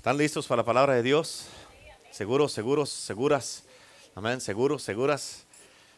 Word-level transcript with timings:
¿Están 0.00 0.16
listos 0.16 0.46
para 0.46 0.62
la 0.62 0.64
palabra 0.64 0.94
de 0.94 1.02
Dios? 1.02 1.44
¿Seguros, 2.10 2.52
seguros, 2.52 2.88
seguras? 2.88 3.64
Amén, 4.14 4.40
seguros, 4.40 4.82
seguras. 4.82 5.44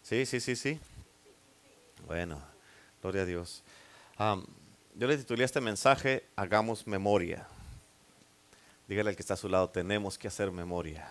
Sí, 0.02 0.26
sí, 0.26 0.40
sí, 0.40 0.56
sí. 0.56 0.80
Bueno, 2.08 2.42
gloria 3.00 3.22
a 3.22 3.24
Dios. 3.24 3.62
yo 4.18 5.06
le 5.06 5.16
titulé 5.16 5.44
este 5.44 5.60
mensaje, 5.60 6.26
hagamos 6.34 6.84
memoria. 6.84 7.46
Dígale 8.88 9.10
al 9.10 9.14
que 9.14 9.22
está 9.22 9.34
a 9.34 9.36
su 9.36 9.48
lado, 9.48 9.70
tenemos 9.70 10.18
que 10.18 10.26
hacer 10.26 10.50
memoria. 10.50 11.08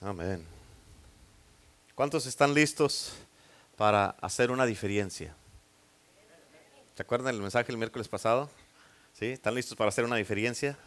Amén. 0.00 0.42
¿Cuántos 1.94 2.24
están 2.24 2.54
listos 2.54 3.12
para 3.76 4.16
hacer 4.22 4.50
una 4.50 4.64
diferencia? 4.64 5.36
¿Se 6.96 7.02
acuerdan 7.02 7.34
del 7.34 7.42
mensaje 7.42 7.70
el 7.70 7.76
miércoles 7.76 8.08
pasado? 8.08 8.48
¿Sí? 9.12 9.26
¿Están 9.26 9.54
listos 9.54 9.76
para 9.76 9.88
hacer 9.88 10.04
una 10.04 10.16
diferencia? 10.16 10.78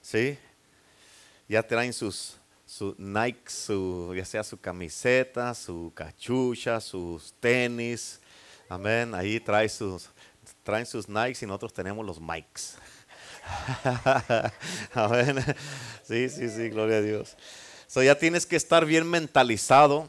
¿Sí? 0.00 0.38
Ya 1.48 1.62
traen 1.62 1.92
sus, 1.92 2.36
su 2.66 2.94
Nike, 2.98 3.48
su, 3.50 4.12
ya 4.16 4.24
sea 4.24 4.42
su 4.42 4.58
camiseta, 4.58 5.54
su 5.54 5.92
cachucha, 5.94 6.80
sus 6.80 7.32
tenis. 7.40 8.20
Amén. 8.68 9.14
Ahí 9.14 9.40
trae 9.40 9.68
sus, 9.68 10.10
traen 10.62 10.86
sus 10.86 11.08
Nikes 11.08 11.42
y 11.42 11.46
nosotros 11.46 11.72
tenemos 11.72 12.04
los 12.04 12.20
Mikes. 12.20 12.74
Amén. 14.92 15.36
Sí, 16.02 16.28
sí, 16.28 16.48
sí, 16.48 16.68
gloria 16.68 16.96
a 16.96 17.02
Dios. 17.02 17.36
So 17.86 18.02
ya 18.02 18.18
tienes 18.18 18.44
que 18.44 18.56
estar 18.56 18.84
bien 18.84 19.08
mentalizado. 19.08 20.08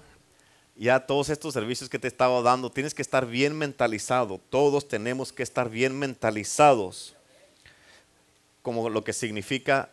Ya 0.75 1.05
todos 1.05 1.29
estos 1.29 1.53
servicios 1.53 1.89
que 1.89 1.99
te 1.99 2.07
he 2.07 2.09
estado 2.09 2.41
dando, 2.41 2.71
tienes 2.71 2.93
que 2.93 3.01
estar 3.01 3.25
bien 3.25 3.57
mentalizado. 3.57 4.39
Todos 4.49 4.87
tenemos 4.87 5.31
que 5.31 5.43
estar 5.43 5.69
bien 5.69 5.97
mentalizados 5.97 7.15
como 8.61 8.89
lo 8.89 9.03
que 9.03 9.13
significa 9.13 9.89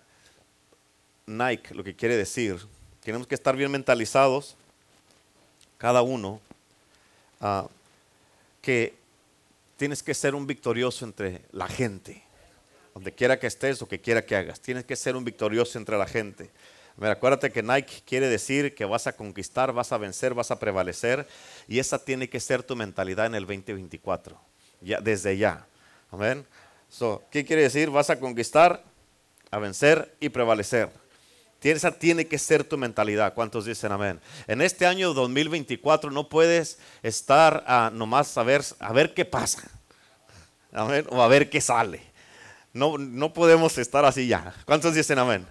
Nike, 1.26 1.74
lo 1.74 1.84
que 1.84 1.94
quiere 1.94 2.16
decir. 2.16 2.58
Tenemos 3.02 3.26
que 3.26 3.34
estar 3.34 3.56
bien 3.56 3.70
mentalizados, 3.70 4.56
cada 5.78 6.02
uno, 6.02 6.40
ah, 7.40 7.68
que 8.62 8.94
tienes 9.76 10.02
que 10.02 10.14
ser 10.14 10.34
un 10.34 10.46
victorioso 10.46 11.04
entre 11.04 11.42
la 11.52 11.68
gente. 11.68 12.22
Donde 12.94 13.12
quiera 13.12 13.38
que 13.38 13.46
estés 13.46 13.82
o 13.82 13.88
que 13.88 14.00
quiera 14.00 14.24
que 14.24 14.34
hagas, 14.36 14.60
tienes 14.60 14.84
que 14.84 14.96
ser 14.96 15.16
un 15.16 15.24
victorioso 15.24 15.78
entre 15.78 15.98
la 15.98 16.06
gente. 16.06 16.50
Mira, 16.96 17.12
acuérdate 17.12 17.52
que 17.52 17.62
Nike 17.62 18.02
quiere 18.06 18.26
decir 18.28 18.74
que 18.74 18.86
vas 18.86 19.06
a 19.06 19.14
conquistar, 19.14 19.70
vas 19.72 19.92
a 19.92 19.98
vencer, 19.98 20.32
vas 20.32 20.50
a 20.50 20.58
prevalecer. 20.58 21.26
Y 21.68 21.78
esa 21.78 22.02
tiene 22.02 22.30
que 22.30 22.40
ser 22.40 22.62
tu 22.62 22.74
mentalidad 22.74 23.26
en 23.26 23.34
el 23.34 23.46
2024. 23.46 24.40
Ya, 24.80 25.00
desde 25.00 25.36
ya. 25.36 25.66
Amén. 26.10 26.46
¿Qué 27.30 27.44
quiere 27.44 27.62
decir? 27.62 27.90
Vas 27.90 28.10
a 28.10 28.18
conquistar, 28.18 28.82
a 29.50 29.58
vencer 29.58 30.16
y 30.20 30.28
prevalecer. 30.28 30.90
Esa 31.62 31.90
tiene 31.90 32.28
que 32.28 32.38
ser 32.38 32.62
tu 32.62 32.78
mentalidad. 32.78 33.34
¿Cuántos 33.34 33.64
dicen 33.64 33.90
amén? 33.90 34.20
En 34.46 34.62
este 34.62 34.86
año 34.86 35.12
2024 35.14 36.12
no 36.12 36.28
puedes 36.28 36.78
estar 37.02 37.64
a 37.66 37.90
nomás 37.92 38.38
a 38.38 38.44
ver, 38.44 38.62
a 38.78 38.92
ver 38.92 39.14
qué 39.14 39.24
pasa. 39.24 39.68
Amén. 40.72 41.04
O 41.10 41.20
a 41.20 41.26
ver 41.26 41.50
qué 41.50 41.60
sale. 41.60 42.02
No, 42.72 42.98
no 42.98 43.32
podemos 43.32 43.78
estar 43.78 44.04
así 44.04 44.28
ya. 44.28 44.54
¿Cuántos 44.64 44.94
dicen 44.94 45.18
amén? 45.18 45.44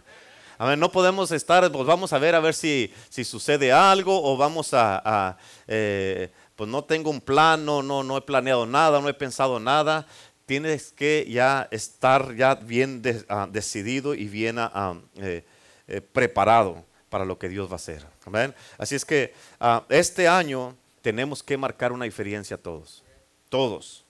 No 0.77 0.89
podemos 0.89 1.31
estar, 1.31 1.69
pues 1.69 1.85
vamos 1.85 2.13
a 2.13 2.17
ver 2.17 2.33
a 2.33 2.39
ver 2.39 2.53
si, 2.53 2.93
si 3.09 3.25
sucede 3.25 3.73
algo 3.73 4.23
o 4.23 4.37
vamos 4.37 4.69
a, 4.73 5.37
eh, 5.67 6.31
pues 6.55 6.69
no 6.69 6.85
tengo 6.85 7.09
un 7.09 7.19
plan, 7.19 7.65
no, 7.65 7.83
no, 7.83 8.17
he 8.17 8.21
planeado 8.21 8.65
nada, 8.65 9.01
no 9.01 9.09
he 9.09 9.13
pensado 9.13 9.59
nada 9.59 10.07
tienes 10.45 10.91
que 10.91 11.25
ya 11.29 11.67
estar 11.71 12.35
ya 12.35 12.55
bien 12.55 13.01
ah, 13.29 13.47
decidido 13.51 14.13
y 14.13 14.25
bien 14.25 14.57
ah, 14.59 14.99
eh, 15.17 15.43
eh, 15.87 16.01
preparado 16.01 16.85
para 17.09 17.25
lo 17.25 17.37
que 17.37 17.49
Dios 17.49 17.67
va 17.67 17.73
a 17.73 17.75
hacer. 17.75 18.05
Amén. 18.25 18.53
Así 18.77 18.95
es 18.95 19.05
que 19.05 19.33
ah, 19.59 19.83
este 19.89 20.27
año 20.27 20.75
tenemos 21.01 21.41
que 21.41 21.57
marcar 21.57 21.91
una 21.91 22.05
diferencia 22.05 22.57
todos. 22.57 23.03
Todos. 23.49 24.05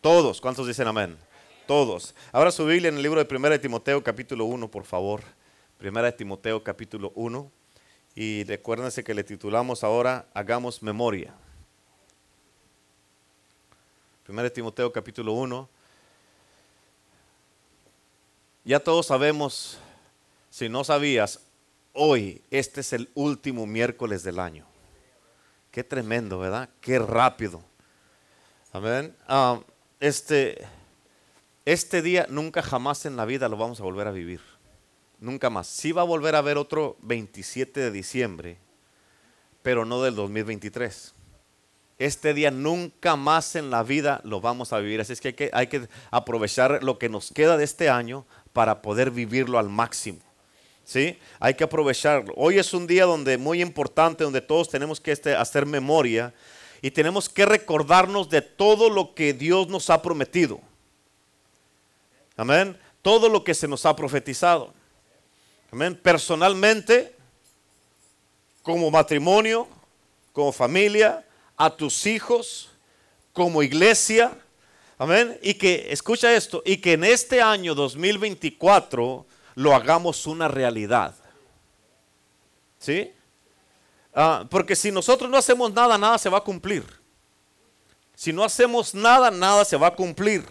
Todos. 0.00 0.40
¿Cuántos 0.40 0.66
dicen 0.66 0.86
amén? 0.86 1.16
Todos. 1.66 2.14
Ahora 2.32 2.50
su 2.50 2.68
en 2.70 2.96
el 2.96 3.02
libro 3.02 3.22
de 3.22 3.34
1 3.34 3.50
de 3.50 3.58
Timoteo 3.58 4.02
capítulo 4.02 4.44
1, 4.44 4.70
por 4.70 4.84
favor. 4.84 5.22
1 5.80 6.02
de 6.02 6.12
Timoteo 6.12 6.62
capítulo 6.62 7.12
1. 7.14 7.50
Y 8.14 8.44
recuérdense 8.44 9.04
que 9.04 9.14
le 9.14 9.22
titulamos 9.22 9.84
ahora 9.84 10.26
Hagamos 10.34 10.82
memoria. 10.82 11.34
1 14.28 14.42
de 14.42 14.50
Timoteo 14.50 14.92
capítulo 14.92 15.32
1 15.32 15.79
ya 18.70 18.78
todos 18.78 19.06
sabemos, 19.06 19.78
si 20.48 20.68
no 20.68 20.84
sabías, 20.84 21.40
hoy 21.92 22.40
este 22.52 22.82
es 22.82 22.92
el 22.92 23.10
último 23.14 23.66
miércoles 23.66 24.22
del 24.22 24.38
año. 24.38 24.64
Qué 25.72 25.82
tremendo, 25.82 26.38
¿verdad? 26.38 26.68
Qué 26.80 27.00
rápido. 27.00 27.64
Amén. 28.72 29.16
Ah, 29.26 29.58
este, 29.98 30.64
este 31.64 32.00
día 32.00 32.28
nunca 32.30 32.62
jamás 32.62 33.06
en 33.06 33.16
la 33.16 33.24
vida 33.24 33.48
lo 33.48 33.56
vamos 33.56 33.80
a 33.80 33.82
volver 33.82 34.06
a 34.06 34.12
vivir. 34.12 34.40
Nunca 35.18 35.50
más. 35.50 35.66
Sí 35.66 35.90
va 35.90 36.02
a 36.02 36.04
volver 36.04 36.36
a 36.36 36.38
haber 36.38 36.56
otro 36.56 36.96
27 37.02 37.80
de 37.80 37.90
diciembre, 37.90 38.58
pero 39.64 39.84
no 39.84 40.00
del 40.00 40.14
2023. 40.14 41.12
Este 42.00 42.32
día 42.32 42.50
nunca 42.50 43.14
más 43.14 43.56
en 43.56 43.68
la 43.68 43.82
vida 43.82 44.22
lo 44.24 44.40
vamos 44.40 44.72
a 44.72 44.78
vivir. 44.78 45.02
Así 45.02 45.12
es 45.12 45.20
que 45.20 45.28
hay 45.28 45.34
que, 45.34 45.50
hay 45.52 45.66
que 45.66 45.86
aprovechar 46.10 46.82
lo 46.82 46.98
que 46.98 47.10
nos 47.10 47.30
queda 47.30 47.58
de 47.58 47.64
este 47.64 47.90
año 47.90 48.24
para 48.52 48.82
poder 48.82 49.10
vivirlo 49.10 49.58
al 49.58 49.68
máximo. 49.68 50.18
¿Sí? 50.84 51.18
Hay 51.38 51.54
que 51.54 51.64
aprovecharlo. 51.64 52.34
Hoy 52.36 52.58
es 52.58 52.74
un 52.74 52.86
día 52.86 53.04
donde 53.04 53.38
muy 53.38 53.62
importante, 53.62 54.24
donde 54.24 54.40
todos 54.40 54.68
tenemos 54.68 55.00
que 55.00 55.12
este, 55.12 55.36
hacer 55.36 55.64
memoria 55.64 56.34
y 56.82 56.90
tenemos 56.90 57.28
que 57.28 57.46
recordarnos 57.46 58.28
de 58.28 58.42
todo 58.42 58.90
lo 58.90 59.14
que 59.14 59.32
Dios 59.32 59.68
nos 59.68 59.88
ha 59.88 60.02
prometido. 60.02 60.60
Amén. 62.36 62.76
Todo 63.02 63.28
lo 63.28 63.44
que 63.44 63.54
se 63.54 63.68
nos 63.68 63.86
ha 63.86 63.94
profetizado. 63.94 64.74
Amén. 65.70 65.98
Personalmente, 66.02 67.14
como 68.62 68.90
matrimonio, 68.90 69.68
como 70.32 70.50
familia, 70.50 71.24
a 71.56 71.70
tus 71.70 72.06
hijos, 72.06 72.70
como 73.32 73.62
iglesia, 73.62 74.32
Amén. 75.00 75.38
Y 75.40 75.54
que, 75.54 75.86
escucha 75.88 76.30
esto, 76.34 76.62
y 76.62 76.76
que 76.76 76.92
en 76.92 77.04
este 77.04 77.40
año 77.40 77.74
2024 77.74 79.26
lo 79.54 79.74
hagamos 79.74 80.26
una 80.26 80.46
realidad. 80.46 81.14
¿Sí? 82.78 83.10
Ah, 84.12 84.44
porque 84.50 84.76
si 84.76 84.92
nosotros 84.92 85.30
no 85.30 85.38
hacemos 85.38 85.72
nada, 85.72 85.96
nada 85.96 86.18
se 86.18 86.28
va 86.28 86.36
a 86.36 86.44
cumplir. 86.44 86.84
Si 88.14 88.30
no 88.30 88.44
hacemos 88.44 88.94
nada, 88.94 89.30
nada 89.30 89.64
se 89.64 89.78
va 89.78 89.86
a 89.86 89.94
cumplir. 89.94 90.44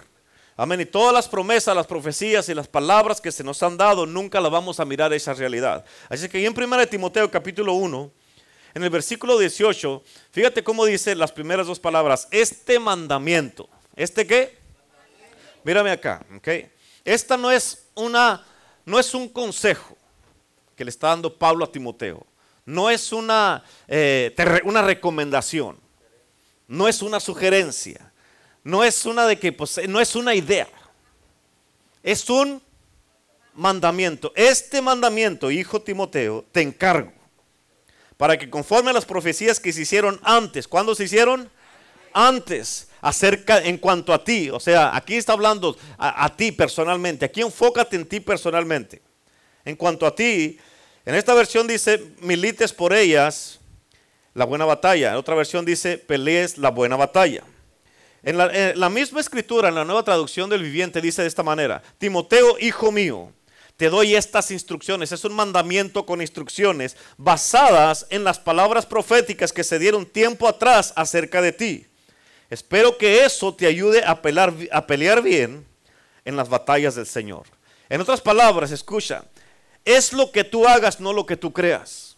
Amén. 0.57 0.81
Y 0.81 0.85
todas 0.87 1.13
las 1.13 1.27
promesas, 1.27 1.75
las 1.75 1.85
profecías 1.85 2.49
y 2.49 2.55
las 2.55 2.67
palabras 2.67 3.21
que 3.21 3.31
se 3.31 3.43
nos 3.43 3.61
han 3.61 3.77
dado, 3.77 4.07
nunca 4.07 4.41
las 4.41 4.51
vamos 4.51 4.79
a 4.79 4.85
mirar 4.85 5.13
esa 5.13 5.35
realidad. 5.35 5.85
Así 6.09 6.27
que 6.27 6.43
en 6.43 6.59
1 6.59 6.87
Timoteo 6.87 7.29
capítulo 7.29 7.73
1, 7.73 8.11
en 8.73 8.83
el 8.83 8.89
versículo 8.89 9.37
18, 9.37 10.03
fíjate 10.31 10.63
cómo 10.63 10.85
dice 10.85 11.13
las 11.13 11.31
primeras 11.31 11.67
dos 11.67 11.79
palabras, 11.79 12.27
este 12.31 12.79
mandamiento. 12.79 13.69
¿Este 13.99 14.25
qué? 14.25 14.57
Mírame 15.61 15.91
acá, 15.91 16.25
¿ok? 16.33 16.47
Esta 17.03 17.35
no 17.35 17.51
es 17.51 17.85
una, 17.95 18.45
no 18.85 18.97
es 18.97 19.13
un 19.13 19.27
consejo 19.27 19.97
que 20.77 20.85
le 20.85 20.89
está 20.89 21.09
dando 21.09 21.37
Pablo 21.37 21.65
a 21.65 21.71
Timoteo. 21.71 22.25
No 22.65 22.89
es 22.89 23.11
una, 23.11 23.61
eh, 23.89 24.33
una 24.63 24.81
recomendación. 24.83 25.77
No 26.65 26.87
es 26.87 27.01
una 27.01 27.19
sugerencia. 27.19 28.13
No 28.63 28.85
es 28.85 29.05
una 29.05 29.27
de 29.27 29.37
que, 29.37 29.51
pues, 29.51 29.81
no 29.89 29.99
es 29.99 30.15
una 30.15 30.33
idea. 30.33 30.69
Es 32.01 32.29
un 32.29 32.61
mandamiento. 33.53 34.31
Este 34.33 34.81
mandamiento, 34.81 35.51
hijo 35.51 35.81
Timoteo, 35.81 36.45
te 36.53 36.61
encargo 36.61 37.11
para 38.15 38.37
que 38.37 38.49
conforme 38.49 38.91
a 38.91 38.93
las 38.93 39.03
profecías 39.03 39.59
que 39.59 39.73
se 39.73 39.81
hicieron 39.81 40.21
antes, 40.23 40.69
¿cuándo 40.69 40.95
se 40.95 41.03
hicieron? 41.03 41.49
Antes 42.13 42.88
acerca 43.01 43.59
en 43.59 43.77
cuanto 43.77 44.13
a 44.13 44.23
ti. 44.23 44.49
O 44.49 44.59
sea, 44.59 44.95
aquí 44.95 45.15
está 45.15 45.33
hablando 45.33 45.77
a, 45.97 46.35
ti 46.35 46.51
personalmente. 46.51 47.25
Aquí 47.25 47.41
enfócate 47.41 47.95
en 47.95 48.05
ti 48.05 48.19
personalmente. 48.19 49.01
En 49.65 49.75
cuanto 49.75 50.05
a 50.05 50.15
ti, 50.15 50.57
en 51.05 51.15
esta 51.15 51.33
versión 51.33 51.67
dice, 51.67 52.01
milites 52.21 52.73
por 52.73 52.93
ellas 52.93 53.59
la 54.33 54.45
buena 54.45 54.65
batalla. 54.65 55.11
En 55.11 55.15
otra 55.15 55.35
versión 55.35 55.65
dice, 55.65 55.97
pelees 55.97 56.57
la 56.57 56.71
buena 56.71 56.95
batalla. 56.95 57.43
En 58.21 58.37
la, 58.37 58.45
en 58.47 58.79
la 58.79 58.89
misma 58.89 59.21
escritura, 59.21 59.69
en 59.69 59.75
la 59.75 59.85
nueva 59.85 60.03
traducción 60.03 60.49
del 60.49 60.63
viviente, 60.63 61.01
dice 61.01 61.21
de 61.21 61.27
esta 61.27 61.43
manera, 61.43 61.81
Timoteo, 61.97 62.57
hijo 62.59 62.91
mío, 62.91 63.31
te 63.79 63.89
doy 63.89 64.13
estas 64.13 64.51
instrucciones. 64.51 65.13
Es 65.13 65.23
un 65.23 65.33
mandamiento 65.33 66.05
con 66.05 66.19
instrucciones 66.19 66.97
basadas 67.15 68.07
en 68.09 68.25
las 68.25 68.37
palabras 68.37 68.85
proféticas 68.85 69.53
que 69.53 69.63
se 69.63 69.79
dieron 69.79 70.05
tiempo 70.05 70.49
atrás 70.49 70.91
acerca 70.97 71.41
de 71.41 71.53
ti. 71.53 71.85
Espero 72.49 72.97
que 72.97 73.23
eso 73.23 73.53
te 73.53 73.67
ayude 73.67 74.03
a 74.03 74.21
pelear, 74.21 74.53
a 74.71 74.87
pelear 74.87 75.21
bien, 75.21 75.65
en 76.25 76.35
las 76.35 76.49
batallas 76.49 76.95
del 76.95 77.05
Señor. 77.05 77.45
En 77.89 78.01
otras 78.01 78.21
palabras, 78.21 78.71
escucha, 78.71 79.23
es 79.83 80.13
lo 80.13 80.31
que 80.31 80.43
tú 80.43 80.67
hagas, 80.67 80.99
no 80.99 81.13
lo 81.13 81.25
que 81.25 81.35
tú 81.35 81.51
creas. 81.51 82.17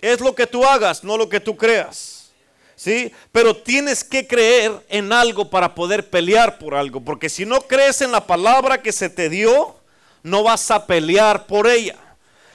Es 0.00 0.20
lo 0.20 0.34
que 0.34 0.46
tú 0.46 0.64
hagas, 0.64 1.04
no 1.04 1.16
lo 1.16 1.28
que 1.28 1.40
tú 1.40 1.56
creas. 1.56 2.32
¿Sí? 2.76 3.12
Pero 3.30 3.56
tienes 3.56 4.02
que 4.02 4.26
creer 4.26 4.72
en 4.88 5.12
algo 5.12 5.48
para 5.48 5.74
poder 5.74 6.10
pelear 6.10 6.58
por 6.58 6.74
algo. 6.74 7.00
Porque 7.00 7.28
si 7.28 7.46
no 7.46 7.60
crees 7.62 8.00
en 8.02 8.10
la 8.10 8.26
palabra 8.26 8.82
que 8.82 8.90
se 8.92 9.08
te 9.08 9.28
dio, 9.28 9.76
no 10.22 10.42
vas 10.42 10.70
a 10.70 10.86
pelear 10.86 11.46
por 11.46 11.68
ella. 11.68 11.96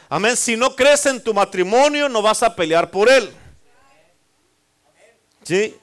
Amén. 0.09 0.35
Si 0.35 0.57
no 0.57 0.75
crees 0.75 1.05
en 1.05 1.23
tu 1.23 1.33
matrimonio, 1.33 2.09
no 2.09 2.21
vas 2.21 2.43
a 2.43 2.53
pelear 2.53 2.91
por 2.91 3.09
él. 3.09 3.31
¿Sí? 5.43 5.75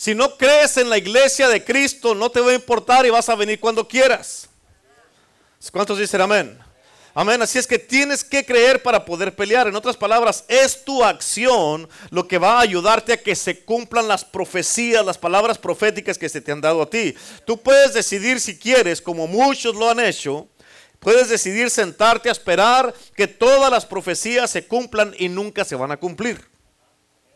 Si 0.00 0.14
no 0.14 0.38
crees 0.38 0.78
en 0.78 0.88
la 0.88 0.96
iglesia 0.96 1.46
de 1.46 1.62
Cristo, 1.62 2.14
no 2.14 2.30
te 2.30 2.40
va 2.40 2.52
a 2.52 2.54
importar 2.54 3.04
y 3.04 3.10
vas 3.10 3.28
a 3.28 3.34
venir 3.34 3.60
cuando 3.60 3.86
quieras. 3.86 4.48
¿Cuántos 5.70 5.98
dicen 5.98 6.22
amén? 6.22 6.58
Amén. 7.12 7.42
Así 7.42 7.58
es 7.58 7.66
que 7.66 7.78
tienes 7.78 8.24
que 8.24 8.42
creer 8.46 8.82
para 8.82 9.04
poder 9.04 9.36
pelear. 9.36 9.68
En 9.68 9.76
otras 9.76 9.98
palabras, 9.98 10.46
es 10.48 10.86
tu 10.86 11.04
acción 11.04 11.86
lo 12.08 12.26
que 12.26 12.38
va 12.38 12.56
a 12.56 12.62
ayudarte 12.62 13.12
a 13.12 13.22
que 13.22 13.34
se 13.34 13.62
cumplan 13.62 14.08
las 14.08 14.24
profecías, 14.24 15.04
las 15.04 15.18
palabras 15.18 15.58
proféticas 15.58 16.16
que 16.16 16.30
se 16.30 16.40
te 16.40 16.50
han 16.50 16.62
dado 16.62 16.80
a 16.80 16.88
ti. 16.88 17.14
Tú 17.44 17.60
puedes 17.60 17.92
decidir 17.92 18.40
si 18.40 18.58
quieres, 18.58 19.02
como 19.02 19.26
muchos 19.26 19.74
lo 19.74 19.90
han 19.90 20.00
hecho, 20.00 20.48
puedes 20.98 21.28
decidir 21.28 21.68
sentarte 21.68 22.30
a 22.30 22.32
esperar 22.32 22.94
que 23.14 23.26
todas 23.26 23.70
las 23.70 23.84
profecías 23.84 24.50
se 24.50 24.66
cumplan 24.66 25.14
y 25.18 25.28
nunca 25.28 25.62
se 25.62 25.76
van 25.76 25.92
a 25.92 25.98
cumplir. 25.98 26.48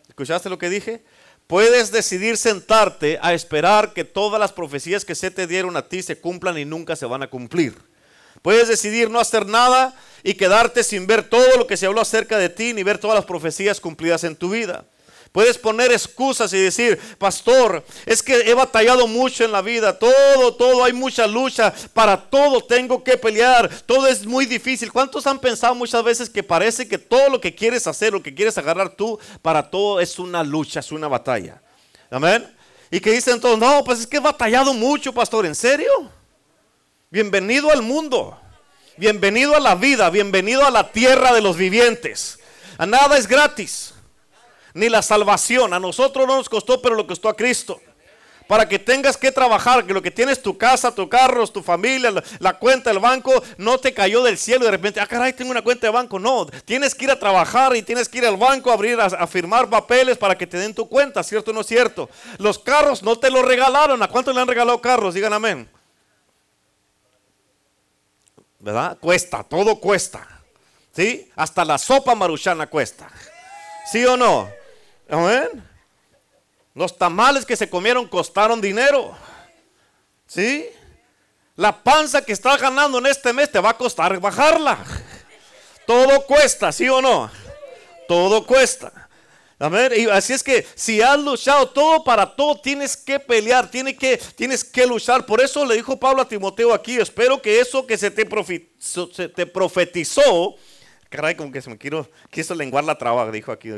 ¿Escuchaste 0.08 0.48
lo 0.48 0.56
que 0.56 0.70
dije? 0.70 1.04
Puedes 1.46 1.92
decidir 1.92 2.36
sentarte 2.36 3.18
a 3.20 3.34
esperar 3.34 3.92
que 3.92 4.04
todas 4.04 4.40
las 4.40 4.52
profecías 4.52 5.04
que 5.04 5.14
se 5.14 5.30
te 5.30 5.46
dieron 5.46 5.76
a 5.76 5.86
ti 5.88 6.02
se 6.02 6.18
cumplan 6.18 6.56
y 6.56 6.64
nunca 6.64 6.96
se 6.96 7.06
van 7.06 7.22
a 7.22 7.28
cumplir. 7.28 7.74
Puedes 8.40 8.68
decidir 8.68 9.10
no 9.10 9.20
hacer 9.20 9.46
nada 9.46 9.94
y 10.22 10.34
quedarte 10.34 10.82
sin 10.82 11.06
ver 11.06 11.22
todo 11.28 11.56
lo 11.56 11.66
que 11.66 11.76
se 11.76 11.86
habló 11.86 12.00
acerca 12.00 12.38
de 12.38 12.48
ti 12.48 12.72
ni 12.72 12.82
ver 12.82 12.98
todas 12.98 13.14
las 13.14 13.26
profecías 13.26 13.80
cumplidas 13.80 14.24
en 14.24 14.36
tu 14.36 14.50
vida. 14.50 14.84
Puedes 15.34 15.58
poner 15.58 15.90
excusas 15.90 16.52
y 16.52 16.58
decir, 16.58 16.96
pastor, 17.18 17.84
es 18.06 18.22
que 18.22 18.48
he 18.48 18.54
batallado 18.54 19.08
mucho 19.08 19.44
en 19.44 19.50
la 19.50 19.62
vida, 19.62 19.98
todo, 19.98 20.54
todo, 20.54 20.84
hay 20.84 20.92
mucha 20.92 21.26
lucha, 21.26 21.74
para 21.92 22.16
todo 22.16 22.62
tengo 22.62 23.02
que 23.02 23.16
pelear, 23.16 23.68
todo 23.84 24.06
es 24.06 24.24
muy 24.24 24.46
difícil. 24.46 24.92
¿Cuántos 24.92 25.26
han 25.26 25.40
pensado 25.40 25.74
muchas 25.74 26.04
veces 26.04 26.30
que 26.30 26.44
parece 26.44 26.86
que 26.86 26.98
todo 26.98 27.30
lo 27.30 27.40
que 27.40 27.52
quieres 27.52 27.84
hacer, 27.88 28.12
lo 28.12 28.22
que 28.22 28.32
quieres 28.32 28.56
agarrar 28.58 28.90
tú, 28.90 29.18
para 29.42 29.68
todo 29.68 29.98
es 29.98 30.20
una 30.20 30.44
lucha, 30.44 30.78
es 30.78 30.92
una 30.92 31.08
batalla? 31.08 31.60
Amén. 32.12 32.48
Y 32.88 33.00
que 33.00 33.10
dicen 33.10 33.40
todos, 33.40 33.58
no, 33.58 33.82
pues 33.82 33.98
es 33.98 34.06
que 34.06 34.18
he 34.18 34.20
batallado 34.20 34.72
mucho, 34.72 35.12
pastor, 35.12 35.46
¿en 35.46 35.56
serio? 35.56 36.12
Bienvenido 37.10 37.72
al 37.72 37.82
mundo, 37.82 38.38
bienvenido 38.96 39.56
a 39.56 39.60
la 39.60 39.74
vida, 39.74 40.10
bienvenido 40.10 40.64
a 40.64 40.70
la 40.70 40.92
tierra 40.92 41.32
de 41.32 41.40
los 41.40 41.56
vivientes. 41.56 42.38
A 42.78 42.86
nada 42.86 43.18
es 43.18 43.26
gratis 43.26 43.93
ni 44.74 44.88
la 44.88 45.00
salvación. 45.00 45.72
A 45.72 45.80
nosotros 45.80 46.26
no 46.26 46.36
nos 46.36 46.48
costó, 46.48 46.82
pero 46.82 46.94
lo 46.94 47.06
costó 47.06 47.28
a 47.28 47.36
Cristo. 47.36 47.80
Para 48.46 48.68
que 48.68 48.78
tengas 48.78 49.16
que 49.16 49.32
trabajar, 49.32 49.86
que 49.86 49.94
lo 49.94 50.02
que 50.02 50.10
tienes 50.10 50.42
tu 50.42 50.58
casa, 50.58 50.94
tu 50.94 51.08
carro, 51.08 51.46
tu 51.46 51.62
familia, 51.62 52.12
la, 52.40 52.58
cuenta 52.58 52.90
del 52.90 52.98
banco, 52.98 53.42
no 53.56 53.78
te 53.78 53.94
cayó 53.94 54.22
del 54.22 54.36
cielo 54.36 54.64
y 54.64 54.64
de 54.66 54.70
repente, 54.72 55.00
ah, 55.00 55.06
caray, 55.06 55.32
tengo 55.32 55.50
una 55.50 55.62
cuenta 55.62 55.86
de 55.86 55.92
banco. 55.92 56.18
No, 56.18 56.44
tienes 56.66 56.94
que 56.94 57.06
ir 57.06 57.10
a 57.10 57.18
trabajar 57.18 57.74
y 57.74 57.82
tienes 57.82 58.06
que 58.06 58.18
ir 58.18 58.26
al 58.26 58.36
banco 58.36 58.70
a 58.70 58.74
abrir, 58.74 59.00
a, 59.00 59.26
firmar 59.26 59.70
papeles 59.70 60.18
para 60.18 60.36
que 60.36 60.46
te 60.46 60.58
den 60.58 60.74
tu 60.74 60.86
cuenta, 60.86 61.22
¿cierto 61.22 61.52
o 61.52 61.54
no 61.54 61.62
es 61.62 61.66
cierto? 61.66 62.10
Los 62.36 62.58
carros 62.58 63.02
no 63.02 63.18
te 63.18 63.30
los 63.30 63.46
regalaron. 63.46 64.02
¿A 64.02 64.08
cuánto 64.08 64.30
le 64.30 64.40
han 64.40 64.48
regalado 64.48 64.78
carros? 64.78 65.14
Digan 65.14 65.32
amén. 65.32 65.66
¿Verdad? 68.58 68.98
Cuesta, 69.00 69.42
todo 69.42 69.80
cuesta. 69.80 70.28
¿Sí? 70.94 71.30
Hasta 71.34 71.64
la 71.64 71.78
sopa 71.78 72.14
maruchana 72.14 72.66
cuesta. 72.66 73.10
¿Sí 73.90 74.04
o 74.04 74.18
no? 74.18 74.63
Amén. 75.08 75.62
Los 76.74 76.96
tamales 76.96 77.46
que 77.46 77.56
se 77.56 77.68
comieron 77.68 78.08
costaron 78.08 78.60
dinero. 78.60 79.16
¿Sí? 80.26 80.66
La 81.56 81.82
panza 81.82 82.24
que 82.24 82.32
estás 82.32 82.60
ganando 82.60 82.98
en 82.98 83.06
este 83.06 83.32
mes 83.32 83.50
te 83.50 83.60
va 83.60 83.70
a 83.70 83.76
costar 83.76 84.18
bajarla. 84.18 84.78
Todo 85.86 86.24
cuesta, 86.26 86.72
¿sí 86.72 86.88
o 86.88 87.00
no? 87.00 87.30
Todo 88.08 88.44
cuesta. 88.44 89.08
Amén. 89.58 89.92
Y 89.96 90.06
así 90.06 90.32
es 90.32 90.42
que 90.42 90.66
si 90.74 91.00
has 91.00 91.18
luchado 91.18 91.68
todo 91.68 92.02
para 92.02 92.34
todo, 92.34 92.60
tienes 92.60 92.96
que 92.96 93.20
pelear, 93.20 93.70
tienes 93.70 93.96
que, 93.96 94.20
tienes 94.34 94.64
que 94.64 94.84
luchar. 94.86 95.24
Por 95.24 95.40
eso 95.40 95.64
le 95.64 95.76
dijo 95.76 95.98
Pablo 95.98 96.22
a 96.22 96.28
Timoteo 96.28 96.74
aquí, 96.74 96.96
espero 96.96 97.40
que 97.40 97.60
eso 97.60 97.86
que 97.86 97.96
se 97.96 98.10
te, 98.10 98.28
se 98.78 99.46
profetizó, 99.46 100.56
caray, 101.08 101.36
como 101.36 101.52
que 101.52 101.62
se 101.62 101.70
me 101.70 101.78
quiero, 101.78 102.10
quiso 102.30 102.54
lenguar 102.54 102.82
la 102.82 102.98
traba, 102.98 103.30
dijo 103.30 103.52
aquí 103.52 103.70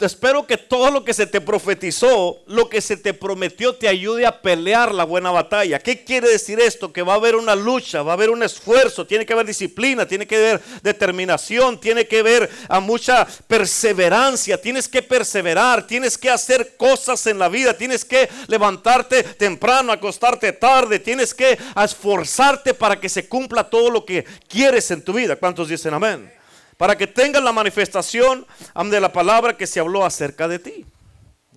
espero 0.00 0.44
que 0.44 0.56
todo 0.56 0.90
lo 0.90 1.04
que 1.04 1.14
se 1.14 1.26
te 1.26 1.40
profetizó, 1.40 2.42
lo 2.46 2.68
que 2.68 2.80
se 2.80 2.96
te 2.96 3.14
prometió, 3.14 3.76
te 3.76 3.86
ayude 3.86 4.26
a 4.26 4.42
pelear 4.42 4.92
la 4.92 5.04
buena 5.04 5.30
batalla. 5.30 5.78
¿Qué 5.78 6.02
quiere 6.04 6.28
decir 6.28 6.58
esto? 6.58 6.92
Que 6.92 7.02
va 7.02 7.12
a 7.12 7.16
haber 7.16 7.36
una 7.36 7.54
lucha, 7.54 8.02
va 8.02 8.12
a 8.12 8.14
haber 8.14 8.30
un 8.30 8.42
esfuerzo, 8.42 9.06
tiene 9.06 9.24
que 9.24 9.32
haber 9.32 9.46
disciplina, 9.46 10.06
tiene 10.06 10.26
que 10.26 10.36
haber 10.36 10.60
determinación, 10.82 11.78
tiene 11.78 12.08
que 12.08 12.18
haber 12.18 12.50
a 12.68 12.80
mucha 12.80 13.24
perseverancia, 13.46 14.60
tienes 14.60 14.88
que 14.88 15.00
perseverar, 15.00 15.86
tienes 15.86 16.18
que 16.18 16.28
hacer 16.28 16.76
cosas 16.76 17.26
en 17.28 17.38
la 17.38 17.48
vida, 17.48 17.76
tienes 17.76 18.04
que 18.04 18.28
levantarte 18.48 19.22
temprano, 19.22 19.92
acostarte 19.92 20.52
tarde, 20.52 20.98
tienes 20.98 21.32
que 21.32 21.56
esforzarte 21.76 22.74
para 22.74 22.98
que 22.98 23.08
se 23.08 23.28
cumpla 23.28 23.70
todo 23.70 23.90
lo 23.90 24.04
que 24.04 24.24
quieres 24.48 24.90
en 24.90 25.02
tu 25.02 25.12
vida. 25.12 25.36
¿Cuántos 25.36 25.68
dicen 25.68 25.94
amén? 25.94 26.43
Para 26.76 26.96
que 26.96 27.06
tengas 27.06 27.42
la 27.42 27.52
manifestación 27.52 28.46
de 28.90 29.00
la 29.00 29.12
palabra 29.12 29.56
que 29.56 29.66
se 29.66 29.80
habló 29.80 30.04
acerca 30.04 30.48
de 30.48 30.58
ti. 30.58 30.86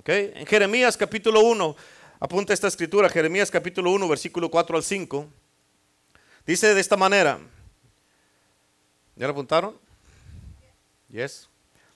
En 0.05 0.45
Jeremías 0.45 0.95
capítulo 0.95 1.41
1, 1.41 1.75
apunta 2.19 2.53
esta 2.53 2.67
escritura, 2.67 3.09
Jeremías 3.09 3.51
capítulo 3.51 3.91
1, 3.91 4.07
versículo 4.07 4.49
4 4.49 4.77
al 4.77 4.83
5, 4.83 5.27
dice 6.45 6.73
de 6.73 6.79
esta 6.79 6.95
manera, 6.95 7.39
¿ya 9.15 9.25
lo 9.25 9.31
apuntaron? 9.31 9.77
Yes. 11.09 11.49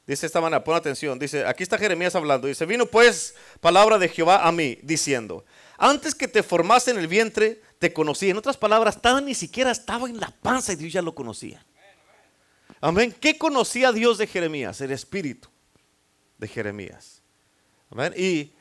Dice 0.05 0.21
de 0.21 0.27
esta 0.27 0.41
manera, 0.41 0.61
pon 0.63 0.75
atención, 0.75 1.17
dice, 1.19 1.45
aquí 1.45 1.63
está 1.63 1.77
Jeremías 1.77 2.15
hablando, 2.15 2.47
dice, 2.47 2.65
vino 2.65 2.85
pues 2.85 3.35
palabra 3.61 3.97
de 3.97 4.09
Jehová 4.09 4.45
a 4.45 4.51
mí, 4.51 4.77
diciendo, 4.81 5.45
antes 5.77 6.13
que 6.13 6.27
te 6.27 6.43
formase 6.43 6.91
en 6.91 6.99
el 6.99 7.07
vientre, 7.07 7.61
te 7.79 7.93
conocí. 7.93 8.29
En 8.29 8.37
otras 8.37 8.57
palabras, 8.57 8.97
estaba 8.97 9.21
ni 9.21 9.33
siquiera 9.33 9.71
estaba 9.71 10.09
en 10.09 10.19
la 10.19 10.31
panza 10.41 10.73
y 10.73 10.75
Dios 10.75 10.93
ya 10.93 11.01
lo 11.01 11.15
conocía. 11.15 11.65
Amén. 12.81 13.15
¿Qué 13.19 13.37
conocía 13.37 13.91
Dios 13.91 14.17
de 14.17 14.25
Jeremías? 14.25 14.81
El 14.81 14.91
espíritu 14.91 15.47
de 16.39 16.47
Jeremías. 16.47 17.21
Amén. 17.91 18.11
Y 18.17 18.51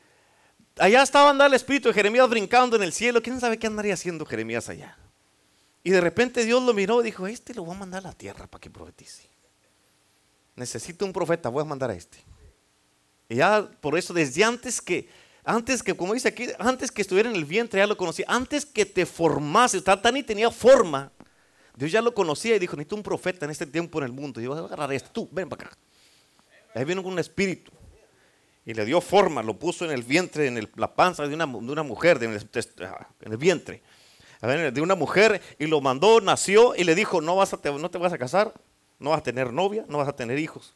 allá 0.77 1.01
estaba 1.01 1.31
andando 1.31 1.47
el 1.47 1.55
espíritu 1.55 1.87
de 1.87 1.95
Jeremías 1.95 2.29
brincando 2.29 2.75
en 2.75 2.83
el 2.83 2.93
cielo. 2.93 3.23
¿Quién 3.23 3.39
sabe 3.39 3.57
qué 3.57 3.65
andaría 3.65 3.95
haciendo 3.95 4.23
Jeremías 4.23 4.69
allá? 4.69 4.95
Y 5.83 5.89
de 5.89 5.99
repente 5.99 6.45
Dios 6.45 6.61
lo 6.61 6.73
miró 6.75 7.01
y 7.01 7.05
dijo, 7.05 7.25
este 7.25 7.55
lo 7.55 7.65
voy 7.65 7.75
a 7.75 7.79
mandar 7.79 8.05
a 8.05 8.09
la 8.09 8.13
tierra 8.13 8.45
para 8.45 8.61
que 8.61 8.69
profetice. 8.69 9.27
Necesito 10.55 11.03
un 11.03 11.13
profeta, 11.13 11.49
voy 11.49 11.63
a 11.63 11.65
mandar 11.65 11.89
a 11.89 11.95
este. 11.95 12.19
Y 13.27 13.37
ya 13.37 13.67
por 13.81 13.97
eso 13.97 14.13
desde 14.13 14.43
antes 14.43 14.79
que, 14.79 15.09
antes 15.43 15.81
que, 15.81 15.95
como 15.95 16.13
dice 16.13 16.27
aquí, 16.27 16.47
antes 16.59 16.91
que 16.91 17.01
estuviera 17.01 17.27
en 17.27 17.35
el 17.35 17.45
vientre 17.45 17.79
ya 17.79 17.87
lo 17.87 17.97
conocía. 17.97 18.25
Antes 18.27 18.67
que 18.67 18.85
te 18.85 19.07
formase, 19.07 19.81
tan 19.81 20.17
y 20.17 20.21
tenía 20.21 20.51
forma 20.51 21.11
Dios 21.75 21.91
ya 21.91 22.01
lo 22.01 22.13
conocía 22.13 22.55
y 22.55 22.59
dijo, 22.59 22.75
necesito 22.75 22.95
un 22.95 23.03
profeta 23.03 23.45
en 23.45 23.51
este 23.51 23.65
tiempo 23.65 23.99
en 23.99 24.05
el 24.05 24.11
mundo. 24.11 24.39
Y 24.39 24.43
yo 24.43 24.51
voy 24.51 24.59
a 24.59 24.65
agarrar 24.65 24.91
esto, 24.93 25.09
tú, 25.11 25.29
ven 25.31 25.49
para 25.49 25.67
acá. 25.67 25.77
Ahí 26.75 26.85
vino 26.85 27.03
con 27.03 27.13
un 27.13 27.19
espíritu. 27.19 27.71
Y 28.65 28.73
le 28.73 28.85
dio 28.85 29.01
forma, 29.01 29.41
lo 29.41 29.57
puso 29.57 29.85
en 29.85 29.91
el 29.91 30.03
vientre, 30.03 30.47
en 30.47 30.69
la 30.75 30.93
panza 30.93 31.27
de 31.27 31.33
una, 31.33 31.45
mujer, 31.45 32.21
en 32.21 32.33
el 33.31 33.37
vientre. 33.37 33.81
De 34.41 34.81
una 34.81 34.95
mujer 34.95 35.41
y 35.57 35.67
lo 35.67 35.81
mandó, 35.81 36.21
nació 36.21 36.75
y 36.75 36.83
le 36.83 36.95
dijo, 36.95 37.21
no, 37.21 37.35
vas 37.35 37.53
a 37.53 37.57
te, 37.57 37.71
no 37.71 37.89
te 37.89 37.97
vas 37.97 38.13
a 38.13 38.17
casar, 38.17 38.53
no 38.99 39.11
vas 39.11 39.19
a 39.19 39.23
tener 39.23 39.51
novia, 39.51 39.85
no 39.87 39.97
vas 39.97 40.07
a 40.07 40.15
tener 40.15 40.37
hijos. 40.37 40.75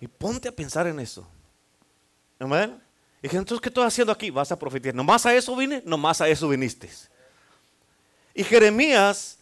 Y 0.00 0.06
ponte 0.06 0.48
a 0.48 0.52
pensar 0.52 0.86
en 0.86 1.00
eso. 1.00 1.28
Amén. 2.38 2.80
Y 3.18 3.22
dije, 3.22 3.36
entonces, 3.36 3.60
¿qué 3.60 3.68
estoy 3.68 3.84
haciendo 3.84 4.12
aquí? 4.12 4.30
Vas 4.30 4.52
a 4.52 4.58
profetizar. 4.58 4.94
¿Nomás 4.94 5.26
a 5.26 5.34
eso 5.34 5.54
vine? 5.56 5.82
Nomás 5.84 6.20
a 6.20 6.28
eso 6.28 6.48
viniste. 6.48 6.88
Y 8.38 8.44
Jeremías, 8.44 9.36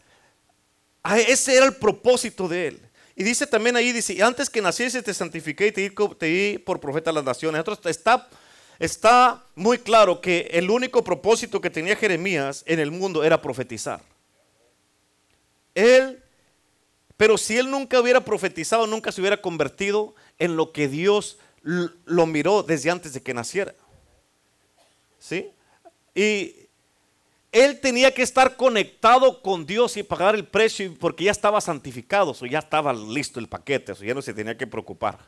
ese 1.28 1.54
era 1.54 1.66
el 1.66 1.74
propósito 1.74 2.48
de 2.48 2.68
él. 2.68 2.80
Y 3.14 3.24
dice 3.24 3.46
también 3.46 3.76
ahí, 3.76 3.92
dice, 3.92 4.22
antes 4.22 4.48
que 4.48 4.62
naciese 4.62 5.02
te 5.02 5.12
santifiqué 5.12 5.66
y 5.66 5.72
te 5.72 6.26
di, 6.26 6.56
por 6.56 6.80
profeta 6.80 7.10
a 7.10 7.12
las 7.12 7.22
naciones. 7.22 7.62
está, 7.84 8.26
está 8.78 9.44
muy 9.54 9.76
claro 9.76 10.22
que 10.22 10.48
el 10.50 10.70
único 10.70 11.04
propósito 11.04 11.60
que 11.60 11.68
tenía 11.68 11.94
Jeremías 11.94 12.64
en 12.66 12.80
el 12.80 12.90
mundo 12.90 13.22
era 13.22 13.42
profetizar. 13.42 14.00
Él, 15.74 16.22
pero 17.18 17.36
si 17.36 17.58
él 17.58 17.70
nunca 17.70 18.00
hubiera 18.00 18.24
profetizado, 18.24 18.86
nunca 18.86 19.12
se 19.12 19.20
hubiera 19.20 19.42
convertido 19.42 20.14
en 20.38 20.56
lo 20.56 20.72
que 20.72 20.88
Dios 20.88 21.36
lo 21.62 22.24
miró 22.24 22.62
desde 22.62 22.90
antes 22.90 23.12
de 23.12 23.20
que 23.20 23.34
naciera. 23.34 23.74
¿Sí? 25.18 25.50
Y 26.14 26.65
él 27.64 27.80
tenía 27.80 28.12
que 28.12 28.22
estar 28.22 28.56
conectado 28.56 29.40
con 29.42 29.64
Dios 29.66 29.96
y 29.96 30.02
pagar 30.02 30.34
el 30.34 30.44
precio 30.44 30.94
porque 30.98 31.24
ya 31.24 31.32
estaba 31.32 31.60
santificado, 31.60 32.36
o 32.38 32.46
ya 32.46 32.58
estaba 32.58 32.92
listo 32.92 33.40
el 33.40 33.48
paquete, 33.48 33.92
o 33.92 33.96
ya 33.96 34.14
no 34.14 34.22
se 34.22 34.34
tenía 34.34 34.56
que 34.56 34.66
preocupar. 34.66 35.18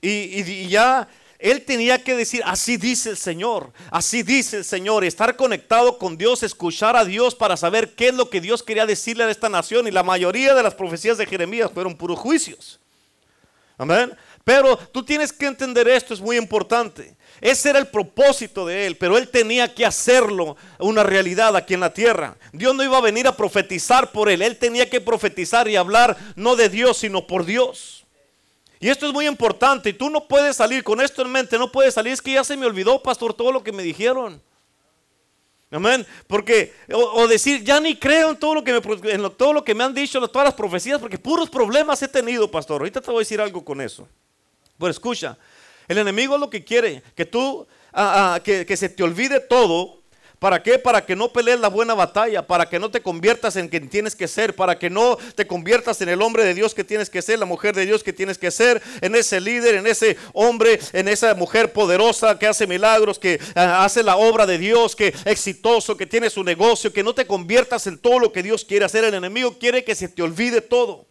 y 0.00 0.68
ya 0.68 1.08
él 1.42 1.64
tenía 1.64 2.02
que 2.02 2.14
decir, 2.14 2.40
así 2.44 2.76
dice 2.76 3.10
el 3.10 3.16
Señor, 3.16 3.72
así 3.90 4.22
dice 4.22 4.58
el 4.58 4.64
Señor, 4.64 5.04
estar 5.04 5.34
conectado 5.34 5.98
con 5.98 6.16
Dios, 6.16 6.44
escuchar 6.44 6.94
a 6.94 7.04
Dios 7.04 7.34
para 7.34 7.56
saber 7.56 7.96
qué 7.96 8.08
es 8.08 8.14
lo 8.14 8.30
que 8.30 8.40
Dios 8.40 8.62
quería 8.62 8.86
decirle 8.86 9.24
a 9.24 9.30
esta 9.30 9.48
nación. 9.48 9.88
Y 9.88 9.90
la 9.90 10.04
mayoría 10.04 10.54
de 10.54 10.62
las 10.62 10.74
profecías 10.74 11.18
de 11.18 11.26
Jeremías 11.26 11.72
fueron 11.74 11.96
puros 11.96 12.20
juicios. 12.20 12.78
Amén. 13.76 14.16
Pero 14.44 14.76
tú 14.76 15.04
tienes 15.04 15.32
que 15.32 15.46
entender 15.46 15.88
esto, 15.88 16.14
es 16.14 16.20
muy 16.20 16.36
importante. 16.36 17.16
Ese 17.42 17.70
era 17.70 17.80
el 17.80 17.88
propósito 17.88 18.64
de 18.64 18.86
él, 18.86 18.96
pero 18.96 19.18
él 19.18 19.28
tenía 19.28 19.74
que 19.74 19.84
hacerlo 19.84 20.56
una 20.78 21.02
realidad 21.02 21.56
aquí 21.56 21.74
en 21.74 21.80
la 21.80 21.92
tierra. 21.92 22.36
Dios 22.52 22.72
no 22.72 22.84
iba 22.84 22.96
a 22.96 23.00
venir 23.02 23.26
a 23.26 23.36
profetizar 23.36 24.12
por 24.12 24.30
él, 24.30 24.42
él 24.42 24.56
tenía 24.56 24.88
que 24.88 25.00
profetizar 25.00 25.66
y 25.66 25.74
hablar 25.74 26.16
no 26.36 26.54
de 26.54 26.68
Dios, 26.68 26.98
sino 26.98 27.26
por 27.26 27.44
Dios. 27.44 28.02
Y 28.78 28.88
esto 28.88 29.06
es 29.06 29.12
muy 29.12 29.26
importante. 29.28 29.90
Y 29.90 29.92
tú 29.92 30.10
no 30.10 30.26
puedes 30.26 30.56
salir 30.56 30.82
con 30.82 31.00
esto 31.00 31.22
en 31.22 31.30
mente. 31.30 31.56
No 31.56 31.70
puedes 31.70 31.94
salir. 31.94 32.12
Es 32.12 32.20
que 32.20 32.32
ya 32.32 32.42
se 32.42 32.56
me 32.56 32.66
olvidó, 32.66 33.00
pastor, 33.00 33.32
todo 33.32 33.52
lo 33.52 33.62
que 33.62 33.70
me 33.70 33.80
dijeron. 33.80 34.42
Amén. 35.70 36.04
Porque, 36.26 36.74
o, 36.92 37.28
decir, 37.28 37.62
ya 37.62 37.78
ni 37.78 37.96
creo 37.96 38.30
en 38.30 38.36
todo 38.36 38.54
lo 38.54 38.64
que 39.64 39.74
me, 39.74 39.84
han 39.84 39.94
dicho, 39.94 40.26
todas 40.28 40.46
las 40.46 40.54
profecías, 40.54 40.98
porque 40.98 41.16
puros 41.16 41.48
problemas 41.48 42.02
he 42.02 42.08
tenido, 42.08 42.50
pastor. 42.50 42.80
Ahorita 42.80 43.00
te 43.00 43.06
voy 43.10 43.18
a 43.18 43.20
decir 43.20 43.40
algo 43.40 43.64
con 43.64 43.80
eso. 43.80 44.08
Pero 44.78 44.90
escucha, 44.90 45.38
el 45.88 45.98
enemigo 45.98 46.34
es 46.34 46.40
lo 46.40 46.50
que 46.50 46.64
quiere, 46.64 47.02
que 47.14 47.24
tú, 47.24 47.66
ah, 47.92 48.34
ah, 48.34 48.40
que, 48.40 48.66
que 48.66 48.76
se 48.76 48.88
te 48.88 49.02
olvide 49.02 49.40
todo 49.40 50.02
¿Para 50.42 50.60
qué? 50.60 50.76
Para 50.76 51.06
que 51.06 51.14
no 51.14 51.32
pelees 51.32 51.60
la 51.60 51.68
buena 51.68 51.94
batalla, 51.94 52.44
para 52.44 52.68
que 52.68 52.80
no 52.80 52.90
te 52.90 53.00
conviertas 53.00 53.54
en 53.54 53.68
quien 53.68 53.88
tienes 53.88 54.16
que 54.16 54.26
ser, 54.26 54.56
para 54.56 54.76
que 54.76 54.90
no 54.90 55.16
te 55.36 55.46
conviertas 55.46 56.00
en 56.00 56.08
el 56.08 56.20
hombre 56.20 56.44
de 56.44 56.52
Dios 56.52 56.74
que 56.74 56.82
tienes 56.82 57.08
que 57.08 57.22
ser, 57.22 57.38
la 57.38 57.44
mujer 57.44 57.76
de 57.76 57.86
Dios 57.86 58.02
que 58.02 58.12
tienes 58.12 58.38
que 58.38 58.50
ser, 58.50 58.82
en 59.02 59.14
ese 59.14 59.40
líder, 59.40 59.76
en 59.76 59.86
ese 59.86 60.16
hombre, 60.32 60.80
en 60.94 61.06
esa 61.06 61.32
mujer 61.36 61.72
poderosa 61.72 62.40
que 62.40 62.48
hace 62.48 62.66
milagros, 62.66 63.20
que 63.20 63.38
ah, 63.54 63.84
hace 63.84 64.02
la 64.02 64.16
obra 64.16 64.44
de 64.44 64.58
Dios, 64.58 64.96
que 64.96 65.14
exitoso, 65.26 65.96
que 65.96 66.06
tiene 66.06 66.28
su 66.28 66.42
negocio, 66.42 66.92
que 66.92 67.04
no 67.04 67.14
te 67.14 67.24
conviertas 67.24 67.86
en 67.86 67.96
todo 67.98 68.18
lo 68.18 68.32
que 68.32 68.42
Dios 68.42 68.64
quiere 68.64 68.84
hacer. 68.84 69.04
El 69.04 69.14
enemigo 69.14 69.60
quiere 69.60 69.84
que 69.84 69.94
se 69.94 70.08
te 70.08 70.22
olvide 70.22 70.60
todo 70.60 71.06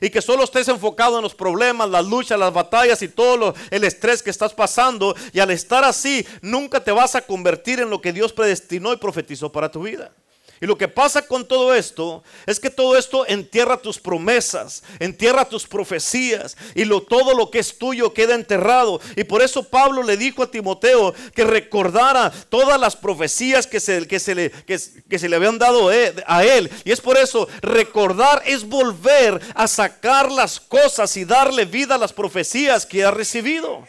y 0.00 0.10
que 0.10 0.22
solo 0.22 0.44
estés 0.44 0.68
enfocado 0.68 1.16
en 1.16 1.22
los 1.22 1.34
problemas, 1.34 1.88
las 1.88 2.06
luchas, 2.06 2.38
las 2.38 2.52
batallas 2.52 3.02
y 3.02 3.08
todo 3.08 3.54
el 3.70 3.84
estrés 3.84 4.22
que 4.22 4.30
estás 4.30 4.54
pasando. 4.54 5.14
Y 5.32 5.40
al 5.40 5.50
estar 5.50 5.84
así, 5.84 6.26
nunca 6.42 6.82
te 6.82 6.92
vas 6.92 7.14
a 7.14 7.22
convertir 7.22 7.80
en 7.80 7.90
lo 7.90 8.00
que 8.00 8.12
Dios 8.12 8.32
predestinó 8.32 8.92
y 8.92 8.96
profetizó 8.96 9.50
para 9.50 9.70
tu 9.70 9.82
vida. 9.82 10.12
Y 10.60 10.66
lo 10.66 10.78
que 10.78 10.88
pasa 10.88 11.26
con 11.26 11.46
todo 11.46 11.74
esto 11.74 12.22
es 12.46 12.58
que 12.58 12.70
todo 12.70 12.96
esto 12.96 13.26
entierra 13.26 13.76
tus 13.76 13.98
promesas, 13.98 14.82
entierra 14.98 15.48
tus 15.48 15.66
profecías 15.66 16.56
y 16.74 16.84
lo, 16.84 17.02
todo 17.02 17.34
lo 17.34 17.50
que 17.50 17.58
es 17.58 17.76
tuyo 17.76 18.14
queda 18.14 18.34
enterrado. 18.34 19.00
Y 19.16 19.24
por 19.24 19.42
eso 19.42 19.64
Pablo 19.64 20.02
le 20.02 20.16
dijo 20.16 20.42
a 20.42 20.50
Timoteo 20.50 21.14
que 21.34 21.44
recordara 21.44 22.32
todas 22.48 22.80
las 22.80 22.96
profecías 22.96 23.66
que 23.66 23.80
se, 23.80 24.06
que 24.06 24.18
se, 24.18 24.34
le, 24.34 24.50
que, 24.50 24.78
se 24.78 25.28
le 25.28 25.36
habían 25.36 25.58
dado 25.58 25.92
e, 25.92 26.14
a 26.26 26.44
él. 26.44 26.70
Y 26.84 26.92
es 26.92 27.00
por 27.00 27.18
eso 27.18 27.48
recordar 27.60 28.42
es 28.46 28.66
volver 28.66 29.40
a 29.54 29.66
sacar 29.68 30.30
las 30.30 30.58
cosas 30.58 31.16
y 31.16 31.24
darle 31.24 31.64
vida 31.64 31.96
a 31.96 31.98
las 31.98 32.12
profecías 32.12 32.86
que 32.86 33.04
ha 33.04 33.10
recibido. 33.10 33.84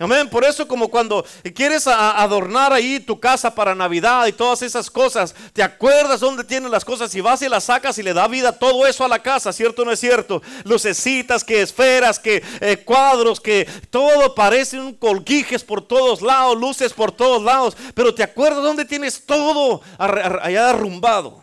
Amén. 0.00 0.28
Por 0.28 0.44
eso 0.44 0.68
como 0.68 0.88
cuando 0.88 1.24
quieres 1.54 1.88
adornar 1.88 2.72
ahí 2.72 3.00
tu 3.00 3.18
casa 3.18 3.52
para 3.52 3.74
Navidad 3.74 4.26
y 4.26 4.32
todas 4.32 4.62
esas 4.62 4.88
cosas, 4.88 5.34
te 5.52 5.62
acuerdas 5.62 6.20
dónde 6.20 6.44
tienen 6.44 6.70
las 6.70 6.84
cosas 6.84 7.12
y 7.16 7.20
vas 7.20 7.42
y 7.42 7.48
las 7.48 7.64
sacas 7.64 7.98
y 7.98 8.04
le 8.04 8.14
da 8.14 8.28
vida 8.28 8.52
todo 8.52 8.86
eso 8.86 9.04
a 9.04 9.08
la 9.08 9.20
casa, 9.20 9.52
¿cierto 9.52 9.82
o 9.82 9.84
no 9.84 9.90
es 9.90 9.98
cierto? 9.98 10.40
Lucecitas, 10.64 11.42
que 11.42 11.62
esferas, 11.62 12.20
que 12.20 12.42
eh, 12.60 12.76
cuadros, 12.84 13.40
que 13.40 13.68
todo 13.90 14.36
parece 14.36 14.78
un 14.78 14.94
colguijes 14.94 15.64
por 15.64 15.86
todos 15.86 16.22
lados, 16.22 16.56
luces 16.56 16.92
por 16.92 17.10
todos 17.10 17.42
lados, 17.42 17.76
pero 17.94 18.14
te 18.14 18.22
acuerdas 18.22 18.62
dónde 18.62 18.84
tienes 18.84 19.26
todo 19.26 19.80
allá 19.98 20.70
arrumbado, 20.70 21.42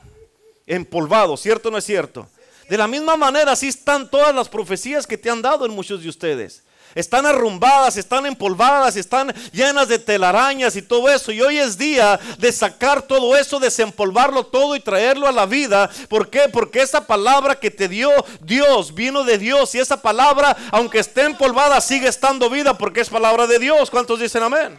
empolvado, 0.65 1.35
¿cierto 1.35 1.67
o 1.67 1.71
no 1.73 1.77
es 1.77 1.85
cierto? 1.85 2.29
De 2.69 2.77
la 2.77 2.87
misma 2.87 3.17
manera, 3.17 3.51
así 3.51 3.67
están 3.67 4.09
todas 4.09 4.33
las 4.33 4.47
profecías 4.47 5.05
que 5.05 5.17
te 5.17 5.29
han 5.29 5.41
dado 5.41 5.65
en 5.65 5.73
muchos 5.73 6.01
de 6.01 6.09
ustedes 6.09 6.64
están 6.95 7.25
arrumbadas, 7.25 7.97
están 7.97 8.25
empolvadas, 8.25 8.95
están 8.95 9.33
llenas 9.51 9.89
de 9.89 9.99
telarañas 9.99 10.77
y 10.77 10.81
todo 10.81 11.09
eso. 11.09 11.33
Y 11.33 11.41
hoy 11.41 11.57
es 11.57 11.77
día 11.77 12.17
de 12.39 12.51
sacar 12.53 13.01
todo 13.01 13.35
eso, 13.35 13.59
desempolvarlo 13.59 14.45
todo 14.45 14.77
y 14.77 14.79
traerlo 14.79 15.27
a 15.27 15.33
la 15.33 15.45
vida. 15.45 15.89
¿Por 16.07 16.29
qué? 16.29 16.43
Porque 16.51 16.81
esa 16.81 17.05
palabra 17.05 17.59
que 17.59 17.69
te 17.69 17.89
dio 17.89 18.09
Dios 18.41 18.95
vino 18.95 19.25
de 19.25 19.37
Dios 19.37 19.75
y 19.75 19.79
esa 19.79 20.01
palabra, 20.01 20.55
aunque 20.71 20.99
esté 20.99 21.23
empolvada, 21.23 21.81
sigue 21.81 22.07
estando 22.07 22.49
vida 22.49 22.77
porque 22.77 23.01
es 23.01 23.09
palabra 23.09 23.45
de 23.45 23.59
Dios. 23.59 23.91
¿Cuántos 23.91 24.21
dicen 24.21 24.43
amén? 24.43 24.77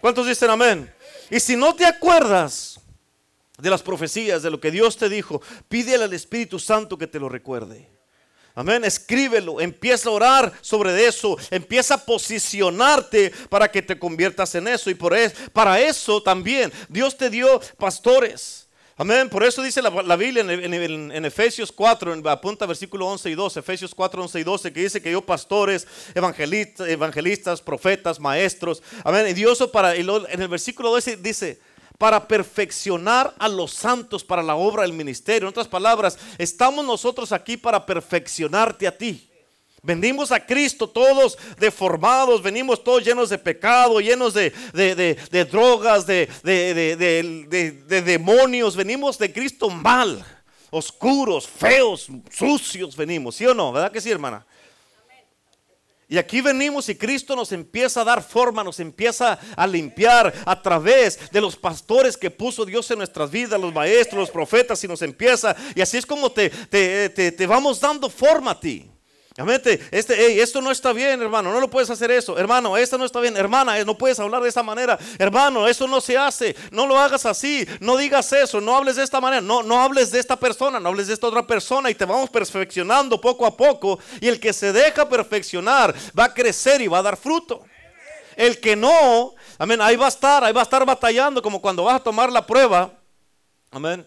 ¿Cuántos 0.00 0.28
dicen 0.28 0.50
amén? 0.50 0.94
Y 1.28 1.40
si 1.40 1.56
no 1.56 1.74
te 1.74 1.84
acuerdas 1.84 2.80
de 3.58 3.68
las 3.68 3.82
profecías, 3.82 4.42
de 4.44 4.50
lo 4.50 4.60
que 4.60 4.70
Dios 4.70 4.96
te 4.96 5.08
dijo, 5.08 5.42
pídele 5.68 6.04
al 6.04 6.12
Espíritu 6.12 6.60
Santo 6.60 6.96
que 6.96 7.08
te 7.08 7.18
lo 7.18 7.28
recuerde. 7.28 7.97
Amén, 8.58 8.84
escríbelo, 8.84 9.60
empieza 9.60 10.08
a 10.08 10.12
orar 10.12 10.52
sobre 10.62 11.06
eso, 11.06 11.38
empieza 11.48 11.94
a 11.94 12.04
posicionarte 12.04 13.30
para 13.48 13.70
que 13.70 13.80
te 13.80 13.96
conviertas 13.96 14.52
en 14.56 14.66
eso. 14.66 14.90
Y 14.90 14.96
por 14.96 15.16
eso, 15.16 15.36
para 15.52 15.80
eso 15.80 16.20
también 16.20 16.72
Dios 16.88 17.16
te 17.16 17.30
dio 17.30 17.60
pastores. 17.76 18.66
Amén, 18.96 19.28
por 19.28 19.44
eso 19.44 19.62
dice 19.62 19.80
la, 19.80 20.16
Biblia 20.16 20.42
en, 20.42 21.24
Efesios 21.24 21.70
4, 21.70 22.14
en, 22.14 22.26
apunta 22.26 22.66
versículo 22.66 23.06
11 23.06 23.30
y 23.30 23.34
12, 23.36 23.60
Efesios 23.60 23.94
4, 23.94 24.22
11 24.22 24.40
y 24.40 24.42
12, 24.42 24.72
que 24.72 24.80
dice 24.80 25.00
que 25.00 25.10
dio 25.10 25.24
pastores, 25.24 25.86
evangelistas, 26.16 26.88
evangelistas 26.88 27.62
profetas, 27.62 28.18
maestros. 28.18 28.82
Amén, 29.04 29.28
y 29.28 29.34
Dios 29.34 29.62
para, 29.72 29.94
en 29.94 30.42
el 30.42 30.48
versículo 30.48 30.90
12 30.90 31.18
dice, 31.18 31.60
para 31.98 32.28
perfeccionar 32.28 33.34
a 33.38 33.48
los 33.48 33.72
santos 33.72 34.22
para 34.22 34.42
la 34.42 34.54
obra 34.54 34.82
del 34.82 34.92
ministerio. 34.92 35.48
En 35.48 35.50
otras 35.50 35.66
palabras, 35.66 36.16
estamos 36.38 36.84
nosotros 36.84 37.32
aquí 37.32 37.56
para 37.56 37.84
perfeccionarte 37.84 38.86
a 38.86 38.96
ti. 38.96 39.28
Venimos 39.82 40.32
a 40.32 40.44
Cristo 40.44 40.88
todos 40.88 41.36
deformados, 41.58 42.42
venimos 42.42 42.82
todos 42.82 43.04
llenos 43.04 43.30
de 43.30 43.38
pecado, 43.38 44.00
llenos 44.00 44.34
de, 44.34 44.52
drogas, 45.50 46.06
de, 46.06 46.28
de 46.42 48.02
demonios. 48.02 48.76
Venimos 48.76 49.18
de 49.18 49.32
Cristo 49.32 49.68
mal, 49.68 50.24
oscuros, 50.70 51.48
feos, 51.48 52.08
sucios 52.30 52.96
venimos, 52.96 53.36
¿sí 53.36 53.46
o 53.46 53.54
no? 53.54 53.72
¿Verdad 53.72 53.90
que 53.90 54.00
sí, 54.00 54.10
hermana? 54.10 54.44
Y 56.10 56.16
aquí 56.16 56.40
venimos 56.40 56.88
y 56.88 56.94
Cristo 56.94 57.36
nos 57.36 57.52
empieza 57.52 58.00
a 58.00 58.04
dar 58.04 58.22
forma, 58.22 58.64
nos 58.64 58.80
empieza 58.80 59.38
a 59.54 59.66
limpiar 59.66 60.32
a 60.46 60.62
través 60.62 61.30
de 61.30 61.40
los 61.40 61.54
pastores 61.54 62.16
que 62.16 62.30
puso 62.30 62.64
Dios 62.64 62.90
en 62.90 62.98
nuestras 62.98 63.30
vidas, 63.30 63.60
los 63.60 63.74
maestros, 63.74 64.20
los 64.20 64.30
profetas, 64.30 64.82
y 64.82 64.88
nos 64.88 65.02
empieza. 65.02 65.54
Y 65.74 65.82
así 65.82 65.98
es 65.98 66.06
como 66.06 66.32
te, 66.32 66.48
te, 66.48 67.10
te 67.10 67.46
vamos 67.46 67.78
dando 67.78 68.08
forma 68.08 68.52
a 68.52 68.60
ti. 68.60 68.90
Este, 69.92 70.42
esto 70.42 70.60
no 70.60 70.72
está 70.72 70.92
bien, 70.92 71.22
hermano, 71.22 71.52
no 71.52 71.60
lo 71.60 71.70
puedes 71.70 71.88
hacer 71.90 72.10
eso. 72.10 72.36
Hermano, 72.36 72.76
esto 72.76 72.98
no 72.98 73.04
está 73.04 73.20
bien. 73.20 73.36
Hermana, 73.36 73.84
no 73.84 73.96
puedes 73.96 74.18
hablar 74.18 74.42
de 74.42 74.48
esa 74.48 74.64
manera. 74.64 74.98
Hermano, 75.16 75.68
eso 75.68 75.86
no 75.86 76.00
se 76.00 76.18
hace. 76.18 76.56
No 76.72 76.88
lo 76.88 76.98
hagas 76.98 77.24
así. 77.24 77.64
No 77.78 77.96
digas 77.96 78.32
eso. 78.32 78.60
No 78.60 78.76
hables 78.76 78.96
de 78.96 79.04
esta 79.04 79.20
manera. 79.20 79.40
No, 79.40 79.62
no 79.62 79.80
hables 79.80 80.10
de 80.10 80.18
esta 80.18 80.34
persona. 80.34 80.80
No 80.80 80.88
hables 80.88 81.06
de 81.06 81.14
esta 81.14 81.28
otra 81.28 81.46
persona. 81.46 81.88
Y 81.88 81.94
te 81.94 82.04
vamos 82.04 82.30
perfeccionando 82.30 83.20
poco 83.20 83.46
a 83.46 83.56
poco. 83.56 84.00
Y 84.20 84.26
el 84.26 84.40
que 84.40 84.52
se 84.52 84.72
deja 84.72 85.08
perfeccionar 85.08 85.94
va 86.18 86.24
a 86.24 86.34
crecer 86.34 86.80
y 86.80 86.88
va 86.88 86.98
a 86.98 87.02
dar 87.02 87.16
fruto. 87.16 87.64
El 88.34 88.58
que 88.58 88.76
no, 88.76 89.34
amén, 89.58 89.80
ahí 89.80 89.96
va 89.96 90.06
a 90.06 90.10
estar, 90.10 90.44
ahí 90.44 90.52
va 90.52 90.60
a 90.60 90.62
estar 90.62 90.86
batallando 90.86 91.42
como 91.42 91.60
cuando 91.60 91.82
vas 91.82 91.96
a 91.96 92.04
tomar 92.04 92.30
la 92.30 92.46
prueba. 92.46 92.92
Amén. 93.68 94.06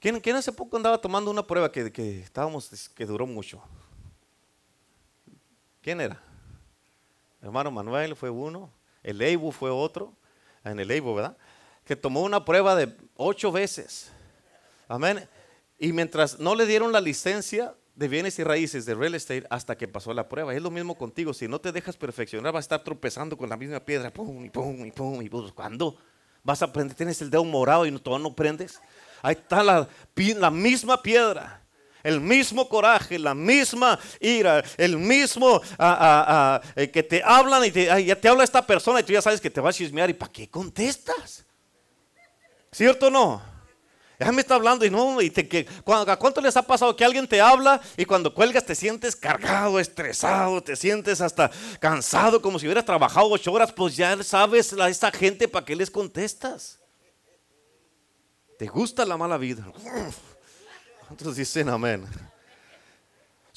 ¿Quién, 0.00 0.36
hace 0.36 0.50
poco 0.50 0.78
andaba 0.78 0.98
tomando 0.98 1.30
una 1.30 1.46
prueba 1.46 1.70
que, 1.70 1.92
que 1.92 2.20
estábamos, 2.20 2.70
que 2.94 3.04
duró 3.04 3.26
mucho? 3.26 3.62
¿Quién 5.88 6.02
era? 6.02 6.20
Hermano 7.40 7.70
Manuel 7.70 8.14
fue 8.14 8.28
uno, 8.28 8.70
el 9.02 9.22
Eibu 9.22 9.52
fue 9.52 9.70
otro, 9.70 10.12
en 10.62 10.78
el 10.78 10.90
Eibu, 10.90 11.14
¿verdad? 11.14 11.34
Que 11.86 11.96
tomó 11.96 12.20
una 12.24 12.44
prueba 12.44 12.76
de 12.76 12.94
ocho 13.16 13.50
veces. 13.50 14.12
Amén. 14.86 15.26
Y 15.78 15.94
mientras 15.94 16.38
no 16.38 16.54
le 16.54 16.66
dieron 16.66 16.92
la 16.92 17.00
licencia 17.00 17.74
de 17.94 18.06
bienes 18.06 18.38
y 18.38 18.44
raíces 18.44 18.84
de 18.84 18.94
real 18.94 19.14
estate 19.14 19.46
hasta 19.48 19.78
que 19.78 19.88
pasó 19.88 20.12
la 20.12 20.28
prueba. 20.28 20.54
Es 20.54 20.60
lo 20.60 20.70
mismo 20.70 20.94
contigo. 20.94 21.32
Si 21.32 21.48
no 21.48 21.58
te 21.58 21.72
dejas 21.72 21.96
perfeccionar, 21.96 22.52
vas 22.52 22.64
a 22.64 22.66
estar 22.66 22.84
tropezando 22.84 23.38
con 23.38 23.48
la 23.48 23.56
misma 23.56 23.80
piedra. 23.80 24.10
Pum, 24.10 24.44
y 24.44 24.50
pum, 24.50 24.84
y 24.84 24.92
pum, 24.92 25.22
y 25.22 25.30
pum. 25.30 25.50
¿Cuándo? 25.54 25.96
Vas 26.44 26.60
a 26.60 26.66
aprender, 26.66 26.94
tienes 26.94 27.22
el 27.22 27.30
dedo 27.30 27.44
morado 27.44 27.86
y 27.86 27.98
todo 27.98 28.18
no 28.18 28.34
prendes. 28.34 28.78
Ahí 29.22 29.36
está 29.36 29.62
la, 29.62 29.88
la 30.36 30.50
misma 30.50 31.00
piedra 31.00 31.62
el 32.02 32.20
mismo 32.20 32.68
coraje, 32.68 33.18
la 33.18 33.34
misma 33.34 33.98
ira, 34.20 34.64
el 34.76 34.96
mismo 34.96 35.60
ah, 35.78 35.98
ah, 36.00 36.24
ah, 36.28 36.60
eh, 36.76 36.90
que 36.90 37.02
te 37.02 37.22
hablan 37.24 37.64
y 37.64 37.70
te, 37.70 38.04
ya 38.04 38.16
te 38.16 38.28
habla 38.28 38.44
esta 38.44 38.66
persona 38.66 39.00
y 39.00 39.02
tú 39.02 39.12
ya 39.12 39.22
sabes 39.22 39.40
que 39.40 39.50
te 39.50 39.60
va 39.60 39.70
a 39.70 39.72
chismear 39.72 40.10
y 40.10 40.14
¿para 40.14 40.32
qué 40.32 40.48
contestas? 40.48 41.44
¿Cierto 42.70 43.06
o 43.08 43.10
no? 43.10 43.58
Ya 44.20 44.32
me 44.32 44.40
está 44.40 44.56
hablando 44.56 44.84
y 44.84 44.90
no, 44.90 45.20
y 45.22 45.30
te, 45.30 45.46
que, 45.46 45.64
¿a 45.86 46.16
cuánto 46.16 46.40
les 46.40 46.56
ha 46.56 46.62
pasado 46.62 46.96
que 46.96 47.04
alguien 47.04 47.28
te 47.28 47.40
habla 47.40 47.80
y 47.96 48.04
cuando 48.04 48.34
cuelgas 48.34 48.66
te 48.66 48.74
sientes 48.74 49.14
cargado, 49.14 49.78
estresado, 49.78 50.60
te 50.60 50.74
sientes 50.74 51.20
hasta 51.20 51.52
cansado, 51.78 52.42
como 52.42 52.58
si 52.58 52.66
hubieras 52.66 52.84
trabajado 52.84 53.30
ocho 53.30 53.52
horas? 53.52 53.72
Pues 53.72 53.96
ya 53.96 54.20
sabes 54.24 54.72
a 54.72 54.88
esa 54.88 55.12
gente 55.12 55.46
para 55.46 55.64
qué 55.64 55.76
les 55.76 55.88
contestas. 55.88 56.80
¿Te 58.58 58.66
gusta 58.66 59.04
la 59.04 59.16
mala 59.16 59.38
vida? 59.38 59.64
¿Cuántos 61.08 61.36
dicen 61.36 61.70
amén? 61.70 62.04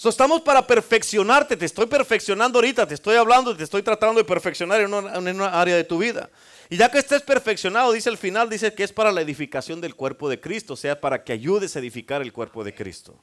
estamos 0.04 0.42
para 0.42 0.66
perfeccionarte, 0.66 1.58
te 1.58 1.66
estoy 1.66 1.86
perfeccionando 1.86 2.58
ahorita, 2.58 2.88
te 2.88 2.94
estoy 2.94 3.18
hablando, 3.18 3.56
te 3.56 3.66
estoy 3.66 3.84
tratando 3.84 4.20
de 4.20 4.24
perfeccionar 4.24 4.80
en 4.80 4.94
una, 4.94 5.16
en 5.16 5.36
una 5.36 5.60
área 5.60 5.76
de 5.76 5.84
tu 5.84 5.98
vida. 5.98 6.30
Y 6.70 6.78
ya 6.78 6.90
que 6.90 6.98
estés 6.98 7.22
perfeccionado, 7.22 7.92
dice 7.92 8.10
el 8.10 8.18
final, 8.18 8.50
dice 8.50 8.74
que 8.74 8.84
es 8.84 8.94
para 8.94 9.12
la 9.12 9.22
edificación 9.22 9.82
del 9.82 9.96
cuerpo 9.96 10.30
de 10.30 10.40
Cristo, 10.40 10.74
o 10.74 10.78
sea, 10.78 11.00
para 11.00 11.24
que 11.26 11.34
ayudes 11.34 11.76
a 11.76 11.80
edificar 11.80 12.22
el 12.22 12.32
cuerpo 12.32 12.64
de 12.64 12.74
Cristo. 12.74 13.22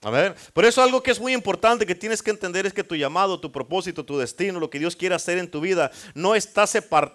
A 0.00 0.10
ver, 0.10 0.34
por 0.54 0.64
eso 0.64 0.82
algo 0.82 1.02
que 1.02 1.10
es 1.10 1.20
muy 1.20 1.34
importante 1.34 1.84
que 1.84 1.94
tienes 1.94 2.22
que 2.22 2.30
entender 2.30 2.64
es 2.64 2.72
que 2.72 2.82
tu 2.82 2.96
llamado, 2.96 3.38
tu 3.38 3.52
propósito, 3.52 4.04
tu 4.04 4.16
destino, 4.16 4.58
lo 4.58 4.70
que 4.70 4.78
Dios 4.78 4.96
quiere 4.96 5.14
hacer 5.14 5.36
en 5.36 5.50
tu 5.50 5.60
vida, 5.60 5.90
no 6.14 6.34
está, 6.34 6.64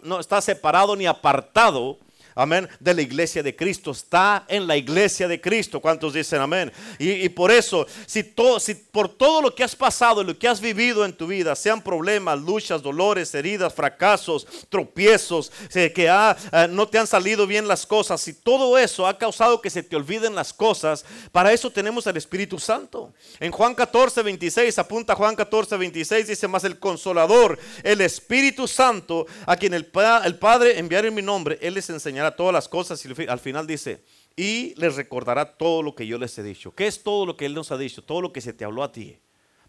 no 0.04 0.20
está 0.20 0.42
separado 0.42 0.96
ni 0.96 1.08
apartado 1.08 1.98
amén, 2.42 2.68
de 2.80 2.94
la 2.94 3.02
iglesia 3.02 3.44
de 3.44 3.56
Cristo. 3.56 3.92
Está 3.92 4.46
en 4.48 4.68
la 4.68 4.78
iglesia 4.78 5.28
de 5.28 5.40
Cristo. 5.40 5.80
¿Cuántos 5.80 6.14
dicen 6.14 6.42
amén? 6.42 6.72
Y, 7.00 7.30
por 7.30 7.52
eso, 7.52 7.86
si, 8.06 8.34
si 8.60 8.76
por 8.76 9.10
todo 9.10 9.42
lo 9.42 9.56
que 9.56 9.64
has 9.64 9.76
pasado, 9.76 10.24
lo 10.24 10.38
que 10.38 10.48
has 10.48 10.60
vivido 10.60 11.06
en 11.06 11.14
tu 11.14 11.28
vida, 11.28 11.56
sean 11.56 11.82
problemas, 11.82 12.40
luchas, 12.40 12.82
dolores, 12.82 13.34
heridas, 13.36 13.74
fracasos, 13.74 14.48
tropiezos, 14.70 15.52
que 15.72 16.08
eh, 16.08 16.68
no 16.70 16.88
te 16.88 16.98
han 16.98 17.08
salido 17.08 17.48
bien 17.48 17.68
las 17.68 17.86
cosas, 17.86 18.22
si 18.22 18.34
todo 18.34 18.78
eso 18.78 19.08
ha 19.08 19.18
causado 19.18 19.62
que 19.62 19.70
se 19.70 19.84
te 19.84 19.96
olviden 19.96 20.36
las 20.36 20.54
cosas, 20.54 21.06
para 21.32 21.52
eso 21.52 21.72
tenemos 21.72 22.08
al 22.08 22.18
Espíritu 22.18 22.60
Santo. 22.60 23.14
En 23.40 23.52
Juan 23.52 23.76
14, 23.76 24.22
26, 24.22 24.78
apunta 24.80 25.16
Juan 25.16 25.36
14, 25.36 25.78
26, 25.78 26.28
dice 26.28 26.48
más 26.48 26.64
el 26.64 26.80
consolador, 26.80 27.58
el 27.84 28.02
Espíritu 28.02 28.68
Santo, 28.68 29.26
a 29.46 29.56
quien 29.56 29.74
el, 29.74 29.90
el 30.24 30.36
Padre 30.38 30.80
enviará 30.80 31.08
en 31.08 31.16
mi 31.16 31.22
nombre, 31.22 31.58
Él 31.62 31.74
les 31.74 31.90
enseñará 31.90 32.31
todas 32.36 32.54
las 32.54 32.68
cosas 32.68 33.04
y 33.06 33.28
al 33.28 33.40
final 33.40 33.68
dice, 33.68 34.04
y 34.36 34.74
les 34.76 34.96
recordará 34.96 35.58
todo 35.58 35.84
lo 35.84 35.96
que 35.96 36.08
yo 36.08 36.18
les 36.18 36.38
he 36.38 36.44
dicho. 36.44 36.74
¿Qué 36.74 36.88
es 36.88 37.04
todo 37.04 37.26
lo 37.26 37.38
que 37.38 37.46
Él 37.46 37.54
nos 37.54 37.72
ha 37.72 37.78
dicho? 37.78 38.04
Todo 38.04 38.22
lo 38.22 38.32
que 38.34 38.42
se 38.42 38.54
te 38.54 38.66
habló 38.66 38.84
a 38.84 38.92
ti. 38.92 39.20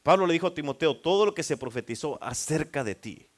Pablo 0.02 0.26
le 0.26 0.32
dijo 0.32 0.48
a 0.48 0.54
Timoteo, 0.54 0.96
todo 0.96 1.26
lo 1.26 1.34
que 1.34 1.42
se 1.42 1.56
profetizó 1.56 2.22
acerca 2.22 2.82
de 2.84 2.94
ti. 2.94 3.28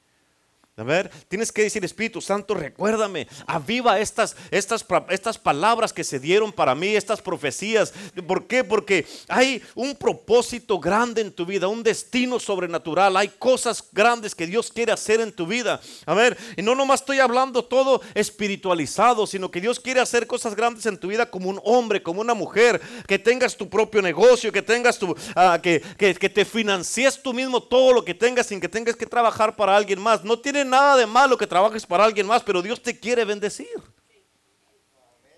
A 0.77 0.83
ver, 0.83 1.09
tienes 1.29 1.53
que 1.53 1.61
decir, 1.61 1.85
Espíritu 1.85 2.19
Santo, 2.19 2.53
recuérdame, 2.53 3.29
aviva 3.47 3.97
estas, 3.97 4.35
estas, 4.51 4.85
estas 5.09 5.37
palabras 5.37 5.93
que 5.93 6.03
se 6.03 6.19
dieron 6.19 6.51
para 6.51 6.75
mí, 6.75 6.89
estas 6.89 7.21
profecías. 7.21 7.93
¿Por 8.27 8.45
qué? 8.45 8.61
Porque 8.65 9.07
hay 9.29 9.63
un 9.73 9.95
propósito 9.95 10.77
grande 10.77 11.21
en 11.21 11.31
tu 11.31 11.45
vida, 11.45 11.69
un 11.69 11.81
destino 11.81 12.41
sobrenatural. 12.41 13.15
Hay 13.15 13.29
cosas 13.29 13.85
grandes 13.93 14.35
que 14.35 14.47
Dios 14.47 14.69
quiere 14.69 14.91
hacer 14.91 15.21
en 15.21 15.31
tu 15.31 15.47
vida. 15.47 15.79
A 16.05 16.13
ver, 16.13 16.37
y 16.57 16.61
no 16.61 16.75
nomás 16.75 16.99
estoy 16.99 17.19
hablando 17.19 17.63
todo 17.63 18.01
espiritualizado, 18.13 19.25
sino 19.27 19.49
que 19.49 19.61
Dios 19.61 19.79
quiere 19.79 20.01
hacer 20.01 20.27
cosas 20.27 20.55
grandes 20.55 20.85
en 20.87 20.97
tu 20.97 21.07
vida 21.07 21.31
como 21.31 21.49
un 21.49 21.61
hombre, 21.63 22.03
como 22.03 22.19
una 22.19 22.33
mujer, 22.33 22.81
que 23.07 23.17
tengas 23.17 23.55
tu 23.55 23.69
propio 23.69 24.01
negocio, 24.01 24.51
que 24.51 24.61
tengas 24.61 24.99
tu, 24.99 25.15
ah, 25.37 25.57
que, 25.63 25.81
que, 25.97 26.15
que 26.15 26.29
te 26.29 26.43
financies 26.43 27.23
tú 27.23 27.33
mismo 27.33 27.63
todo 27.63 27.93
lo 27.93 28.03
que 28.03 28.13
tengas 28.13 28.47
sin 28.47 28.59
que 28.59 28.67
tengas 28.67 28.97
que 28.97 29.05
trabajar 29.05 29.55
para 29.55 29.73
alguien 29.73 30.01
más. 30.01 30.21
No 30.25 30.37
nada 30.69 30.97
de 30.97 31.05
malo 31.05 31.37
que 31.37 31.47
trabajes 31.47 31.85
para 31.85 32.03
alguien 32.03 32.27
más, 32.27 32.43
pero 32.43 32.61
Dios 32.61 32.81
te 32.81 32.99
quiere 32.99 33.23
bendecir. 33.25 33.81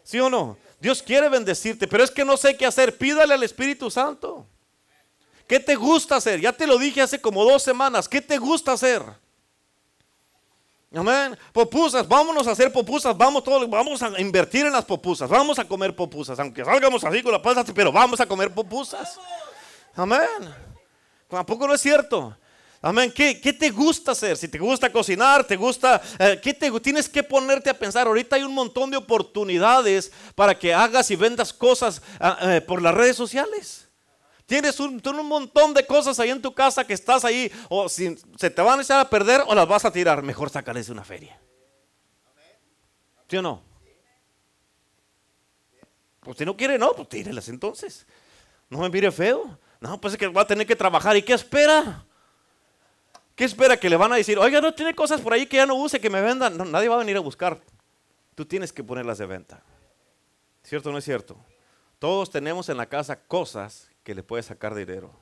¿Sí 0.04 0.20
o 0.20 0.30
no? 0.30 0.58
Dios 0.80 1.04
quiere 1.04 1.28
bendecirte, 1.30 1.88
pero 1.88 2.04
es 2.04 2.12
que 2.12 2.24
no 2.24 2.38
sé 2.38 2.56
qué 2.56 2.66
hacer. 2.66 2.98
Pídale 2.98 3.34
al 3.34 3.44
Espíritu 3.44 3.90
Santo. 3.90 4.48
¿Qué 5.48 5.60
te 5.60 5.76
gusta 5.76 6.18
hacer? 6.18 6.40
Ya 6.40 6.52
te 6.52 6.68
lo 6.68 6.78
dije 6.78 7.02
hace 7.02 7.20
como 7.20 7.44
dos 7.44 7.64
semanas. 7.64 8.08
¿Qué 8.08 8.22
te 8.22 8.38
gusta 8.38 8.74
hacer? 8.74 9.02
Amén. 10.94 11.38
Popusas, 11.52 12.08
vámonos 12.08 12.48
a 12.48 12.52
hacer 12.52 12.72
popusas, 12.72 13.18
vamos 13.18 13.44
todos, 13.44 13.70
vamos 13.70 14.02
a 14.02 14.20
invertir 14.20 14.66
en 14.66 14.72
las 14.72 14.86
popusas, 14.86 15.30
vamos 15.30 15.60
a 15.60 15.66
comer 15.66 15.94
popusas, 15.94 16.40
aunque 16.40 16.64
salgamos 16.64 17.04
así 17.04 17.22
con 17.22 17.34
la 17.34 17.42
panza, 17.42 17.64
pero 17.74 17.92
vamos 17.92 18.20
a 18.22 18.26
comer 18.26 18.54
popusas. 18.54 19.20
Amén. 19.96 20.54
Tampoco 21.28 21.68
no 21.68 21.74
es 21.74 21.82
cierto. 21.82 22.36
Amén. 22.82 23.12
¿Qué, 23.12 23.36
te 23.36 23.70
gusta 23.72 24.12
hacer? 24.12 24.38
Si 24.38 24.48
te 24.48 24.60
gusta 24.60 24.92
cocinar, 24.92 25.44
te 25.44 25.56
gusta, 25.56 26.02
eh, 26.20 26.40
¿qué 26.42 26.54
te 26.54 26.72
tienes 26.80 27.10
que 27.10 27.24
ponerte 27.24 27.70
a 27.70 27.78
pensar? 27.78 28.08
Ahorita 28.08 28.36
hay 28.36 28.44
un 28.44 28.54
montón 28.54 28.92
de 28.92 28.98
oportunidades 28.98 30.12
para 30.36 30.58
que 30.58 30.74
hagas 30.74 31.10
y 31.10 31.16
vendas 31.16 31.52
cosas 31.52 32.02
ah, 32.20 32.38
eh, 32.42 32.62
por 32.62 32.82
las 32.82 32.94
redes 32.94 33.16
sociales. 33.16 33.88
Tienes 34.46 34.80
un, 34.80 35.02
un, 35.04 35.26
montón 35.26 35.74
de 35.74 35.86
cosas 35.86 36.20
ahí 36.20 36.30
en 36.30 36.42
tu 36.42 36.54
casa 36.54 36.86
que 36.86 36.94
estás 36.94 37.26
ahí, 37.26 37.52
o 37.68 37.90
si, 37.90 38.16
se 38.38 38.50
te 38.50 38.62
van 38.62 38.80
a 38.80 38.82
echar 38.82 39.00
a 39.00 39.10
perder 39.10 39.44
o 39.46 39.54
las 39.54 39.68
vas 39.68 39.84
a 39.84 39.92
tirar. 39.92 40.22
Mejor 40.24 40.50
sacarles 40.50 40.86
de 40.86 40.94
una 40.94 41.04
feria. 41.04 41.38
¿Sí 43.28 43.36
o 43.38 43.42
no? 43.42 43.62
Pues 46.22 46.38
si 46.38 46.46
no 46.46 46.56
quiere, 46.56 46.78
no, 46.78 46.94
pues 46.94 47.10
tírelas 47.10 47.50
entonces. 47.50 48.06
No 48.70 48.80
me 48.80 48.90
mire 48.90 49.12
feo. 49.12 49.58
No, 49.82 50.00
pues 50.00 50.14
es 50.14 50.20
que 50.20 50.28
va 50.28 50.44
a 50.44 50.48
tener 50.48 50.66
que 50.66 50.76
trabajar. 50.76 51.18
¿Y 51.18 51.24
qué 51.24 51.34
espera? 51.34 52.07
¿Qué 53.38 53.46
espera 53.46 53.78
que 53.78 53.88
le 53.88 53.96
van 53.96 54.12
a 54.12 54.16
decir? 54.16 54.40
Oiga, 54.40 54.60
no 54.60 54.74
tiene 54.74 54.96
cosas 54.96 55.22
por 55.22 55.32
ahí 55.32 55.46
que 55.46 55.58
ya 55.58 55.68
no 55.68 55.76
use, 55.76 56.02
que 56.02 56.10
me 56.10 56.20
vendan. 56.22 56.58
nadie 56.72 56.90
va 56.90 56.96
a 56.96 56.98
venir 56.98 57.18
a 57.18 57.20
buscar. 57.20 57.62
Tú 58.34 58.48
tienes 58.48 58.74
que 58.74 58.84
ponerlas 58.84 59.20
de 59.20 59.28
venta. 59.28 59.62
¿Cierto 60.64 60.90
o 60.90 60.92
no 60.92 60.98
es 60.98 61.06
cierto? 61.06 61.38
Todos 62.00 62.32
tenemos 62.32 62.68
en 62.70 62.78
la 62.78 62.88
casa 62.88 63.16
cosas 63.16 63.92
que 64.04 64.16
le 64.16 64.24
puedes 64.24 64.48
sacar 64.48 64.74
dinero. 64.74 65.14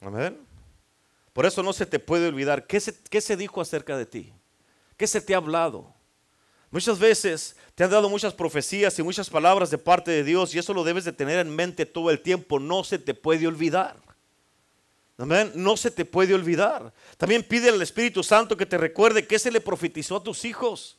Amén. 0.00 0.44
Por 1.32 1.46
eso 1.46 1.62
no 1.62 1.72
se 1.72 1.86
te 1.86 2.00
puede 2.00 2.26
olvidar. 2.26 2.66
¿Qué 2.66 2.80
se, 2.80 3.00
¿Qué 3.00 3.20
se 3.20 3.36
dijo 3.36 3.60
acerca 3.60 3.96
de 3.96 4.06
ti? 4.06 4.32
¿Qué 4.96 5.06
se 5.06 5.20
te 5.20 5.34
ha 5.34 5.36
hablado? 5.36 5.94
Muchas 6.72 6.98
veces 6.98 7.56
te 7.76 7.84
han 7.84 7.90
dado 7.90 8.08
muchas 8.08 8.34
profecías 8.34 8.98
y 8.98 9.04
muchas 9.04 9.30
palabras 9.30 9.70
de 9.70 9.78
parte 9.78 10.10
de 10.10 10.24
Dios 10.24 10.52
y 10.52 10.58
eso 10.58 10.74
lo 10.74 10.82
debes 10.82 11.04
de 11.04 11.12
tener 11.12 11.38
en 11.38 11.54
mente 11.54 11.86
todo 11.86 12.10
el 12.10 12.20
tiempo. 12.20 12.58
No 12.58 12.82
se 12.82 12.98
te 12.98 13.14
puede 13.14 13.46
olvidar. 13.46 14.04
No 15.18 15.76
se 15.76 15.90
te 15.90 16.04
puede 16.04 16.34
olvidar. 16.34 16.92
También 17.16 17.42
pide 17.42 17.70
al 17.70 17.80
Espíritu 17.80 18.22
Santo 18.22 18.56
que 18.56 18.66
te 18.66 18.76
recuerde 18.76 19.26
qué 19.26 19.38
se 19.38 19.50
le 19.50 19.60
profetizó 19.60 20.16
a 20.16 20.22
tus 20.22 20.44
hijos. 20.44 20.98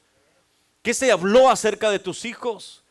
¿Qué 0.81 0.93
se 0.93 1.11
habló 1.11 1.49
acerca 1.49 1.91
de 1.91 1.99
tus 1.99 2.25
hijos? 2.25 2.83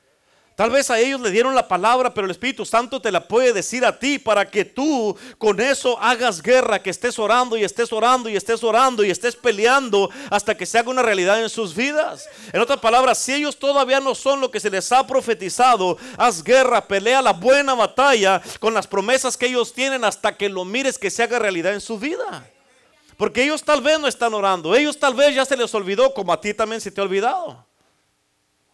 Tal 0.57 0.71
vez 0.71 0.89
a 0.89 0.99
ellos 0.99 1.21
le 1.21 1.31
dieron 1.31 1.55
la 1.55 1.69
palabra, 1.69 2.15
pero 2.15 2.25
el 2.25 2.31
Espíritu 2.31 2.65
Santo 2.65 2.99
te 2.99 3.13
la 3.13 3.29
puede 3.29 3.53
decir 3.53 3.85
a 3.85 3.99
ti 3.99 4.19
para 4.19 4.51
que 4.51 4.65
tú 4.65 5.15
con 5.37 5.61
eso 5.61 5.99
hagas 6.01 6.41
guerra, 6.41 6.83
que 6.83 6.89
estés 6.89 7.19
orando 7.19 7.59
y 7.59 7.63
estés 7.63 7.93
orando 7.93 8.31
y 8.31 8.37
estés 8.37 8.65
orando 8.65 9.05
y 9.05 9.11
estés 9.11 9.37
peleando 9.37 10.09
hasta 10.31 10.57
que 10.57 10.65
se 10.65 10.79
haga 10.79 10.89
una 10.89 11.03
realidad 11.03 11.43
en 11.43 11.51
sus 11.51 11.75
vidas. 11.75 12.27
En 12.55 12.63
otras 12.63 12.81
palabras, 12.81 13.19
si 13.19 13.35
ellos 13.35 13.59
todavía 13.59 14.01
no 14.01 14.15
son 14.15 14.41
lo 14.41 14.51
que 14.51 14.59
se 14.59 14.71
les 14.71 14.91
ha 14.93 15.07
profetizado, 15.07 15.99
haz 16.17 16.43
guerra, 16.43 16.89
pelea 16.89 17.21
la 17.21 17.35
buena 17.35 17.75
batalla 17.75 18.41
con 18.59 18.73
las 18.73 18.87
promesas 18.87 19.37
que 19.37 19.49
ellos 19.49 19.75
tienen 19.75 20.05
hasta 20.05 20.39
que 20.39 20.49
lo 20.49 20.65
mires 20.65 20.97
que 20.97 21.11
se 21.11 21.23
haga 21.23 21.39
realidad 21.39 21.75
en 21.75 21.83
su 21.83 21.99
vida. 21.99 22.51
Porque 23.19 23.45
ellos 23.45 23.63
tal 23.63 23.83
vez 23.83 24.01
no 24.01 24.09
están 24.09 24.33
orando, 24.33 24.75
ellos 24.75 24.99
tal 24.99 25.13
vez 25.13 25.35
ya 25.35 25.45
se 25.45 25.55
les 25.55 25.75
olvidó 25.75 26.15
como 26.15 26.33
a 26.33 26.41
ti 26.41 26.55
también 26.55 26.81
se 26.81 26.91
te 26.91 27.03
ha 27.03 27.05
olvidado. 27.05 27.66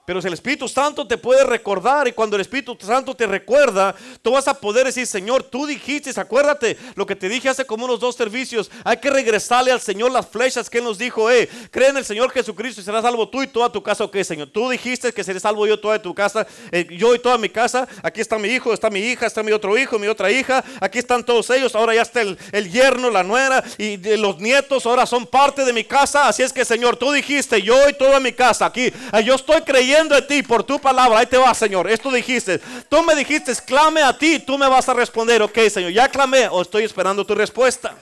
Pero 0.04 0.20
si 0.20 0.26
el 0.26 0.34
Espíritu 0.34 0.66
Santo 0.66 1.06
te 1.06 1.16
puede 1.16 1.44
recordar 1.44 2.08
y 2.08 2.12
cuando 2.12 2.34
el 2.34 2.42
Espíritu 2.42 2.76
Santo 2.80 3.14
te 3.14 3.24
recuerda, 3.24 3.94
tú 4.20 4.32
vas 4.32 4.48
a 4.48 4.54
poder 4.54 4.86
decir, 4.86 5.06
Señor, 5.06 5.44
tú 5.44 5.64
dijiste, 5.64 6.10
acuérdate 6.18 6.76
lo 6.96 7.06
que 7.06 7.14
te 7.14 7.28
dije 7.28 7.48
hace 7.48 7.64
como 7.64 7.84
unos 7.84 8.00
dos 8.00 8.16
servicios, 8.16 8.68
hay 8.82 8.96
que 8.96 9.10
regresarle 9.10 9.70
al 9.70 9.80
Señor 9.80 10.10
las 10.10 10.26
flechas 10.26 10.68
que 10.68 10.78
Él 10.78 10.84
nos 10.84 10.98
dijo, 10.98 11.30
eh, 11.30 11.48
cree 11.70 11.90
en 11.90 11.98
el 11.98 12.04
Señor 12.04 12.32
Jesucristo 12.32 12.80
y 12.80 12.84
serás 12.84 13.02
salvo 13.02 13.28
tú 13.28 13.44
y 13.44 13.46
toda 13.46 13.70
tu 13.70 13.80
casa, 13.80 14.02
ok, 14.02 14.16
Señor. 14.22 14.48
Tú 14.48 14.68
dijiste 14.68 15.12
que 15.12 15.22
seré 15.22 15.38
salvo 15.38 15.68
yo 15.68 15.78
toda 15.78 16.02
tu 16.02 16.12
casa, 16.12 16.48
eh, 16.72 16.84
yo 16.90 17.14
y 17.14 17.20
toda 17.20 17.38
mi 17.38 17.48
casa, 17.48 17.86
aquí 18.02 18.20
está 18.20 18.40
mi 18.40 18.48
hijo, 18.48 18.74
está 18.74 18.90
mi 18.90 18.98
hija, 18.98 19.26
está 19.26 19.44
mi 19.44 19.52
otro 19.52 19.78
hijo, 19.78 20.00
mi 20.00 20.08
otra 20.08 20.32
hija, 20.32 20.64
aquí 20.80 20.98
están 20.98 21.22
todos 21.22 21.48
ellos, 21.50 21.76
ahora 21.76 21.94
ya 21.94 22.02
está 22.02 22.22
el, 22.22 22.36
el 22.50 22.72
yerno, 22.72 23.08
la 23.08 23.22
nuera 23.22 23.62
y 23.78 23.98
los 24.16 24.40
nietos, 24.40 24.84
ahora 24.84 25.06
son 25.06 25.28
parte 25.28 25.64
de 25.64 25.72
mi 25.72 25.84
casa, 25.84 26.26
así 26.26 26.42
es 26.42 26.52
que 26.52 26.64
Señor, 26.64 26.96
tú 26.96 27.12
dijiste, 27.12 27.62
yo 27.62 27.88
y 27.88 27.92
toda 27.92 28.18
mi 28.18 28.32
casa, 28.32 28.66
aquí, 28.66 28.86
eh, 28.86 29.22
yo 29.24 29.36
estoy 29.36 29.60
creyendo 29.60 29.91
de 30.08 30.22
ti 30.22 30.42
por 30.42 30.64
tu 30.64 30.80
palabra. 30.80 31.18
Ahí 31.18 31.26
te 31.26 31.36
va, 31.36 31.54
Señor. 31.54 31.90
Esto 31.90 32.10
dijiste. 32.10 32.58
Tú 32.88 33.02
me 33.02 33.14
dijiste, 33.14 33.54
clame 33.64 34.02
a 34.02 34.16
ti. 34.16 34.38
Tú 34.38 34.58
me 34.58 34.68
vas 34.68 34.88
a 34.88 34.94
responder. 34.94 35.42
Ok, 35.42 35.58
Señor. 35.70 35.92
Ya 35.92 36.08
clamé 36.08 36.48
o 36.48 36.62
estoy 36.62 36.84
esperando 36.84 37.24
tu 37.24 37.34
respuesta. 37.34 37.94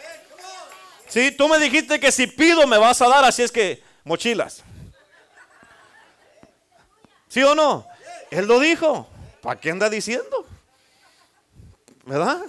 Sí, 1.09 1.33
tú 1.33 1.49
me 1.49 1.59
dijiste 1.59 1.99
que 1.99 2.13
si 2.13 2.27
pido 2.27 2.67
me 2.67 2.79
vas 2.79 3.01
a 3.03 3.09
dar. 3.09 3.25
Así 3.25 3.43
es 3.43 3.51
que, 3.51 3.83
mochilas. 4.05 4.63
¿Sí 7.29 7.43
o 7.43 7.55
no? 7.55 7.87
Él 8.31 8.47
lo 8.47 8.61
dijo. 8.61 9.09
¿Para 9.43 9.59
qué 9.59 9.71
anda 9.71 9.91
diciendo? 9.91 10.47
¿Verdad? 12.05 12.41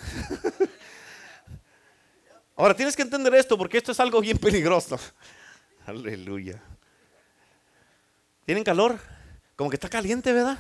Ahora 2.56 2.76
tienes 2.76 2.96
que 2.96 3.02
entender 3.02 3.34
esto 3.34 3.58
porque 3.58 3.78
esto 3.78 3.92
es 3.92 4.00
algo 4.00 4.22
bien 4.22 4.38
peligroso. 4.38 5.00
Aleluya. 5.86 6.62
¿Tienen 8.46 8.64
calor? 8.64 9.00
Como 9.62 9.70
que 9.70 9.76
está 9.76 9.90
caliente, 9.90 10.34
¿verdad? 10.34 10.58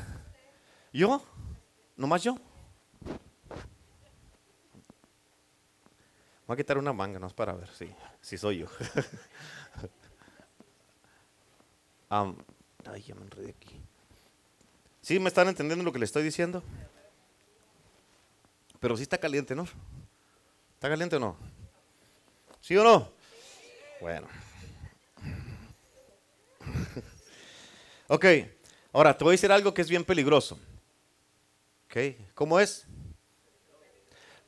¿Yo? 0.93 1.25
¿Nomás 1.97 2.21
yo? 2.21 2.37
Voy 6.45 6.53
a 6.53 6.55
quitar 6.55 6.77
una 6.77 6.93
manga, 6.93 7.17
no 7.17 7.25
es 7.25 7.33
para 7.33 7.53
ver 7.53 7.67
si, 7.69 7.91
si 8.21 8.37
soy 8.37 8.59
yo. 8.59 8.67
Ay, 12.11 13.01
ya 13.01 13.15
me 13.15 13.23
enredé 13.23 13.49
aquí. 13.49 13.81
¿Sí 15.01 15.19
me 15.19 15.29
están 15.29 15.47
entendiendo 15.47 15.83
lo 15.83 15.91
que 15.91 15.97
le 15.97 16.05
estoy 16.05 16.21
diciendo? 16.21 16.61
Pero 18.79 18.95
sí 18.95 19.01
está 19.01 19.17
caliente, 19.17 19.55
¿no? 19.55 19.63
¿Está 20.75 20.89
caliente 20.89 21.15
o 21.15 21.19
no? 21.19 21.37
¿Sí 22.59 22.77
o 22.77 22.83
no? 22.83 23.09
Bueno. 23.99 24.27
Ok, 28.13 28.25
ahora 28.91 29.17
te 29.17 29.23
voy 29.23 29.31
a 29.31 29.33
decir 29.33 29.51
algo 29.51 29.73
que 29.73 29.81
es 29.81 29.89
bien 29.89 30.03
peligroso. 30.03 30.59
¿cómo 32.35 32.59
es? 32.59 32.85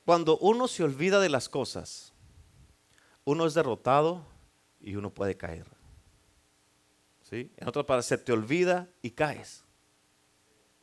Cuando 0.06 0.38
uno 0.38 0.68
se 0.68 0.84
olvida 0.84 1.20
de 1.20 1.30
las 1.30 1.50
cosas, 1.50 2.14
uno 3.26 3.46
es 3.46 3.54
derrotado 3.54 4.26
y 4.82 4.96
uno 4.96 5.14
puede 5.14 5.36
caer. 5.36 5.66
¿Sí? 7.30 7.52
En 7.58 7.68
otras 7.68 7.86
palabras, 7.86 8.06
se 8.06 8.18
te 8.18 8.32
olvida 8.32 8.90
y 9.02 9.12
caes. 9.12 9.64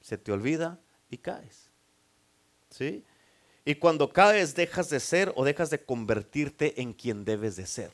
Se 0.01 0.17
te 0.17 0.33
olvida 0.33 0.81
y 1.11 1.19
caes. 1.19 1.71
¿Sí? 2.71 3.05
Y 3.65 3.75
cuando 3.75 4.11
caes 4.11 4.55
dejas 4.55 4.89
de 4.89 5.01
ser 5.01 5.33
o 5.37 5.45
dejas 5.45 5.71
de 5.71 5.85
convertirte 5.85 6.81
en 6.81 6.95
quien 6.95 7.25
debes 7.25 7.57
de 7.57 7.67
ser. 7.67 7.91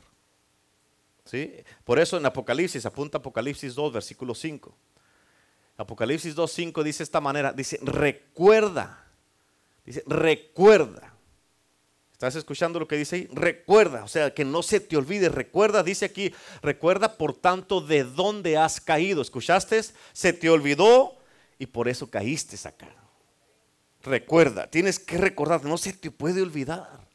¿Sí? 1.24 1.52
Por 1.84 1.98
eso 1.98 2.16
en 2.16 2.26
Apocalipsis, 2.26 2.86
apunta 2.86 3.18
Apocalipsis 3.18 3.74
2, 3.74 3.92
versículo 3.92 4.34
5. 4.34 4.74
Apocalipsis 5.76 6.34
2, 6.34 6.50
5 6.50 6.84
dice 6.84 7.02
esta 7.02 7.20
manera, 7.20 7.52
dice, 7.52 7.78
recuerda, 7.82 9.04
dice, 9.84 10.02
recuerda. 10.06 11.12
¿Estás 12.12 12.34
escuchando 12.34 12.80
lo 12.80 12.88
que 12.88 12.96
dice 12.96 13.16
ahí? 13.16 13.28
Recuerda, 13.30 14.02
o 14.02 14.08
sea, 14.08 14.32
que 14.32 14.42
no 14.42 14.62
se 14.62 14.80
te 14.80 14.96
olvide, 14.96 15.28
recuerda, 15.28 15.82
dice 15.82 16.06
aquí, 16.06 16.34
recuerda 16.62 17.18
por 17.18 17.34
tanto 17.34 17.82
de 17.82 18.04
dónde 18.04 18.56
has 18.56 18.80
caído. 18.80 19.20
¿Escuchaste? 19.20 19.82
Se 20.14 20.32
te 20.32 20.48
olvidó 20.48 21.18
y 21.58 21.66
por 21.66 21.88
eso 21.88 22.08
caíste 22.08 22.56
acá. 22.66 22.88
Recuerda, 24.02 24.70
tienes 24.70 24.98
que 24.98 25.18
recordar, 25.18 25.64
no 25.66 25.76
se 25.76 25.92
te 25.92 26.10
puede 26.10 26.40
olvidar. 26.40 27.06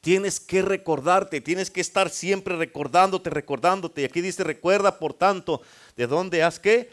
Tienes 0.00 0.40
que 0.40 0.62
recordarte, 0.62 1.42
tienes 1.42 1.70
que 1.70 1.82
estar 1.82 2.08
siempre 2.08 2.56
recordándote, 2.56 3.28
recordándote. 3.28 4.00
Y 4.00 4.04
aquí 4.04 4.22
dice, 4.22 4.44
recuerda, 4.44 4.98
por 4.98 5.12
tanto, 5.12 5.60
de 5.96 6.06
dónde 6.06 6.42
has 6.42 6.58
que 6.58 6.88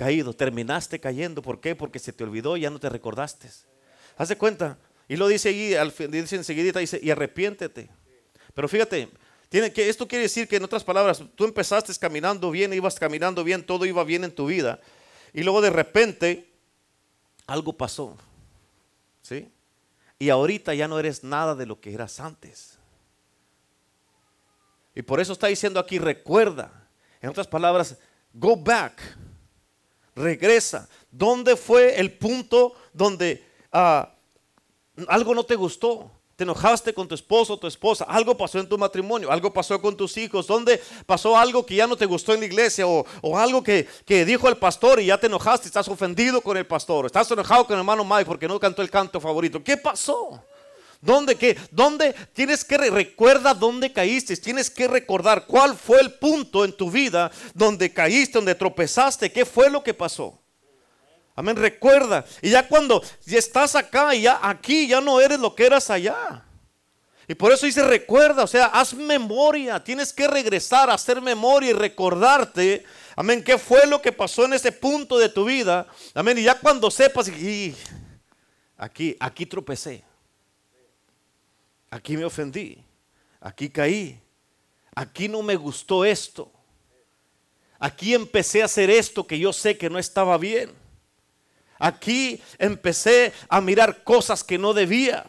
caído. 0.00 0.32
Terminaste 0.32 0.98
cayendo. 0.98 1.42
¿Por 1.42 1.60
qué? 1.60 1.76
Porque 1.76 1.98
se 1.98 2.10
te 2.10 2.24
olvidó 2.24 2.56
y 2.56 2.62
ya 2.62 2.70
no 2.70 2.80
te 2.80 2.88
recordaste. 2.88 3.50
Haz 4.16 4.30
de 4.30 4.38
cuenta. 4.38 4.78
Y 5.06 5.16
lo 5.16 5.28
dice 5.28 5.50
ahí, 5.50 5.76
dice 6.08 6.36
enseguida, 6.36 6.80
dice, 6.80 6.98
y 7.02 7.10
arrepiéntete. 7.10 7.90
Pero 8.54 8.66
fíjate, 8.66 9.10
tiene 9.50 9.70
que, 9.74 9.90
esto 9.90 10.08
quiere 10.08 10.22
decir 10.22 10.48
que 10.48 10.56
en 10.56 10.64
otras 10.64 10.84
palabras, 10.84 11.22
tú 11.34 11.44
empezaste 11.44 11.92
caminando 11.96 12.50
bien, 12.50 12.72
ibas 12.72 12.98
caminando 12.98 13.44
bien, 13.44 13.62
todo 13.62 13.84
iba 13.84 14.02
bien 14.02 14.24
en 14.24 14.34
tu 14.34 14.46
vida. 14.46 14.80
Y 15.34 15.42
luego 15.42 15.60
de 15.60 15.68
repente, 15.68 16.50
algo 17.46 17.74
pasó. 17.74 18.16
¿Sí? 19.20 19.52
Y 20.18 20.30
ahorita 20.30 20.72
ya 20.72 20.88
no 20.88 20.98
eres 20.98 21.24
nada 21.24 21.54
de 21.54 21.66
lo 21.66 21.78
que 21.78 21.92
eras 21.92 22.20
antes. 22.20 22.78
Y 24.94 25.02
por 25.02 25.20
eso 25.20 25.34
está 25.34 25.48
diciendo 25.48 25.78
aquí, 25.78 25.98
recuerda. 25.98 26.88
En 27.20 27.28
otras 27.28 27.46
palabras, 27.46 27.98
go 28.32 28.56
back. 28.56 29.02
Regresa. 30.14 30.88
¿Dónde 31.10 31.56
fue 31.56 31.98
el 31.98 32.12
punto 32.12 32.74
donde 32.92 33.44
ah, 33.72 34.12
algo 35.08 35.34
no 35.34 35.44
te 35.44 35.56
gustó? 35.56 36.10
te 36.40 36.44
enojaste 36.44 36.94
con 36.94 37.06
tu 37.06 37.14
esposo 37.14 37.52
o 37.52 37.58
tu 37.58 37.66
esposa, 37.66 38.06
algo 38.08 38.34
pasó 38.34 38.58
en 38.58 38.66
tu 38.66 38.78
matrimonio, 38.78 39.30
algo 39.30 39.52
pasó 39.52 39.78
con 39.78 39.94
tus 39.94 40.16
hijos, 40.16 40.46
¿dónde 40.46 40.80
pasó 41.04 41.36
algo 41.36 41.66
que 41.66 41.74
ya 41.74 41.86
no 41.86 41.98
te 41.98 42.06
gustó 42.06 42.32
en 42.32 42.40
la 42.40 42.46
iglesia 42.46 42.86
o, 42.86 43.04
algo 43.36 43.62
que, 43.62 43.86
dijo 44.24 44.48
el 44.48 44.56
pastor 44.56 45.00
y 45.00 45.04
ya 45.04 45.18
te 45.18 45.26
enojaste, 45.26 45.66
estás 45.66 45.86
ofendido 45.88 46.40
con 46.40 46.56
el 46.56 46.66
pastor, 46.66 47.04
estás 47.04 47.30
enojado 47.30 47.66
con 47.66 47.74
el 47.74 47.80
hermano 47.80 48.06
Mike 48.06 48.24
porque 48.24 48.48
no 48.48 48.58
cantó 48.58 48.80
el 48.80 48.88
canto 48.88 49.20
favorito? 49.20 49.62
¿Qué 49.62 49.76
pasó? 49.76 50.42
¿Dónde 51.00 51.36
qué? 51.36 51.58
¿Dónde 51.70 52.14
tienes 52.34 52.62
que 52.62 52.76
recuerda 52.76 53.54
dónde 53.54 53.90
caíste? 53.92 54.36
Tienes 54.36 54.68
que 54.68 54.86
recordar 54.86 55.46
cuál 55.46 55.74
fue 55.74 56.00
el 56.00 56.12
punto 56.12 56.64
en 56.64 56.76
tu 56.76 56.90
vida 56.90 57.30
donde 57.54 57.92
caíste, 57.92 58.34
donde 58.34 58.54
tropezaste, 58.54 59.32
qué 59.32 59.46
fue 59.46 59.70
lo 59.70 59.82
que 59.82 59.94
pasó. 59.94 60.38
Amén, 61.34 61.56
recuerda. 61.56 62.26
Y 62.42 62.50
ya 62.50 62.68
cuando 62.68 63.02
estás 63.24 63.74
acá 63.74 64.14
y 64.14 64.22
ya 64.22 64.40
aquí 64.42 64.88
ya 64.88 65.00
no 65.00 65.20
eres 65.20 65.40
lo 65.40 65.54
que 65.54 65.64
eras 65.64 65.88
allá. 65.88 66.44
Y 67.26 67.34
por 67.34 67.50
eso 67.52 67.64
dice 67.64 67.82
recuerda, 67.82 68.42
o 68.42 68.46
sea, 68.46 68.66
haz 68.66 68.92
memoria, 68.92 69.82
tienes 69.82 70.12
que 70.12 70.26
regresar 70.26 70.90
a 70.90 70.94
hacer 70.94 71.22
memoria 71.22 71.70
y 71.70 71.72
recordarte, 71.72 72.84
amén, 73.16 73.42
qué 73.42 73.56
fue 73.56 73.86
lo 73.86 74.02
que 74.02 74.12
pasó 74.12 74.44
en 74.44 74.52
ese 74.52 74.72
punto 74.72 75.16
de 75.16 75.28
tu 75.28 75.44
vida. 75.44 75.86
Amén, 76.12 76.36
y 76.36 76.42
ya 76.42 76.58
cuando 76.58 76.90
sepas, 76.90 77.28
y 77.28 77.74
aquí, 78.76 79.16
aquí 79.20 79.46
tropecé. 79.46 80.09
Aquí 81.90 82.16
me 82.16 82.24
ofendí. 82.24 82.82
Aquí 83.40 83.68
caí. 83.68 84.20
Aquí 84.94 85.28
no 85.28 85.42
me 85.42 85.56
gustó 85.56 86.04
esto. 86.04 86.50
Aquí 87.78 88.14
empecé 88.14 88.62
a 88.62 88.66
hacer 88.66 88.90
esto 88.90 89.26
que 89.26 89.38
yo 89.38 89.52
sé 89.52 89.76
que 89.76 89.90
no 89.90 89.98
estaba 89.98 90.36
bien. 90.38 90.70
Aquí 91.78 92.40
empecé 92.58 93.32
a 93.48 93.60
mirar 93.60 94.04
cosas 94.04 94.44
que 94.44 94.58
no 94.58 94.74
debía. 94.74 95.24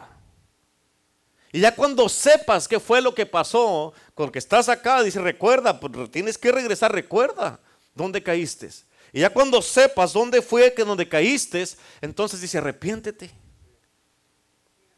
Y 1.50 1.60
ya 1.60 1.74
cuando 1.74 2.08
sepas 2.08 2.68
qué 2.68 2.78
fue 2.78 3.00
lo 3.00 3.14
que 3.14 3.26
pasó, 3.26 3.94
porque 4.14 4.38
estás 4.38 4.68
acá, 4.68 5.02
dice, 5.02 5.20
recuerda, 5.20 5.80
pues, 5.80 6.10
tienes 6.10 6.36
que 6.36 6.52
regresar, 6.52 6.92
recuerda 6.92 7.58
dónde 7.94 8.22
caíste. 8.22 8.70
Y 9.12 9.20
ya 9.20 9.30
cuando 9.30 9.60
sepas 9.60 10.12
dónde 10.12 10.40
fue 10.40 10.72
que 10.72 10.84
donde 10.84 11.08
caíste, 11.08 11.64
entonces 12.00 12.40
dice, 12.40 12.58
arrepiéntete. 12.58 13.30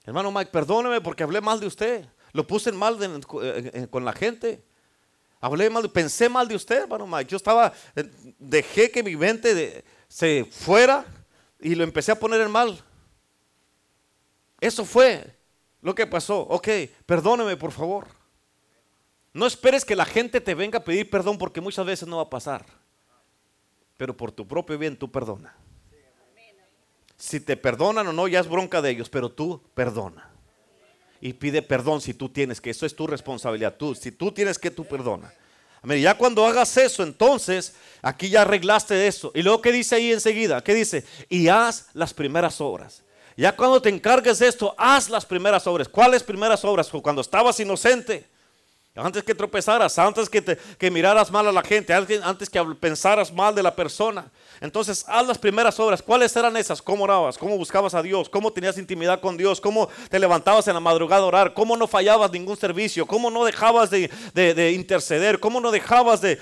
Hermano 0.04 0.30
Mike, 0.30 0.50
perdóneme 0.50 1.00
porque 1.00 1.22
hablé 1.22 1.40
mal 1.40 1.58
de 1.60 1.66
usted. 1.66 2.06
Lo 2.32 2.46
puse 2.46 2.70
en 2.70 2.76
mal 2.76 2.98
con 3.90 4.04
la 4.04 4.12
gente. 4.12 4.62
Hablé 5.40 5.68
mal, 5.70 5.90
pensé 5.90 6.28
mal 6.28 6.48
de 6.48 6.56
usted, 6.56 6.82
hermano 6.82 7.06
Mike. 7.06 7.30
Yo 7.30 7.36
estaba, 7.36 7.72
eh, 7.94 8.10
dejé 8.38 8.90
que 8.90 9.02
mi 9.02 9.14
mente 9.14 9.84
se 10.08 10.44
fuera 10.50 11.04
y 11.60 11.74
lo 11.74 11.84
empecé 11.84 12.12
a 12.12 12.18
poner 12.18 12.40
en 12.40 12.50
mal. 12.50 12.82
Eso 14.60 14.84
fue 14.84 15.36
lo 15.80 15.94
que 15.94 16.06
pasó. 16.06 16.40
Ok, 16.40 16.68
perdóneme 17.06 17.56
por 17.56 17.72
favor. 17.72 18.06
No 19.32 19.46
esperes 19.46 19.84
que 19.84 19.96
la 19.96 20.04
gente 20.04 20.40
te 20.40 20.54
venga 20.54 20.78
a 20.78 20.84
pedir 20.84 21.10
perdón 21.10 21.36
porque 21.36 21.60
muchas 21.60 21.84
veces 21.84 22.08
no 22.08 22.16
va 22.16 22.22
a 22.22 22.30
pasar. 22.30 22.64
Pero 23.96 24.16
por 24.16 24.32
tu 24.32 24.46
propio 24.46 24.78
bien 24.78 24.96
tú 24.96 25.10
perdona. 25.10 25.54
Si 27.24 27.40
te 27.40 27.56
perdonan 27.56 28.06
o 28.06 28.12
no, 28.12 28.28
ya 28.28 28.40
es 28.40 28.46
bronca 28.46 28.82
de 28.82 28.90
ellos, 28.90 29.08
pero 29.08 29.30
tú 29.30 29.62
perdona. 29.72 30.28
Y 31.22 31.32
pide 31.32 31.62
perdón 31.62 32.02
si 32.02 32.12
tú 32.12 32.28
tienes 32.28 32.60
que, 32.60 32.68
eso 32.68 32.84
es 32.84 32.94
tu 32.94 33.06
responsabilidad. 33.06 33.76
Tú, 33.78 33.94
si 33.94 34.12
tú 34.12 34.30
tienes 34.30 34.58
que, 34.58 34.70
tú 34.70 34.84
perdona. 34.84 35.32
Ya 36.02 36.18
cuando 36.18 36.44
hagas 36.44 36.76
eso, 36.76 37.02
entonces 37.02 37.76
aquí 38.02 38.28
ya 38.28 38.42
arreglaste 38.42 39.06
eso. 39.06 39.32
Y 39.34 39.40
luego, 39.40 39.62
¿qué 39.62 39.72
dice 39.72 39.94
ahí 39.94 40.12
enseguida? 40.12 40.62
¿Qué 40.62 40.74
dice? 40.74 41.02
Y 41.30 41.48
haz 41.48 41.86
las 41.94 42.12
primeras 42.12 42.60
obras. 42.60 43.02
Ya 43.38 43.56
cuando 43.56 43.80
te 43.80 43.88
encargues 43.88 44.40
de 44.40 44.48
esto, 44.48 44.74
haz 44.76 45.08
las 45.08 45.24
primeras 45.24 45.66
obras. 45.66 45.88
¿Cuáles 45.88 46.22
primeras 46.22 46.62
obras? 46.62 46.90
Cuando 46.90 47.22
estabas 47.22 47.58
inocente. 47.58 48.28
Antes 48.96 49.24
que 49.24 49.34
tropezaras, 49.34 49.98
antes 49.98 50.30
que, 50.30 50.40
te, 50.40 50.88
miraras 50.88 51.28
mal 51.28 51.48
a 51.48 51.50
la 51.50 51.62
gente, 51.62 51.92
antes 51.92 52.48
que 52.48 52.62
pensaras 52.78 53.32
mal 53.32 53.52
de 53.52 53.60
la 53.60 53.74
persona. 53.74 54.30
Entonces, 54.60 55.04
haz 55.08 55.26
las 55.26 55.36
primeras 55.36 55.80
obras. 55.80 56.00
¿Cuáles 56.00 56.36
eran 56.36 56.56
esas? 56.56 56.80
¿Cómo 56.80 57.02
orabas? 57.02 57.36
¿Cómo 57.36 57.58
buscabas 57.58 57.92
a 57.94 58.02
Dios? 58.02 58.28
¿Cómo 58.28 58.52
tenías 58.52 58.78
intimidad 58.78 59.20
con 59.20 59.36
Dios? 59.36 59.60
¿Cómo 59.60 59.88
te 60.08 60.16
levantabas 60.20 60.68
en 60.68 60.74
la 60.74 60.80
madrugada 60.80 61.24
a 61.24 61.26
orar? 61.26 61.54
¿Cómo 61.54 61.76
no 61.76 61.88
fallabas 61.88 62.30
ningún 62.30 62.56
servicio? 62.56 63.04
¿Cómo 63.04 63.32
no 63.32 63.44
dejabas 63.44 63.90
de, 63.90 64.72
interceder? 64.72 65.40
¿Cómo 65.40 65.60
no 65.60 65.72
dejabas 65.72 66.20
de, 66.20 66.38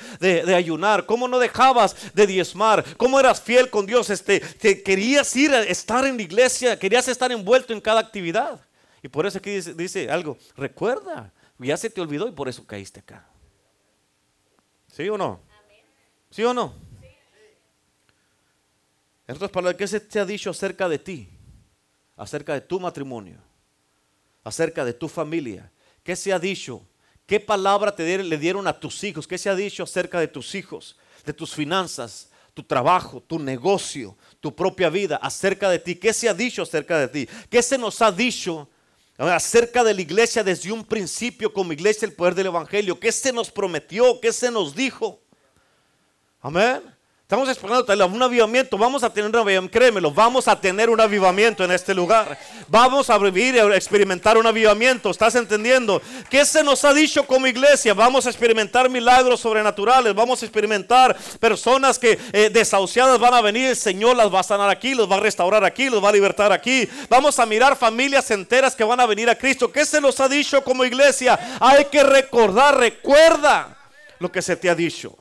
ayunar? 0.54 1.06
¿Cómo 1.06 1.28
no 1.28 1.38
dejabas 1.38 1.96
de 2.12 2.26
diezmar? 2.26 2.84
¿Cómo 2.98 3.18
eras 3.18 3.40
fiel 3.40 3.70
con 3.70 3.86
Dios? 3.86 4.10
Este, 4.10 4.42
querías 4.82 5.34
ir 5.36 5.54
a 5.54 5.62
estar 5.62 6.04
en 6.04 6.18
la 6.18 6.22
iglesia, 6.22 6.78
querías 6.78 7.08
estar 7.08 7.32
envuelto 7.32 7.72
en 7.72 7.80
cada 7.80 8.00
actividad. 8.00 8.60
Y 9.02 9.08
por 9.08 9.24
eso 9.24 9.38
aquí 9.38 9.52
dice, 9.52 9.72
dice 9.72 10.10
algo, 10.10 10.36
recuerda 10.54 11.32
ya 11.68 11.76
se 11.76 11.90
te 11.90 12.00
olvidó 12.00 12.28
y 12.28 12.32
por 12.32 12.48
eso 12.48 12.66
caíste 12.66 13.00
acá. 13.00 13.26
¿Sí 14.88 15.08
o 15.08 15.16
no? 15.16 15.40
¿Sí 16.30 16.42
o 16.44 16.52
no? 16.52 16.74
En 19.26 19.36
otras 19.36 19.50
palabras, 19.50 19.78
¿qué 19.78 19.86
se 19.86 20.00
te 20.00 20.20
ha 20.20 20.24
dicho 20.24 20.50
acerca 20.50 20.88
de 20.88 20.98
ti? 20.98 21.28
Acerca 22.16 22.54
de 22.54 22.60
tu 22.60 22.78
matrimonio, 22.78 23.38
acerca 24.44 24.84
de 24.84 24.92
tu 24.92 25.08
familia. 25.08 25.70
¿Qué 26.02 26.16
se 26.16 26.32
ha 26.32 26.38
dicho? 26.38 26.86
¿Qué 27.26 27.40
palabra 27.40 27.94
te 27.94 28.18
le 28.18 28.38
dieron 28.38 28.66
a 28.66 28.78
tus 28.78 29.02
hijos? 29.04 29.26
¿Qué 29.26 29.38
se 29.38 29.48
ha 29.48 29.54
dicho 29.54 29.84
acerca 29.84 30.20
de 30.20 30.28
tus 30.28 30.54
hijos, 30.54 30.98
de 31.24 31.32
tus 31.32 31.54
finanzas, 31.54 32.28
tu 32.54 32.62
trabajo, 32.62 33.22
tu 33.22 33.38
negocio, 33.38 34.16
tu 34.40 34.54
propia 34.54 34.90
vida, 34.90 35.16
acerca 35.16 35.70
de 35.70 35.78
ti. 35.78 35.96
¿Qué 35.96 36.12
se 36.12 36.28
ha 36.28 36.34
dicho 36.34 36.62
acerca 36.62 36.98
de 36.98 37.08
ti? 37.08 37.28
¿Qué 37.48 37.62
se 37.62 37.78
nos 37.78 38.02
ha 38.02 38.12
dicho 38.12 38.68
acerca 39.18 39.84
de 39.84 39.94
la 39.94 40.00
iglesia 40.00 40.42
desde 40.42 40.72
un 40.72 40.84
principio 40.84 41.52
como 41.52 41.72
iglesia 41.72 42.06
el 42.06 42.12
poder 42.12 42.34
del 42.34 42.46
Evangelio? 42.46 42.98
¿Qué 42.98 43.12
se 43.12 43.32
nos 43.32 43.50
prometió? 43.50 44.20
¿Qué 44.20 44.32
se 44.32 44.50
nos 44.50 44.74
dijo? 44.74 45.20
Amén. 46.40 46.82
Estamos 47.32 47.48
esperando 47.48 48.06
un 48.08 48.22
avivamiento. 48.22 48.76
Vamos 48.76 49.02
a 49.02 49.08
tener 49.08 49.30
un 49.30 49.36
avivamiento. 49.36 49.72
Créemelo, 49.78 50.12
vamos 50.12 50.46
a 50.48 50.60
tener 50.60 50.90
un 50.90 51.00
avivamiento 51.00 51.64
en 51.64 51.70
este 51.70 51.94
lugar. 51.94 52.38
Vamos 52.68 53.08
a 53.08 53.16
vivir 53.16 53.54
y 53.54 53.58
experimentar 53.58 54.36
un 54.36 54.46
avivamiento. 54.46 55.08
¿Estás 55.08 55.34
entendiendo? 55.36 56.02
¿Qué 56.28 56.44
se 56.44 56.62
nos 56.62 56.84
ha 56.84 56.92
dicho 56.92 57.26
como 57.26 57.46
iglesia? 57.46 57.94
Vamos 57.94 58.26
a 58.26 58.28
experimentar 58.28 58.90
milagros 58.90 59.40
sobrenaturales. 59.40 60.14
Vamos 60.14 60.42
a 60.42 60.44
experimentar 60.44 61.16
personas 61.40 61.98
que 61.98 62.18
eh, 62.34 62.50
desahuciadas 62.52 63.18
van 63.18 63.32
a 63.32 63.40
venir. 63.40 63.70
El 63.70 63.76
Señor 63.76 64.14
las 64.14 64.30
va 64.30 64.40
a 64.40 64.42
sanar 64.42 64.68
aquí, 64.68 64.94
los 64.94 65.10
va 65.10 65.16
a 65.16 65.20
restaurar 65.20 65.64
aquí, 65.64 65.88
los 65.88 66.04
va 66.04 66.10
a 66.10 66.12
libertar 66.12 66.52
aquí. 66.52 66.86
Vamos 67.08 67.38
a 67.38 67.46
mirar 67.46 67.78
familias 67.78 68.30
enteras 68.30 68.76
que 68.76 68.84
van 68.84 69.00
a 69.00 69.06
venir 69.06 69.30
a 69.30 69.38
Cristo. 69.38 69.72
¿Qué 69.72 69.86
se 69.86 70.02
nos 70.02 70.20
ha 70.20 70.28
dicho 70.28 70.62
como 70.62 70.84
iglesia? 70.84 71.56
Hay 71.60 71.86
que 71.86 72.02
recordar, 72.02 72.76
recuerda 72.76 73.74
lo 74.18 74.30
que 74.30 74.42
se 74.42 74.54
te 74.54 74.68
ha 74.68 74.74
dicho. 74.74 75.16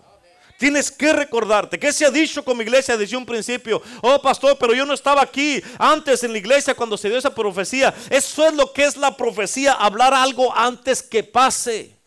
Tienes 0.61 0.91
que 0.91 1.11
recordarte 1.11 1.79
que 1.79 1.91
se 1.91 2.05
ha 2.05 2.11
dicho 2.11 2.45
como 2.45 2.61
iglesia 2.61 2.95
desde 2.95 3.17
un 3.17 3.25
principio. 3.25 3.81
Oh, 3.99 4.21
pastor, 4.21 4.55
pero 4.59 4.75
yo 4.75 4.85
no 4.85 4.93
estaba 4.93 5.23
aquí 5.23 5.59
antes 5.79 6.23
en 6.23 6.31
la 6.31 6.37
iglesia 6.37 6.75
cuando 6.75 6.99
se 6.99 7.09
dio 7.09 7.17
esa 7.17 7.33
profecía. 7.33 7.91
Eso 8.11 8.45
es 8.45 8.53
lo 8.53 8.71
que 8.71 8.83
es 8.83 8.95
la 8.95 9.17
profecía, 9.17 9.73
hablar 9.73 10.13
algo 10.13 10.55
antes 10.55 11.01
que 11.01 11.23
pase. 11.23 11.97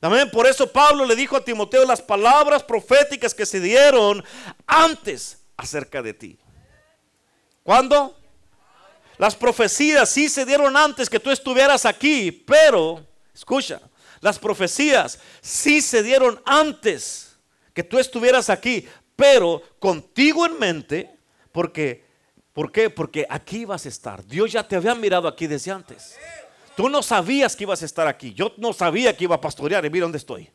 Amén. 0.00 0.28
Por 0.32 0.44
eso 0.48 0.66
Pablo 0.72 1.06
le 1.06 1.14
dijo 1.14 1.36
a 1.36 1.44
Timoteo 1.44 1.84
las 1.84 2.02
palabras 2.02 2.64
proféticas 2.64 3.32
que 3.32 3.46
se 3.46 3.60
dieron 3.60 4.24
antes 4.66 5.38
acerca 5.56 6.02
de 6.02 6.14
ti. 6.14 6.36
¿Cuándo? 7.62 8.18
Las 9.18 9.36
profecías 9.36 10.08
sí 10.08 10.28
se 10.28 10.44
dieron 10.44 10.76
antes 10.76 11.08
que 11.08 11.20
tú 11.20 11.30
estuvieras 11.30 11.86
aquí, 11.86 12.32
pero, 12.32 13.06
escucha, 13.32 13.80
las 14.20 14.36
profecías 14.36 15.20
sí 15.40 15.80
se 15.80 16.02
dieron 16.02 16.42
antes 16.44 17.23
que 17.74 17.82
tú 17.82 17.98
estuvieras 17.98 18.48
aquí, 18.48 18.88
pero 19.16 19.60
contigo 19.78 20.46
en 20.46 20.58
mente, 20.58 21.10
porque, 21.52 22.04
¿por 22.52 22.72
qué? 22.72 22.88
Porque 22.88 23.26
aquí 23.28 23.64
vas 23.64 23.84
a 23.84 23.88
estar. 23.88 24.24
Dios 24.24 24.52
ya 24.52 24.66
te 24.66 24.76
había 24.76 24.94
mirado 24.94 25.28
aquí 25.28 25.46
desde 25.46 25.72
antes. 25.72 26.16
Tú 26.76 26.88
no 26.88 27.02
sabías 27.02 27.54
que 27.54 27.64
ibas 27.64 27.82
a 27.82 27.84
estar 27.84 28.06
aquí. 28.06 28.32
Yo 28.32 28.52
no 28.56 28.72
sabía 28.72 29.16
que 29.16 29.24
iba 29.24 29.36
a 29.36 29.40
pastorear 29.40 29.84
y 29.84 29.90
mira 29.90 30.04
dónde 30.04 30.18
estoy. 30.18 30.50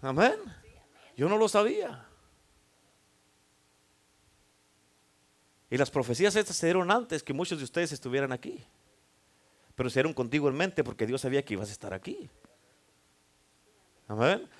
Amén. 0.00 0.36
Yo 1.16 1.28
no 1.28 1.36
lo 1.36 1.48
sabía. 1.48 2.06
Y 5.70 5.76
las 5.76 5.90
profecías 5.90 6.36
estas 6.36 6.56
se 6.56 6.66
dieron 6.66 6.90
antes 6.90 7.22
que 7.22 7.32
muchos 7.32 7.58
de 7.58 7.64
ustedes 7.64 7.92
estuvieran 7.92 8.32
aquí. 8.32 8.64
Pero 9.74 9.88
se 9.88 9.94
dieron 9.94 10.12
contigo 10.12 10.48
en 10.48 10.54
mente 10.54 10.84
porque 10.84 11.06
Dios 11.06 11.20
sabía 11.20 11.44
que 11.44 11.54
ibas 11.54 11.68
a 11.68 11.72
estar 11.72 11.94
aquí. 11.94 12.28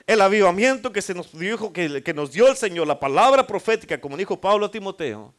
El 0.06 0.20
avivamiento 0.20 0.92
que 0.92 1.02
se 1.02 1.14
nos 1.14 1.36
dijo, 1.38 1.72
que, 1.72 2.02
que, 2.02 2.14
nos 2.14 2.32
dio 2.32 2.48
el 2.48 2.56
Señor, 2.56 2.86
la 2.86 2.98
palabra 2.98 3.46
profética, 3.46 4.00
como 4.00 4.16
dijo 4.16 4.40
Pablo 4.40 4.66
a 4.66 4.70
Timoteo, 4.70 5.34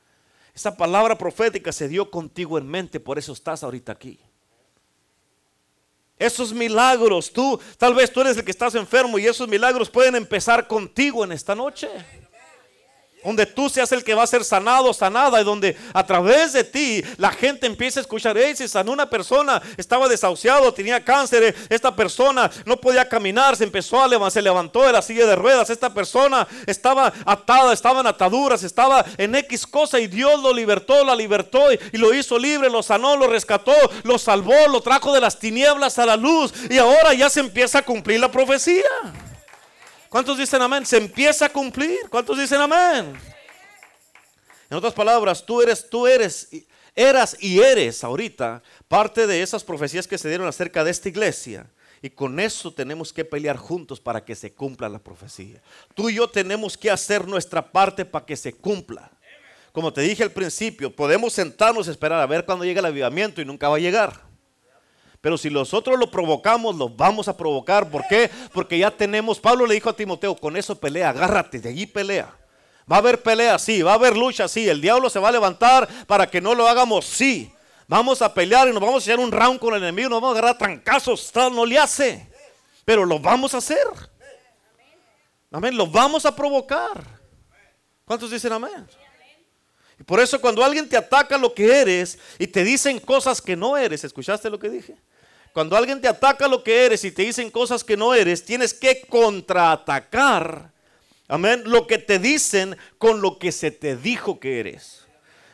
esa 0.54 0.76
palabra 0.76 1.18
profética 1.18 1.72
se 1.72 1.88
dio 1.88 2.12
contigo 2.12 2.58
en 2.58 2.68
mente, 2.68 3.00
por 3.00 3.18
eso 3.18 3.34
estás 3.34 3.64
ahorita 3.64 3.92
aquí. 3.92 4.20
Esos 6.20 6.54
milagros, 6.54 7.34
tú, 7.34 7.60
tal 7.78 7.96
vez 7.96 8.12
tú 8.12 8.22
eres 8.22 8.38
el 8.38 8.46
que 8.46 8.52
estás 8.52 8.76
enfermo 8.76 9.18
y 9.18 9.26
esos 9.26 9.48
milagros 9.48 9.90
pueden 9.90 10.16
empezar 10.16 10.68
contigo 10.68 11.24
en 11.24 11.32
esta 11.32 11.56
noche 11.56 11.90
donde 13.24 13.46
tú 13.46 13.70
seas 13.70 13.92
el 13.92 14.04
que 14.04 14.14
va 14.14 14.24
a 14.24 14.28
ser 14.28 14.44
sanado, 14.44 14.94
sanada, 14.94 15.42
y 15.42 15.44
donde 15.44 15.78
a 15.94 16.06
través 16.06 16.54
de 16.54 16.64
ti 16.64 17.04
la 17.18 17.32
gente 17.32 17.68
empieza 17.68 18.00
a 18.00 18.02
escuchar, 18.02 18.38
hey, 18.38 18.54
si 18.56 18.68
sanó 18.68 18.92
una 18.92 19.10
persona, 19.10 19.62
estaba 19.78 20.08
desahuciado, 20.08 20.74
tenía 20.74 21.04
cáncer, 21.04 21.56
esta 21.70 21.96
persona 21.96 22.50
no 22.66 22.78
podía 22.78 23.08
caminar, 23.08 23.56
se 23.56 23.64
empezó 23.64 24.02
a 24.02 24.08
levantar, 24.08 24.32
se 24.32 24.42
levantó 24.42 24.84
de 24.84 24.92
la 24.92 25.02
silla 25.02 25.26
de 25.26 25.36
ruedas, 25.36 25.70
esta 25.70 25.94
persona 25.94 26.48
estaba 26.66 27.14
atada, 27.26 27.74
estaba 27.74 28.00
en 28.02 28.08
ataduras, 28.08 28.64
estaba 28.64 29.06
en 29.18 29.36
X 29.36 29.68
cosa 29.68 30.00
y 30.00 30.08
Dios 30.08 30.42
lo 30.42 30.54
libertó, 30.54 31.04
la 31.04 31.16
libertó 31.16 31.72
y 31.72 31.98
lo 31.98 32.14
hizo 32.14 32.38
libre, 32.38 32.70
lo 32.70 32.84
sanó, 32.84 33.16
lo 33.16 33.28
rescató, 33.28 33.74
lo 34.04 34.18
salvó, 34.18 34.68
lo 34.70 34.82
trajo 34.82 35.14
de 35.14 35.22
las 35.22 35.40
tinieblas 35.40 36.00
a 36.00 36.06
la 36.06 36.16
luz 36.16 36.54
y 36.70 36.78
ahora 36.78 37.14
ya 37.14 37.30
se 37.30 37.40
empieza 37.40 37.80
a 37.80 37.82
cumplir 37.84 38.20
la 38.20 38.32
profecía. 38.32 38.84
¿Cuántos 40.14 40.38
dicen 40.38 40.62
amén? 40.62 40.86
Se 40.86 40.98
empieza 40.98 41.46
a 41.46 41.50
cumplir. 41.50 42.02
¿Cuántos 42.08 42.38
dicen 42.38 42.62
amén? 42.62 43.16
En 44.70 44.78
otras 44.78 44.94
palabras, 44.94 45.44
tú 45.44 45.60
eres, 45.60 45.90
tú 45.90 46.06
eres, 46.06 46.50
eras 46.96 47.36
y 47.40 47.60
eres 47.60 48.04
ahorita 48.04 48.62
parte 48.88 49.26
de 49.26 49.42
esas 49.42 49.64
profecías 49.64 50.06
que 50.06 50.20
se 50.20 50.30
dieron 50.30 50.46
acerca 50.46 50.84
de 50.84 50.92
esta 50.92 51.10
iglesia. 51.10 51.66
Y 52.00 52.12
con 52.12 52.40
eso 52.40 52.72
tenemos 52.72 53.12
que 53.12 53.26
pelear 53.26 53.58
juntos 53.58 54.00
para 54.00 54.24
que 54.24 54.36
se 54.36 54.54
cumpla 54.54 54.88
la 54.88 55.00
profecía. 55.00 55.60
Tú 55.96 56.12
y 56.12 56.14
yo 56.14 56.30
tenemos 56.30 56.78
que 56.78 56.92
hacer 56.92 57.28
nuestra 57.28 57.72
parte 57.72 58.06
para 58.06 58.24
que 58.24 58.36
se 58.36 58.54
cumpla. 58.54 59.10
Como 59.72 59.92
te 59.92 60.02
dije 60.02 60.22
al 60.22 60.32
principio, 60.32 60.96
podemos 60.96 61.34
sentarnos 61.34 61.88
a 61.88 61.92
esperar 61.92 62.20
a 62.20 62.28
ver 62.28 62.46
cuándo 62.46 62.66
llega 62.66 62.82
el 62.82 62.86
avivamiento 62.86 63.42
y 63.42 63.46
nunca 63.46 63.68
va 63.68 63.78
a 63.78 63.80
llegar. 63.80 64.33
Pero 65.24 65.38
si 65.38 65.50
nosotros 65.50 65.98
lo 65.98 66.12
provocamos, 66.12 66.76
lo 66.76 66.90
vamos 66.90 67.30
a 67.30 67.38
provocar. 67.38 67.90
¿Por 67.90 68.06
qué? 68.10 68.30
Porque 68.52 68.78
ya 68.78 68.92
tenemos, 68.92 69.40
Pablo 69.40 69.66
le 69.66 69.76
dijo 69.76 69.90
a 69.90 69.96
Timoteo, 69.96 70.36
con 70.36 70.58
eso 70.58 70.78
pelea, 70.78 71.12
agárrate, 71.12 71.62
de 71.62 71.70
allí 71.70 71.86
pelea. 71.86 72.36
Va 72.92 72.98
a 72.98 73.00
haber 73.00 73.24
pelea, 73.24 73.58
sí, 73.58 73.82
va 73.82 73.92
a 73.92 73.96
haber 73.96 74.18
lucha, 74.18 74.50
sí. 74.50 74.68
El 74.68 74.82
diablo 74.82 75.10
se 75.10 75.20
va 75.20 75.30
a 75.30 75.32
levantar 75.32 75.88
para 76.08 76.28
que 76.28 76.42
no 76.42 76.54
lo 76.54 76.68
hagamos, 76.68 77.06
sí. 77.06 77.54
Vamos 77.88 78.22
a 78.22 78.34
pelear 78.34 78.68
y 78.68 78.74
nos 78.74 78.82
vamos 78.82 78.96
a 78.96 78.98
hacer 78.98 79.18
un 79.18 79.32
round 79.32 79.62
con 79.62 79.74
el 79.74 79.82
enemigo, 79.82 80.10
nos 80.10 80.20
vamos 80.20 80.36
a 80.36 80.40
agarrar 80.40 80.58
trancazos, 80.58 81.32
no 81.34 81.66
le 81.66 81.78
hace. 81.78 82.30
Pero 82.84 83.06
lo 83.06 83.18
vamos 83.18 83.54
a 83.54 83.60
hacer. 83.60 83.88
Amén, 85.54 85.78
lo 85.78 85.88
vamos 85.88 86.26
a 86.26 86.36
provocar. 86.36 87.02
¿Cuántos 88.04 88.30
dicen 88.30 88.52
amén? 88.52 88.86
Y 89.98 90.04
por 90.04 90.20
eso 90.20 90.42
cuando 90.42 90.66
alguien 90.66 90.90
te 90.90 90.98
ataca 90.98 91.38
lo 91.38 91.54
que 91.54 91.80
eres 91.80 92.20
y 92.38 92.46
te 92.46 92.62
dicen 92.66 93.00
cosas 93.00 93.42
que 93.42 93.56
no 93.56 93.78
eres, 93.78 94.04
¿escuchaste 94.04 94.50
lo 94.50 94.60
que 94.60 94.70
dije? 94.70 94.98
Cuando 95.54 95.78
alguien 95.78 96.02
te 96.02 96.08
ataca 96.08 96.48
lo 96.48 96.64
que 96.64 96.86
eres 96.86 97.04
y 97.04 97.12
te 97.12 97.22
dicen 97.22 97.52
cosas 97.52 97.84
que 97.84 97.96
no 97.96 98.16
eres, 98.16 98.44
tienes 98.44 98.74
que 98.74 99.02
contraatacar, 99.02 100.72
amén, 101.28 101.62
lo 101.66 101.86
que 101.86 102.00
te 102.00 102.18
dicen 102.18 102.76
con 102.98 103.22
lo 103.22 103.38
que 103.38 103.52
se 103.52 103.70
te 103.70 103.96
dijo 103.96 104.40
que 104.40 104.60
eres. 104.60 105.06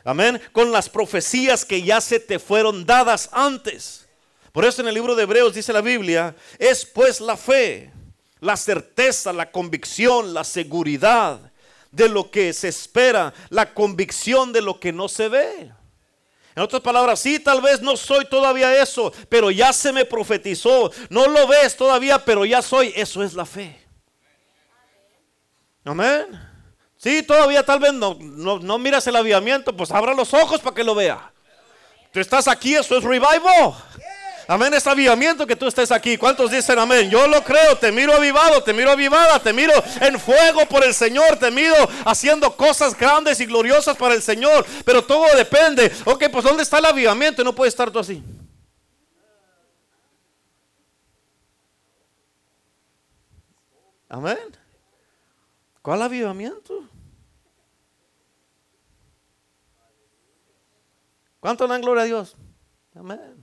Amén, 0.02 0.40
con 0.52 0.72
las 0.72 0.88
profecías 0.88 1.66
que 1.66 1.82
ya 1.82 2.00
se 2.00 2.18
te 2.18 2.38
fueron 2.38 2.86
dadas 2.86 3.28
antes. 3.32 4.08
Por 4.52 4.64
eso 4.64 4.80
en 4.80 4.88
el 4.88 4.94
libro 4.94 5.14
de 5.14 5.24
Hebreos 5.24 5.54
dice 5.54 5.74
la 5.74 5.82
Biblia, 5.82 6.34
es 6.58 6.86
pues 6.86 7.20
la 7.20 7.36
fe, 7.36 7.92
la 8.40 8.56
certeza, 8.56 9.34
la 9.34 9.52
convicción, 9.52 10.32
la 10.32 10.44
seguridad 10.44 11.52
de 11.90 12.08
lo 12.08 12.30
que 12.30 12.54
se 12.54 12.68
espera, 12.68 13.34
la 13.50 13.74
convicción 13.74 14.50
de 14.52 14.62
lo 14.62 14.80
que 14.80 14.92
no 14.92 15.08
se 15.08 15.28
ve. 15.28 15.72
En 16.54 16.62
otras 16.62 16.82
palabras, 16.82 17.20
sí, 17.20 17.38
tal 17.38 17.60
vez 17.60 17.80
no 17.80 17.96
soy 17.96 18.24
todavía 18.24 18.82
eso, 18.82 19.12
pero 19.28 19.50
ya 19.50 19.72
se 19.72 19.92
me 19.92 20.04
profetizó. 20.04 20.90
No 21.08 21.28
lo 21.28 21.46
ves 21.46 21.76
todavía, 21.76 22.24
pero 22.24 22.44
ya 22.44 22.60
soy. 22.60 22.92
Eso 22.96 23.22
es 23.22 23.34
la 23.34 23.46
fe. 23.46 23.80
Amén. 25.84 26.50
Sí, 26.96 27.22
todavía 27.22 27.64
tal 27.64 27.80
vez 27.80 27.94
no, 27.94 28.14
no, 28.20 28.78
miras 28.78 29.06
el 29.06 29.16
avivamiento, 29.16 29.74
pues 29.74 29.90
abra 29.90 30.12
los 30.12 30.34
ojos 30.34 30.60
para 30.60 30.74
que 30.74 30.84
lo 30.84 30.94
vea. 30.94 31.32
Tú 32.12 32.20
estás 32.20 32.46
aquí, 32.46 32.74
eso 32.74 32.98
es 32.98 33.04
revival. 33.04 33.74
Amén, 34.50 34.74
es 34.74 34.84
avivamiento 34.84 35.46
que 35.46 35.54
tú 35.54 35.68
estés 35.68 35.92
aquí. 35.92 36.18
¿Cuántos 36.18 36.50
dicen 36.50 36.76
amén? 36.76 37.08
Yo 37.08 37.28
lo 37.28 37.40
creo, 37.44 37.78
te 37.78 37.92
miro 37.92 38.12
avivado, 38.12 38.60
te 38.64 38.72
miro 38.72 38.90
avivada, 38.90 39.38
te 39.38 39.52
miro 39.52 39.72
en 40.00 40.18
fuego 40.18 40.66
por 40.66 40.82
el 40.82 40.92
Señor, 40.92 41.36
te 41.36 41.52
miro 41.52 41.76
haciendo 42.04 42.56
cosas 42.56 42.98
grandes 42.98 43.38
y 43.38 43.46
gloriosas 43.46 43.96
para 43.96 44.12
el 44.12 44.22
Señor. 44.22 44.66
Pero 44.84 45.04
todo 45.04 45.24
depende. 45.36 45.92
Ok, 46.04 46.24
pues 46.32 46.42
¿dónde 46.42 46.64
está 46.64 46.78
el 46.78 46.86
avivamiento? 46.86 47.44
No 47.44 47.54
puede 47.54 47.68
estar 47.68 47.92
tú 47.92 48.00
así. 48.00 48.24
Amén. 54.08 54.58
¿Cuál 55.80 56.02
avivamiento? 56.02 56.88
¿Cuánto 61.38 61.68
dan 61.68 61.80
gloria 61.80 62.02
a 62.02 62.06
Dios? 62.06 62.36
Amén. 62.96 63.39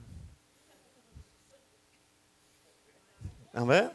Amén. 3.58 3.90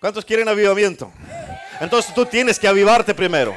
¿Cuántos 0.00 0.24
quieren 0.24 0.48
avivamiento? 0.48 1.12
Entonces 1.80 2.14
tú 2.14 2.24
tienes 2.24 2.56
que 2.56 2.68
avivarte 2.68 3.12
primero. 3.12 3.52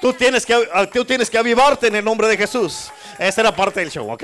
Tú 0.00 0.12
tienes, 0.12 0.46
que, 0.46 0.54
tú 0.92 1.04
tienes 1.04 1.28
que 1.28 1.36
avivarte 1.36 1.88
en 1.88 1.96
el 1.96 2.04
nombre 2.04 2.28
de 2.28 2.36
Jesús. 2.36 2.92
Esa 3.18 3.40
era 3.40 3.54
parte 3.54 3.80
del 3.80 3.90
show, 3.90 4.08
¿ok? 4.08 4.22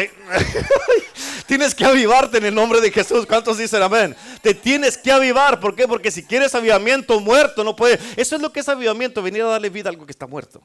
tienes 1.46 1.74
que 1.74 1.84
avivarte 1.84 2.38
en 2.38 2.44
el 2.44 2.54
nombre 2.54 2.80
de 2.80 2.92
Jesús. 2.92 3.26
¿Cuántos 3.26 3.58
dicen 3.58 3.82
amén? 3.82 4.14
Te 4.42 4.54
tienes 4.54 4.96
que 4.96 5.10
avivar. 5.10 5.58
¿Por 5.58 5.74
qué? 5.74 5.88
Porque 5.88 6.12
si 6.12 6.22
quieres 6.22 6.54
avivamiento 6.54 7.18
muerto, 7.18 7.64
no 7.64 7.74
puede. 7.74 7.98
Eso 8.16 8.36
es 8.36 8.42
lo 8.42 8.52
que 8.52 8.60
es 8.60 8.68
avivamiento, 8.68 9.22
venir 9.22 9.42
a 9.42 9.46
darle 9.46 9.70
vida 9.70 9.88
a 9.88 9.90
algo 9.90 10.06
que 10.06 10.12
está 10.12 10.28
muerto. 10.28 10.62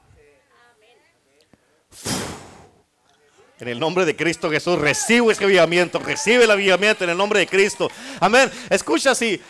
En 3.59 3.67
el 3.67 3.77
nombre 3.77 4.05
de 4.05 4.15
Cristo 4.15 4.49
Jesús, 4.49 4.79
recibe 4.79 5.33
ese 5.33 5.43
avivamiento, 5.43 5.99
recibe 5.99 6.45
el 6.45 6.51
avivamiento 6.51 7.03
en 7.03 7.09
el 7.09 7.17
nombre 7.17 7.41
de 7.41 7.47
Cristo. 7.47 7.91
Amén. 8.21 8.49
Escucha 8.69 9.11
así. 9.11 9.41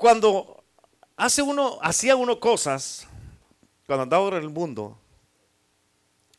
Cuando 0.00 0.64
hace 1.14 1.42
uno, 1.42 1.78
hacía 1.82 2.16
uno 2.16 2.40
cosas, 2.40 3.06
cuando 3.86 4.04
andaba 4.04 4.28
en 4.28 4.44
el 4.44 4.48
mundo, 4.48 4.98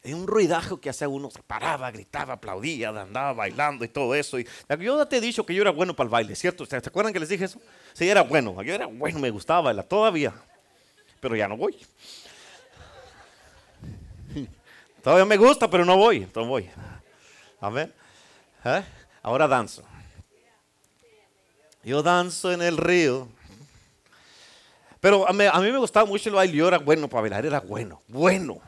en 0.02 0.16
un 0.16 0.26
ruidajo 0.26 0.82
que 0.82 0.90
hacía 0.90 1.08
uno, 1.08 1.30
se 1.30 1.44
paraba, 1.44 1.92
gritaba, 1.92 2.34
aplaudía, 2.34 2.90
andaba 2.90 3.34
bailando 3.34 3.86
y 3.86 3.88
todo 3.88 4.16
eso. 4.16 4.40
Y 4.40 4.48
yo 4.80 5.06
te 5.08 5.18
he 5.18 5.22
dicho 5.22 5.46
que 5.46 5.54
yo 5.54 5.62
era 5.62 5.70
bueno 5.70 5.96
para 5.96 6.06
el 6.06 6.10
baile, 6.10 6.36
¿cierto? 6.36 6.66
¿Se 6.66 6.76
acuerdan 6.78 7.14
que 7.14 7.20
les 7.20 7.30
dije 7.30 7.46
eso? 7.46 7.62
Sí, 7.94 8.10
era 8.10 8.24
bueno. 8.24 8.64
Yo 8.64 8.74
era 8.74 8.88
bueno, 8.88 9.20
me 9.20 9.30
gustaba 9.30 9.62
bailar 9.62 9.86
todavía. 9.86 10.34
Pero 11.20 11.36
ya 11.36 11.48
no 11.48 11.56
voy. 11.56 11.78
Todavía 15.04 15.26
me 15.26 15.38
gusta, 15.38 15.70
pero 15.70 15.86
no 15.86 15.98
voy. 15.98 16.24
Entonces 16.24 16.50
voy. 16.50 16.68
Amén. 17.60 17.94
¿Eh? 18.66 18.84
Ahora 19.22 19.48
danzo. 19.48 19.84
Yo 21.84 22.02
danzo 22.02 22.52
en 22.52 22.64
el 22.64 22.78
río. 22.78 23.28
Pero 25.02 25.28
a 25.28 25.34
mí, 25.34 25.72
me 25.72 25.78
gustaba 25.80 26.06
mucho 26.06 26.30
el 26.30 26.36
baile. 26.36 26.56
Yo 26.56 26.68
era 26.68 26.78
bueno 26.78 27.10
para 27.10 27.22
bailar. 27.22 27.46
Era 27.46 27.60
bueno. 27.60 28.02
Bueno. 28.08 28.62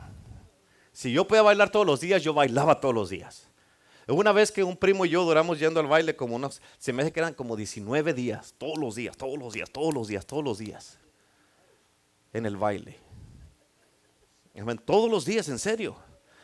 Si 0.91 1.11
yo 1.11 1.25
podía 1.25 1.43
bailar 1.43 1.69
todos 1.69 1.85
los 1.85 2.01
días, 2.01 2.23
yo 2.23 2.33
bailaba 2.33 2.81
todos 2.81 2.93
los 2.93 3.09
días. 3.09 3.47
Una 4.07 4.31
vez 4.31 4.51
que 4.51 4.63
un 4.63 4.75
primo 4.75 5.05
y 5.05 5.09
yo 5.09 5.23
duramos 5.23 5.59
yendo 5.59 5.79
al 5.79 5.87
baile 5.87 6.15
como 6.15 6.35
unos, 6.35 6.61
se 6.77 6.91
me 6.91 7.03
hace 7.03 7.13
que 7.13 7.21
eran 7.21 7.33
como 7.33 7.55
19 7.55 8.13
días, 8.13 8.53
todos 8.57 8.77
los 8.77 8.95
días, 8.95 9.15
todos 9.15 9.39
los 9.39 9.53
días, 9.53 9.71
todos 9.71 9.93
los 9.93 10.07
días, 10.09 10.25
todos 10.25 10.43
los 10.43 10.57
días, 10.57 10.99
en 12.33 12.45
el 12.45 12.57
baile. 12.57 12.99
Todos 14.85 15.09
los 15.09 15.25
días, 15.25 15.47
en 15.49 15.57
serio. 15.57 15.95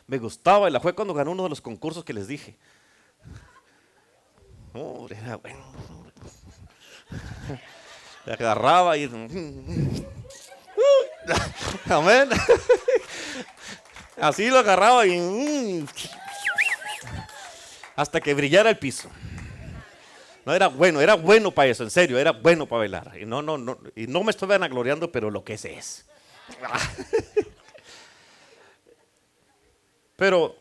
Me 0.07 0.17
gustaba 0.17 0.69
y 0.69 0.71
la 0.71 0.79
fue 0.79 0.93
cuando 0.93 1.13
ganó 1.13 1.31
uno 1.31 1.43
de 1.43 1.49
los 1.49 1.61
concursos 1.61 2.03
que 2.03 2.13
les 2.13 2.27
dije. 2.27 2.57
era 5.09 5.35
bueno. 5.35 5.65
Le 8.25 8.33
agarraba 8.33 8.97
y. 8.97 9.05
Amén. 11.89 12.29
Así 14.19 14.49
lo 14.49 14.59
agarraba 14.59 15.05
y. 15.05 15.85
Hasta 17.95 18.21
que 18.21 18.33
brillara 18.33 18.69
el 18.69 18.77
piso. 18.77 19.09
No 20.45 20.53
era 20.53 20.67
bueno, 20.67 21.01
era 21.01 21.15
bueno 21.15 21.51
para 21.51 21.69
eso, 21.69 21.83
en 21.83 21.91
serio, 21.91 22.17
era 22.17 22.31
bueno 22.31 22.65
para 22.65 22.79
bailar. 22.79 23.11
Y 23.19 23.25
no, 23.25 23.41
no, 23.41 23.57
no, 23.57 23.77
y 23.95 24.07
no 24.07 24.23
me 24.23 24.31
estoy 24.31 24.47
vanagloriando, 24.47 25.11
pero 25.11 25.29
lo 25.29 25.43
que 25.43 25.53
es 25.53 25.65
es. 25.65 26.05
Pero 30.15 30.57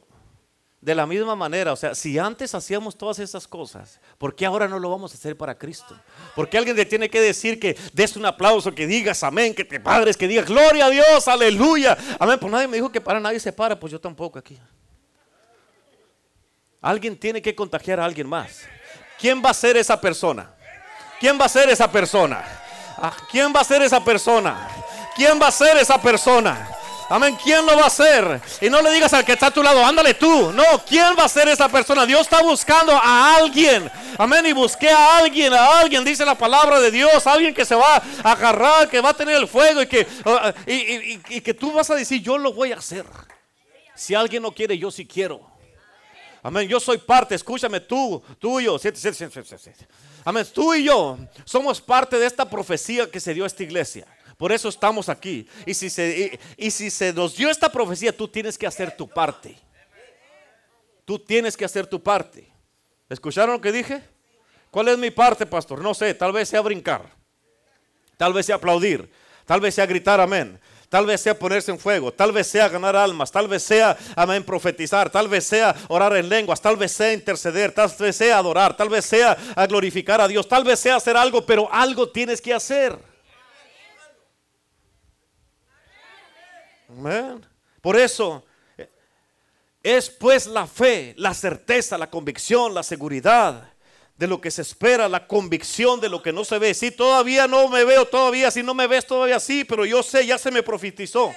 de 0.81 0.95
la 0.95 1.07
misma 1.07 1.35
manera, 1.35 1.73
o 1.73 1.77
sea, 1.77 1.95
si 1.95 2.19
antes 2.19 2.55
hacíamos 2.55 2.97
todas 2.97 3.19
esas 3.19 3.49
cosas, 3.49 4.01
¿por 4.17 4.37
qué 4.37 4.47
ahora 4.47 4.69
no 4.69 4.79
lo 4.79 4.91
vamos 4.91 5.13
a 5.13 5.17
hacer 5.17 5.37
para 5.37 5.59
Cristo? 5.59 5.99
¿Por 6.37 6.49
qué 6.49 6.57
alguien 6.57 6.77
le 6.77 6.87
tiene 6.87 7.11
que 7.11 7.21
decir 7.21 7.59
que 7.59 7.77
des 7.93 8.17
un 8.17 8.25
aplauso, 8.25 8.73
que 8.73 8.87
digas 8.87 9.25
amén, 9.25 9.55
que 9.55 9.65
te 9.65 9.81
padres, 9.81 10.17
que 10.17 10.29
digas 10.29 10.47
gloria 10.47 10.87
a 10.87 10.91
Dios, 10.91 11.27
aleluya? 11.27 11.99
Amén, 12.21 12.39
pues 12.39 12.53
nadie 12.53 12.69
me 12.69 12.77
dijo 12.77 12.93
que 12.93 13.01
para 13.01 13.19
nadie 13.19 13.41
se 13.41 13.53
para, 13.53 13.79
pues 13.79 13.91
yo 13.91 14.01
tampoco 14.01 14.39
aquí. 14.39 14.57
Alguien 16.81 17.19
tiene 17.19 17.43
que 17.43 17.57
contagiar 17.57 17.99
a 17.99 18.05
alguien 18.05 18.29
más. 18.29 18.61
¿Quién 19.19 19.43
va 19.45 19.51
a 19.51 19.55
ser 19.55 19.77
esa 19.77 20.01
persona? 20.01 20.55
¿Quién 21.19 21.41
va 21.41 21.47
a 21.47 21.49
ser 21.49 21.69
esa 21.69 21.91
persona? 21.91 22.45
Ah, 22.97 23.17
¿Quién 23.29 23.53
va 23.53 23.61
a 23.61 23.65
ser 23.65 23.83
esa 23.83 24.05
persona? 24.05 24.69
¿Quién 25.17 25.41
va 25.43 25.49
a 25.49 25.53
ser 25.53 25.77
esa 25.79 26.01
persona? 26.01 26.78
Amén. 27.11 27.39
¿Quién 27.43 27.65
lo 27.65 27.75
va 27.75 27.85
a 27.85 27.87
hacer? 27.87 28.41
Y 28.61 28.69
no 28.69 28.83
le 28.83 28.93
digas 28.93 29.13
al 29.15 29.25
que 29.25 29.33
está 29.33 29.47
a 29.47 29.51
tu 29.51 29.63
lado, 29.63 29.85
ándale 29.85 30.13
tú. 30.15 30.53
No, 30.53 30.63
¿quién 30.87 31.17
va 31.19 31.25
a 31.25 31.29
ser 31.29 31.49
esa 31.49 31.69
persona? 31.69 32.05
Dios 32.05 32.21
está 32.21 32.43
buscando 32.43 32.93
a 32.93 33.37
alguien. 33.37 33.91
Amén. 34.19 34.45
Y 34.45 34.53
busqué 34.53 34.91
a 34.91 35.19
alguien, 35.19 35.55
a 35.55 35.81
alguien, 35.81 36.05
dice 36.05 36.25
la 36.25 36.37
palabra 36.37 36.79
de 36.81 36.91
Dios. 36.91 37.27
Alguien 37.27 37.55
que 37.55 37.65
se 37.65 37.75
va 37.75 37.97
a 38.23 38.33
agarrar, 38.33 38.91
que 38.91 39.01
va 39.01 39.11
a 39.11 39.15
tener 39.15 39.37
el 39.37 39.49
fuego 39.49 39.81
y 39.81 39.87
que, 39.87 40.07
y, 40.67 41.41
que 41.41 41.55
tú 41.55 41.73
vas 41.73 41.89
a 41.89 41.95
decir, 41.95 42.21
yo 42.21 42.37
lo 42.37 42.53
voy 42.53 42.73
a 42.73 42.77
hacer. 42.77 43.07
Si 43.95 44.15
alguien 44.15 44.43
no 44.43 44.53
quiere, 44.53 44.77
yo 44.77 44.91
sí 44.91 45.07
quiero. 45.07 45.41
Amén. 46.43 46.69
Yo 46.69 46.79
soy 46.79 46.99
parte, 46.99 47.35
escúchame 47.35 47.81
tú, 47.81 48.23
tú 48.39 48.61
y 48.61 48.65
yo. 48.65 48.77
Amén. 50.25 50.47
Tú 50.53 50.75
y 50.75 50.85
yo 50.85 51.19
somos 51.47 51.81
parte 51.81 52.19
de 52.19 52.27
esta 52.27 52.49
profecía 52.49 53.11
que 53.11 53.19
se 53.19 53.33
dio 53.33 53.45
a 53.45 53.47
esta 53.47 53.63
iglesia. 53.63 54.07
Por 54.39 54.53
eso 54.53 54.69
estamos 54.69 55.09
aquí. 55.09 55.47
Y 55.67 55.75
si, 55.75 55.91
se, 55.91 56.39
y, 56.57 56.71
si 56.71 56.91
se 56.91 57.13
nos 57.13 57.37
dio 57.37 57.51
esta 57.51 57.71
profecía, 57.71 58.17
tú 58.17 58.29
tienes 58.29 58.57
que 58.57 58.69
hacer 58.69 58.97
tu 58.97 59.09
parte. 59.09 59.59
Tú 61.05 61.19
tienes 61.19 61.57
que 61.57 61.65
hacer 61.65 61.87
tu 61.87 62.01
parte. 62.01 62.49
¿Escucharon 63.09 63.57
lo 63.57 63.61
que 63.61 63.73
dije? 63.73 64.01
¿Cuál 64.71 64.89
es 64.89 64.99
mi 64.99 65.11
parte, 65.11 65.45
pastor? 65.45 65.83
No 65.83 65.93
sé, 65.93 66.15
tal 66.15 66.33
vez 66.33 66.49
sea 66.49 66.61
brincar. 66.61 67.11
Tal 68.17 68.33
vez 68.33 68.47
sea 68.47 68.57
aplaudir. 68.57 69.11
Tal 69.45 69.61
vez 69.61 69.75
sea 69.75 69.87
gritar 69.87 70.21
amén. 70.21 70.61
Tal 70.89 71.05
vez 71.05 71.21
sea 71.21 71.39
ponerse 71.39 71.71
en 71.71 71.79
fuego, 71.79 72.11
tal 72.13 72.33
vez 72.33 72.47
sea 72.47 72.67
ganar 72.67 72.97
almas, 72.97 73.31
tal 73.31 73.47
vez 73.47 73.63
sea, 73.63 73.95
amén, 74.17 74.43
profetizar, 74.43 75.11
tal 75.11 75.29
vez 75.29 75.45
sea 75.45 75.77
orar 75.89 76.17
en 76.17 76.31
lenguas, 76.31 76.63
tal 76.63 76.79
vez 76.79 76.93
sea 76.93 77.13
interceder, 77.13 77.73
tal 77.73 77.93
vez 77.99 78.17
sea 78.17 78.39
adorar, 78.39 78.75
tal 78.75 78.89
vez 78.89 79.05
sea 79.05 79.37
glorificar 79.69 80.19
a 80.23 80.27
Dios, 80.27 80.49
tal 80.49 80.65
vez 80.65 80.81
sea 80.81 80.97
hacer 80.97 81.15
algo, 81.15 81.45
pero 81.45 81.69
algo 81.71 82.09
tienes 82.09 82.41
que 82.41 82.55
hacer. 82.55 82.99
Por 87.81 87.97
eso 87.97 88.45
es 89.83 90.11
pues 90.11 90.47
la 90.47 90.67
fe, 90.67 91.15
la 91.17 91.35
certeza, 91.35 91.97
la 91.97 92.11
convicción, 92.11 92.75
la 92.75 92.83
seguridad 92.83 93.73
de 94.17 94.27
lo 94.27 94.41
que 94.41 94.51
se 94.51 94.63
espera, 94.63 95.09
la 95.09 95.27
convicción 95.27 96.01
de 96.01 96.09
lo 96.09 96.23
que 96.23 96.33
no 96.33 96.45
se 96.45 96.59
ve. 96.59 96.75
Si 96.75 96.91
todavía 96.91 97.47
no 97.47 97.69
me 97.69 97.85
veo, 97.85 98.05
todavía, 98.05 98.51
si 98.51 98.63
no 98.63 98.75
me 98.75 98.87
ves, 98.87 99.07
todavía 99.07 99.39
sí, 99.39 99.65
pero 99.65 99.87
yo 99.87 100.03
sé, 100.03 100.27
ya 100.27 100.37
se 100.39 100.51
me 100.51 100.63
profetizó. 100.63 101.33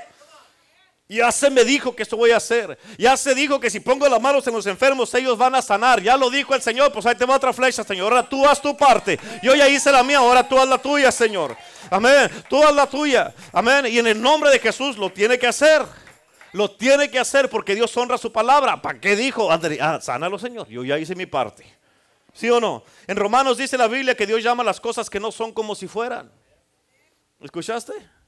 Ya 1.11 1.29
se 1.29 1.49
me 1.49 1.65
dijo 1.65 1.93
que 1.93 2.03
esto 2.03 2.15
voy 2.15 2.31
a 2.31 2.37
hacer. 2.37 2.79
Ya 2.97 3.17
se 3.17 3.35
dijo 3.35 3.59
que 3.59 3.69
si 3.69 3.81
pongo 3.81 4.07
las 4.07 4.21
manos 4.21 4.47
en 4.47 4.53
los 4.53 4.65
enfermos, 4.65 5.13
ellos 5.13 5.37
van 5.37 5.53
a 5.55 5.61
sanar. 5.61 6.01
Ya 6.01 6.15
lo 6.15 6.29
dijo 6.29 6.55
el 6.55 6.61
Señor, 6.61 6.93
pues 6.93 7.05
ahí 7.05 7.15
te 7.15 7.25
va 7.25 7.35
otra 7.35 7.51
flecha, 7.51 7.83
Señor. 7.83 8.13
Ahora 8.13 8.29
tú 8.29 8.47
haz 8.47 8.61
tu 8.61 8.77
parte. 8.77 9.19
Yo 9.43 9.53
ya 9.53 9.67
hice 9.67 9.91
la 9.91 10.03
mía, 10.03 10.19
ahora 10.19 10.47
tú 10.47 10.57
haz 10.57 10.69
la 10.69 10.77
tuya, 10.77 11.11
Señor. 11.11 11.57
Amén. 11.89 12.31
Tú 12.49 12.63
haz 12.63 12.73
la 12.73 12.87
tuya. 12.87 13.33
Amén. 13.51 13.87
Y 13.87 13.99
en 13.99 14.07
el 14.07 14.21
nombre 14.21 14.51
de 14.51 14.59
Jesús 14.59 14.97
lo 14.97 15.09
tiene 15.09 15.37
que 15.37 15.47
hacer. 15.47 15.81
Lo 16.53 16.71
tiene 16.71 17.11
que 17.11 17.19
hacer 17.19 17.49
porque 17.49 17.75
Dios 17.75 17.95
honra 17.97 18.17
su 18.17 18.31
palabra. 18.31 18.81
¿Para 18.81 19.01
qué 19.01 19.17
dijo? 19.17 19.49
Ah, 19.51 19.99
sánalo, 20.01 20.39
Señor. 20.39 20.69
Yo 20.69 20.85
ya 20.85 20.97
hice 20.97 21.13
mi 21.13 21.25
parte. 21.25 21.65
¿Sí 22.31 22.49
o 22.49 22.61
no? 22.61 22.85
En 23.05 23.17
Romanos 23.17 23.57
dice 23.57 23.77
la 23.77 23.89
Biblia 23.89 24.15
que 24.15 24.25
Dios 24.25 24.41
llama 24.41 24.63
las 24.63 24.79
cosas 24.79 25.09
que 25.09 25.19
no 25.19 25.33
son 25.33 25.51
como 25.51 25.75
si 25.75 25.89
fueran. 25.89 26.31
¿Escuchaste? 27.41 28.20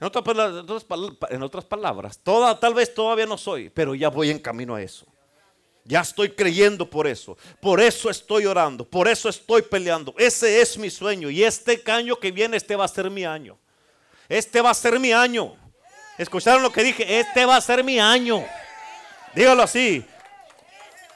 En 0.00 0.06
otras, 0.06 1.64
palabras, 1.64 2.18
toda, 2.22 2.58
tal 2.58 2.72
vez 2.72 2.94
todavía 2.94 3.26
no 3.26 3.36
soy, 3.36 3.68
pero 3.68 3.96
ya 3.96 4.08
voy 4.08 4.30
en 4.30 4.38
camino 4.38 4.76
a 4.76 4.82
eso. 4.82 5.06
Ya 5.84 6.02
estoy 6.02 6.30
creyendo 6.30 6.88
por 6.88 7.06
eso. 7.06 7.36
Por 7.60 7.80
eso 7.80 8.10
estoy 8.10 8.44
orando. 8.44 8.84
Por 8.84 9.08
eso 9.08 9.28
estoy 9.28 9.62
peleando. 9.62 10.14
Ese 10.18 10.60
es 10.60 10.76
mi 10.76 10.90
sueño. 10.90 11.30
Y 11.30 11.42
este 11.42 11.82
año 11.86 12.16
que 12.16 12.30
viene, 12.30 12.58
este 12.58 12.76
va 12.76 12.84
a 12.84 12.88
ser 12.88 13.10
mi 13.10 13.24
año. 13.24 13.58
Este 14.28 14.60
va 14.60 14.70
a 14.70 14.74
ser 14.74 15.00
mi 15.00 15.12
año. 15.12 15.56
¿Escucharon 16.18 16.62
lo 16.62 16.70
que 16.70 16.84
dije? 16.84 17.18
Este 17.18 17.46
va 17.46 17.56
a 17.56 17.60
ser 17.62 17.82
mi 17.82 17.98
año. 17.98 18.44
Dígalo 19.34 19.62
así. 19.62 20.04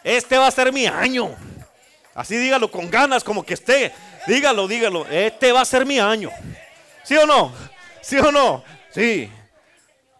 Este 0.02 0.38
va 0.38 0.46
a 0.46 0.50
ser 0.50 0.72
mi 0.72 0.86
año. 0.86 1.36
Así 2.14 2.36
dígalo 2.36 2.70
con 2.70 2.90
ganas, 2.90 3.22
como 3.22 3.44
que 3.44 3.54
esté. 3.54 3.92
Dígalo, 4.26 4.66
dígalo. 4.66 5.06
Este 5.06 5.52
va 5.52 5.60
a 5.60 5.66
ser 5.66 5.84
mi 5.84 5.98
año. 5.98 6.30
¿Sí 7.04 7.14
o 7.16 7.26
no? 7.26 7.52
¿Sí 8.02 8.18
o 8.18 8.30
no? 8.30 8.64
Sí. 8.90 9.30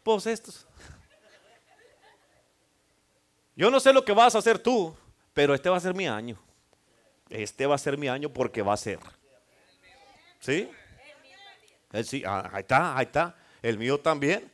Pues 0.03 0.27
estos. 0.27 0.67
Yo 3.55 3.71
no 3.71 3.81
sé 3.81 3.93
lo 3.93 4.05
que 4.05 4.13
vas 4.13 4.35
a 4.35 4.39
hacer 4.39 4.59
tú, 4.59 4.97
pero 5.35 5.55
este 5.55 5.69
va 5.69 5.77
a 5.77 5.81
ser 5.81 5.95
mi 5.95 6.09
año. 6.09 6.39
Este 7.29 7.67
va 7.67 7.75
a 7.75 7.79
ser 7.79 7.99
mi 7.99 8.09
año 8.09 8.31
porque 8.31 8.63
va 8.63 8.73
a 8.73 8.77
ser. 8.77 8.99
¿Sí? 10.41 10.71
Eh, 11.93 12.05
sí, 12.05 12.23
ah, 12.27 12.51
ahí 12.53 12.61
está, 12.61 12.97
ahí 12.97 13.05
está. 13.05 13.37
El 13.61 13.79
mío 13.79 13.99
también. 13.99 14.51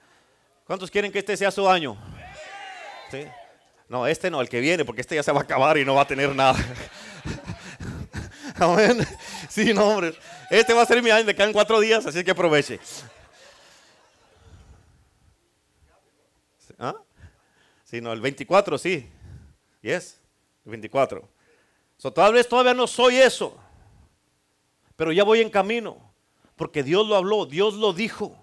¿Cuántos 0.64 0.90
quieren 0.90 1.12
que 1.12 1.20
este 1.20 1.36
sea 1.36 1.50
su 1.50 1.68
año? 1.68 1.96
¿Sí? 3.10 3.24
No, 3.88 4.06
este 4.06 4.30
no, 4.30 4.40
el 4.40 4.48
que 4.48 4.60
viene, 4.60 4.84
porque 4.84 5.00
este 5.00 5.14
ya 5.14 5.22
se 5.22 5.32
va 5.32 5.40
a 5.40 5.44
acabar 5.44 5.78
y 5.78 5.84
no 5.84 5.94
va 5.94 6.02
a 6.02 6.06
tener 6.06 6.34
nada. 6.34 6.58
Amén. 8.58 9.06
Sí, 9.48 9.72
no, 9.72 9.88
hombre. 9.88 10.14
Este 10.50 10.74
va 10.74 10.82
a 10.82 10.86
ser 10.86 11.02
mi 11.02 11.10
año, 11.10 11.24
me 11.24 11.34
quedan 11.34 11.52
cuatro 11.52 11.80
días, 11.80 12.04
así 12.04 12.22
que 12.22 12.32
aproveche. 12.32 12.78
¿Ah? 16.78 16.94
Sí, 17.84 18.00
no, 18.00 18.12
el 18.12 18.20
24 18.20 18.78
sí. 18.78 19.08
Yes, 19.82 20.20
el 20.64 20.70
24. 20.72 21.28
So, 21.96 22.12
tal 22.12 22.34
vez 22.34 22.48
todavía 22.48 22.74
no 22.74 22.86
soy 22.86 23.16
eso, 23.16 23.56
pero 24.94 25.10
ya 25.10 25.24
voy 25.24 25.40
en 25.40 25.50
camino, 25.50 26.12
porque 26.54 26.82
Dios 26.82 27.06
lo 27.06 27.16
habló, 27.16 27.46
Dios 27.46 27.74
lo 27.74 27.92
dijo. 27.92 28.36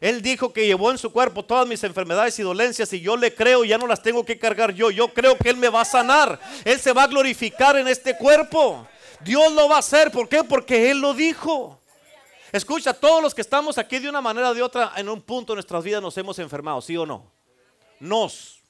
Él 0.00 0.22
dijo 0.22 0.52
que 0.52 0.66
llevó 0.66 0.90
en 0.90 0.96
su 0.96 1.12
cuerpo 1.12 1.44
todas 1.44 1.68
mis 1.68 1.84
enfermedades 1.84 2.38
y 2.38 2.42
dolencias 2.42 2.90
y 2.94 3.00
yo 3.00 3.18
le 3.18 3.34
creo, 3.34 3.64
ya 3.64 3.76
no 3.76 3.86
las 3.86 4.02
tengo 4.02 4.24
que 4.24 4.38
cargar 4.38 4.72
yo. 4.72 4.90
Yo 4.90 5.12
creo 5.12 5.36
que 5.36 5.50
Él 5.50 5.58
me 5.58 5.68
va 5.68 5.82
a 5.82 5.84
sanar. 5.84 6.40
Él 6.64 6.80
se 6.80 6.94
va 6.94 7.02
a 7.02 7.06
glorificar 7.06 7.76
en 7.76 7.86
este 7.86 8.16
cuerpo. 8.16 8.86
Dios 9.20 9.52
lo 9.52 9.68
va 9.68 9.76
a 9.76 9.80
hacer. 9.80 10.10
¿Por 10.10 10.26
qué? 10.26 10.42
Porque 10.42 10.90
Él 10.90 11.00
lo 11.00 11.12
dijo. 11.12 11.79
Escucha, 12.52 12.92
todos 12.92 13.22
los 13.22 13.34
que 13.34 13.40
estamos 13.40 13.78
aquí 13.78 13.98
de 13.98 14.08
una 14.08 14.20
manera 14.20 14.50
o 14.50 14.54
de 14.54 14.62
otra, 14.62 14.92
en 14.96 15.08
un 15.08 15.20
punto 15.22 15.52
de 15.52 15.56
nuestras 15.56 15.84
vidas 15.84 16.02
nos 16.02 16.16
hemos 16.18 16.38
enfermado, 16.38 16.80
¿sí 16.80 16.96
o 16.96 17.06
no? 17.06 17.30
Nos, 18.00 18.60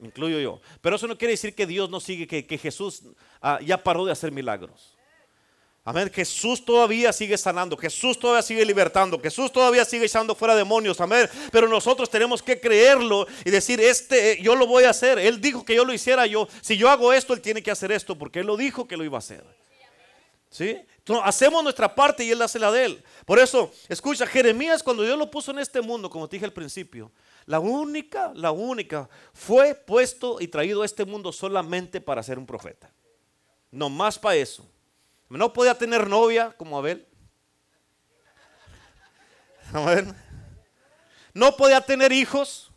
incluyo 0.00 0.40
yo. 0.40 0.60
Pero 0.80 0.96
eso 0.96 1.06
no 1.06 1.16
quiere 1.16 1.32
decir 1.32 1.54
que 1.54 1.66
Dios 1.66 1.90
no 1.90 2.00
sigue, 2.00 2.26
que, 2.26 2.58
Jesús 2.58 3.02
ah, 3.40 3.60
ya 3.64 3.82
paró 3.82 4.04
de 4.04 4.12
hacer 4.12 4.32
milagros. 4.32 4.96
Amén. 5.82 6.10
Jesús 6.12 6.64
todavía 6.64 7.12
sigue 7.12 7.38
sanando. 7.38 7.76
Jesús 7.76 8.18
todavía 8.18 8.42
sigue 8.42 8.64
libertando. 8.64 9.18
Jesús 9.18 9.50
todavía 9.50 9.84
sigue 9.84 10.04
echando 10.04 10.34
fuera 10.34 10.54
demonios. 10.54 11.00
Amén. 11.00 11.28
Pero 11.50 11.68
nosotros 11.68 12.10
tenemos 12.10 12.42
que 12.42 12.60
creerlo 12.60 13.26
y 13.44 13.50
decir, 13.50 13.80
este, 13.80 14.40
yo 14.42 14.54
lo 14.54 14.66
voy 14.66 14.84
a 14.84 14.90
hacer. 14.90 15.18
Él 15.18 15.40
dijo 15.40 15.64
que 15.64 15.74
yo 15.74 15.84
lo 15.84 15.94
hiciera. 15.94 16.26
Yo, 16.26 16.48
si 16.60 16.76
yo 16.76 16.90
hago 16.90 17.12
esto, 17.12 17.32
él 17.32 17.40
tiene 17.40 17.62
que 17.62 17.70
hacer 17.70 17.92
esto 17.92 18.16
porque 18.16 18.40
él 18.40 18.46
lo 18.46 18.56
dijo 18.58 18.86
que 18.86 18.96
lo 18.96 19.04
iba 19.04 19.16
a 19.16 19.20
hacer. 19.20 19.42
¿Sí? 20.50 20.76
Hacemos 21.24 21.62
nuestra 21.62 21.94
parte 21.94 22.24
y 22.24 22.30
él 22.30 22.40
hace 22.42 22.58
la 22.58 22.70
de 22.70 22.84
él. 22.84 23.04
Por 23.24 23.38
eso, 23.38 23.72
escucha, 23.88 24.26
Jeremías 24.26 24.82
cuando 24.82 25.02
Dios 25.02 25.18
lo 25.18 25.30
puso 25.30 25.50
en 25.50 25.58
este 25.58 25.80
mundo, 25.80 26.10
como 26.10 26.28
te 26.28 26.36
dije 26.36 26.46
al 26.46 26.52
principio, 26.52 27.10
la 27.46 27.58
única, 27.58 28.32
la 28.34 28.50
única, 28.50 29.08
fue 29.32 29.74
puesto 29.74 30.40
y 30.40 30.48
traído 30.48 30.82
a 30.82 30.86
este 30.86 31.04
mundo 31.04 31.32
solamente 31.32 32.00
para 32.00 32.22
ser 32.22 32.38
un 32.38 32.46
profeta. 32.46 32.92
No 33.70 33.88
más 33.88 34.18
para 34.18 34.36
eso. 34.36 34.68
No 35.28 35.52
podía 35.52 35.74
tener 35.76 36.08
novia 36.08 36.52
como 36.56 36.78
Abel. 36.78 37.06
No 41.32 41.56
podía 41.56 41.80
tener 41.80 42.10
hijos. 42.10 42.72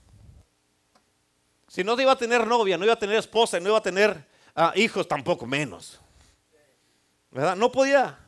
Si 1.67 1.83
no 1.83 1.99
iba 1.99 2.11
a 2.11 2.15
tener 2.15 2.45
novia, 2.45 2.77
no 2.77 2.85
iba 2.85 2.93
a 2.93 2.99
tener 2.99 3.15
esposa, 3.15 3.59
no 3.59 3.69
iba 3.69 3.79
a 3.79 3.81
tener 3.81 4.23
ah, 4.55 4.73
hijos, 4.75 5.07
tampoco 5.07 5.47
menos. 5.47 5.99
¿Verdad? 7.31 7.55
No 7.55 7.71
podía, 7.71 8.19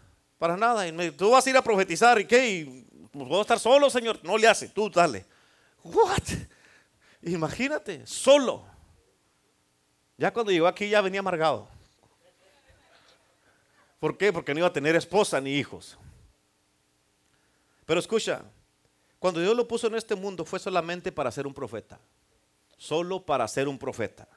para 0.45 0.57
nada. 0.57 0.87
Y 0.87 1.11
tú 1.11 1.31
vas 1.31 1.45
a 1.47 1.49
ir 1.49 1.57
a 1.57 1.63
profetizar 1.63 2.19
y 2.19 2.25
qué, 2.25 2.47
y 2.47 2.85
puedo 3.11 3.41
estar 3.41 3.59
solo, 3.59 3.89
Señor. 3.89 4.19
No 4.21 4.37
le 4.37 4.47
hace, 4.47 4.69
tú 4.69 4.91
dale. 4.91 5.25
What? 5.83 6.21
Imagínate, 7.23 8.05
solo. 8.05 8.63
Ya 10.17 10.31
cuando 10.31 10.51
llegó 10.51 10.67
aquí 10.67 10.87
ya 10.87 11.01
venía 11.01 11.21
amargado. 11.21 11.67
¿Por 13.99 14.15
qué? 14.19 14.31
Porque 14.31 14.53
no 14.53 14.59
iba 14.59 14.67
a 14.67 14.73
tener 14.73 14.95
esposa 14.95 15.41
ni 15.41 15.49
hijos. 15.55 15.97
Pero 17.87 17.99
escucha, 17.99 18.43
cuando 19.17 19.41
Dios 19.41 19.57
lo 19.57 19.67
puso 19.67 19.87
en 19.87 19.95
este 19.95 20.13
mundo 20.13 20.45
fue 20.45 20.59
solamente 20.59 21.11
para 21.11 21.31
ser 21.31 21.47
un 21.47 21.55
profeta. 21.55 21.99
Solo 22.77 23.25
para 23.25 23.47
ser 23.47 23.67
un 23.67 23.79
profeta. 23.79 24.27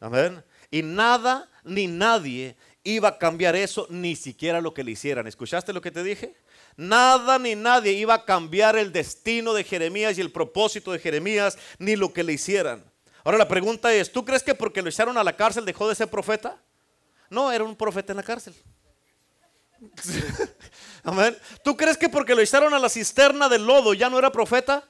Amén. 0.00 0.42
Y 0.72 0.82
nada 0.82 1.48
ni 1.62 1.86
nadie 1.86 2.56
iba 2.86 3.08
a 3.08 3.18
cambiar 3.18 3.56
eso, 3.56 3.86
ni 3.90 4.14
siquiera 4.16 4.60
lo 4.60 4.72
que 4.72 4.84
le 4.84 4.92
hicieran. 4.92 5.26
¿Escuchaste 5.26 5.72
lo 5.72 5.80
que 5.80 5.90
te 5.90 6.02
dije? 6.02 6.36
Nada 6.76 7.38
ni 7.38 7.54
nadie 7.54 7.92
iba 7.92 8.14
a 8.14 8.24
cambiar 8.24 8.76
el 8.76 8.92
destino 8.92 9.52
de 9.52 9.64
Jeremías 9.64 10.16
y 10.16 10.20
el 10.20 10.30
propósito 10.30 10.92
de 10.92 10.98
Jeremías, 10.98 11.58
ni 11.78 11.96
lo 11.96 12.12
que 12.12 12.22
le 12.22 12.32
hicieran. 12.34 12.84
Ahora 13.24 13.38
la 13.38 13.48
pregunta 13.48 13.92
es, 13.92 14.12
¿tú 14.12 14.24
crees 14.24 14.42
que 14.42 14.54
porque 14.54 14.82
lo 14.82 14.88
echaron 14.88 15.18
a 15.18 15.24
la 15.24 15.34
cárcel 15.34 15.64
dejó 15.64 15.88
de 15.88 15.96
ser 15.96 16.08
profeta? 16.08 16.62
No, 17.28 17.50
era 17.50 17.64
un 17.64 17.74
profeta 17.74 18.12
en 18.12 18.18
la 18.18 18.22
cárcel. 18.22 18.54
Amén. 21.02 21.36
¿Tú 21.64 21.76
crees 21.76 21.96
que 21.96 22.08
porque 22.08 22.34
lo 22.34 22.40
echaron 22.40 22.72
a 22.72 22.78
la 22.78 22.88
cisterna 22.88 23.48
del 23.48 23.66
lodo 23.66 23.94
ya 23.94 24.08
no 24.08 24.18
era 24.18 24.30
profeta? 24.30 24.88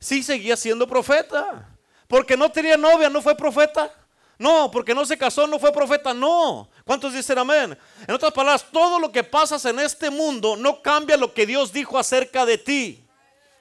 Sí, 0.00 0.24
seguía 0.24 0.56
siendo 0.56 0.88
profeta. 0.88 1.68
Porque 2.08 2.36
no 2.36 2.50
tenía 2.50 2.76
novia, 2.76 3.08
no 3.08 3.22
fue 3.22 3.36
profeta. 3.36 3.94
No, 4.38 4.70
porque 4.70 4.94
no 4.94 5.04
se 5.04 5.16
casó, 5.16 5.46
no 5.46 5.58
fue 5.58 5.72
profeta. 5.72 6.12
No. 6.12 6.68
¿Cuántos 6.84 7.12
dicen 7.12 7.38
amén? 7.38 7.78
En 8.06 8.14
otras 8.14 8.32
palabras, 8.32 8.66
todo 8.72 8.98
lo 8.98 9.12
que 9.12 9.22
pasas 9.22 9.64
en 9.64 9.78
este 9.78 10.10
mundo 10.10 10.56
no 10.56 10.82
cambia 10.82 11.16
lo 11.16 11.32
que 11.32 11.46
Dios 11.46 11.72
dijo 11.72 11.98
acerca 11.98 12.44
de 12.44 12.58
ti. 12.58 13.02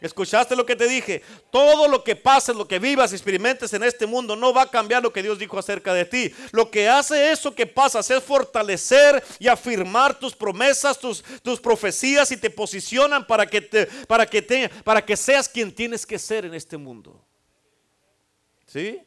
¿Escuchaste 0.01 0.55
lo 0.55 0.65
que 0.65 0.75
te 0.75 0.87
dije? 0.87 1.21
Todo 1.51 1.87
lo 1.87 2.03
que 2.03 2.15
pases, 2.15 2.55
lo 2.55 2.67
que 2.67 2.79
vivas, 2.79 3.13
experimentes 3.13 3.71
en 3.73 3.83
este 3.83 4.07
mundo 4.07 4.35
no 4.35 4.51
va 4.51 4.63
a 4.63 4.71
cambiar 4.71 5.03
lo 5.03 5.13
que 5.13 5.21
Dios 5.21 5.37
dijo 5.37 5.59
acerca 5.59 5.93
de 5.93 6.05
ti. 6.05 6.33
Lo 6.51 6.71
que 6.71 6.89
hace 6.89 7.31
eso 7.31 7.53
que 7.53 7.67
pasas 7.67 8.09
es 8.09 8.23
fortalecer 8.23 9.23
y 9.37 9.47
afirmar 9.47 10.17
tus 10.17 10.35
promesas, 10.35 10.97
tus, 10.97 11.23
tus 11.43 11.61
profecías 11.61 12.31
y 12.31 12.37
te 12.37 12.49
posicionan 12.49 13.27
para 13.27 13.45
que, 13.45 13.61
te, 13.61 13.85
para, 14.07 14.25
que 14.25 14.41
te, 14.41 14.69
para 14.69 15.05
que 15.05 15.15
seas 15.15 15.47
quien 15.47 15.71
tienes 15.71 16.03
que 16.03 16.17
ser 16.17 16.45
en 16.45 16.55
este 16.55 16.77
mundo. 16.77 17.23
¿Sí? 18.65 18.99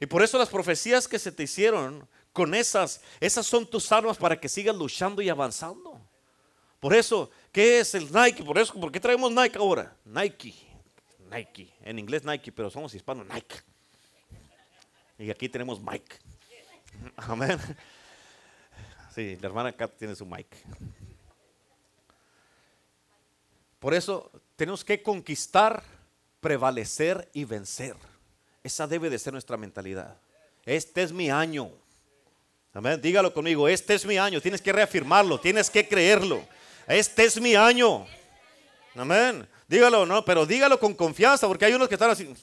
Y 0.00 0.06
por 0.06 0.22
eso 0.22 0.38
las 0.38 0.48
profecías 0.48 1.08
que 1.08 1.18
se 1.18 1.32
te 1.32 1.42
hicieron 1.42 2.08
con 2.32 2.54
esas, 2.54 3.00
esas 3.20 3.46
son 3.46 3.66
tus 3.66 3.90
armas 3.90 4.16
para 4.16 4.38
que 4.38 4.48
sigas 4.48 4.76
luchando 4.76 5.22
y 5.22 5.28
avanzando. 5.28 6.00
Por 6.80 6.94
eso 6.94 7.30
¿Qué 7.52 7.80
es 7.80 7.94
el 7.94 8.12
Nike? 8.12 8.44
Por 8.44 8.56
eso, 8.56 8.72
¿por 8.74 8.92
qué 8.92 9.00
traemos 9.00 9.32
Nike 9.32 9.58
ahora? 9.58 9.96
Nike. 10.04 10.54
Nike. 11.30 11.74
En 11.82 11.98
inglés 11.98 12.24
Nike, 12.24 12.52
pero 12.52 12.70
somos 12.70 12.94
hispanos, 12.94 13.26
Nike. 13.26 13.56
Y 15.18 15.28
aquí 15.28 15.48
tenemos 15.48 15.80
Mike. 15.80 16.16
Amén. 17.16 17.58
Sí, 19.12 19.36
la 19.40 19.48
hermana 19.48 19.72
Kat 19.72 19.96
tiene 19.96 20.14
su 20.14 20.24
Mike. 20.24 20.56
Por 23.80 23.92
eso 23.92 24.30
tenemos 24.54 24.84
que 24.84 25.02
conquistar, 25.02 25.82
prevalecer 26.40 27.28
y 27.32 27.44
vencer. 27.44 27.96
Esa 28.62 28.86
debe 28.86 29.10
de 29.10 29.18
ser 29.18 29.32
nuestra 29.32 29.56
mentalidad. 29.56 30.16
Este 30.64 31.02
es 31.02 31.12
mi 31.12 31.30
año. 31.30 31.70
Amén. 32.74 33.00
Dígalo 33.00 33.32
conmigo. 33.32 33.68
Este 33.68 33.94
es 33.94 34.04
mi 34.04 34.18
año. 34.18 34.40
Tienes 34.40 34.60
que 34.60 34.72
reafirmarlo. 34.72 35.40
Tienes 35.40 35.70
que 35.70 35.86
creerlo. 35.86 36.46
Este 36.86 37.24
es 37.24 37.40
mi 37.40 37.54
año. 37.54 38.06
Amén. 38.94 39.48
Dígalo, 39.68 40.06
no, 40.06 40.24
pero 40.24 40.46
dígalo 40.46 40.80
con 40.80 40.94
confianza, 40.94 41.46
porque 41.46 41.66
hay 41.66 41.74
unos 41.74 41.88
que 41.88 41.94
están 41.94 42.10
así. 42.10 42.34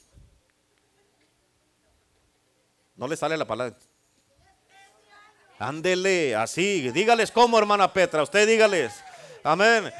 No 2.95 3.07
le 3.07 3.17
sale 3.17 3.35
la 3.35 3.45
palabra. 3.45 3.75
Ándele, 5.57 6.35
así. 6.35 6.91
Dígales 6.91 7.31
cómo, 7.31 7.57
hermana 7.57 7.91
Petra. 7.91 8.21
Usted 8.23 8.47
dígales. 8.47 8.93
Amén. 9.43 9.91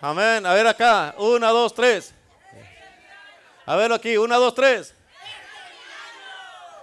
Amén. 0.00 0.46
A 0.46 0.54
ver 0.54 0.66
acá. 0.66 1.14
Una, 1.18 1.48
dos, 1.48 1.74
tres. 1.74 2.14
A 3.66 3.76
ver 3.76 3.92
aquí. 3.92 4.16
Una, 4.16 4.36
dos, 4.36 4.54
tres. 4.54 4.94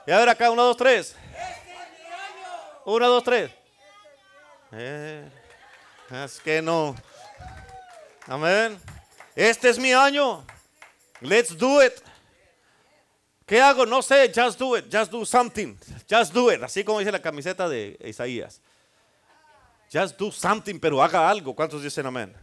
Y 0.08 0.12
a 0.12 0.20
ver 0.20 0.30
acá. 0.30 0.52
Una, 0.52 0.64
dos, 0.64 0.78
tres. 0.78 1.16
Una, 2.86 3.08
dos, 3.08 3.24
tres. 3.24 3.52
Eh. 4.72 5.30
Es 6.12 6.40
que 6.40 6.62
no. 6.62 6.96
Amén. 8.28 8.80
Este 9.36 9.70
es 9.70 9.80
mi 9.80 9.92
año. 9.92 10.46
Let's 11.22 11.58
do 11.58 11.84
it. 11.84 11.94
¿Qué 13.46 13.60
hago? 13.60 13.86
No 13.86 14.02
sé. 14.02 14.32
Just 14.34 14.60
do 14.60 14.78
it. 14.78 14.86
Just 14.92 15.12
do 15.12 15.26
something. 15.26 15.76
Just 16.10 16.34
do 16.34 16.52
it. 16.52 16.62
Así 16.62 16.84
como 16.84 17.00
dice 17.00 17.12
la 17.12 17.22
camiseta 17.22 17.68
de 17.68 17.98
Isaías. 18.04 18.62
Just 19.92 20.18
do 20.20 20.32
something, 20.32 20.80
pero 20.80 21.02
haga 21.02 21.30
algo. 21.30 21.56
¿Cuántos 21.56 21.82
dicen 21.82 22.06
amén? 22.06 22.36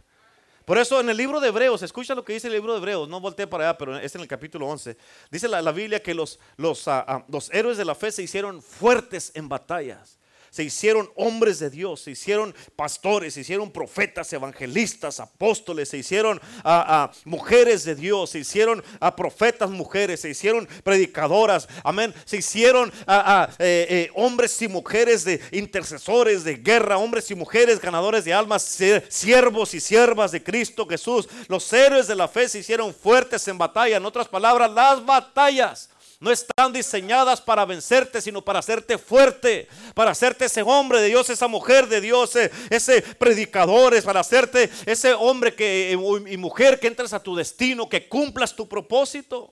Por 0.65 0.77
eso 0.77 0.99
en 0.99 1.09
el 1.09 1.17
libro 1.17 1.39
de 1.39 1.49
Hebreos, 1.49 1.81
escucha 1.83 2.15
lo 2.15 2.23
que 2.23 2.33
dice 2.33 2.47
el 2.47 2.53
libro 2.53 2.73
de 2.73 2.79
Hebreos, 2.79 3.09
no 3.09 3.19
volteé 3.19 3.47
para 3.47 3.69
allá, 3.69 3.77
pero 3.77 3.97
es 3.97 4.15
en 4.15 4.21
el 4.21 4.27
capítulo 4.27 4.67
11. 4.67 4.97
Dice 5.29 5.47
la, 5.47 5.71
Biblia 5.71 6.01
que 6.01 6.13
los, 6.13 6.39
los, 6.57 6.87
ah, 6.87 7.03
ah, 7.07 7.25
los 7.27 7.51
héroes 7.53 7.77
de 7.77 7.85
la 7.85 7.95
fe 7.95 8.11
se 8.11 8.23
hicieron 8.23 8.61
fuertes 8.61 9.31
en 9.35 9.49
batallas 9.49 10.17
se 10.53 10.63
hicieron 10.63 11.09
hombres 11.15 11.57
de 11.57 11.71
Dios, 11.71 12.01
se 12.01 12.11
hicieron 12.11 12.53
pastores, 12.75 13.33
se 13.33 13.41
hicieron 13.41 13.71
profetas, 13.71 14.31
evangelistas, 14.33 15.19
apóstoles, 15.19 15.89
se 15.89 15.97
hicieron 15.97 16.39
a, 16.63 17.11
mujeres 17.25 17.85
de 17.85 17.95
Dios, 17.95 18.29
se 18.29 18.39
hicieron 18.39 18.83
a 18.99 19.15
profetas 19.15 19.71
mujeres, 19.71 20.19
se 20.19 20.29
hicieron 20.29 20.67
predicadoras, 20.83 21.67
amén, 21.83 22.13
se 22.23 22.37
hicieron 22.37 22.93
a, 23.07 23.49
eh, 23.57 23.87
eh, 23.89 24.09
hombres 24.13 24.61
y 24.61 24.67
mujeres 24.67 25.23
de 25.23 25.41
intercesores 25.51 26.43
de 26.43 26.57
guerra, 26.57 26.99
hombres 26.99 27.31
y 27.31 27.35
mujeres 27.35 27.81
ganadores 27.81 28.23
de 28.23 28.35
almas, 28.35 28.61
siervos 29.09 29.73
y 29.73 29.79
siervas 29.79 30.31
de 30.31 30.43
Cristo 30.43 30.85
Jesús. 30.87 31.27
Los 31.47 31.73
héroes 31.73 32.05
de 32.05 32.13
la 32.13 32.27
fe 32.27 32.47
se 32.47 32.59
hicieron 32.59 32.93
fuertes 32.93 33.47
en 33.47 33.57
batalla, 33.57 33.97
en 33.97 34.05
otras 34.05 34.27
palabras, 34.27 34.69
las 34.69 35.03
batallas 35.03 35.89
no 36.23 36.31
están 36.31 36.71
diseñadas 36.71 37.41
para 37.41 37.65
vencerte, 37.65 38.21
sino 38.21 38.41
para 38.41 38.59
hacerte 38.59 38.97
fuerte, 38.97 39.67
para 39.93 40.11
hacerte 40.11 40.45
ese 40.45 40.61
hombre 40.61 41.01
de 41.01 41.07
Dios, 41.07 41.29
esa 41.29 41.49
mujer 41.49 41.89
de 41.89 41.99
Dios, 41.99 42.33
eh, 42.37 42.49
ese 42.69 43.01
predicador, 43.01 44.01
para 44.03 44.21
hacerte 44.21 44.69
ese 44.85 45.13
hombre 45.13 45.53
que, 45.53 45.91
eh, 45.91 45.97
y 46.31 46.37
mujer 46.37 46.79
que 46.79 46.87
entres 46.87 47.11
a 47.11 47.21
tu 47.21 47.35
destino, 47.35 47.89
que 47.89 48.07
cumplas 48.07 48.55
tu 48.55 48.69
propósito. 48.69 49.51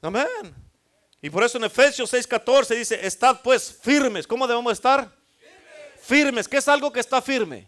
Amén. 0.00 0.54
Y 1.20 1.28
por 1.30 1.42
eso 1.42 1.58
en 1.58 1.64
Efesios 1.64 2.12
6:14 2.12 2.76
dice, 2.76 3.04
estad 3.04 3.40
pues 3.42 3.76
firmes. 3.82 4.28
¿Cómo 4.28 4.46
debemos 4.46 4.72
estar? 4.72 5.12
Firmes. 6.00 6.46
¿Qué 6.46 6.58
es 6.58 6.68
algo 6.68 6.92
que 6.92 7.00
está 7.00 7.20
firme? 7.20 7.66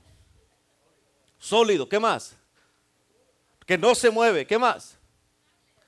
Sólido. 1.37 1.89
¿Qué 1.89 1.99
más? 1.99 2.37
Que 3.67 3.77
no 3.77 3.93
se 3.97 4.09
mueve. 4.09 4.47
¿Qué 4.47 4.57
más? 4.57 4.97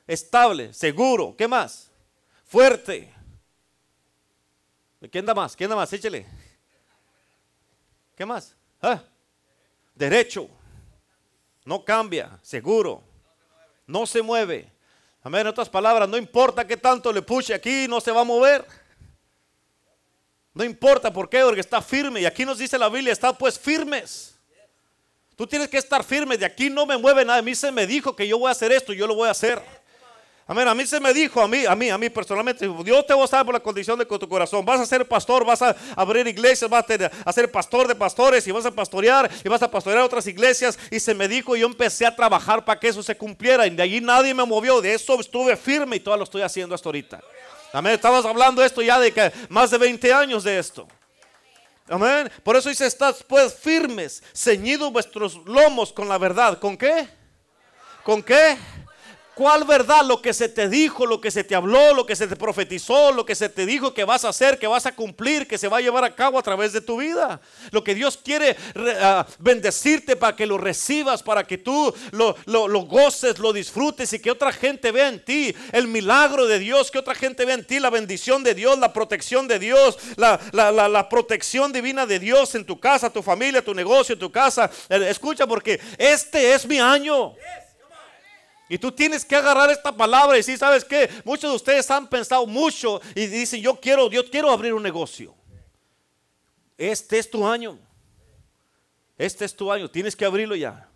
Estable, 0.09 0.73
seguro. 0.73 1.37
¿Qué 1.37 1.47
más? 1.47 1.91
Fuerte. 2.47 3.15
¿Quién 5.13 5.27
da 5.27 5.35
más? 5.35 5.55
¿Quién 5.55 5.69
da 5.69 5.77
más? 5.77 5.93
Échele. 5.93 6.27
¿Qué 8.17 8.25
más? 8.25 8.57
¿Ah? 8.81 9.03
Derecho. 9.95 10.49
No 11.65 11.85
cambia, 11.85 12.39
seguro. 12.43 13.03
No 13.87 14.07
se 14.07 14.23
mueve. 14.23 14.73
Amén. 15.23 15.43
En 15.43 15.49
otras 15.49 15.69
palabras, 15.69 16.09
no 16.09 16.17
importa 16.17 16.67
qué 16.67 16.79
tanto 16.79 17.13
le 17.13 17.21
puche 17.21 17.53
aquí, 17.53 17.87
no 17.87 18.01
se 18.01 18.11
va 18.11 18.23
a 18.23 18.25
mover. 18.25 18.67
No 20.55 20.65
importa 20.65 21.13
por 21.13 21.29
qué, 21.29 21.43
porque 21.43 21.61
está 21.61 21.83
firme. 21.83 22.23
Y 22.23 22.25
aquí 22.25 22.47
nos 22.47 22.57
dice 22.57 22.79
la 22.79 22.89
Biblia, 22.89 23.13
está 23.13 23.37
pues 23.37 23.59
firmes. 23.59 24.39
Tú 25.37 25.47
tienes 25.47 25.69
que 25.69 25.77
estar 25.77 26.03
firme. 26.03 26.39
De 26.39 26.47
aquí 26.47 26.71
no 26.71 26.87
me 26.87 26.97
mueve 26.97 27.27
nada. 27.27 27.41
A 27.41 27.43
mí 27.43 27.55
se 27.55 27.71
me 27.71 27.87
dijo 27.87 28.17
que 28.17 28.27
yo 28.27 28.39
voy 28.39 28.49
a 28.49 28.53
hacer 28.53 28.73
esto 28.73 28.95
yo 28.95 29.07
lo 29.07 29.15
voy 29.15 29.29
a 29.29 29.33
hacer. 29.33 29.63
Amén. 30.51 30.66
A 30.66 30.74
mí 30.74 30.86
se 30.86 30.99
me 30.99 31.12
dijo, 31.12 31.42
a 31.42 31.46
mí, 31.46 31.66
a 31.66 31.76
mí, 31.76 31.90
a 31.90 31.99
mí 31.99 32.09
personalmente, 32.09 32.66
Dios 32.82 33.07
te 33.07 33.12
va 33.12 33.20
a 33.20 33.24
estar 33.26 33.44
por 33.44 33.53
la 33.53 33.61
condición 33.61 33.99
de 33.99 34.07
tu 34.07 34.26
corazón. 34.26 34.64
Vas 34.64 34.80
a 34.80 34.86
ser 34.86 35.07
pastor, 35.07 35.44
vas 35.44 35.61
a 35.61 35.76
abrir 35.94 36.26
iglesias, 36.26 36.70
vas 36.70 36.86
a 37.22 37.32
ser 37.34 37.51
pastor 37.53 37.86
de 37.86 37.94
pastores 37.94 38.46
y 38.46 38.51
vas 38.51 38.64
a 38.64 38.70
pastorear 38.70 39.30
y 39.44 39.49
vas 39.51 39.61
a 39.61 39.70
pastorear 39.70 40.03
otras 40.03 40.26
iglesias. 40.26 40.78
Y 40.90 41.01
se 41.01 41.14
me 41.14 41.28
dijo, 41.28 41.55
y 41.55 41.61
yo 41.61 41.66
empecé 41.66 42.07
a 42.07 42.16
trabajar 42.16 42.64
para 42.64 42.80
que 42.80 42.88
eso 42.88 43.03
se 43.03 43.14
cumpliera. 43.14 43.66
Y 43.66 43.70
de 43.76 43.82
allí 43.82 44.01
nadie 44.01 44.32
me 44.32 44.46
movió. 44.46 44.80
De 44.80 44.94
eso 44.94 45.20
estuve 45.20 45.55
firme 45.55 45.96
y 45.96 46.01
todo 46.01 46.16
lo 46.16 46.24
estoy 46.24 46.40
haciendo 46.40 46.74
hasta 46.74 46.88
ahorita. 46.88 47.20
Amén. 47.74 47.92
Estabas 47.92 48.24
hablando 48.24 48.64
esto 48.64 48.80
ya 48.80 48.99
de 48.99 49.12
que 49.12 49.30
más 49.51 49.70
de 49.70 49.76
20 49.76 50.14
años 50.14 50.44
de 50.44 50.59
esto. 50.59 50.88
Amén. 51.90 52.32
Por 52.42 52.57
eso 52.57 52.70
dice, 52.70 52.86
estás 52.86 53.22
pues 53.22 53.53
firmes, 53.53 54.22
ceñidos 54.34 54.90
vuestros 54.90 55.36
lomos 55.44 55.92
con 55.92 56.09
la 56.09 56.16
verdad. 56.16 56.59
¿Con 56.59 56.74
qué? 56.74 57.07
¿Con 58.03 58.22
qué? 58.22 58.57
¿Cuál 59.39 59.62
verdad? 59.62 60.05
Lo 60.05 60.20
que 60.20 60.34
se 60.34 60.49
te 60.49 60.68
dijo, 60.68 61.07
lo 61.07 61.20
que 61.20 61.30
se 61.30 61.45
te 61.45 61.55
habló, 61.55 61.95
lo 61.95 62.05
que 62.05 62.16
se 62.16 62.26
te 62.26 62.34
profetizó, 62.34 63.12
lo 63.12 63.24
que 63.24 63.36
se 63.36 63.49
te 63.49 63.66
dijo 63.66 63.95
que 63.95 64.03
vas 64.03 64.24
a 64.24 64.30
hacer, 64.30 64.59
que 64.59 64.66
vas 64.66 64.84
a 64.84 64.97
cumplir, 64.97 65.47
que 65.47 65.57
se 65.57 65.68
va 65.68 65.76
a 65.76 65.80
llevar 65.80 66.03
a 66.03 66.12
cabo 66.12 66.41
a 66.41 66.43
través 66.43 66.72
de 66.72 66.80
tu 66.80 66.97
vida. 66.97 67.41
Lo 67.70 67.84
que 67.84 67.95
Dios 67.95 68.18
quiere 68.20 68.57
ah, 69.01 69.24
bendecirte 69.39 70.16
para 70.16 70.34
que 70.34 70.45
lo 70.45 70.59
recibas, 70.59 71.22
para 71.22 71.45
que 71.45 71.57
tú 71.57 71.95
lo, 72.11 72.34
goces, 72.86 73.39
lo 73.39 73.53
disfrutes 73.53 74.12
y 74.12 74.18
que 74.18 74.32
otra 74.32 74.51
gente 74.51 74.91
vea 74.91 75.07
en 75.07 75.24
ti 75.24 75.55
el 75.70 75.86
milagro 75.86 76.49
de 76.49 76.59
Dios, 76.59 76.91
que 76.91 76.99
otra 76.99 77.14
gente 77.14 77.45
vea 77.45 77.55
en 77.55 77.64
ti 77.64 77.78
la 77.78 77.91
bendición 77.91 78.43
de 78.43 78.57
Dios, 78.57 78.76
la 78.76 78.93
protección 78.93 79.47
de 79.47 79.61
Dios, 79.61 80.01
la, 80.16 80.41
la 80.53 81.09
protección 81.09 81.72
divina 81.72 82.07
de 82.07 82.18
Dios 82.18 82.57
en 82.57 82.64
tu 82.64 82.80
casa, 82.80 83.09
tu 83.09 83.22
familia, 83.22 83.64
tu 83.64 83.72
negocio, 83.72 84.18
tu 84.18 84.32
casa. 84.32 84.68
Eh, 84.89 85.07
escucha 85.09 85.47
porque 85.47 85.80
este 85.97 86.55
es 86.55 86.66
mi 86.66 86.80
año. 86.80 87.36
Y 88.69 88.79
tú 88.79 88.93
tienes 88.93 89.25
que 89.25 89.35
agarrar 89.35 89.71
esta 89.71 89.97
palabra 89.97 90.37
y 90.37 90.41
decir, 90.41 90.59
¿sabes 90.59 90.85
qué? 90.85 91.09
Muchos 91.25 91.51
de 91.51 91.57
ustedes 91.57 91.91
han 91.91 92.09
pensado 92.09 92.47
mucho 92.47 93.01
y 93.14 93.27
dicen, 93.27 93.62
yo 93.62 93.81
quiero, 93.81 94.11
yo 94.11 94.29
quiero 94.29 94.51
abrir 94.51 94.75
un 94.75 94.83
negocio. 94.83 95.35
Este 96.77 97.19
es 97.19 97.31
tu 97.31 97.47
año. 97.47 97.79
Este 99.16 99.45
es 99.45 99.57
tu 99.57 99.73
año. 99.73 99.91
Tienes 99.91 100.14
que 100.14 100.25
abrirlo 100.25 100.55
ya. 100.55 100.87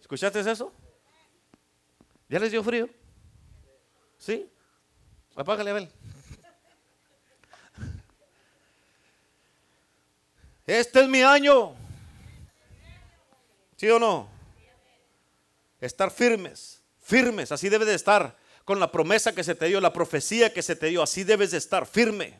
¿Escuchaste 0.00 0.40
eso? 0.40 0.72
¿Ya 2.28 2.38
les 2.38 2.52
dio 2.52 2.62
frío? 2.62 2.88
¿Sí? 4.16 4.48
Apágale 5.34 5.70
a 5.70 5.74
ver. 5.74 5.88
Este 10.66 11.00
es 11.00 11.08
mi 11.08 11.22
año. 11.22 11.74
¿Sí 13.76 13.88
o 13.88 13.98
no? 13.98 14.37
Estar 15.80 16.10
firmes, 16.10 16.82
firmes, 17.00 17.52
así 17.52 17.68
debe 17.68 17.84
de 17.84 17.94
estar 17.94 18.36
con 18.64 18.80
la 18.80 18.92
promesa 18.92 19.34
que 19.34 19.44
se 19.44 19.54
te 19.54 19.66
dio, 19.66 19.80
la 19.80 19.92
profecía 19.92 20.52
que 20.52 20.62
se 20.62 20.76
te 20.76 20.86
dio, 20.86 21.02
así 21.02 21.24
debes 21.24 21.52
de 21.52 21.58
estar 21.58 21.86
firme, 21.86 22.38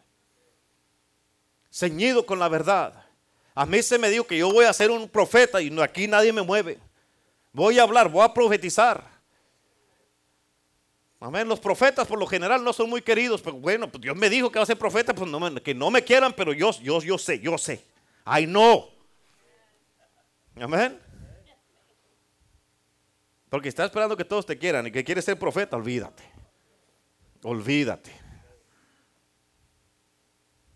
ceñido 1.72 2.26
con 2.26 2.38
la 2.38 2.48
verdad. 2.48 3.06
A 3.54 3.64
mí 3.64 3.82
se 3.82 3.98
me 3.98 4.10
dijo 4.10 4.26
que 4.26 4.38
yo 4.38 4.52
voy 4.52 4.66
a 4.66 4.72
ser 4.72 4.90
un 4.90 5.08
profeta 5.08 5.60
y 5.60 5.76
aquí 5.80 6.06
nadie 6.06 6.32
me 6.32 6.42
mueve. 6.42 6.78
Voy 7.52 7.78
a 7.78 7.82
hablar, 7.82 8.08
voy 8.08 8.22
a 8.24 8.32
profetizar. 8.32 9.18
Amén. 11.20 11.48
Los 11.48 11.58
profetas 11.58 12.06
por 12.06 12.18
lo 12.18 12.26
general 12.26 12.62
no 12.62 12.72
son 12.72 12.88
muy 12.88 13.02
queridos, 13.02 13.42
pero 13.42 13.56
bueno, 13.56 13.90
pues 13.90 14.02
Dios 14.02 14.16
me 14.16 14.30
dijo 14.30 14.52
que 14.52 14.58
va 14.58 14.62
a 14.62 14.66
ser 14.66 14.78
profeta, 14.78 15.14
pues 15.14 15.28
que 15.62 15.74
no 15.74 15.90
me 15.90 16.04
quieran, 16.04 16.32
pero 16.32 16.52
yo, 16.52 16.70
yo, 16.80 17.00
yo 17.00 17.18
sé, 17.18 17.40
yo 17.40 17.58
sé. 17.58 17.84
I 18.26 18.44
know. 18.44 18.90
Amén. 20.60 21.07
Porque 23.48 23.68
está 23.68 23.84
esperando 23.84 24.16
que 24.16 24.24
todos 24.24 24.44
te 24.44 24.58
quieran 24.58 24.86
y 24.86 24.90
que 24.90 25.04
quieres 25.04 25.24
ser 25.24 25.38
profeta, 25.38 25.76
olvídate. 25.76 26.22
Olvídate. 27.42 28.12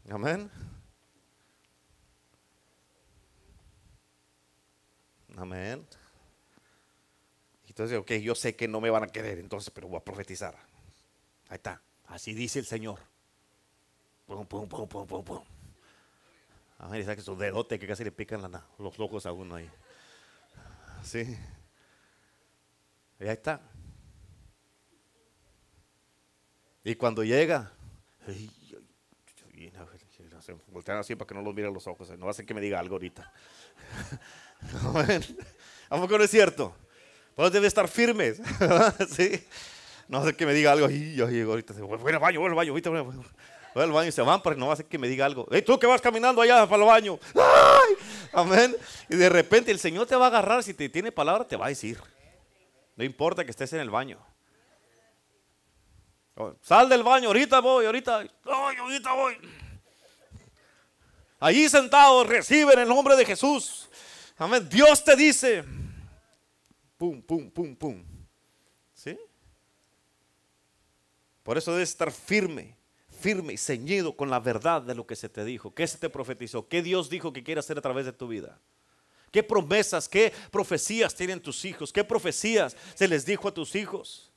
Amén. 0.09 0.51
Amén. 5.37 5.87
Entonces, 7.67 7.99
ok, 7.99 8.13
yo 8.13 8.35
sé 8.35 8.55
que 8.55 8.69
no 8.69 8.81
me 8.81 8.91
van 8.91 9.05
a 9.05 9.09
querer, 9.09 9.39
entonces, 9.39 9.71
pero 9.71 9.89
voy 9.89 9.97
a 9.97 10.05
profetizar. 10.05 10.55
Ahí 11.49 11.57
está. 11.57 11.83
Así 12.07 12.35
dice 12.35 12.59
el 12.59 12.67
Señor. 12.67 13.01
Pum, 14.27 14.47
pum, 14.47 14.69
pum, 14.69 14.89
pum, 14.89 15.07
pum, 15.07 15.25
pum. 15.25 15.45
Amén. 16.79 17.03
Y 17.03 17.05
que 17.05 17.23
su 17.23 17.37
dedote 17.37 17.79
que 17.79 17.87
casi 17.87 18.05
le 18.05 18.13
pican 18.13 18.43
los 18.79 19.01
ojos 19.01 19.27
a 19.27 19.33
uno 19.33 19.57
ahí. 19.57 19.71
Sí. 21.03 21.37
Ahí 23.23 23.29
está. 23.29 23.61
Y 26.83 26.97
cuando 26.97 27.23
llega, 27.23 27.71
voltean 30.67 30.99
así 30.99 31.15
para 31.15 31.29
que 31.29 31.35
no 31.35 31.43
los 31.43 31.55
miren 31.55 31.73
los 31.73 31.87
ojos. 31.87 32.11
No 32.19 32.25
va 32.27 32.33
a 32.33 32.35
ser 32.35 32.45
que 32.45 32.53
me 32.55 32.61
diga 32.61 32.81
algo 32.81 32.97
ahorita. 32.97 33.33
¿A 35.89 35.97
poco 35.97 36.19
no 36.19 36.25
es 36.25 36.31
cierto? 36.31 36.75
Pues 37.37 37.53
debe 37.53 37.69
estar 37.69 37.87
firmes. 37.87 38.41
¿Sí? 39.09 39.47
No 40.09 40.25
ser 40.25 40.35
que 40.35 40.45
me 40.45 40.53
diga 40.53 40.73
algo. 40.73 40.91
Y 40.91 41.15
yo 41.15 41.29
llego 41.29 41.53
ahorita. 41.53 41.75
Voy 41.75 42.13
al 42.13 42.19
baño, 42.19 42.41
voy 42.41 42.49
al 42.49 42.57
baño. 42.57 42.73
Ahorita 42.73 42.91
voy 42.91 43.83
al 43.85 43.93
baño 43.93 44.09
y 44.09 44.13
se 44.13 44.23
van, 44.23 44.43
pero 44.43 44.57
no 44.57 44.67
va 44.67 44.73
a 44.73 44.77
ser 44.77 44.87
que 44.87 44.99
me 44.99 45.07
diga 45.07 45.27
algo. 45.27 45.47
Hey, 45.53 45.63
tú 45.63 45.79
que 45.79 45.87
vas 45.87 46.01
caminando 46.01 46.43
allá 46.43 46.67
para 46.67 46.83
el 46.83 46.89
baño. 46.89 47.21
Amén. 48.33 48.75
Y 49.09 49.15
de 49.15 49.29
repente 49.29 49.71
el 49.71 49.79
Señor 49.79 50.09
te 50.09 50.17
va 50.17 50.25
a 50.25 50.29
agarrar. 50.29 50.65
Si 50.65 50.75
te 50.75 50.89
tiene 50.89 51.13
palabra, 51.13 51.47
te 51.47 51.57
va 51.57 51.67
a 51.67 51.69
decir. 51.69 51.99
No 53.03 53.07
importa 53.07 53.45
que 53.45 53.51
estés 53.51 53.73
en 53.73 53.81
el 53.81 53.91
baño. 53.91 54.25
Oh, 56.37 56.55
sal 56.63 56.89
del 56.89 57.03
baño, 57.03 57.27
ahorita 57.27 57.59
voy, 57.59 57.85
ahorita, 57.85 58.25
ahorita 58.45 59.13
voy. 59.13 59.39
Allí 61.41 61.69
sentado, 61.69 62.23
recibe 62.23 62.75
en 62.75 62.79
el 62.79 62.89
nombre 62.89 63.17
de 63.17 63.25
Jesús. 63.25 63.91
Amén. 64.37 64.69
Dios 64.69 65.03
te 65.03 65.17
dice, 65.17 65.65
pum, 66.97 67.21
pum, 67.21 67.51
pum, 67.51 67.75
pum. 67.75 68.05
¿Sí? 68.95 69.19
Por 71.43 71.59
eso 71.59 71.73
debes 71.73 71.89
estar 71.89 72.13
firme, 72.13 72.77
firme 73.11 73.55
y 73.55 73.59
ceñido 73.59 74.17
con 74.17 74.31
la 74.31 74.39
verdad 74.39 74.81
de 74.81 74.95
lo 74.95 75.09
que 75.09 75.17
se 75.17 75.29
te 75.29 75.45
dijo. 75.45 75.75
¿Qué 75.75 75.89
se 75.89 75.99
te 75.99 76.09
profetizó? 76.09 76.69
¿Qué 76.69 76.83
Dios 76.83 77.11
dijo 77.11 77.33
que 77.33 77.43
quiere 77.43 77.59
hacer 77.59 77.77
a 77.79 77.83
través 77.83 78.07
de 78.07 78.13
tu 78.13 78.29
vida? 78.29 78.61
¿Qué 79.33 79.43
promesas, 79.43 80.09
qué 80.09 80.31
profecías 80.51 81.15
tienen 81.15 81.41
tus 81.41 81.65
hijos? 81.65 81.91
¿Qué 81.91 82.05
profecías 82.05 82.77
se 82.95 83.09
les 83.09 83.25
dijo 83.25 83.49
a 83.49 83.55
tus 83.55 83.75
hijos? 83.75 84.31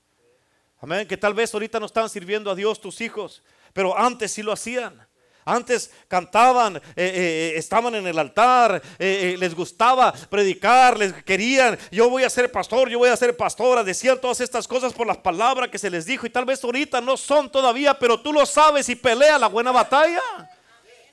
Amén, 0.79 1.05
que 1.05 1.17
tal 1.17 1.33
vez 1.33 1.53
ahorita 1.53 1.81
no 1.81 1.85
están 1.85 2.09
sirviendo 2.09 2.49
a 2.49 2.55
Dios 2.55 2.79
tus 2.79 3.01
hijos, 3.01 3.43
pero 3.73 3.97
antes 3.97 4.31
sí 4.31 4.41
lo 4.41 4.53
hacían. 4.53 5.05
Antes 5.43 5.91
cantaban, 6.07 6.77
eh, 6.77 6.81
eh, 6.95 7.53
estaban 7.55 7.93
en 7.93 8.07
el 8.07 8.17
altar, 8.17 8.81
eh, 8.97 9.35
les 9.37 9.53
gustaba 9.53 10.11
predicar, 10.11 10.97
les 10.97 11.13
querían, 11.23 11.77
yo 11.91 12.09
voy 12.09 12.23
a 12.23 12.29
ser 12.29 12.51
pastor, 12.51 12.89
yo 12.89 12.97
voy 12.97 13.09
a 13.09 13.17
ser 13.17 13.35
pastora, 13.37 13.83
decían 13.83 14.19
todas 14.19 14.39
estas 14.39 14.67
cosas 14.67 14.91
por 14.93 15.05
las 15.05 15.17
palabras 15.17 15.69
que 15.69 15.77
se 15.77 15.91
les 15.91 16.05
dijo 16.05 16.25
y 16.25 16.31
tal 16.31 16.45
vez 16.45 16.63
ahorita 16.63 16.99
no 16.99 17.15
son 17.15 17.51
todavía, 17.51 17.99
pero 17.99 18.19
tú 18.19 18.33
lo 18.33 18.43
sabes 18.45 18.89
y 18.89 18.95
pelea 18.95 19.37
la 19.37 19.47
buena 19.47 19.71
batalla 19.71 20.21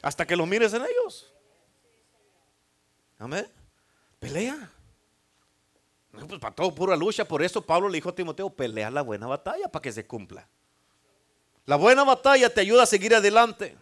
hasta 0.01 0.26
que 0.26 0.37
lo 0.37 0.47
mires 0.47 0.72
en 0.72 0.83
ellos. 0.83 1.30
Amén. 3.18 3.62
Pelea. 4.23 4.70
pues 6.12 6.41
para 6.41 6.55
todo 6.55 6.73
pura 6.73 6.95
lucha. 6.95 7.27
Por 7.27 7.43
eso 7.43 7.61
Pablo 7.61 7.89
le 7.89 7.97
dijo 7.97 8.09
a 8.09 8.14
Timoteo, 8.14 8.49
pelea 8.51 8.89
la 8.89 9.03
buena 9.03 9.27
batalla 9.27 9.68
para 9.68 9.83
que 9.83 9.91
se 9.91 10.07
cumpla. 10.07 10.49
La 11.66 11.75
buena 11.75 12.05
batalla 12.05 12.49
te 12.49 12.61
ayuda 12.61 12.85
a 12.85 12.87
seguir 12.87 13.16
adelante. 13.16 13.77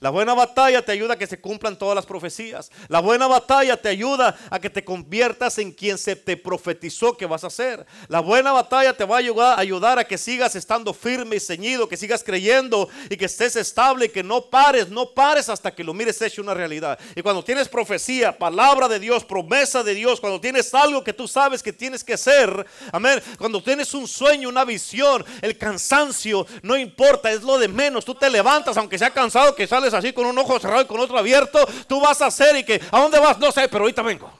La 0.00 0.10
buena 0.10 0.34
batalla 0.34 0.84
te 0.84 0.92
ayuda 0.92 1.14
a 1.14 1.18
que 1.18 1.26
se 1.26 1.40
cumplan 1.40 1.78
todas 1.78 1.94
las 1.94 2.06
profecías. 2.06 2.70
La 2.88 3.00
buena 3.00 3.26
batalla 3.26 3.80
te 3.80 3.88
ayuda 3.88 4.36
a 4.50 4.60
que 4.60 4.68
te 4.68 4.84
conviertas 4.84 5.58
en 5.58 5.72
quien 5.72 5.96
se 5.96 6.16
te 6.16 6.36
profetizó 6.36 7.16
que 7.16 7.26
vas 7.26 7.44
a 7.44 7.50
ser. 7.50 7.86
La 8.08 8.20
buena 8.20 8.52
batalla 8.52 8.94
te 8.94 9.04
va 9.04 9.16
a 9.16 9.58
ayudar, 9.58 9.98
a 9.98 10.04
que 10.04 10.18
sigas 10.18 10.54
estando 10.56 10.92
firme 10.92 11.36
y 11.36 11.40
ceñido, 11.40 11.88
que 11.88 11.96
sigas 11.96 12.22
creyendo 12.22 12.88
y 13.08 13.16
que 13.16 13.24
estés 13.24 13.56
estable 13.56 14.06
y 14.06 14.08
que 14.08 14.22
no 14.22 14.42
pares, 14.42 14.88
no 14.88 15.10
pares 15.10 15.48
hasta 15.48 15.74
que 15.74 15.84
lo 15.84 15.94
mires 15.94 16.20
hecho 16.20 16.42
una 16.42 16.54
realidad. 16.54 16.98
Y 17.14 17.22
cuando 17.22 17.42
tienes 17.42 17.68
profecía, 17.68 18.36
palabra 18.36 18.88
de 18.88 19.00
Dios, 19.00 19.24
promesa 19.24 19.82
de 19.82 19.94
Dios, 19.94 20.20
cuando 20.20 20.40
tienes 20.40 20.72
algo 20.74 21.02
que 21.02 21.12
tú 21.12 21.26
sabes 21.26 21.62
que 21.62 21.72
tienes 21.72 22.04
que 22.04 22.14
hacer, 22.14 22.66
amén, 22.92 23.22
cuando 23.38 23.62
tienes 23.62 23.94
un 23.94 24.06
sueño, 24.06 24.48
una 24.48 24.64
visión, 24.64 25.24
el 25.40 25.56
cansancio, 25.56 26.46
no 26.62 26.76
importa, 26.76 27.30
es 27.30 27.42
lo 27.42 27.58
de 27.58 27.68
menos. 27.68 28.04
Tú 28.04 28.14
te 28.14 28.28
levantas 28.28 28.76
aunque 28.76 28.98
sea 28.98 29.10
cansado 29.10 29.54
que 29.54 29.66
así 29.94 30.12
con 30.12 30.26
un 30.26 30.38
ojo 30.38 30.58
cerrado 30.58 30.82
y 30.82 30.86
con 30.86 31.00
otro 31.00 31.18
abierto, 31.18 31.58
tú 31.86 32.00
vas 32.00 32.20
a 32.22 32.26
hacer 32.26 32.56
y 32.56 32.64
que, 32.64 32.80
¿a 32.90 33.00
dónde 33.00 33.18
vas? 33.18 33.38
No 33.38 33.50
sé, 33.52 33.68
pero 33.68 33.84
ahorita 33.84 34.02
vengo. 34.02 34.30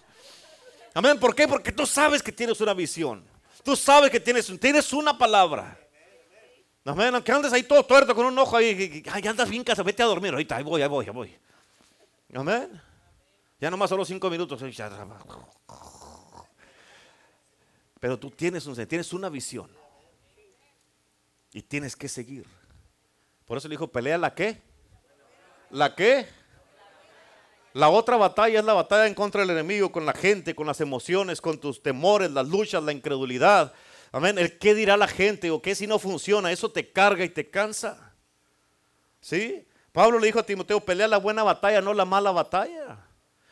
Amén, 0.94 1.18
¿por 1.18 1.34
qué? 1.34 1.46
Porque 1.46 1.72
tú 1.72 1.86
sabes 1.86 2.22
que 2.22 2.32
tienes 2.32 2.60
una 2.60 2.72
visión. 2.72 3.24
Tú 3.62 3.76
sabes 3.76 4.10
que 4.10 4.20
tienes, 4.20 4.50
tienes 4.60 4.92
una 4.92 5.16
palabra. 5.18 5.78
Amén, 6.84 7.14
aunque 7.14 7.32
andes 7.32 7.52
ahí 7.52 7.64
todo 7.64 7.84
tuerto 7.84 8.14
con 8.14 8.26
un 8.26 8.38
ojo 8.38 8.56
ahí, 8.56 9.02
ay, 9.10 9.26
andas 9.26 9.48
bien 9.48 9.64
casa, 9.64 9.82
vete 9.82 10.02
a 10.02 10.06
dormir 10.06 10.32
ahorita, 10.32 10.56
ahí 10.56 10.62
voy, 10.62 10.82
ahí 10.82 10.88
voy, 10.88 11.04
ahí 11.04 11.12
voy. 11.12 11.36
Amén. 12.32 12.80
Ya 13.58 13.70
nomás 13.70 13.90
solo 13.90 14.04
cinco 14.04 14.30
minutos. 14.30 14.62
Pero 17.98 18.18
tú 18.18 18.30
tienes, 18.30 18.66
un, 18.66 18.86
tienes 18.86 19.12
una 19.12 19.28
visión. 19.28 19.70
Y 21.52 21.62
tienes 21.62 21.96
que 21.96 22.08
seguir. 22.08 22.46
Por 23.46 23.58
eso 23.58 23.68
le 23.68 23.72
dijo, 23.72 23.88
pelea 23.88 24.18
la 24.18 24.34
qué. 24.34 24.60
¿La 25.70 25.94
qué? 25.94 26.26
La 27.72 27.90
otra 27.90 28.16
batalla 28.16 28.58
es 28.58 28.64
la 28.64 28.72
batalla 28.72 29.06
en 29.06 29.14
contra 29.14 29.42
del 29.42 29.50
enemigo, 29.50 29.92
con 29.92 30.06
la 30.06 30.14
gente, 30.14 30.54
con 30.54 30.66
las 30.66 30.80
emociones, 30.80 31.40
con 31.40 31.58
tus 31.58 31.82
temores, 31.82 32.30
las 32.30 32.48
luchas, 32.48 32.82
la 32.82 32.92
incredulidad. 32.92 33.72
Amén. 34.12 34.38
El 34.38 34.58
qué 34.58 34.74
dirá 34.74 34.96
la 34.96 35.08
gente 35.08 35.50
o 35.50 35.60
qué 35.60 35.74
si 35.74 35.86
no 35.86 35.98
funciona, 35.98 36.50
eso 36.50 36.70
te 36.70 36.90
carga 36.90 37.24
y 37.24 37.28
te 37.28 37.50
cansa. 37.50 38.14
¿Sí? 39.20 39.66
Pablo 39.92 40.18
le 40.18 40.26
dijo 40.26 40.38
a 40.38 40.46
Timoteo, 40.46 40.80
pelea 40.80 41.08
la 41.08 41.18
buena 41.18 41.42
batalla, 41.42 41.80
no 41.80 41.92
la 41.92 42.04
mala 42.04 42.30
batalla. 42.30 42.98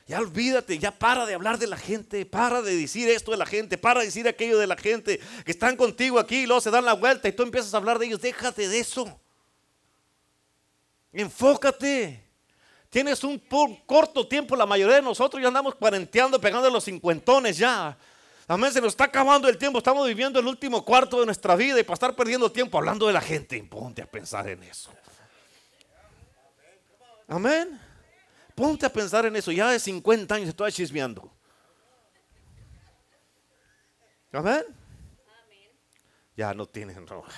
Ya 0.06 0.20
olvídate, 0.20 0.78
ya 0.78 0.90
para 0.90 1.26
de 1.26 1.34
hablar 1.34 1.58
de 1.58 1.66
la 1.66 1.76
gente, 1.76 2.24
para 2.26 2.62
de 2.62 2.76
decir 2.76 3.08
esto 3.08 3.30
de 3.30 3.38
la 3.38 3.46
gente, 3.46 3.78
para 3.78 4.00
de 4.00 4.06
decir 4.06 4.28
aquello 4.28 4.58
de 4.58 4.66
la 4.66 4.76
gente, 4.76 5.20
que 5.44 5.50
están 5.50 5.76
contigo 5.76 6.18
aquí 6.18 6.40
y 6.42 6.46
luego 6.46 6.60
se 6.60 6.70
dan 6.70 6.84
la 6.84 6.92
vuelta 6.92 7.28
y 7.28 7.32
tú 7.32 7.42
empiezas 7.42 7.72
a 7.74 7.78
hablar 7.78 7.98
de 7.98 8.06
ellos. 8.06 8.20
Déjate 8.20 8.68
de 8.68 8.78
eso. 8.78 9.20
Enfócate. 11.14 12.22
Tienes 12.90 13.24
un 13.24 13.38
corto 13.86 14.26
tiempo, 14.28 14.54
la 14.54 14.66
mayoría 14.66 14.96
de 14.96 15.02
nosotros 15.02 15.40
ya 15.40 15.48
andamos 15.48 15.74
cuarenteando, 15.74 16.40
pegando 16.40 16.68
los 16.70 16.84
cincuentones 16.84 17.56
ya. 17.56 17.96
Amén, 18.46 18.72
se 18.72 18.80
nos 18.80 18.88
está 18.88 19.04
acabando 19.04 19.48
el 19.48 19.56
tiempo, 19.56 19.78
estamos 19.78 20.06
viviendo 20.06 20.38
el 20.38 20.46
último 20.46 20.84
cuarto 20.84 21.18
de 21.18 21.26
nuestra 21.26 21.56
vida 21.56 21.80
y 21.80 21.82
para 21.82 21.94
estar 21.94 22.14
perdiendo 22.14 22.52
tiempo 22.52 22.76
hablando 22.78 23.06
de 23.06 23.12
la 23.12 23.20
gente, 23.20 23.60
ponte 23.64 24.02
a 24.02 24.06
pensar 24.06 24.48
en 24.48 24.62
eso. 24.64 24.92
Amén. 27.26 27.80
Ponte 28.54 28.86
a 28.86 28.92
pensar 28.92 29.26
en 29.26 29.34
eso, 29.34 29.50
ya 29.50 29.70
de 29.70 29.80
50 29.80 30.34
años 30.34 30.48
estoy 30.50 30.70
chismeando. 30.70 31.32
Amén. 34.32 34.64
Ya 36.36 36.52
no 36.54 36.66
tienen 36.66 37.06
roja. 37.06 37.32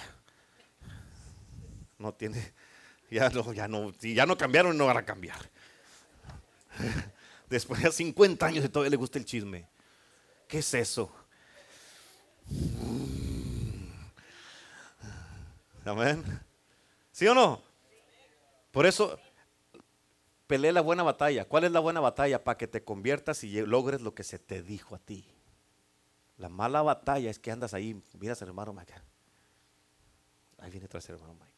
No 1.98 2.12
tiene 2.12 2.52
ya 3.10 3.30
no, 3.30 3.52
ya 3.52 3.68
no, 3.68 3.92
ya 4.00 4.26
no 4.26 4.36
cambiaron, 4.36 4.76
no 4.76 4.86
van 4.86 4.96
a 4.96 5.04
cambiar. 5.04 5.38
Después 7.48 7.82
de 7.82 7.92
50 7.92 8.44
años 8.44 8.64
y 8.64 8.68
todavía 8.68 8.90
le 8.90 8.96
gusta 8.96 9.18
el 9.18 9.24
chisme. 9.24 9.68
¿Qué 10.48 10.58
es 10.58 10.74
eso? 10.74 11.12
Amén. 15.84 16.24
¿Sí 17.12 17.26
o 17.28 17.34
no? 17.34 17.62
Por 18.72 18.86
eso 18.86 19.18
pelea 20.46 20.72
la 20.72 20.80
buena 20.80 21.02
batalla. 21.02 21.44
¿Cuál 21.44 21.64
es 21.64 21.72
la 21.72 21.80
buena 21.80 22.00
batalla? 22.00 22.42
Para 22.42 22.58
que 22.58 22.66
te 22.66 22.84
conviertas 22.84 23.44
y 23.44 23.60
logres 23.62 24.00
lo 24.00 24.14
que 24.14 24.24
se 24.24 24.38
te 24.38 24.62
dijo 24.62 24.94
a 24.94 24.98
ti. 24.98 25.24
La 26.38 26.48
mala 26.48 26.82
batalla 26.82 27.30
es 27.30 27.38
que 27.38 27.50
andas 27.50 27.72
ahí, 27.72 28.00
miras 28.18 28.42
al 28.42 28.48
hermano 28.48 28.72
Mike. 28.72 28.94
Ahí 30.58 30.70
viene 30.70 30.88
tras 30.88 31.08
el 31.08 31.14
hermano 31.14 31.34
Mike 31.34 31.55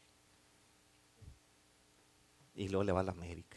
y 2.58 2.68
luego 2.68 2.84
le 2.84 2.92
va 2.92 3.00
a 3.00 3.04
la 3.04 3.12
América. 3.12 3.56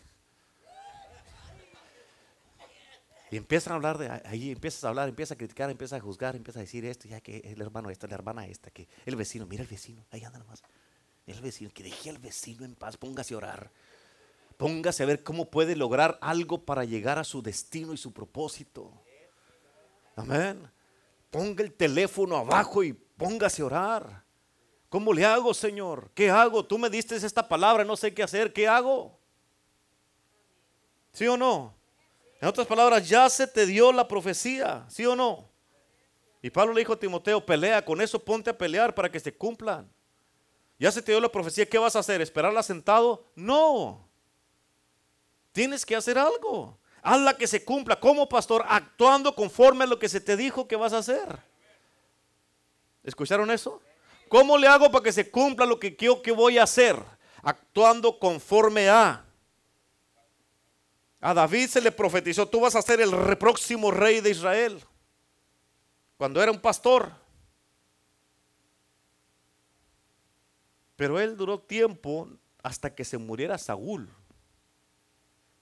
Y 3.32 3.38
empiezan 3.38 3.74
a 3.74 3.76
hablar 3.78 3.97
de 3.97 4.10
ahí, 4.26 4.52
empiezas 4.52 4.84
a 4.84 4.89
hablar, 4.89 5.10
empiezas 5.10 5.36
a 5.36 5.38
criticar, 5.38 5.70
empiezas 5.70 5.99
a 5.99 6.04
juzgar, 6.04 6.36
empiezas 6.36 6.60
a 6.60 6.64
decir 6.64 6.86
esto, 6.86 7.08
ya 7.08 7.22
que 7.22 7.38
el 7.38 7.62
hermano 7.62 7.89
esta, 7.89 8.06
la 8.08 8.16
hermana 8.16 8.45
esta, 8.45 8.70
que 8.72 8.88
el 9.06 9.16
vecino, 9.16 9.47
mira 9.47 9.64
el 9.64 9.70
vecino, 9.70 10.06
ahí 10.12 10.24
anda 10.24 10.38
nomás. 10.38 10.62
El 11.26 11.39
vecino, 11.41 11.72
que 11.74 11.82
deje 11.82 12.10
al 12.10 12.18
vecino 12.18 12.66
en 12.66 12.76
paz, 12.76 12.97
póngase 12.97 13.34
a 13.34 13.38
orar. 13.38 13.72
Póngase 14.58 15.04
a 15.04 15.06
ver 15.06 15.24
cómo 15.24 15.49
puede 15.49 15.76
lograr 15.76 16.20
algo 16.22 16.66
para 16.66 16.84
llegar 16.84 17.18
a 17.18 17.24
su 17.24 17.41
destino 17.41 17.93
y 17.93 17.97
su 17.97 18.12
propósito. 18.14 19.02
Amén. 20.16 20.70
Ponga 21.32 21.64
el 21.64 21.74
teléfono 21.74 22.36
abajo 22.36 22.84
y 22.84 22.93
póngase 22.93 23.62
a 23.62 23.66
orar. 23.66 24.31
¿Cómo 24.92 25.14
le 25.14 25.24
hago, 25.24 25.54
Señor? 25.54 26.12
¿Qué 26.14 26.30
hago? 26.30 26.66
Tú 26.66 26.78
me 26.78 26.89
diste 26.89 27.16
esta 27.16 27.48
palabra, 27.48 27.86
no 27.86 27.96
sé 27.96 28.14
qué 28.14 28.24
hacer. 28.24 28.52
¿Qué 28.52 28.68
hago? 28.68 29.18
¿Sí 31.14 31.26
o 31.28 31.38
no? 31.38 31.74
En 32.42 32.50
otras 32.50 32.68
palabras, 32.68 33.08
ya 33.08 33.30
se 33.30 33.48
te 33.48 33.66
dio 33.66 33.94
la 33.94 34.06
profecía, 34.06 34.86
¿sí 34.89 35.06
o 35.06 35.16
no? 35.16 35.48
Y 36.42 36.50
Pablo 36.50 36.74
le 36.74 36.82
dijo 36.82 36.92
a 36.92 37.00
Timoteo, 37.00 37.46
pelea, 37.46 37.86
con 37.86 38.02
eso 38.02 38.20
ponte 38.20 38.50
a 38.50 38.58
pelear 38.58 38.94
para 38.94 39.10
que 39.10 39.22
se 39.22 39.34
cumplan. 39.34 39.89
Ya 40.78 40.92
se 40.92 41.02
te 41.02 41.14
dio 41.14 41.22
la 41.22 41.32
profecía, 41.32 41.66
¿qué 41.66 41.78
vas 41.78 41.96
a 41.96 42.00
hacer? 42.00 42.20
¿Esperarla 42.20 42.62
sentado? 42.62 43.32
No. 43.34 44.06
Tienes 45.54 45.86
que 45.86 45.96
hacer 45.96 46.18
algo. 46.18 46.78
Hazla 47.02 47.38
que 47.38 47.48
se 47.48 47.64
cumpla. 47.64 47.98
como 47.98 48.28
pastor? 48.28 48.66
Actuando 48.68 49.34
conforme 49.36 49.86
a 49.86 49.88
lo 49.88 49.98
que 49.98 50.10
se 50.10 50.20
te 50.20 50.36
dijo 50.36 50.68
que 50.68 50.76
vas 50.76 50.92
a 50.92 50.98
hacer. 50.98 51.39
¿Escucharon 53.06 53.50
eso? 53.52 53.82
¿Cómo 54.32 54.58
le 54.58 54.66
hago 54.66 54.90
para 54.90 55.04
que 55.04 55.12
se 55.12 55.30
cumpla 55.30 55.66
lo 55.66 55.78
que 55.78 55.94
quiero 55.94 56.22
que 56.22 56.32
voy 56.32 56.58
a 56.58 56.64
hacer? 56.64 56.96
Actuando 57.44 58.18
conforme 58.18 58.88
a. 58.88 59.26
A 61.20 61.34
David 61.34 61.68
se 61.68 61.82
le 61.82 61.92
profetizó, 61.92 62.48
tú 62.48 62.62
vas 62.62 62.74
a 62.78 62.82
ser 62.82 63.02
el 63.02 63.12
próximo 63.38 63.92
rey 63.92 64.22
de 64.22 64.30
Israel. 64.30 64.82
Cuando 66.16 66.42
era 66.42 66.50
un 66.50 66.62
pastor. 66.62 67.12
Pero 70.96 71.20
él 71.20 71.36
duró 71.36 71.60
tiempo 71.60 72.30
hasta 72.64 72.96
que 72.96 73.04
se 73.04 73.18
muriera 73.18 73.58
Saúl. 73.58 74.10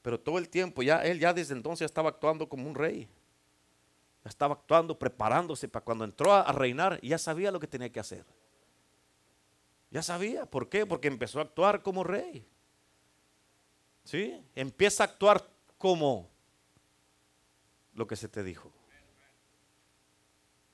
Pero 0.03 0.19
todo 0.19 0.37
el 0.37 0.47
tiempo, 0.47 0.83
ya 0.83 1.03
él 1.03 1.19
ya 1.19 1.33
desde 1.33 1.55
entonces 1.55 1.85
estaba 1.85 2.09
actuando 2.09 2.47
como 2.47 2.69
un 2.69 2.75
rey. 2.75 3.09
Estaba 4.23 4.53
actuando, 4.53 4.99
preparándose 4.99 5.67
para 5.67 5.83
cuando 5.83 6.05
entró 6.05 6.31
a 6.31 6.51
reinar, 6.51 7.01
ya 7.01 7.17
sabía 7.17 7.49
lo 7.49 7.59
que 7.59 7.65
tenía 7.65 7.91
que 7.91 7.99
hacer. 7.99 8.23
Ya 9.91 10.03
sabía. 10.03 10.45
¿Por 10.45 10.69
qué? 10.69 10.85
Porque 10.85 11.07
empezó 11.07 11.39
a 11.39 11.43
actuar 11.43 11.81
como 11.81 12.03
rey. 12.03 12.45
¿Sí? 14.03 14.41
Empieza 14.55 15.03
a 15.03 15.07
actuar 15.07 15.47
como 15.77 16.29
lo 17.93 18.07
que 18.07 18.15
se 18.15 18.27
te 18.27 18.43
dijo. 18.43 18.71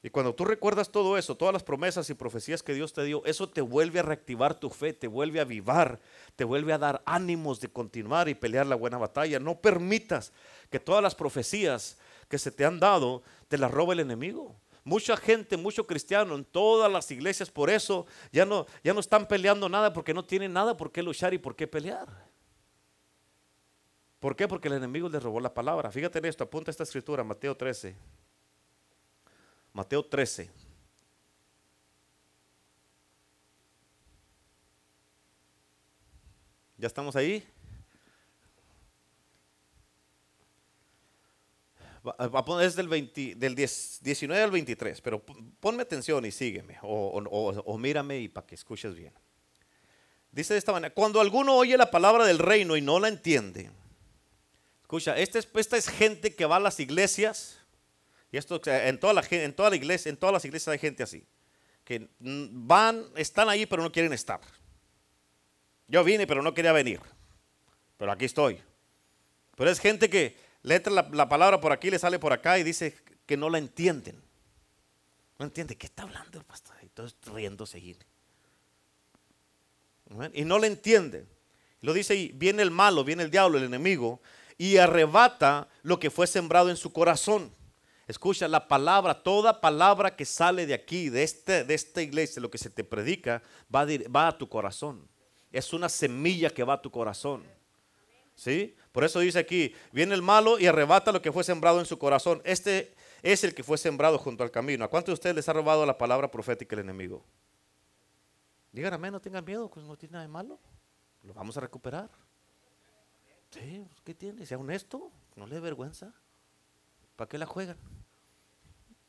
Y 0.05 0.11
cuando 0.11 0.35
tú 0.35 0.45
recuerdas 0.45 0.91
todo 0.91 1.17
eso, 1.17 1.35
todas 1.35 1.51
las 1.51 1.63
promesas 1.63 2.07
y 2.11 2.13
profecías 2.13 2.61
que 2.61 2.75
Dios 2.75 2.93
te 2.93 3.03
dio, 3.03 3.25
eso 3.25 3.49
te 3.49 3.61
vuelve 3.61 3.99
a 3.99 4.03
reactivar 4.03 4.53
tu 4.59 4.69
fe, 4.69 4.93
te 4.93 5.07
vuelve 5.07 5.39
a 5.39 5.41
avivar, 5.41 5.99
te 6.35 6.43
vuelve 6.43 6.73
a 6.73 6.77
dar 6.77 7.01
ánimos 7.07 7.59
de 7.59 7.69
continuar 7.69 8.29
y 8.29 8.35
pelear 8.35 8.67
la 8.67 8.75
buena 8.75 8.99
batalla. 8.99 9.39
No 9.39 9.59
permitas 9.61 10.31
que 10.69 10.79
todas 10.79 11.01
las 11.01 11.15
profecías 11.15 11.97
que 12.29 12.37
se 12.37 12.51
te 12.51 12.65
han 12.65 12.79
dado 12.79 13.23
te 13.47 13.57
las 13.57 13.71
robe 13.71 13.93
el 13.93 14.01
enemigo. 14.01 14.55
Mucha 14.87 15.17
gente, 15.17 15.57
mucho 15.57 15.87
cristiano 15.87 16.35
en 16.35 16.45
todas 16.45 16.91
las 16.91 17.09
iglesias, 17.09 17.49
por 17.49 17.71
eso 17.71 18.05
ya 18.31 18.45
no, 18.45 18.67
ya 18.83 18.93
no 18.93 18.99
están 18.99 19.27
peleando 19.27 19.67
nada 19.67 19.91
porque 19.91 20.13
no 20.13 20.23
tienen 20.23 20.53
nada 20.53 20.77
por 20.77 20.91
qué 20.91 21.01
luchar 21.01 21.33
y 21.33 21.39
por 21.39 21.55
qué 21.55 21.65
pelear. 21.65 22.07
¿Por 24.19 24.35
qué? 24.35 24.47
Porque 24.47 24.67
el 24.67 24.75
enemigo 24.75 25.09
les 25.09 25.23
robó 25.23 25.39
la 25.39 25.51
palabra. 25.51 25.89
Fíjate 25.89 26.19
en 26.19 26.25
esto, 26.25 26.43
apunta 26.43 26.69
esta 26.69 26.83
escritura, 26.83 27.23
Mateo 27.23 27.57
13. 27.57 27.95
Mateo 29.73 30.05
13. 30.05 30.51
¿Ya 36.77 36.85
estamos 36.85 37.15
ahí? 37.15 37.43
Es 42.61 42.75
del, 42.75 42.89
del 42.89 43.55
19 43.55 44.43
al 44.43 44.51
23, 44.51 45.01
pero 45.01 45.23
ponme 45.59 45.81
atención 45.81 46.25
y 46.25 46.31
sígueme, 46.31 46.77
o, 46.83 47.21
o, 47.65 47.77
mírame 47.77 48.19
y 48.19 48.27
para 48.27 48.45
que 48.45 48.55
escuches 48.55 48.95
bien. 48.95 49.13
Dice 50.31 50.53
de 50.53 50.59
esta 50.59 50.71
manera, 50.71 50.93
cuando 50.93 51.19
alguno 51.19 51.55
oye 51.55 51.77
la 51.77 51.89
palabra 51.89 52.25
del 52.25 52.39
reino 52.39 52.75
y 52.75 52.81
no 52.81 52.99
la 52.99 53.07
entiende, 53.07 53.71
escucha, 54.81 55.17
esta 55.17 55.39
es, 55.39 55.47
esta 55.55 55.77
es 55.77 55.87
gente 55.87 56.35
que 56.35 56.45
va 56.45 56.57
a 56.57 56.59
las 56.59 56.79
iglesias, 56.79 57.57
y 58.31 58.37
esto 58.37 58.61
en 58.65 58.99
toda, 58.99 59.13
la, 59.13 59.23
en 59.29 59.55
toda 59.55 59.69
la 59.69 59.75
iglesia, 59.75 60.09
en 60.09 60.17
todas 60.17 60.33
las 60.33 60.45
iglesias 60.45 60.73
hay 60.73 60.79
gente 60.79 61.03
así, 61.03 61.25
que 61.83 62.09
van, 62.19 63.05
están 63.15 63.49
ahí 63.49 63.65
pero 63.65 63.81
no 63.81 63.91
quieren 63.91 64.13
estar. 64.13 64.41
Yo 65.87 66.03
vine 66.03 66.27
pero 66.27 66.43
no 66.43 66.53
quería 66.53 66.71
venir, 66.71 66.99
pero 67.97 68.11
aquí 68.11 68.25
estoy. 68.25 68.61
Pero 69.55 69.69
es 69.69 69.79
gente 69.79 70.09
que 70.09 70.44
le 70.65 70.81
la, 70.89 71.29
palabra 71.29 71.61
por 71.61 71.71
aquí, 71.71 71.91
le 71.91 71.99
sale 71.99 72.17
por 72.17 72.33
acá 72.33 72.57
y 72.57 72.63
dice 72.63 72.97
que 73.27 73.37
no 73.37 73.51
la 73.51 73.59
entienden. 73.59 74.19
No 75.37 75.45
entiende 75.45 75.75
qué 75.75 75.85
está 75.85 76.03
hablando 76.03 76.39
el 76.39 76.43
pastor. 76.43 76.75
Y 76.81 76.87
todos 76.89 77.15
riendo 77.25 77.67
seguir. 77.67 77.97
Y 80.33 80.43
no 80.43 80.57
le 80.57 80.67
entiende. 80.67 81.27
Lo 81.81 81.93
dice 81.93 82.13
ahí, 82.13 82.31
viene 82.33 82.63
el 82.63 82.71
malo, 82.71 83.03
viene 83.03 83.21
el 83.21 83.29
diablo, 83.29 83.59
el 83.59 83.65
enemigo, 83.65 84.21
y 84.57 84.77
arrebata 84.77 85.67
lo 85.83 85.99
que 85.99 86.09
fue 86.09 86.25
sembrado 86.25 86.71
en 86.71 86.77
su 86.77 86.91
corazón. 86.91 87.53
Escucha 88.07 88.47
la 88.47 88.67
palabra, 88.67 89.21
toda 89.21 89.61
palabra 89.61 90.15
que 90.15 90.25
sale 90.25 90.65
de 90.65 90.73
aquí, 90.73 91.09
de, 91.09 91.21
este, 91.21 91.63
de 91.63 91.75
esta 91.75 92.01
iglesia, 92.01 92.41
lo 92.41 92.49
que 92.49 92.57
se 92.57 92.71
te 92.71 92.83
predica, 92.83 93.43
va 93.73 93.85
va 94.15 94.29
a 94.29 94.37
tu 94.37 94.49
corazón. 94.49 95.07
Es 95.51 95.73
una 95.73 95.89
semilla 95.89 96.49
que 96.49 96.63
va 96.63 96.73
a 96.73 96.81
tu 96.81 96.89
corazón. 96.89 97.43
¿Sí? 98.35 98.75
Por 98.91 99.03
eso 99.03 99.19
dice 99.19 99.39
aquí, 99.39 99.73
viene 99.91 100.13
el 100.13 100.21
malo 100.21 100.59
y 100.59 100.67
arrebata 100.67 101.11
lo 101.11 101.21
que 101.21 101.31
fue 101.31 101.43
sembrado 101.43 101.79
en 101.79 101.85
su 101.85 101.97
corazón. 101.97 102.41
Este 102.43 102.93
es 103.23 103.43
el 103.43 103.55
que 103.55 103.63
fue 103.63 103.77
sembrado 103.77 104.17
junto 104.17 104.43
al 104.43 104.51
camino. 104.51 104.85
¿A 104.85 104.89
cuántos 104.89 105.11
de 105.11 105.13
ustedes 105.13 105.35
les 105.35 105.49
ha 105.49 105.53
robado 105.53 105.85
la 105.85 105.97
palabra 105.97 106.29
profética 106.29 106.75
el 106.75 106.81
enemigo? 106.81 107.25
Digan 108.71 108.93
amén, 108.93 109.13
no 109.13 109.21
tengan 109.21 109.45
miedo, 109.45 109.69
pues 109.69 109.85
no 109.85 109.97
tiene 109.97 110.13
nada 110.13 110.25
de 110.25 110.31
malo. 110.31 110.59
Lo 111.23 111.33
vamos 111.33 111.55
a 111.57 111.61
recuperar. 111.61 112.09
Sí, 113.51 113.85
pues, 113.87 114.01
¿qué 114.01 114.13
tiene? 114.13 114.45
Sea 114.45 114.57
honesto, 114.57 115.11
no 115.35 115.47
le 115.47 115.55
dé 115.55 115.61
vergüenza. 115.61 116.13
¿Para 117.15 117.29
qué 117.29 117.37
la 117.37 117.45
juegan? 117.45 117.77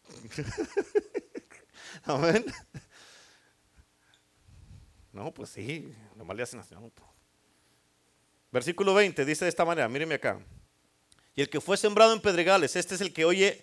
Amén. 2.05 2.45
No, 5.13 5.35
pues 5.35 5.51
sí, 5.51 5.93
nomás 6.15 6.37
le 6.37 6.45
hacen. 6.45 6.61
Versículo 8.57 8.95
20 8.95 9.27
dice 9.27 9.45
de 9.45 9.51
esta 9.51 9.67
manera, 9.67 9.87
míreme 9.87 10.15
acá. 10.15 10.41
Y 11.35 11.43
el 11.43 11.51
que 11.51 11.61
fue 11.61 11.77
sembrado 11.77 12.15
en 12.15 12.23
pedregales, 12.23 12.75
este 12.75 12.95
es 12.95 13.03
el 13.03 13.13
que 13.13 13.27
oye 13.27 13.63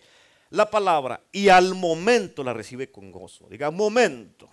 la 0.52 0.70
palabra 0.70 1.20
y 1.32 1.50
al 1.50 1.74
momento 1.74 2.44
la 2.44 2.54
recibe 2.54 2.92
con 2.92 3.12
gozo. 3.12 3.48
Diga, 3.50 3.72
momento 3.72 4.52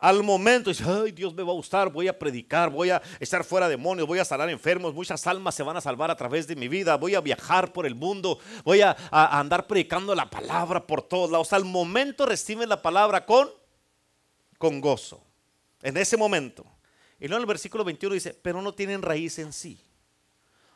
al 0.00 0.24
momento 0.24 0.70
dice, 0.70 0.82
ay, 0.84 1.12
Dios 1.12 1.32
me 1.32 1.44
va 1.44 1.52
a 1.52 1.54
gustar, 1.54 1.92
voy 1.92 2.08
a 2.08 2.18
predicar, 2.18 2.70
voy 2.70 2.90
a 2.90 3.00
estar 3.20 3.44
fuera 3.44 3.68
de 3.68 3.76
demonios, 3.76 4.08
voy 4.08 4.18
a 4.18 4.24
sanar 4.24 4.50
enfermos, 4.50 4.92
muchas 4.92 5.24
almas 5.28 5.54
se 5.54 5.62
van 5.62 5.76
a 5.76 5.80
salvar 5.80 6.10
a 6.10 6.16
través 6.16 6.48
de 6.48 6.56
mi 6.56 6.66
vida, 6.66 6.96
voy 6.96 7.14
a 7.14 7.20
viajar 7.20 7.72
por 7.72 7.86
el 7.86 7.94
mundo, 7.94 8.40
voy 8.64 8.80
a, 8.80 8.96
andar 9.12 9.68
predicando 9.68 10.12
la 10.16 10.28
palabra 10.28 10.84
por 10.88 11.02
todos 11.02 11.30
lados. 11.30 11.52
Al 11.52 11.64
momento 11.64 12.26
reciben 12.26 12.68
la 12.68 12.82
palabra 12.82 13.24
con, 13.24 13.48
con 14.58 14.80
gozo, 14.80 15.24
en 15.82 15.96
ese 15.96 16.16
momento. 16.16 16.66
Y 17.24 17.26
luego 17.26 17.38
en 17.38 17.44
el 17.44 17.48
versículo 17.48 17.84
21 17.84 18.12
dice, 18.12 18.34
pero 18.34 18.60
no 18.60 18.74
tienen 18.74 19.00
raíz 19.00 19.38
en 19.38 19.50
sí. 19.54 19.80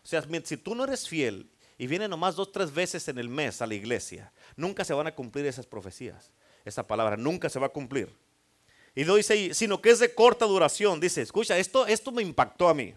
O 0.03 0.07
sea, 0.07 0.25
si 0.45 0.57
tú 0.57 0.75
no 0.75 0.85
eres 0.85 1.07
fiel 1.07 1.47
y 1.77 1.87
vienes 1.87 2.09
nomás 2.09 2.37
dos, 2.37 2.53
tres 2.53 2.73
veces 2.73 3.07
en 3.09 3.19
el 3.19 3.29
mes 3.29 3.61
a 3.61 3.67
la 3.67 3.75
iglesia, 3.75 4.33
nunca 4.57 4.83
se 4.83 4.95
van 4.95 5.07
a 5.07 5.15
cumplir 5.15 5.45
esas 5.45 5.67
profecías. 5.67 6.31
Esa 6.65 6.87
palabra 6.87 7.19
nunca 7.19 7.51
se 7.51 7.59
va 7.59 7.67
a 7.67 7.69
cumplir. 7.69 8.09
Y 8.95 9.05
lo 9.05 9.17
dice 9.17 9.53
sino 9.53 9.83
que 9.83 9.91
es 9.91 9.99
de 9.99 10.15
corta 10.15 10.47
duración. 10.47 11.01
Dice, 11.01 11.21
escucha, 11.21 11.59
esto, 11.59 11.87
esto 11.87 12.13
me 12.13 12.23
impactó 12.23 12.71
a 12.71 12.73
mí. 12.75 12.95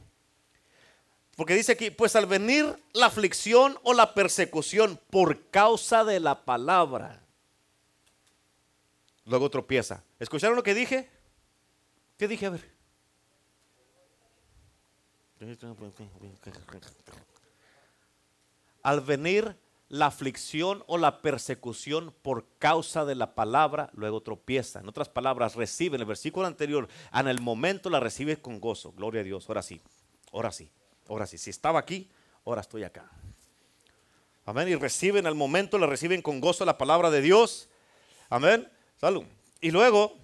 Porque 1.35 1.53
dice 1.53 1.73
aquí, 1.73 1.91
pues 1.91 2.15
al 2.15 2.27
venir 2.27 2.73
la 2.93 3.07
aflicción 3.07 3.77
o 3.83 3.93
la 3.93 4.13
persecución 4.13 4.97
por 5.09 5.49
causa 5.49 6.05
de 6.05 6.21
la 6.21 6.45
palabra, 6.45 7.21
luego 9.25 9.49
tropieza. 9.49 10.05
¿Escucharon 10.21 10.55
lo 10.55 10.63
que 10.63 10.73
dije? 10.73 11.09
¿Qué 12.17 12.29
dije? 12.29 12.45
A 12.45 12.51
ver. 12.51 12.70
Al 18.83 19.01
venir 19.01 19.55
la 19.89 20.05
aflicción 20.05 20.83
o 20.87 20.97
la 20.97 21.21
persecución 21.21 22.13
por 22.21 22.45
causa 22.59 23.03
de 23.03 23.15
la 23.15 23.35
palabra, 23.35 23.89
luego 23.93 24.21
tropieza. 24.21 24.79
En 24.79 24.87
otras 24.87 25.09
palabras, 25.09 25.55
recibe, 25.55 25.95
en 25.95 26.01
el 26.01 26.07
versículo 26.07 26.47
anterior, 26.47 26.87
en 27.13 27.27
el 27.27 27.41
momento 27.41 27.89
la 27.89 27.99
recibe 27.99 28.37
con 28.37 28.61
gozo. 28.61 28.93
Gloria 28.93 29.21
a 29.21 29.23
Dios, 29.25 29.49
ahora 29.49 29.61
sí, 29.61 29.81
ahora 30.31 30.51
sí, 30.51 30.71
ahora 31.09 31.27
sí. 31.27 31.37
Si 31.37 31.49
estaba 31.49 31.79
aquí, 31.79 32.09
ahora 32.45 32.61
estoy 32.61 32.83
acá. 32.83 33.11
Amén. 34.45 34.69
Y 34.69 34.75
reciben 34.75 35.27
al 35.27 35.35
momento, 35.35 35.77
la 35.77 35.87
reciben 35.87 36.21
con 36.21 36.39
gozo 36.39 36.63
la 36.63 36.77
palabra 36.77 37.09
de 37.09 37.21
Dios. 37.21 37.67
Amén. 38.29 38.71
Salud. 38.95 39.25
Y 39.59 39.71
luego, 39.71 40.20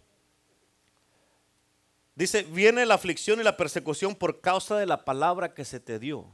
dice, 2.17 2.43
viene 2.43 2.85
la 2.85 2.95
aflicción 2.95 3.39
y 3.39 3.43
la 3.43 3.55
persecución 3.55 4.15
por 4.15 4.41
causa 4.41 4.75
de 4.77 4.87
la 4.87 5.05
palabra 5.05 5.53
que 5.53 5.63
se 5.63 5.79
te 5.79 5.99
dio. 5.99 6.25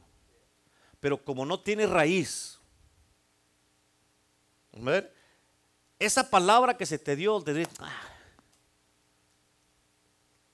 Pero 0.99 1.23
como 1.23 1.45
no 1.45 1.59
tiene 1.59 1.85
raíz, 1.85 2.59
esa 5.99 6.29
palabra 6.29 6.77
que 6.77 6.85
se 6.85 6.97
te 6.97 7.17
dio, 7.17 7.41
te 7.41 7.67
ah. 7.79 8.01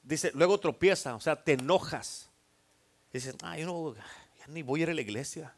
dice, 0.01 0.31
luego 0.33 0.59
tropieza, 0.59 1.15
o 1.15 1.19
sea, 1.19 1.41
te 1.41 1.53
enojas. 1.53 2.29
Dices, 3.13 3.35
ah, 3.43 3.57
yo 3.57 3.67
no, 3.67 3.95
ni 4.47 4.63
voy 4.63 4.81
a 4.81 4.83
ir 4.83 4.89
a 4.89 4.93
la 4.95 5.01
iglesia. 5.01 5.53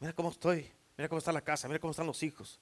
Mira 0.00 0.12
cómo 0.12 0.30
estoy, 0.30 0.68
mira 0.96 1.08
cómo 1.08 1.20
está 1.20 1.30
la 1.30 1.42
casa, 1.42 1.68
mira 1.68 1.78
cómo 1.78 1.92
están 1.92 2.06
los 2.06 2.22
hijos. 2.24 2.58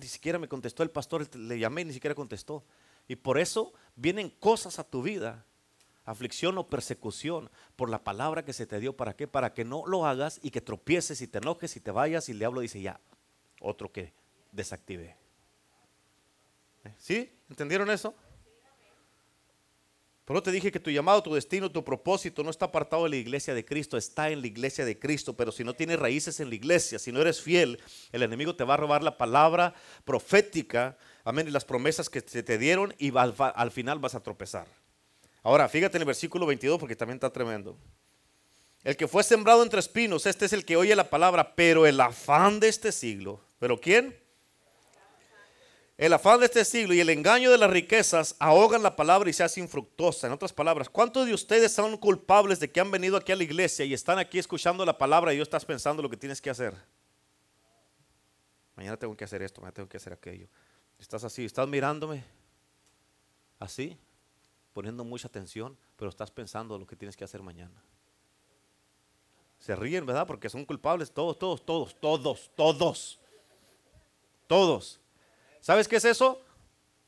ni 0.00 0.06
siquiera 0.06 0.38
me 0.38 0.48
contestó 0.48 0.82
el 0.82 0.90
pastor, 0.90 1.34
le 1.36 1.58
llamé 1.58 1.82
y 1.82 1.84
ni 1.84 1.92
siquiera 1.92 2.14
contestó. 2.14 2.64
Y 3.12 3.16
por 3.16 3.38
eso 3.38 3.74
vienen 3.94 4.30
cosas 4.30 4.78
a 4.78 4.84
tu 4.84 5.02
vida, 5.02 5.44
aflicción 6.06 6.56
o 6.56 6.70
persecución, 6.70 7.50
por 7.76 7.90
la 7.90 8.02
palabra 8.02 8.42
que 8.42 8.54
se 8.54 8.66
te 8.66 8.80
dio. 8.80 8.96
¿Para 8.96 9.14
qué? 9.14 9.28
Para 9.28 9.52
que 9.52 9.66
no 9.66 9.84
lo 9.86 10.06
hagas 10.06 10.40
y 10.42 10.50
que 10.50 10.62
tropieces 10.62 11.20
y 11.20 11.26
te 11.26 11.36
enojes 11.36 11.76
y 11.76 11.80
te 11.80 11.90
vayas 11.90 12.30
y 12.30 12.32
le 12.32 12.46
hablo 12.46 12.62
y 12.62 12.68
dice, 12.68 12.80
ya, 12.80 12.98
otro 13.60 13.92
que 13.92 14.14
desactivé. 14.50 15.14
¿Sí? 16.96 17.30
¿Entendieron 17.50 17.90
eso? 17.90 18.14
Pero 20.24 20.42
te 20.42 20.50
dije 20.50 20.72
que 20.72 20.80
tu 20.80 20.90
llamado, 20.90 21.22
tu 21.22 21.34
destino, 21.34 21.70
tu 21.70 21.84
propósito 21.84 22.42
no 22.42 22.48
está 22.48 22.64
apartado 22.64 23.04
de 23.04 23.10
la 23.10 23.16
iglesia 23.16 23.52
de 23.52 23.66
Cristo, 23.66 23.98
está 23.98 24.30
en 24.30 24.40
la 24.40 24.46
iglesia 24.46 24.86
de 24.86 24.98
Cristo. 24.98 25.36
Pero 25.36 25.52
si 25.52 25.64
no 25.64 25.74
tienes 25.74 25.98
raíces 25.98 26.40
en 26.40 26.48
la 26.48 26.54
iglesia, 26.54 26.98
si 26.98 27.12
no 27.12 27.20
eres 27.20 27.42
fiel, 27.42 27.78
el 28.10 28.22
enemigo 28.22 28.56
te 28.56 28.64
va 28.64 28.72
a 28.72 28.78
robar 28.78 29.02
la 29.02 29.18
palabra 29.18 29.74
profética, 30.06 30.96
amén, 31.24 31.48
y 31.48 31.50
las 31.50 31.64
promesas 31.64 32.08
que 32.08 32.20
se 32.20 32.42
te 32.42 32.58
dieron 32.58 32.94
y 32.98 33.16
al, 33.16 33.34
al 33.38 33.70
final 33.70 33.98
vas 33.98 34.14
a 34.14 34.22
tropezar. 34.22 34.66
Ahora, 35.42 35.68
fíjate 35.68 35.96
en 35.96 36.02
el 36.02 36.06
versículo 36.06 36.46
22 36.46 36.78
porque 36.78 36.96
también 36.96 37.16
está 37.16 37.30
tremendo. 37.30 37.76
El 38.84 38.96
que 38.96 39.06
fue 39.06 39.22
sembrado 39.22 39.62
entre 39.62 39.80
espinos, 39.80 40.26
este 40.26 40.46
es 40.46 40.52
el 40.52 40.64
que 40.64 40.76
oye 40.76 40.94
la 40.96 41.08
palabra, 41.08 41.54
pero 41.54 41.86
el 41.86 42.00
afán 42.00 42.58
de 42.58 42.68
este 42.68 42.90
siglo. 42.90 43.40
¿Pero 43.58 43.80
quién? 43.80 44.20
El 45.96 46.12
afán 46.12 46.40
de 46.40 46.46
este 46.46 46.64
siglo 46.64 46.94
y 46.94 47.00
el 47.00 47.10
engaño 47.10 47.52
de 47.52 47.58
las 47.58 47.70
riquezas 47.70 48.34
ahogan 48.40 48.82
la 48.82 48.96
palabra 48.96 49.30
y 49.30 49.32
se 49.32 49.44
hace 49.44 49.60
infructuosa. 49.60 50.26
En 50.26 50.32
otras 50.32 50.52
palabras, 50.52 50.88
¿cuántos 50.88 51.26
de 51.26 51.34
ustedes 51.34 51.72
son 51.72 51.96
culpables 51.96 52.58
de 52.58 52.72
que 52.72 52.80
han 52.80 52.90
venido 52.90 53.16
aquí 53.16 53.30
a 53.30 53.36
la 53.36 53.44
iglesia 53.44 53.84
y 53.84 53.94
están 53.94 54.18
aquí 54.18 54.40
escuchando 54.40 54.84
la 54.84 54.98
palabra 54.98 55.32
y 55.32 55.36
yo 55.36 55.44
estás 55.44 55.64
pensando 55.64 56.02
lo 56.02 56.10
que 56.10 56.16
tienes 56.16 56.40
que 56.40 56.50
hacer? 56.50 56.74
Mañana 58.74 58.96
tengo 58.96 59.16
que 59.16 59.22
hacer 59.22 59.42
esto, 59.42 59.60
mañana 59.60 59.74
tengo 59.74 59.88
que 59.88 59.98
hacer 59.98 60.12
aquello. 60.12 60.48
Estás 61.02 61.24
así, 61.24 61.44
estás 61.44 61.66
mirándome 61.66 62.22
así, 63.58 63.98
poniendo 64.72 65.02
mucha 65.02 65.26
atención, 65.26 65.76
pero 65.96 66.08
estás 66.08 66.30
pensando 66.30 66.78
lo 66.78 66.86
que 66.86 66.94
tienes 66.94 67.16
que 67.16 67.24
hacer 67.24 67.42
mañana. 67.42 67.82
Se 69.58 69.74
ríen, 69.74 70.06
¿verdad? 70.06 70.28
Porque 70.28 70.48
son 70.48 70.64
culpables 70.64 71.10
todos, 71.10 71.36
todos, 71.36 71.66
todos, 71.66 72.00
todos, 72.00 72.50
todos. 72.54 73.20
Todos. 74.46 75.00
¿Sabes 75.60 75.88
qué 75.88 75.96
es 75.96 76.04
eso? 76.04 76.40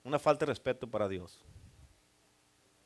Una 0.02 0.18
falta 0.18 0.44
de 0.44 0.50
respeto 0.50 0.90
para 0.90 1.08
Dios. 1.08 1.40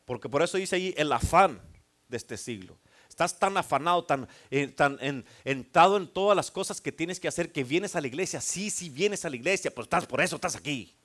Porque 0.04 0.28
por 0.28 0.42
eso 0.42 0.58
dice 0.58 0.76
ahí 0.76 0.94
el 0.94 1.10
afán 1.10 1.58
de 2.06 2.18
este 2.18 2.36
siglo. 2.36 2.78
Estás 3.08 3.38
tan 3.38 3.56
afanado, 3.56 4.04
tan, 4.04 4.28
eh, 4.50 4.68
tan 4.68 5.24
entado 5.44 5.96
en 5.96 6.06
todas 6.06 6.36
las 6.36 6.50
cosas 6.50 6.82
que 6.82 6.92
tienes 6.92 7.18
que 7.18 7.28
hacer 7.28 7.50
que 7.50 7.64
vienes 7.64 7.96
a 7.96 8.02
la 8.02 8.08
iglesia. 8.08 8.42
Sí, 8.42 8.68
sí 8.68 8.90
vienes 8.90 9.24
a 9.24 9.30
la 9.30 9.36
iglesia, 9.36 9.70
pero 9.70 9.84
estás 9.84 10.06
por 10.06 10.20
eso 10.20 10.36
estás 10.36 10.54
aquí. 10.54 10.97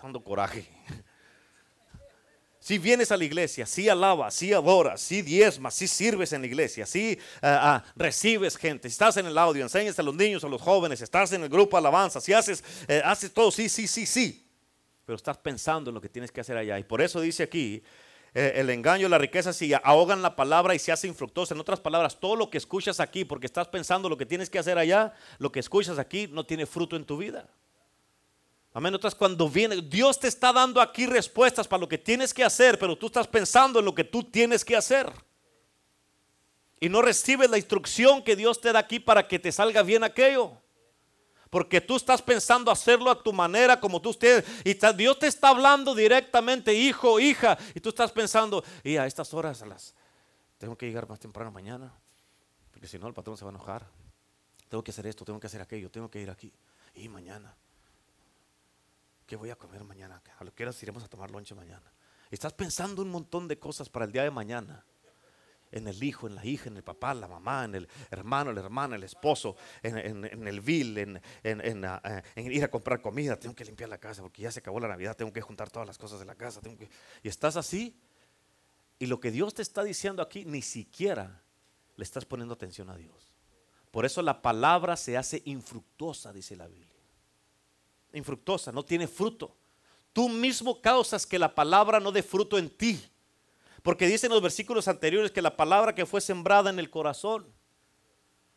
Dando 0.00 0.22
coraje. 0.22 0.68
Si 2.66 2.78
vienes 2.78 3.12
a 3.12 3.16
la 3.16 3.24
iglesia, 3.24 3.64
si 3.64 3.88
alabas, 3.88 4.34
si 4.34 4.52
adoras, 4.52 5.00
si 5.00 5.22
diezmas, 5.22 5.72
si 5.72 5.86
sirves 5.86 6.32
en 6.32 6.40
la 6.40 6.48
iglesia, 6.48 6.84
si 6.84 7.16
ah, 7.40 7.84
ah, 7.84 7.92
recibes 7.94 8.56
gente, 8.56 8.88
si 8.88 8.94
estás 8.94 9.16
en 9.18 9.26
el 9.26 9.38
audio, 9.38 9.62
enseñas 9.62 9.96
a 10.00 10.02
los 10.02 10.16
niños, 10.16 10.42
a 10.42 10.48
los 10.48 10.60
jóvenes, 10.60 11.00
estás 11.00 11.32
en 11.32 11.44
el 11.44 11.48
grupo 11.48 11.76
alabanza, 11.76 12.20
si 12.20 12.32
haces, 12.32 12.64
eh, 12.88 13.00
haces 13.04 13.32
todo, 13.32 13.52
sí, 13.52 13.68
sí, 13.68 13.86
sí, 13.86 14.04
sí. 14.04 14.50
Pero 15.04 15.14
estás 15.14 15.38
pensando 15.38 15.90
en 15.90 15.94
lo 15.94 16.00
que 16.00 16.08
tienes 16.08 16.32
que 16.32 16.40
hacer 16.40 16.56
allá. 16.56 16.76
Y 16.76 16.82
por 16.82 17.00
eso 17.00 17.20
dice 17.20 17.44
aquí, 17.44 17.84
eh, 18.34 18.54
el 18.56 18.68
engaño, 18.70 19.08
la 19.08 19.18
riqueza, 19.18 19.52
si 19.52 19.72
ahogan 19.72 20.20
la 20.20 20.34
palabra 20.34 20.74
y 20.74 20.80
se 20.80 20.90
hace 20.90 21.06
infructuosa. 21.06 21.54
En 21.54 21.60
otras 21.60 21.78
palabras, 21.78 22.18
todo 22.18 22.34
lo 22.34 22.50
que 22.50 22.58
escuchas 22.58 22.98
aquí, 22.98 23.24
porque 23.24 23.46
estás 23.46 23.68
pensando 23.68 24.08
lo 24.08 24.16
que 24.16 24.26
tienes 24.26 24.50
que 24.50 24.58
hacer 24.58 24.76
allá, 24.76 25.14
lo 25.38 25.52
que 25.52 25.60
escuchas 25.60 26.00
aquí 26.00 26.26
no 26.26 26.44
tiene 26.44 26.66
fruto 26.66 26.96
en 26.96 27.04
tu 27.04 27.16
vida. 27.16 27.48
Amén. 28.76 28.94
Otras 28.94 29.14
cuando 29.14 29.48
viene, 29.48 29.76
Dios 29.80 30.20
te 30.20 30.28
está 30.28 30.52
dando 30.52 30.82
aquí 30.82 31.06
respuestas 31.06 31.66
para 31.66 31.80
lo 31.80 31.88
que 31.88 31.96
tienes 31.96 32.34
que 32.34 32.44
hacer, 32.44 32.78
pero 32.78 32.94
tú 32.94 33.06
estás 33.06 33.26
pensando 33.26 33.78
en 33.78 33.86
lo 33.86 33.94
que 33.94 34.04
tú 34.04 34.22
tienes 34.22 34.62
que 34.62 34.76
hacer. 34.76 35.10
Y 36.78 36.90
no 36.90 37.00
recibes 37.00 37.48
la 37.48 37.56
instrucción 37.56 38.22
que 38.22 38.36
Dios 38.36 38.60
te 38.60 38.70
da 38.74 38.80
aquí 38.80 39.00
para 39.00 39.26
que 39.26 39.38
te 39.38 39.50
salga 39.50 39.82
bien 39.82 40.04
aquello. 40.04 40.60
Porque 41.48 41.80
tú 41.80 41.96
estás 41.96 42.20
pensando 42.20 42.70
hacerlo 42.70 43.10
a 43.10 43.22
tu 43.22 43.32
manera, 43.32 43.80
como 43.80 43.98
tú 43.98 44.10
estés. 44.10 44.44
Y 44.62 44.74
Dios 44.94 45.18
te 45.18 45.26
está 45.26 45.48
hablando 45.48 45.94
directamente, 45.94 46.74
hijo, 46.74 47.18
hija. 47.18 47.56
Y 47.74 47.80
tú 47.80 47.88
estás 47.88 48.12
pensando, 48.12 48.62
y 48.84 48.98
a 48.98 49.06
estas 49.06 49.32
horas, 49.32 49.62
las, 49.66 49.94
tengo 50.58 50.76
que 50.76 50.84
llegar 50.84 51.08
más 51.08 51.18
temprano 51.18 51.50
mañana. 51.50 51.94
Porque 52.72 52.86
si 52.86 52.98
no, 52.98 53.08
el 53.08 53.14
patrón 53.14 53.38
se 53.38 53.44
va 53.46 53.50
a 53.52 53.54
enojar. 53.54 53.86
Tengo 54.68 54.84
que 54.84 54.90
hacer 54.90 55.06
esto, 55.06 55.24
tengo 55.24 55.40
que 55.40 55.46
hacer 55.46 55.62
aquello, 55.62 55.90
tengo 55.90 56.10
que 56.10 56.20
ir 56.20 56.28
aquí. 56.28 56.52
Y 56.94 57.08
mañana. 57.08 57.56
¿Qué 59.26 59.34
voy 59.34 59.50
a 59.50 59.56
comer 59.56 59.82
mañana? 59.82 60.22
A 60.38 60.44
lo 60.44 60.50
que 60.50 60.56
quieras 60.56 60.80
iremos 60.82 61.02
a 61.02 61.08
tomar 61.08 61.30
lonche 61.30 61.54
mañana. 61.54 61.92
Estás 62.30 62.52
pensando 62.52 63.02
un 63.02 63.10
montón 63.10 63.48
de 63.48 63.58
cosas 63.58 63.88
para 63.88 64.04
el 64.04 64.12
día 64.12 64.22
de 64.22 64.30
mañana. 64.30 64.84
En 65.72 65.88
el 65.88 66.00
hijo, 66.00 66.28
en 66.28 66.36
la 66.36 66.46
hija, 66.46 66.68
en 66.68 66.76
el 66.76 66.84
papá, 66.84 67.12
la 67.12 67.26
mamá, 67.26 67.64
en 67.64 67.74
el 67.74 67.88
hermano, 68.10 68.52
la 68.52 68.60
hermana, 68.60 68.94
el 68.94 69.02
esposo, 69.02 69.56
en, 69.82 69.96
el 70.46 70.60
bill, 70.60 71.20
ah, 71.42 72.22
en, 72.36 72.52
ir 72.52 72.62
a 72.62 72.68
comprar 72.68 73.02
comida. 73.02 73.36
Tengo 73.36 73.54
que 73.54 73.64
limpiar 73.64 73.88
la 73.88 73.98
casa 73.98 74.22
porque 74.22 74.42
ya 74.42 74.52
se 74.52 74.60
acabó 74.60 74.78
la 74.78 74.86
Navidad. 74.86 75.16
Tengo 75.16 75.32
que 75.32 75.40
juntar 75.40 75.70
todas 75.70 75.88
las 75.88 75.98
cosas 75.98 76.20
de 76.20 76.24
la 76.24 76.36
casa. 76.36 76.60
Tengo 76.60 76.78
que... 76.78 76.88
Y 77.24 77.28
estás 77.28 77.56
así. 77.56 78.00
Y 79.00 79.06
lo 79.06 79.18
que 79.18 79.32
Dios 79.32 79.54
te 79.54 79.62
está 79.62 79.82
diciendo 79.82 80.22
aquí, 80.22 80.44
ni 80.44 80.62
siquiera 80.62 81.42
le 81.96 82.04
estás 82.04 82.24
poniendo 82.24 82.54
atención 82.54 82.88
a 82.90 82.96
Dios. 82.96 83.34
Por 83.90 84.06
eso 84.06 84.22
la 84.22 84.40
palabra 84.40 84.96
se 84.96 85.16
hace 85.16 85.42
infructuosa, 85.46 86.32
dice 86.32 86.54
la 86.54 86.68
Biblia 86.68 86.95
infructuosa, 88.16 88.72
no 88.72 88.84
tiene 88.84 89.06
fruto. 89.06 89.54
Tú 90.12 90.28
mismo 90.28 90.80
causas 90.80 91.26
que 91.26 91.38
la 91.38 91.54
palabra 91.54 92.00
no 92.00 92.10
dé 92.10 92.22
fruto 92.22 92.58
en 92.58 92.70
ti. 92.70 93.00
Porque 93.82 94.06
dicen 94.06 94.30
los 94.30 94.42
versículos 94.42 94.88
anteriores 94.88 95.30
que 95.30 95.42
la 95.42 95.56
palabra 95.56 95.94
que 95.94 96.06
fue 96.06 96.20
sembrada 96.20 96.70
en 96.70 96.78
el 96.78 96.90
corazón. 96.90 97.46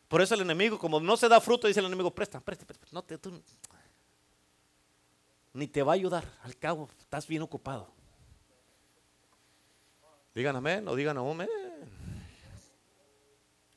Por 0.08 0.22
eso 0.22 0.34
el 0.34 0.40
enemigo, 0.40 0.78
como 0.78 0.98
no 0.98 1.16
se 1.16 1.28
da 1.28 1.40
fruto, 1.40 1.68
dice 1.68 1.80
el 1.80 1.86
enemigo, 1.86 2.12
presta, 2.12 2.40
presta, 2.40 2.66
presta. 2.66 2.86
No 2.90 3.02
te, 3.02 3.16
ni 5.52 5.68
te 5.68 5.82
va 5.82 5.92
a 5.92 5.94
ayudar. 5.94 6.24
Al 6.42 6.56
cabo, 6.56 6.88
estás 6.98 7.26
bien 7.28 7.42
ocupado. 7.42 7.88
Digan 10.34 10.56
amén 10.56 10.88
o 10.88 10.96
digan 10.96 11.18
amén. 11.18 11.48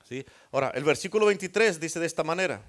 ¿Sí? 0.05 0.25
Ahora, 0.51 0.71
el 0.73 0.83
versículo 0.83 1.25
23 1.27 1.79
dice 1.79 1.99
de 1.99 2.05
esta 2.05 2.23
manera. 2.23 2.63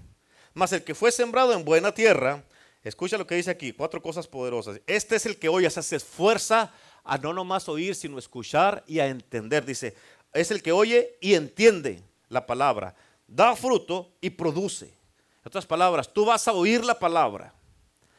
Mas 0.52 0.72
el 0.72 0.84
que 0.84 0.94
fue 0.94 1.10
sembrado 1.10 1.52
en 1.52 1.64
buena 1.64 1.92
tierra 1.92 2.44
Escucha 2.84 3.16
lo 3.16 3.26
que 3.26 3.34
dice 3.34 3.50
aquí, 3.50 3.72
cuatro 3.72 4.02
cosas 4.02 4.28
poderosas. 4.28 4.78
Este 4.86 5.16
es 5.16 5.24
el 5.24 5.38
que 5.38 5.48
oye, 5.48 5.68
se 5.70 5.96
esfuerza 5.96 6.72
a 7.02 7.16
no 7.16 7.32
nomás 7.32 7.68
oír, 7.68 7.94
sino 7.94 8.18
escuchar 8.18 8.84
y 8.86 8.98
a 8.98 9.06
entender. 9.06 9.64
Dice, 9.64 9.96
es 10.34 10.50
el 10.50 10.62
que 10.62 10.70
oye 10.70 11.16
y 11.20 11.34
entiende 11.34 12.02
la 12.28 12.46
palabra, 12.46 12.94
da 13.26 13.56
fruto 13.56 14.12
y 14.20 14.30
produce. 14.30 14.86
En 14.86 15.48
otras 15.48 15.64
palabras, 15.64 16.12
tú 16.12 16.26
vas 16.26 16.46
a 16.46 16.52
oír 16.52 16.84
la 16.84 16.98
palabra, 16.98 17.54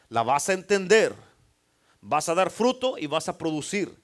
la 0.09 0.23
vas 0.23 0.49
a 0.49 0.53
entender, 0.53 1.13
vas 2.01 2.27
a 2.27 2.35
dar 2.35 2.49
fruto 2.49 2.97
y 2.97 3.05
vas 3.05 3.29
a 3.29 3.37
producir. 3.37 3.95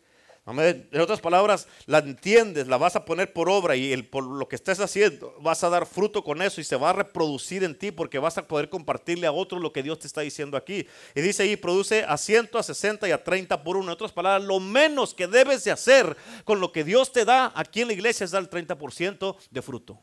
En 0.47 0.99
otras 0.99 1.21
palabras, 1.21 1.67
la 1.85 1.99
entiendes, 1.99 2.67
la 2.67 2.77
vas 2.77 2.95
a 2.95 3.05
poner 3.05 3.31
por 3.31 3.47
obra 3.47 3.75
y 3.75 3.95
por 4.01 4.23
lo 4.23 4.47
que 4.47 4.55
estés 4.55 4.79
haciendo 4.79 5.35
vas 5.39 5.63
a 5.63 5.69
dar 5.69 5.85
fruto 5.85 6.23
con 6.23 6.41
eso 6.41 6.59
y 6.59 6.63
se 6.63 6.75
va 6.75 6.89
a 6.89 6.93
reproducir 6.93 7.63
en 7.63 7.77
ti 7.77 7.91
porque 7.91 8.17
vas 8.17 8.39
a 8.39 8.47
poder 8.47 8.67
compartirle 8.67 9.27
a 9.27 9.31
otros 9.31 9.61
lo 9.61 9.71
que 9.71 9.83
Dios 9.83 9.99
te 9.99 10.07
está 10.07 10.21
diciendo 10.21 10.57
aquí. 10.57 10.87
Y 11.13 11.21
dice 11.21 11.43
ahí, 11.43 11.57
produce 11.57 12.03
a 12.03 12.17
100, 12.17 12.49
a 12.55 12.63
60 12.63 13.07
y 13.07 13.11
a 13.11 13.23
30 13.23 13.63
por 13.63 13.77
uno. 13.77 13.89
En 13.89 13.93
otras 13.93 14.11
palabras, 14.11 14.43
lo 14.43 14.59
menos 14.59 15.13
que 15.13 15.27
debes 15.27 15.63
de 15.63 15.71
hacer 15.71 16.17
con 16.43 16.59
lo 16.59 16.71
que 16.71 16.83
Dios 16.83 17.13
te 17.13 17.23
da 17.23 17.51
aquí 17.55 17.81
en 17.81 17.87
la 17.87 17.93
iglesia 17.93 18.23
es 18.23 18.31
dar 18.31 18.41
el 18.41 18.49
30% 18.49 19.35
de 19.51 19.61
fruto. 19.61 20.01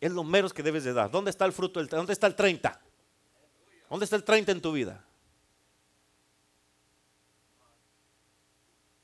Es 0.00 0.10
lo 0.10 0.24
menos 0.24 0.52
que 0.52 0.64
debes 0.64 0.82
de 0.82 0.92
dar. 0.92 1.12
¿Dónde 1.12 1.30
está 1.30 1.44
el 1.44 1.52
fruto? 1.52 1.82
¿Dónde 1.84 2.12
está 2.12 2.26
el 2.26 2.34
30? 2.34 2.80
¿Dónde 3.88 4.04
está 4.04 4.16
el 4.16 4.24
30 4.24 4.50
en 4.50 4.60
tu 4.60 4.72
vida? 4.72 5.06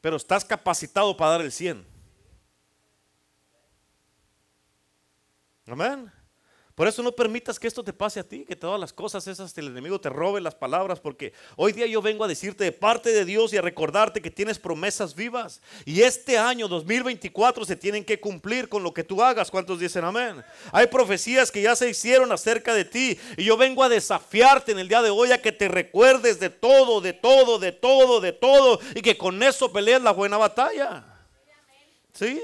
Pero 0.08 0.16
estás 0.16 0.42
capacitado 0.42 1.14
para 1.18 1.32
dar 1.32 1.40
el 1.42 1.52
100. 1.52 1.86
Amén. 5.66 6.10
Por 6.78 6.86
eso 6.86 7.02
no 7.02 7.10
permitas 7.10 7.58
que 7.58 7.66
esto 7.66 7.82
te 7.82 7.92
pase 7.92 8.20
a 8.20 8.22
ti, 8.22 8.44
que 8.44 8.54
todas 8.54 8.78
las 8.78 8.92
cosas 8.92 9.26
esas 9.26 9.58
el 9.58 9.66
enemigo 9.66 10.00
te 10.00 10.10
robe 10.10 10.40
las 10.40 10.54
palabras, 10.54 11.00
porque 11.00 11.32
hoy 11.56 11.72
día 11.72 11.88
yo 11.88 12.00
vengo 12.00 12.22
a 12.22 12.28
decirte 12.28 12.62
de 12.62 12.70
parte 12.70 13.10
de 13.10 13.24
Dios 13.24 13.52
y 13.52 13.56
a 13.56 13.62
recordarte 13.62 14.22
que 14.22 14.30
tienes 14.30 14.60
promesas 14.60 15.16
vivas. 15.16 15.60
Y 15.84 16.02
este 16.02 16.38
año 16.38 16.68
2024 16.68 17.64
se 17.64 17.74
tienen 17.74 18.04
que 18.04 18.20
cumplir 18.20 18.68
con 18.68 18.84
lo 18.84 18.94
que 18.94 19.02
tú 19.02 19.24
hagas. 19.24 19.50
¿Cuántos 19.50 19.80
dicen 19.80 20.04
amén? 20.04 20.44
Hay 20.70 20.86
profecías 20.86 21.50
que 21.50 21.62
ya 21.62 21.74
se 21.74 21.90
hicieron 21.90 22.30
acerca 22.30 22.72
de 22.72 22.84
ti. 22.84 23.18
Y 23.36 23.42
yo 23.42 23.56
vengo 23.56 23.82
a 23.82 23.88
desafiarte 23.88 24.70
en 24.70 24.78
el 24.78 24.86
día 24.86 25.02
de 25.02 25.10
hoy 25.10 25.32
a 25.32 25.42
que 25.42 25.50
te 25.50 25.66
recuerdes 25.66 26.38
de 26.38 26.48
todo, 26.48 27.00
de 27.00 27.12
todo, 27.12 27.58
de 27.58 27.72
todo, 27.72 28.20
de 28.20 28.30
todo. 28.30 28.78
Y 28.94 29.02
que 29.02 29.18
con 29.18 29.42
eso 29.42 29.72
pelees 29.72 30.00
la 30.00 30.12
buena 30.12 30.36
batalla. 30.36 31.04
¿Sí? 32.12 32.40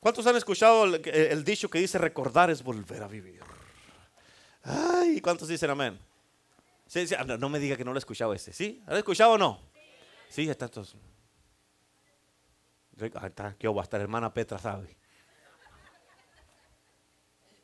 ¿Cuántos 0.00 0.26
han 0.26 0.34
escuchado 0.34 0.84
el, 0.84 1.44
dicho 1.44 1.70
que 1.70 1.78
dice 1.78 1.96
recordar 1.96 2.50
es 2.50 2.60
volver 2.60 3.04
a 3.04 3.06
vivir? 3.06 3.51
Ay, 4.62 5.20
¿cuántos 5.20 5.48
dicen 5.48 5.70
amén? 5.70 5.98
Ah, 7.18 7.24
no, 7.24 7.48
me 7.48 7.58
diga 7.58 7.76
que 7.76 7.84
no 7.84 7.92
lo 7.92 7.96
he 7.96 8.00
escuchado 8.00 8.34
ese. 8.34 8.52
¿Sí? 8.52 8.82
¿Lo 8.86 8.96
he 8.96 8.98
escuchado 8.98 9.32
o 9.32 9.38
no? 9.38 9.60
Sí, 10.28 10.48
está 10.48 10.68
todos. 10.68 10.94
Ahí 13.00 13.10
está, 13.26 13.54
que 13.58 13.66
va 13.68 13.80
a 13.80 13.84
estar 13.84 14.00
hermana 14.00 14.32
Petra, 14.32 14.58
¿sabe? 14.58 14.96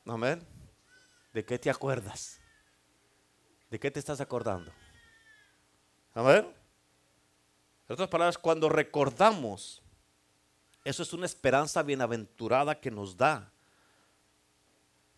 Amén. 0.07 0.45
¿De 1.33 1.45
qué 1.45 1.59
te 1.59 1.69
acuerdas? 1.69 2.41
¿De 3.71 3.79
qué 3.79 3.91
te 3.91 4.01
estás 4.01 4.21
acordando? 4.21 4.73
Amén. 6.15 6.55
En 7.87 7.93
otras 7.93 8.09
palabras, 8.09 8.39
cuando 8.39 8.69
recordamos 8.69 9.83
eso 10.89 11.03
es 11.03 11.13
una 11.13 11.27
esperanza 11.27 11.83
bienaventurada 11.83 12.81
que 12.81 12.91
nos 12.91 13.15
da. 13.15 13.53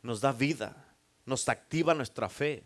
Nos 0.02 0.20
da 0.20 0.32
vida, 0.32 0.89
nos 1.30 1.48
activa 1.48 1.94
nuestra 1.94 2.28
fe. 2.28 2.64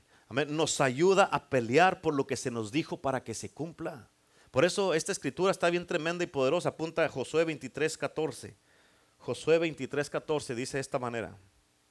Nos 0.48 0.80
ayuda 0.80 1.24
a 1.24 1.48
pelear 1.48 2.00
por 2.00 2.14
lo 2.14 2.26
que 2.26 2.36
se 2.36 2.50
nos 2.50 2.72
dijo 2.72 3.00
para 3.00 3.22
que 3.22 3.34
se 3.34 3.50
cumpla. 3.50 4.08
Por 4.50 4.64
eso 4.64 4.94
esta 4.94 5.12
escritura 5.12 5.52
está 5.52 5.70
bien 5.70 5.86
tremenda 5.86 6.24
y 6.24 6.26
poderosa. 6.26 6.70
Apunta 6.70 7.04
a 7.04 7.08
Josué 7.08 7.44
23, 7.44 7.96
14. 7.98 8.56
Josué 9.18 9.58
23, 9.58 10.10
14 10.10 10.54
dice 10.54 10.78
de 10.78 10.80
esta 10.80 10.98
manera. 10.98 11.36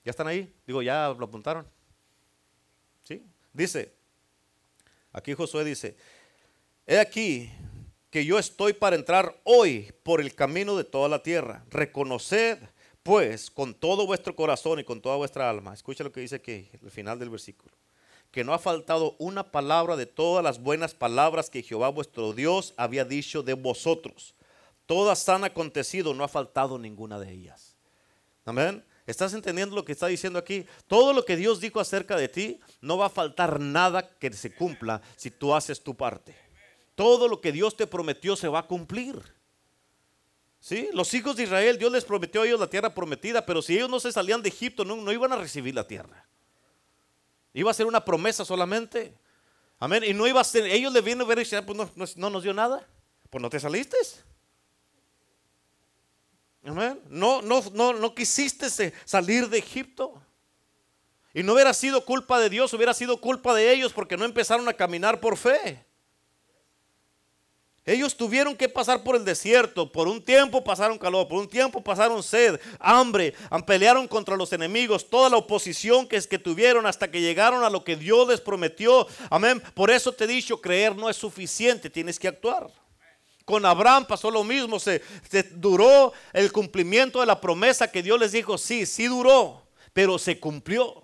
¿Ya 0.03 0.09
están 0.09 0.27
ahí? 0.27 0.53
Digo, 0.65 0.81
¿ya 0.81 1.15
lo 1.17 1.25
apuntaron? 1.25 1.65
¿Sí? 3.03 3.23
Dice, 3.53 3.93
aquí 5.13 5.33
Josué 5.33 5.63
dice, 5.63 5.95
he 6.87 6.99
aquí, 6.99 7.51
que 8.09 8.25
yo 8.25 8.39
estoy 8.39 8.73
para 8.73 8.95
entrar 8.95 9.39
hoy 9.43 9.93
por 10.03 10.19
el 10.21 10.35
camino 10.35 10.75
de 10.75 10.83
toda 10.83 11.07
la 11.07 11.23
tierra. 11.23 11.63
Reconoced 11.69 12.59
pues 13.03 13.51
con 13.51 13.73
todo 13.73 14.05
vuestro 14.05 14.35
corazón 14.35 14.79
y 14.79 14.83
con 14.83 15.01
toda 15.01 15.17
vuestra 15.17 15.49
alma. 15.49 15.73
Escucha 15.73 16.03
lo 16.03 16.11
que 16.11 16.21
dice 16.21 16.37
aquí, 16.37 16.69
el 16.81 16.91
final 16.91 17.19
del 17.19 17.29
versículo. 17.29 17.73
Que 18.31 18.43
no 18.43 18.53
ha 18.53 18.59
faltado 18.59 19.15
una 19.19 19.51
palabra 19.51 19.95
de 19.95 20.05
todas 20.05 20.43
las 20.43 20.61
buenas 20.61 20.93
palabras 20.93 21.49
que 21.49 21.61
Jehová 21.61 21.89
vuestro 21.89 22.33
Dios 22.33 22.73
había 22.77 23.05
dicho 23.05 23.43
de 23.43 23.53
vosotros. 23.53 24.33
Todas 24.85 25.27
han 25.29 25.43
acontecido, 25.43 26.13
no 26.13 26.23
ha 26.23 26.27
faltado 26.27 26.79
ninguna 26.79 27.19
de 27.19 27.31
ellas. 27.31 27.75
Amén. 28.45 28.83
¿Estás 29.05 29.33
entendiendo 29.33 29.75
lo 29.75 29.85
que 29.85 29.91
está 29.91 30.07
diciendo 30.07 30.39
aquí? 30.39 30.65
Todo 30.87 31.13
lo 31.13 31.25
que 31.25 31.35
Dios 31.35 31.59
dijo 31.59 31.79
acerca 31.79 32.15
de 32.15 32.29
ti, 32.29 32.59
no 32.81 32.97
va 32.97 33.07
a 33.07 33.09
faltar 33.09 33.59
nada 33.59 34.09
que 34.17 34.31
se 34.33 34.55
cumpla 34.55 35.01
si 35.15 35.29
tú 35.29 35.53
haces 35.53 35.83
tu 35.83 35.95
parte 35.95 36.35
todo 36.95 37.27
lo 37.27 37.41
que 37.41 37.51
Dios 37.51 37.75
te 37.75 37.87
prometió 37.87 38.35
se 38.35 38.47
va 38.47 38.59
a 38.59 38.67
cumplir. 38.67 39.21
¿Sí? 40.63 40.87
Los 40.93 41.13
hijos 41.13 41.35
de 41.35 41.43
Israel, 41.43 41.77
Dios 41.77 41.91
les 41.91 42.05
prometió 42.05 42.41
a 42.41 42.45
ellos 42.45 42.57
la 42.57 42.69
tierra 42.69 42.95
prometida, 42.95 43.45
pero 43.45 43.61
si 43.61 43.75
ellos 43.75 43.89
no 43.89 43.99
se 43.99 44.13
salían 44.13 44.41
de 44.41 44.47
Egipto, 44.47 44.85
no, 44.85 45.11
iban 45.11 45.33
a 45.33 45.35
recibir 45.35 45.75
la 45.75 45.85
tierra. 45.85 46.25
Iba 47.51 47.69
a 47.69 47.73
ser 47.73 47.85
una 47.85 48.05
promesa 48.05 48.45
solamente. 48.45 49.13
Amén. 49.77 50.05
Y 50.05 50.13
no 50.13 50.25
iba 50.25 50.39
a 50.39 50.43
ser, 50.45 50.65
ellos 50.67 50.93
le 50.93 51.01
vienen 51.01 51.25
a 51.25 51.27
ver 51.27 51.39
y 51.39 51.41
dicen, 51.41 51.59
ah, 51.59 51.65
pues 51.65 51.77
no, 51.77 52.05
no, 52.15 52.29
nos 52.29 52.43
dio 52.43 52.53
nada. 52.53 52.87
Pues 53.29 53.41
no 53.41 53.49
te 53.49 53.59
saliste. 53.59 53.97
Amén. 56.63 56.97
No, 57.09 57.41
no, 57.41 57.61
no, 57.73 57.91
no 57.91 58.15
quisiste 58.15 58.69
salir 59.03 59.49
de 59.49 59.57
Egipto. 59.57 60.13
Y 61.33 61.43
no 61.43 61.55
hubiera 61.55 61.73
sido 61.73 62.05
culpa 62.05 62.39
de 62.39 62.49
Dios, 62.49 62.73
hubiera 62.73 62.93
sido 62.93 63.19
culpa 63.19 63.53
de 63.53 63.73
ellos 63.73 63.91
porque 63.91 64.15
no 64.15 64.23
empezaron 64.23 64.69
a 64.69 64.73
caminar 64.73 65.19
por 65.19 65.35
fe. 65.35 65.85
Ellos 67.85 68.15
tuvieron 68.15 68.55
que 68.55 68.69
pasar 68.69 69.03
por 69.03 69.17
el 69.17 69.25
desierto, 69.25 69.91
por 69.91 70.07
un 70.07 70.23
tiempo 70.23 70.63
pasaron 70.63 70.97
calor, 70.97 71.27
por 71.27 71.39
un 71.39 71.49
tiempo 71.49 71.83
pasaron 71.83 72.23
sed, 72.23 72.57
hambre, 72.79 73.33
pelearon 73.67 74.07
contra 74.07 74.37
los 74.37 74.53
enemigos, 74.53 75.09
toda 75.09 75.29
la 75.29 75.35
oposición 75.35 76.07
que, 76.07 76.15
es 76.15 76.25
que 76.25 76.39
tuvieron 76.39 76.85
hasta 76.85 77.11
que 77.11 77.19
llegaron 77.19 77.61
a 77.61 77.69
lo 77.69 77.83
que 77.83 77.97
Dios 77.97 78.25
les 78.29 78.39
prometió. 78.39 79.05
Amén. 79.29 79.61
Por 79.73 79.91
eso 79.91 80.13
te 80.13 80.23
he 80.23 80.27
dicho, 80.27 80.61
creer 80.61 80.95
no 80.95 81.09
es 81.09 81.17
suficiente, 81.17 81.89
tienes 81.89 82.17
que 82.17 82.29
actuar. 82.29 82.71
Con 83.43 83.65
Abraham 83.65 84.05
pasó 84.05 84.31
lo 84.31 84.45
mismo, 84.45 84.79
se, 84.79 85.01
duró 85.55 86.13
el 86.31 86.53
cumplimiento 86.53 87.19
de 87.19 87.25
la 87.25 87.41
promesa 87.41 87.91
que 87.91 88.01
Dios 88.01 88.17
les 88.17 88.31
dijo, 88.31 88.57
sí, 88.57 88.85
sí 88.85 89.07
duró, 89.07 89.61
pero 89.91 90.17
se 90.17 90.39
cumplió. 90.39 91.03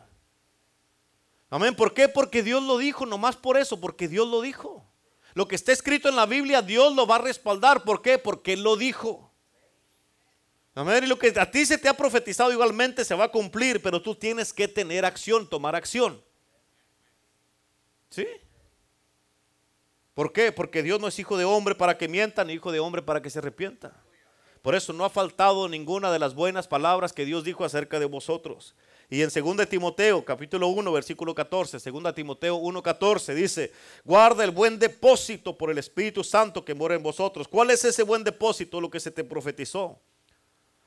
Amén. 1.50 1.76
¿Por 1.76 1.94
qué? 1.94 2.08
Porque 2.08 2.42
Dios 2.42 2.64
lo 2.64 2.78
dijo, 2.78 3.06
nomás 3.06 3.36
por 3.36 3.58
eso, 3.58 3.82
porque 3.82 4.08
Dios 4.08 4.26
lo 4.26 4.40
dijo. 4.40 4.89
Lo 5.34 5.48
que 5.48 5.56
está 5.56 5.72
escrito 5.72 6.10
en 6.10 6.16
la 6.16 6.26
Biblia, 6.26 6.62
Dios 6.62 6.96
lo 6.96 7.06
va 7.06 7.16
a 7.16 7.22
respaldar. 7.22 7.84
¿Por 7.84 8.02
qué? 8.02 8.18
Porque 8.18 8.54
Él 8.54 8.64
lo 8.64 8.76
dijo. 8.76 9.32
Amén. 10.76 11.04
Y 11.04 11.08
lo 11.08 11.20
que 11.20 11.34
a 11.40 11.50
ti 11.50 11.66
se 11.66 11.78
te 11.78 11.90
ha 11.90 11.94
profetizado 11.94 12.52
igualmente 12.52 13.04
se 13.04 13.16
va 13.16 13.26
a 13.26 13.32
cumplir, 13.32 13.82
pero 13.82 14.02
tú 14.02 14.16
tienes 14.16 14.54
que 14.54 14.68
tener 14.68 15.06
acción, 15.06 15.48
tomar 15.48 15.76
acción. 15.76 16.24
¿Sí? 18.10 18.26
¿Por 20.14 20.34
qué? 20.34 20.52
Porque 20.52 20.84
Dios 20.84 21.00
no 21.00 21.08
es 21.08 21.20
hijo 21.20 21.38
de 21.38 21.46
hombre 21.46 21.76
para 21.76 21.98
que 21.98 22.08
mienta, 22.08 22.44
ni 22.44 22.54
hijo 22.54 22.72
de 22.72 22.80
hombre 22.80 23.02
para 23.02 23.22
que 23.22 23.30
se 23.30 23.40
arrepienta. 23.40 23.94
Por 24.62 24.76
eso 24.76 24.92
no 24.92 25.06
ha 25.06 25.10
faltado 25.10 25.70
ninguna 25.70 26.12
de 26.12 26.20
las 26.20 26.36
buenas 26.36 26.68
palabras 26.68 27.14
que 27.14 27.26
Dios 27.26 27.44
dijo 27.44 27.64
acerca 27.64 28.00
de 28.00 28.06
vosotros. 28.06 28.76
Y 29.12 29.24
en 29.24 29.30
2 29.34 29.68
Timoteo, 29.68 30.24
capítulo 30.24 30.68
1, 30.68 30.92
versículo 30.92 31.34
14, 31.34 31.80
2 31.80 32.14
Timoteo 32.14 32.58
1, 32.58 32.84
14, 32.84 33.34
dice, 33.34 33.72
guarda 34.06 34.44
el 34.44 34.52
buen 34.52 34.78
depósito 34.78 35.58
por 35.58 35.72
el 35.72 35.80
Espíritu 35.80 36.24
Santo 36.24 36.64
que 36.64 36.76
mora 36.76 36.94
en 36.94 37.02
vosotros. 37.02 37.48
¿Cuál 37.48 37.72
es 37.72 37.84
ese 37.84 38.04
buen 38.04 38.24
depósito? 38.24 38.80
Lo 38.80 38.92
que 38.92 39.00
se 39.00 39.10
te 39.10 39.24
profetizó, 39.24 40.00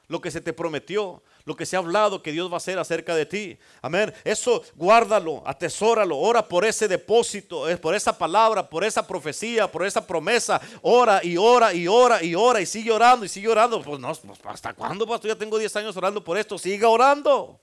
lo 0.07 0.21
que 0.21 0.31
se 0.31 0.41
te 0.41 0.53
prometió, 0.53 1.21
lo 1.45 1.57
que 1.57 1.67
se 1.67 1.75
ha 1.75 1.81
hablado 1.81 2.23
que 2.23 2.31
Dios 2.31 2.49
va 2.49 2.55
a 2.55 2.57
hacer 2.59 2.79
acerca 2.79 3.17
de 3.17 3.27
ti. 3.27 3.59
Amén. 3.81 4.15
Eso 4.23 4.63
guárdalo, 4.77 5.43
atesóralo, 5.45 6.17
ora 6.17 6.47
por 6.47 6.65
ese 6.65 6.87
depósito, 6.87 7.69
eh, 7.69 7.77
por 7.77 7.93
esa 7.93 8.17
palabra, 8.17 8.71
por 8.71 8.85
esa 8.85 9.05
profecía, 9.05 9.67
por 9.67 9.85
esa 9.85 10.07
promesa. 10.07 10.61
Ora 10.83 11.25
y 11.25 11.37
ora 11.37 11.75
y 11.75 11.89
ora 11.89 12.23
y 12.23 12.37
ora 12.37 12.61
y 12.61 12.67
sigue 12.67 12.93
orando 12.93 13.25
y 13.25 13.29
sigue 13.29 13.49
orando. 13.49 13.83
Pues 13.83 13.99
no, 13.99 14.15
pues, 14.15 14.39
¿hasta 14.45 14.75
cuándo, 14.75 15.09
pastor? 15.09 15.33
Ya 15.33 15.37
tengo 15.37 15.59
10 15.59 15.75
años 15.75 15.97
orando 15.97 16.23
por 16.23 16.39
esto. 16.39 16.57
Siga 16.57 16.89
orando. 16.89 17.59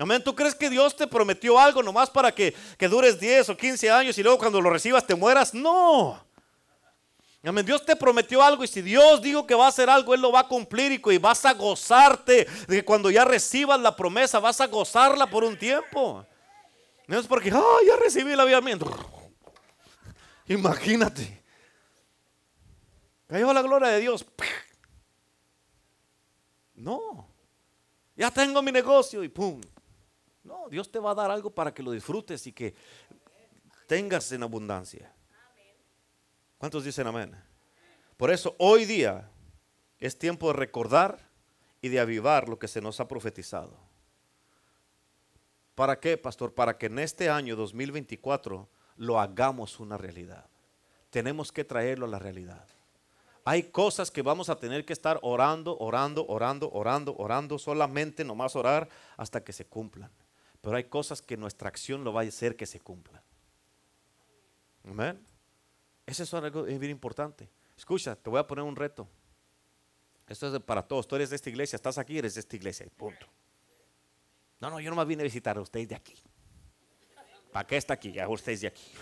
Amén. 0.00 0.24
¿Tú 0.24 0.34
crees 0.34 0.54
que 0.54 0.70
Dios 0.70 0.96
te 0.96 1.06
prometió 1.06 1.58
algo 1.58 1.82
nomás 1.82 2.08
para 2.08 2.32
que, 2.32 2.54
que 2.78 2.88
dures 2.88 3.20
10 3.20 3.50
o 3.50 3.56
15 3.56 3.90
años 3.90 4.16
y 4.16 4.22
luego 4.22 4.38
cuando 4.38 4.58
lo 4.58 4.70
recibas 4.70 5.06
te 5.06 5.14
mueras? 5.14 5.52
No. 5.52 6.18
Amén. 7.44 7.66
Dios 7.66 7.84
te 7.84 7.94
prometió 7.94 8.42
algo 8.42 8.64
y 8.64 8.66
si 8.66 8.80
Dios 8.80 9.20
dijo 9.20 9.46
que 9.46 9.54
va 9.54 9.66
a 9.66 9.68
hacer 9.68 9.90
algo, 9.90 10.14
Él 10.14 10.22
lo 10.22 10.32
va 10.32 10.40
a 10.40 10.48
cumplir 10.48 10.92
y, 10.92 11.18
vas 11.18 11.44
a 11.44 11.52
gozarte 11.52 12.46
de 12.66 12.76
que 12.76 12.82
cuando 12.82 13.10
ya 13.10 13.26
recibas 13.26 13.78
la 13.78 13.94
promesa 13.94 14.40
vas 14.40 14.58
a 14.62 14.68
gozarla 14.68 15.26
por 15.26 15.44
un 15.44 15.58
tiempo. 15.58 16.24
No 17.06 17.18
es 17.18 17.26
porque, 17.26 17.50
ah, 17.52 17.78
ya 17.86 17.96
recibí 17.96 18.32
el 18.32 18.40
avivamiento. 18.40 18.90
Imagínate. 20.48 21.42
Cayó 23.26 23.52
la 23.52 23.60
gloria 23.60 23.88
de 23.88 24.00
Dios. 24.00 24.24
No. 26.74 27.28
Ya 28.16 28.30
tengo 28.30 28.62
mi 28.62 28.72
negocio 28.72 29.22
y 29.22 29.28
pum. 29.28 29.60
No, 30.44 30.68
Dios 30.68 30.90
te 30.90 30.98
va 30.98 31.10
a 31.10 31.14
dar 31.14 31.30
algo 31.30 31.50
para 31.50 31.72
que 31.72 31.82
lo 31.82 31.92
disfrutes 31.92 32.46
y 32.46 32.52
que 32.52 32.74
tengas 33.86 34.30
en 34.32 34.42
abundancia. 34.42 35.12
¿Cuántos 36.58 36.84
dicen 36.84 37.06
amén? 37.06 37.34
Por 38.16 38.30
eso 38.30 38.54
hoy 38.58 38.84
día 38.84 39.30
es 39.98 40.18
tiempo 40.18 40.48
de 40.48 40.54
recordar 40.54 41.18
y 41.80 41.88
de 41.88 42.00
avivar 42.00 42.48
lo 42.48 42.58
que 42.58 42.68
se 42.68 42.80
nos 42.80 43.00
ha 43.00 43.08
profetizado. 43.08 43.76
¿Para 45.74 45.98
qué, 45.98 46.18
pastor? 46.18 46.52
Para 46.54 46.76
que 46.76 46.86
en 46.86 46.98
este 46.98 47.30
año 47.30 47.56
2024 47.56 48.68
lo 48.96 49.18
hagamos 49.18 49.80
una 49.80 49.96
realidad. 49.96 50.46
Tenemos 51.08 51.52
que 51.52 51.64
traerlo 51.64 52.06
a 52.06 52.10
la 52.10 52.18
realidad. 52.18 52.66
Hay 53.44 53.64
cosas 53.64 54.10
que 54.10 54.20
vamos 54.20 54.50
a 54.50 54.56
tener 54.56 54.84
que 54.84 54.92
estar 54.92 55.18
orando, 55.22 55.78
orando, 55.78 56.26
orando, 56.28 56.70
orando, 56.70 57.16
orando, 57.16 57.58
solamente 57.58 58.24
nomás 58.24 58.54
orar 58.54 58.88
hasta 59.16 59.42
que 59.42 59.54
se 59.54 59.64
cumplan. 59.64 60.10
Pero 60.60 60.76
hay 60.76 60.84
cosas 60.84 61.22
que 61.22 61.36
nuestra 61.36 61.68
acción 61.68 62.04
lo 62.04 62.12
va 62.12 62.22
a 62.22 62.24
hacer 62.24 62.56
que 62.56 62.66
se 62.66 62.80
cumplan. 62.80 63.22
Amén. 64.84 65.20
Eso 66.06 66.22
es 66.22 66.34
algo 66.34 66.64
bien 66.64 66.90
importante. 66.90 67.48
Escucha, 67.76 68.16
te 68.16 68.28
voy 68.28 68.40
a 68.40 68.46
poner 68.46 68.64
un 68.64 68.76
reto. 68.76 69.08
Esto 70.26 70.54
es 70.54 70.62
para 70.62 70.82
todos. 70.82 71.08
Tú 71.08 71.16
eres 71.16 71.30
de 71.30 71.36
esta 71.36 71.50
iglesia, 71.50 71.76
estás 71.76 71.98
aquí, 71.98 72.18
eres 72.18 72.34
de 72.34 72.40
esta 72.40 72.56
iglesia. 72.56 72.86
Punto. 72.96 73.26
No, 74.60 74.70
no, 74.70 74.80
yo 74.80 74.90
no 74.90 74.96
más 74.96 75.06
vine 75.06 75.22
a 75.22 75.24
visitar 75.24 75.56
a 75.56 75.60
ustedes 75.60 75.88
de 75.88 75.94
aquí. 75.94 76.14
¿Para 77.52 77.66
qué 77.66 77.76
está 77.76 77.94
aquí? 77.94 78.12
Ya 78.12 78.28
ustedes 78.28 78.60
de 78.60 78.68
aquí. 78.68 78.92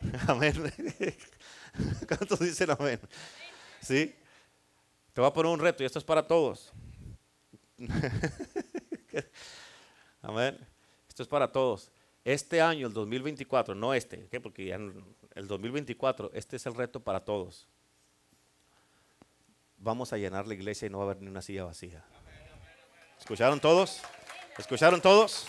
Amén. 0.28 0.54
¿Cuántos 2.08 2.40
dicen 2.40 2.70
amén? 2.70 3.00
¿Sí? 3.80 4.14
Te 5.12 5.20
voy 5.20 5.28
a 5.28 5.32
poner 5.32 5.52
un 5.52 5.60
reto 5.60 5.82
y 5.82 5.86
esto 5.86 5.98
es 5.98 6.04
para 6.04 6.26
todos. 6.26 6.72
Amén. 10.22 10.71
Esto 11.12 11.22
es 11.24 11.28
para 11.28 11.52
todos. 11.52 11.90
Este 12.24 12.62
año, 12.62 12.86
el 12.86 12.94
2024, 12.94 13.74
no 13.74 13.92
este, 13.92 14.28
¿qué? 14.30 14.40
porque 14.40 14.64
ya 14.64 14.76
el 14.76 15.46
2024, 15.46 16.30
este 16.32 16.56
es 16.56 16.64
el 16.64 16.74
reto 16.74 17.00
para 17.00 17.20
todos. 17.20 17.68
Vamos 19.76 20.14
a 20.14 20.16
llenar 20.16 20.46
la 20.46 20.54
iglesia 20.54 20.86
y 20.86 20.88
no 20.88 20.96
va 20.96 21.04
a 21.04 21.06
haber 21.10 21.22
ni 21.22 21.28
una 21.28 21.42
silla 21.42 21.64
vacía. 21.64 22.02
¿Escucharon 23.20 23.60
todos? 23.60 24.00
¿Escucharon 24.56 25.02
todos? 25.02 25.46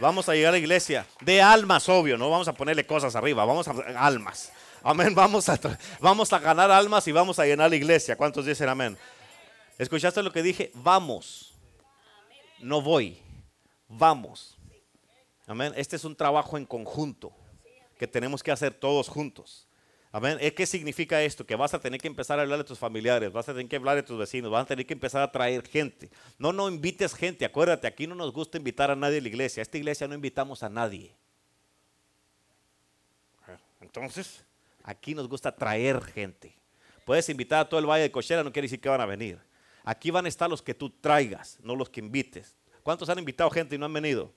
Vamos 0.00 0.28
a 0.28 0.34
llegar 0.34 0.50
a 0.50 0.52
la 0.52 0.58
iglesia 0.58 1.06
de 1.22 1.40
almas, 1.40 1.88
obvio, 1.88 2.18
no 2.18 2.28
vamos 2.28 2.48
a 2.48 2.52
ponerle 2.52 2.84
cosas 2.84 3.16
arriba, 3.16 3.46
vamos 3.46 3.66
a 3.68 3.72
almas. 3.96 4.52
Amén, 4.82 5.14
vamos 5.14 5.48
a, 5.48 5.58
vamos 5.98 6.30
a 6.30 6.38
ganar 6.40 6.70
almas 6.70 7.08
y 7.08 7.12
vamos 7.12 7.38
a 7.38 7.46
llenar 7.46 7.70
la 7.70 7.76
iglesia. 7.76 8.16
¿Cuántos 8.16 8.44
dicen 8.44 8.68
amén? 8.68 8.98
¿Escuchaste 9.78 10.22
lo 10.22 10.30
que 10.30 10.42
dije? 10.42 10.70
Vamos. 10.74 11.54
No 12.58 12.82
voy. 12.82 13.18
Vamos. 13.88 14.55
Amén. 15.46 15.72
Este 15.76 15.96
es 15.96 16.04
un 16.04 16.16
trabajo 16.16 16.58
en 16.58 16.66
conjunto 16.66 17.32
que 17.98 18.06
tenemos 18.06 18.42
que 18.42 18.50
hacer 18.50 18.74
todos 18.74 19.08
juntos. 19.08 19.66
Amén. 20.10 20.38
¿Qué 20.56 20.66
significa 20.66 21.22
esto? 21.22 21.46
Que 21.46 21.56
vas 21.56 21.74
a 21.74 21.78
tener 21.78 22.00
que 22.00 22.08
empezar 22.08 22.38
a 22.38 22.42
hablar 22.42 22.58
de 22.58 22.64
tus 22.64 22.78
familiares, 22.78 23.32
vas 23.32 23.48
a 23.48 23.52
tener 23.52 23.68
que 23.68 23.76
hablar 23.76 23.96
de 23.96 24.02
tus 24.02 24.18
vecinos, 24.18 24.50
vas 24.50 24.62
a 24.62 24.66
tener 24.66 24.86
que 24.86 24.94
empezar 24.94 25.22
a 25.22 25.30
traer 25.30 25.66
gente. 25.66 26.10
No, 26.38 26.52
no 26.52 26.68
invites 26.68 27.14
gente. 27.14 27.44
Acuérdate, 27.44 27.86
aquí 27.86 28.06
no 28.06 28.14
nos 28.14 28.32
gusta 28.32 28.58
invitar 28.58 28.90
a 28.90 28.96
nadie 28.96 29.18
a 29.18 29.20
la 29.20 29.28
iglesia. 29.28 29.60
A 29.60 29.62
esta 29.62 29.76
iglesia 29.76 30.08
no 30.08 30.14
invitamos 30.14 30.62
a 30.62 30.68
nadie. 30.68 31.14
Entonces, 33.80 34.42
aquí 34.82 35.14
nos 35.14 35.28
gusta 35.28 35.54
traer 35.54 36.02
gente. 36.02 36.56
Puedes 37.04 37.28
invitar 37.28 37.60
a 37.60 37.68
todo 37.68 37.78
el 37.78 37.86
valle 37.86 38.04
de 38.04 38.10
Cochera, 38.10 38.42
no 38.42 38.52
quiere 38.52 38.66
decir 38.66 38.80
que 38.80 38.88
van 38.88 39.00
a 39.00 39.06
venir. 39.06 39.38
Aquí 39.84 40.10
van 40.10 40.24
a 40.24 40.28
estar 40.28 40.50
los 40.50 40.60
que 40.60 40.74
tú 40.74 40.90
traigas, 40.90 41.58
no 41.62 41.76
los 41.76 41.88
que 41.88 42.00
invites. 42.00 42.56
¿Cuántos 42.82 43.08
han 43.08 43.18
invitado 43.18 43.48
gente 43.50 43.76
y 43.76 43.78
no 43.78 43.86
han 43.86 43.92
venido? 43.92 44.32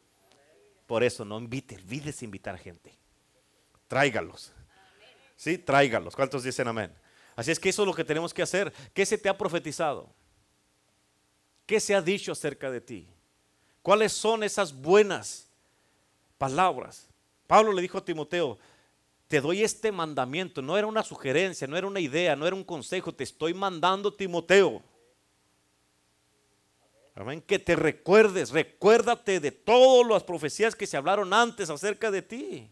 Por 0.89 1.03
eso 1.03 1.23
no 1.23 1.37
invite, 1.37 1.75
olvides 1.75 2.23
invitar 2.23 2.57
gente. 2.57 2.97
Tráigalos. 3.87 4.51
Sí, 5.35 5.59
tráigalos. 5.59 6.15
¿Cuántos 6.15 6.41
dicen 6.41 6.67
amén? 6.67 6.91
Así 7.35 7.51
es 7.51 7.59
que 7.59 7.69
eso 7.69 7.83
es 7.83 7.85
lo 7.85 7.93
que 7.93 8.03
tenemos 8.03 8.33
que 8.33 8.41
hacer. 8.41 8.73
¿Qué 8.91 9.05
se 9.05 9.19
te 9.19 9.29
ha 9.29 9.37
profetizado? 9.37 10.09
¿Qué 11.67 11.79
se 11.79 11.93
ha 11.93 12.01
dicho 12.01 12.31
acerca 12.31 12.71
de 12.71 12.81
ti? 12.81 13.07
¿Cuáles 13.83 14.13
son 14.13 14.43
esas 14.43 14.73
buenas 14.73 15.47
palabras? 16.39 17.07
Pablo 17.45 17.71
le 17.71 17.83
dijo 17.83 17.99
a 17.99 18.03
Timoteo, 18.03 18.57
te 19.27 19.41
doy 19.41 19.61
este 19.61 19.91
mandamiento. 19.91 20.59
No 20.63 20.75
era 20.75 20.87
una 20.87 21.03
sugerencia, 21.03 21.67
no 21.67 21.77
era 21.77 21.85
una 21.85 21.99
idea, 21.99 22.35
no 22.35 22.47
era 22.47 22.55
un 22.55 22.63
consejo. 22.63 23.13
Te 23.13 23.25
estoy 23.25 23.53
mandando, 23.53 24.11
Timoteo. 24.11 24.81
Amén. 27.19 27.41
Que 27.41 27.59
te 27.59 27.75
recuerdes, 27.75 28.51
recuérdate 28.51 29.41
de 29.41 29.51
todas 29.51 30.09
las 30.09 30.23
profecías 30.23 30.73
que 30.73 30.87
se 30.87 30.95
hablaron 30.95 31.33
antes 31.33 31.69
acerca 31.69 32.09
de 32.09 32.21
ti. 32.21 32.71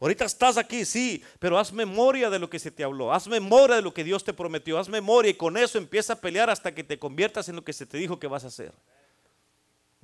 Ahorita 0.00 0.24
estás 0.24 0.56
aquí, 0.56 0.86
sí, 0.86 1.22
pero 1.38 1.58
haz 1.58 1.70
memoria 1.70 2.30
de 2.30 2.38
lo 2.38 2.48
que 2.48 2.58
se 2.58 2.70
te 2.70 2.82
habló, 2.82 3.12
haz 3.12 3.28
memoria 3.28 3.76
de 3.76 3.82
lo 3.82 3.92
que 3.92 4.04
Dios 4.04 4.24
te 4.24 4.32
prometió, 4.32 4.78
haz 4.78 4.88
memoria 4.88 5.32
y 5.32 5.34
con 5.34 5.58
eso 5.58 5.76
empieza 5.76 6.14
a 6.14 6.16
pelear 6.16 6.48
hasta 6.48 6.74
que 6.74 6.82
te 6.82 6.98
conviertas 6.98 7.50
en 7.50 7.56
lo 7.56 7.64
que 7.64 7.74
se 7.74 7.84
te 7.84 7.98
dijo 7.98 8.18
que 8.18 8.26
vas 8.26 8.44
a 8.44 8.46
hacer. 8.46 8.72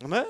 Amén. 0.02 0.26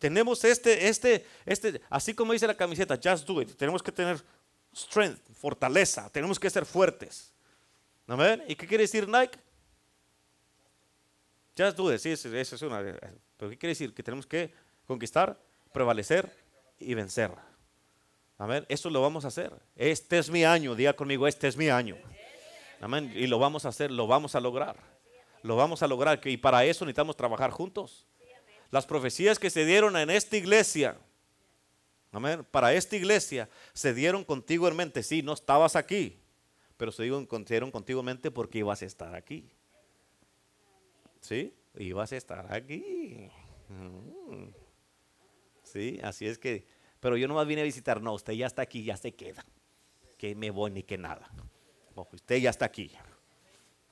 Tenemos 0.00 0.42
este, 0.42 0.88
este, 0.88 1.24
este, 1.46 1.80
así 1.88 2.14
como 2.14 2.32
dice 2.32 2.48
la 2.48 2.56
camiseta, 2.56 2.98
just 3.00 3.28
do 3.28 3.40
it. 3.42 3.54
Tenemos 3.54 3.80
que 3.80 3.92
tener 3.92 4.20
strength, 4.74 5.20
fortaleza, 5.38 6.10
tenemos 6.10 6.40
que 6.40 6.50
ser 6.50 6.66
fuertes. 6.66 7.32
Amén. 8.08 8.42
¿Y 8.48 8.56
qué 8.56 8.66
quiere 8.66 8.82
decir 8.82 9.06
Nike? 9.06 9.38
Ya 11.56 11.72
dudes, 11.72 12.02
sí, 12.02 12.10
eso 12.10 12.56
es 12.56 12.62
una. 12.62 12.80
Pero 13.36 13.50
¿qué 13.50 13.58
quiere 13.58 13.70
decir? 13.70 13.92
Que 13.92 14.02
tenemos 14.02 14.26
que 14.26 14.52
conquistar, 14.86 15.38
prevalecer 15.72 16.30
y 16.78 16.94
vencer. 16.94 17.32
A 18.38 18.46
ver, 18.46 18.64
eso 18.68 18.88
lo 18.88 19.02
vamos 19.02 19.24
a 19.24 19.28
hacer. 19.28 19.52
Este 19.76 20.18
es 20.18 20.30
mi 20.30 20.44
año, 20.44 20.74
diga 20.74 20.94
conmigo, 20.94 21.26
este 21.26 21.46
es 21.48 21.56
mi 21.56 21.68
año. 21.68 21.96
Amén. 22.80 23.12
Y 23.14 23.26
lo 23.26 23.38
vamos 23.38 23.66
a 23.66 23.68
hacer, 23.68 23.90
lo 23.90 24.06
vamos 24.06 24.34
a 24.34 24.40
lograr. 24.40 24.76
Lo 25.42 25.56
vamos 25.56 25.82
a 25.82 25.86
lograr. 25.86 26.20
Y 26.24 26.36
para 26.38 26.64
eso 26.64 26.84
necesitamos 26.84 27.16
trabajar 27.16 27.50
juntos. 27.50 28.06
Las 28.70 28.86
profecías 28.86 29.38
que 29.38 29.50
se 29.50 29.64
dieron 29.64 29.96
en 29.96 30.10
esta 30.10 30.36
iglesia, 30.36 30.96
amén, 32.12 32.46
para 32.50 32.72
esta 32.72 32.96
iglesia 32.96 33.48
se 33.72 33.92
dieron 33.92 34.24
contigo 34.24 34.68
en 34.68 34.76
mente. 34.76 35.02
Sí, 35.02 35.22
no 35.22 35.34
estabas 35.34 35.76
aquí, 35.76 36.20
pero 36.76 36.92
se 36.92 37.02
dieron 37.02 37.26
contigo 37.26 38.00
en 38.00 38.06
mente 38.06 38.30
porque 38.30 38.58
ibas 38.58 38.80
a 38.80 38.86
estar 38.86 39.14
aquí. 39.14 39.50
¿Sí? 41.20 41.54
Ibas 41.76 42.12
a 42.12 42.16
estar 42.16 42.52
aquí. 42.52 43.30
Mm. 43.68 44.48
Sí, 45.62 46.00
así 46.02 46.26
es 46.26 46.38
que, 46.38 46.66
pero 46.98 47.16
yo 47.16 47.28
no 47.28 47.34
más 47.34 47.46
vine 47.46 47.60
a 47.60 47.64
visitar, 47.64 48.02
no, 48.02 48.12
usted 48.14 48.32
ya 48.32 48.46
está 48.46 48.62
aquí, 48.62 48.82
ya 48.82 48.96
se 48.96 49.12
queda. 49.12 49.44
Que 50.18 50.34
me 50.34 50.50
voy 50.50 50.70
ni 50.70 50.82
que 50.82 50.98
nada. 50.98 51.30
usted 51.94 52.38
ya 52.38 52.50
está 52.50 52.64
aquí. 52.64 52.90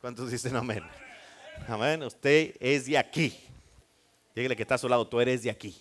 ¿Cuántos 0.01 0.31
dicen 0.31 0.57
amén? 0.57 0.83
Amén, 1.67 2.03
usted 2.03 2.57
es 2.61 2.87
de 2.87 2.99
aquí. 2.99 3.39
Dígale 4.35 4.57
que 4.57 4.63
está 4.63 4.77
a 4.77 4.79
su 4.79 4.89
lado, 4.89 5.07
tú 5.07 5.21
eres 5.21 5.43
de 5.43 5.51
aquí. 5.51 5.77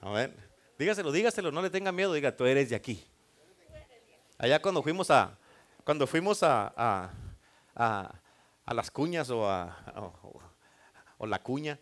Amén. 0.00 0.34
Dígaselo, 0.78 1.12
dígaselo, 1.12 1.52
no 1.52 1.60
le 1.60 1.68
tenga 1.68 1.92
miedo, 1.92 2.12
diga, 2.14 2.34
tú 2.34 2.46
eres 2.46 2.70
de 2.70 2.76
aquí. 2.76 3.04
Allá 4.38 4.60
cuando 4.62 4.82
fuimos 4.82 5.10
a, 5.10 5.38
cuando 5.84 6.06
fuimos 6.06 6.42
a, 6.42 7.12
a, 7.74 8.19
las 8.74 8.90
cuñas 8.90 9.30
o 9.30 9.48
a, 9.48 9.76
o 11.18 11.26
la 11.26 11.42
cuña, 11.42 11.78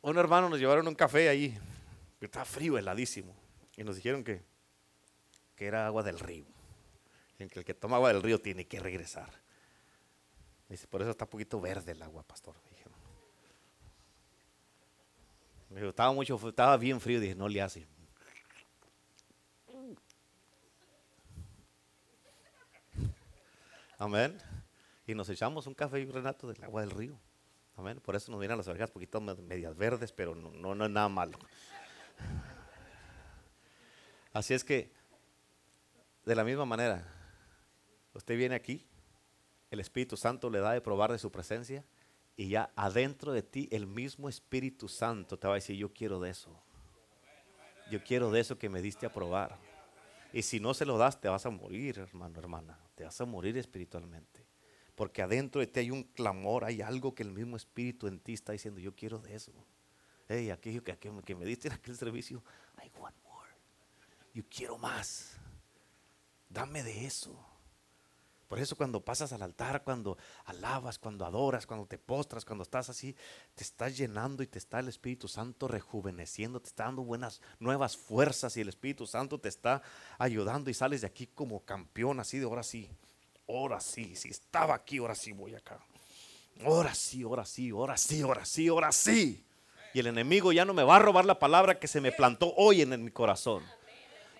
un 0.00 0.16
hermano 0.18 0.48
nos 0.48 0.58
llevaron 0.60 0.86
un 0.86 0.94
café 0.94 1.28
ahí, 1.28 1.58
que 2.20 2.26
estaba 2.26 2.44
frío, 2.44 2.78
heladísimo, 2.78 3.34
y 3.76 3.82
nos 3.82 3.96
dijeron 3.96 4.22
que, 4.22 4.42
que 5.56 5.66
era 5.66 5.86
agua 5.86 6.02
del 6.02 6.18
río, 6.18 6.46
en 7.38 7.48
que 7.48 7.58
el 7.58 7.64
que 7.64 7.74
toma 7.74 7.96
agua 7.96 8.12
del 8.12 8.22
río 8.22 8.40
tiene 8.40 8.66
que 8.66 8.78
regresar. 8.78 9.30
Dice, 10.68 10.86
por 10.86 11.02
eso 11.02 11.10
está 11.10 11.24
un 11.24 11.30
poquito 11.30 11.60
verde 11.60 11.92
el 11.92 12.02
agua, 12.02 12.22
pastor. 12.22 12.54
Dijeron. 12.70 12.94
estaba, 15.88 16.12
mucho, 16.12 16.40
estaba 16.48 16.76
bien 16.76 17.00
frío, 17.00 17.20
dije, 17.20 17.34
no 17.34 17.48
le 17.48 17.60
hace. 17.60 17.86
Amén. 23.98 24.36
Y 25.06 25.14
nos 25.14 25.28
echamos 25.28 25.66
un 25.66 25.74
café 25.74 26.00
y 26.00 26.04
un 26.04 26.12
renato 26.12 26.48
del 26.48 26.62
agua 26.62 26.82
del 26.82 26.90
río. 26.90 27.18
Amén. 27.76 28.00
Por 28.00 28.16
eso 28.16 28.30
nos 28.30 28.40
vienen 28.40 28.58
las 28.58 28.68
orejas 28.68 28.90
poquito 28.90 29.20
medias 29.20 29.76
verdes, 29.76 30.12
pero 30.12 30.34
no, 30.34 30.74
no, 30.74 30.84
es 30.84 30.90
nada 30.90 31.08
malo. 31.08 31.38
Así 34.32 34.54
es 34.54 34.64
que, 34.64 34.90
de 36.24 36.34
la 36.34 36.44
misma 36.44 36.64
manera, 36.64 37.06
usted 38.12 38.36
viene 38.36 38.54
aquí, 38.54 38.86
el 39.70 39.80
Espíritu 39.80 40.16
Santo 40.16 40.50
le 40.50 40.60
da 40.60 40.72
de 40.72 40.80
probar 40.80 41.12
de 41.12 41.18
su 41.18 41.30
presencia 41.30 41.84
y 42.36 42.48
ya 42.48 42.70
adentro 42.76 43.32
de 43.32 43.42
ti 43.42 43.68
el 43.72 43.86
mismo 43.86 44.28
Espíritu 44.28 44.88
Santo 44.88 45.38
te 45.38 45.46
va 45.46 45.54
a 45.54 45.56
decir, 45.56 45.76
yo 45.76 45.92
quiero 45.92 46.20
de 46.20 46.30
eso. 46.30 46.50
Yo 47.90 48.02
quiero 48.02 48.30
de 48.30 48.40
eso 48.40 48.58
que 48.58 48.68
me 48.68 48.82
diste 48.82 49.06
a 49.06 49.12
probar. 49.12 49.58
Y 50.32 50.42
si 50.42 50.60
no 50.60 50.74
se 50.74 50.84
lo 50.84 50.98
das, 50.98 51.20
te 51.20 51.28
vas 51.28 51.46
a 51.46 51.50
morir, 51.50 51.98
hermano, 51.98 52.38
hermana. 52.38 52.78
Te 52.94 53.04
vas 53.04 53.20
a 53.20 53.24
morir 53.24 53.56
espiritualmente. 53.56 54.46
Porque 54.94 55.22
adentro 55.22 55.60
de 55.60 55.66
ti 55.66 55.80
hay 55.80 55.90
un 55.90 56.02
clamor, 56.02 56.64
hay 56.64 56.80
algo 56.80 57.14
que 57.14 57.22
el 57.22 57.30
mismo 57.30 57.56
Espíritu 57.56 58.06
en 58.06 58.18
ti 58.18 58.32
está 58.32 58.52
diciendo, 58.52 58.80
yo 58.80 58.94
quiero 58.94 59.18
de 59.18 59.34
eso. 59.34 59.52
Hey, 60.28 60.50
aquello 60.50 60.82
que, 60.82 60.96
que, 60.96 61.34
me 61.34 61.44
diste 61.44 61.68
en 61.68 61.74
aquel 61.74 61.96
servicio, 61.96 62.42
I 62.82 62.90
want 62.98 63.14
more. 63.22 63.50
Yo 64.34 64.42
quiero 64.48 64.78
más. 64.78 65.36
Dame 66.48 66.82
de 66.82 67.06
eso. 67.06 67.38
Por 68.48 68.58
eso 68.58 68.76
cuando 68.76 69.04
pasas 69.04 69.32
al 69.32 69.42
altar, 69.42 69.82
cuando 69.82 70.16
alabas, 70.44 70.98
cuando 70.98 71.24
adoras, 71.24 71.66
cuando 71.66 71.86
te 71.86 71.98
postras, 71.98 72.44
cuando 72.44 72.62
estás 72.62 72.88
así, 72.88 73.16
te 73.54 73.64
estás 73.64 73.96
llenando 73.96 74.42
y 74.42 74.46
te 74.46 74.58
está 74.58 74.78
el 74.80 74.88
Espíritu 74.88 75.28
Santo 75.28 75.68
rejuveneciendo, 75.68 76.60
te 76.60 76.68
está 76.68 76.84
dando 76.84 77.02
buenas, 77.02 77.40
nuevas 77.58 77.96
fuerzas 77.96 78.56
y 78.56 78.60
el 78.60 78.68
Espíritu 78.68 79.06
Santo 79.06 79.40
te 79.40 79.48
está 79.48 79.82
ayudando 80.18 80.70
y 80.70 80.74
sales 80.74 81.00
de 81.00 81.08
aquí 81.08 81.26
como 81.26 81.64
campeón, 81.64 82.20
así 82.20 82.38
de 82.38 82.44
ahora 82.44 82.62
sí 82.62 82.90
ahora 83.48 83.80
sí, 83.80 84.14
si 84.16 84.28
estaba 84.28 84.74
aquí, 84.74 84.98
ahora 84.98 85.14
sí 85.14 85.32
voy 85.32 85.54
acá. 85.54 85.78
Ahora 86.64 86.94
sí, 86.94 87.22
ahora 87.22 87.44
sí, 87.44 87.70
ahora 87.70 87.96
sí, 87.96 88.22
ahora 88.22 88.44
sí, 88.44 88.68
ahora 88.68 88.92
sí. 88.92 89.44
Y 89.94 90.00
el 90.00 90.08
enemigo 90.08 90.52
ya 90.52 90.64
no 90.64 90.74
me 90.74 90.82
va 90.82 90.96
a 90.96 90.98
robar 90.98 91.24
la 91.24 91.38
palabra 91.38 91.78
que 91.78 91.86
se 91.86 92.00
me 92.00 92.12
plantó 92.12 92.52
hoy 92.56 92.82
en 92.82 93.04
mi 93.04 93.10
corazón. 93.10 93.62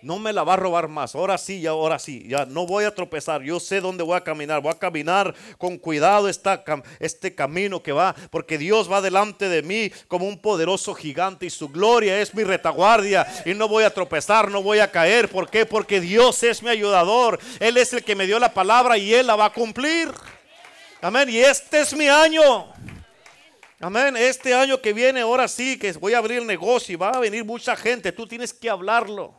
No 0.03 0.19
me 0.19 0.31
la 0.31 0.43
va 0.43 0.53
a 0.53 0.57
robar 0.57 0.87
más. 0.87 1.15
Ahora 1.15 1.39
sí, 1.39 1.59
ya, 1.59 1.71
ahora 1.71 1.97
sí. 1.97 2.23
Ya 2.27 2.45
no 2.45 2.67
voy 2.67 2.85
a 2.85 2.93
tropezar. 2.93 3.41
Yo 3.41 3.59
sé 3.59 3.81
dónde 3.81 4.03
voy 4.03 4.15
a 4.15 4.23
caminar. 4.23 4.61
Voy 4.61 4.71
a 4.71 4.77
caminar 4.77 5.33
con 5.57 5.77
cuidado 5.77 6.29
este 6.29 7.33
camino 7.33 7.81
que 7.81 7.91
va. 7.91 8.15
Porque 8.29 8.59
Dios 8.59 8.91
va 8.91 9.01
delante 9.01 9.49
de 9.49 9.63
mí 9.63 9.91
como 10.07 10.27
un 10.27 10.39
poderoso 10.39 10.93
gigante 10.93 11.47
y 11.47 11.49
su 11.49 11.69
gloria 11.69 12.21
es 12.21 12.35
mi 12.35 12.43
retaguardia. 12.43 13.25
Y 13.43 13.55
no 13.55 13.67
voy 13.67 13.85
a 13.85 13.93
tropezar, 13.93 14.51
no 14.51 14.61
voy 14.61 14.79
a 14.79 14.91
caer. 14.91 15.29
¿Por 15.29 15.49
qué? 15.49 15.65
Porque 15.65 15.99
Dios 15.99 16.43
es 16.43 16.61
mi 16.61 16.69
ayudador. 16.69 17.39
Él 17.59 17.77
es 17.77 17.91
el 17.93 18.03
que 18.03 18.15
me 18.15 18.27
dio 18.27 18.37
la 18.37 18.53
palabra 18.53 18.99
y 18.99 19.11
Él 19.15 19.25
la 19.25 19.35
va 19.35 19.45
a 19.45 19.53
cumplir. 19.53 20.11
Amén. 21.01 21.27
Y 21.27 21.39
este 21.39 21.81
es 21.81 21.95
mi 21.95 22.07
año. 22.07 22.67
Amén. 23.79 24.15
Este 24.15 24.53
año 24.53 24.79
que 24.79 24.93
viene, 24.93 25.21
ahora 25.21 25.47
sí, 25.47 25.79
que 25.79 25.91
voy 25.93 26.13
a 26.13 26.19
abrir 26.19 26.43
negocio 26.43 26.93
y 26.93 26.97
va 26.97 27.09
a 27.09 27.19
venir 27.19 27.43
mucha 27.43 27.75
gente. 27.75 28.11
Tú 28.11 28.27
tienes 28.27 28.53
que 28.53 28.69
hablarlo. 28.69 29.36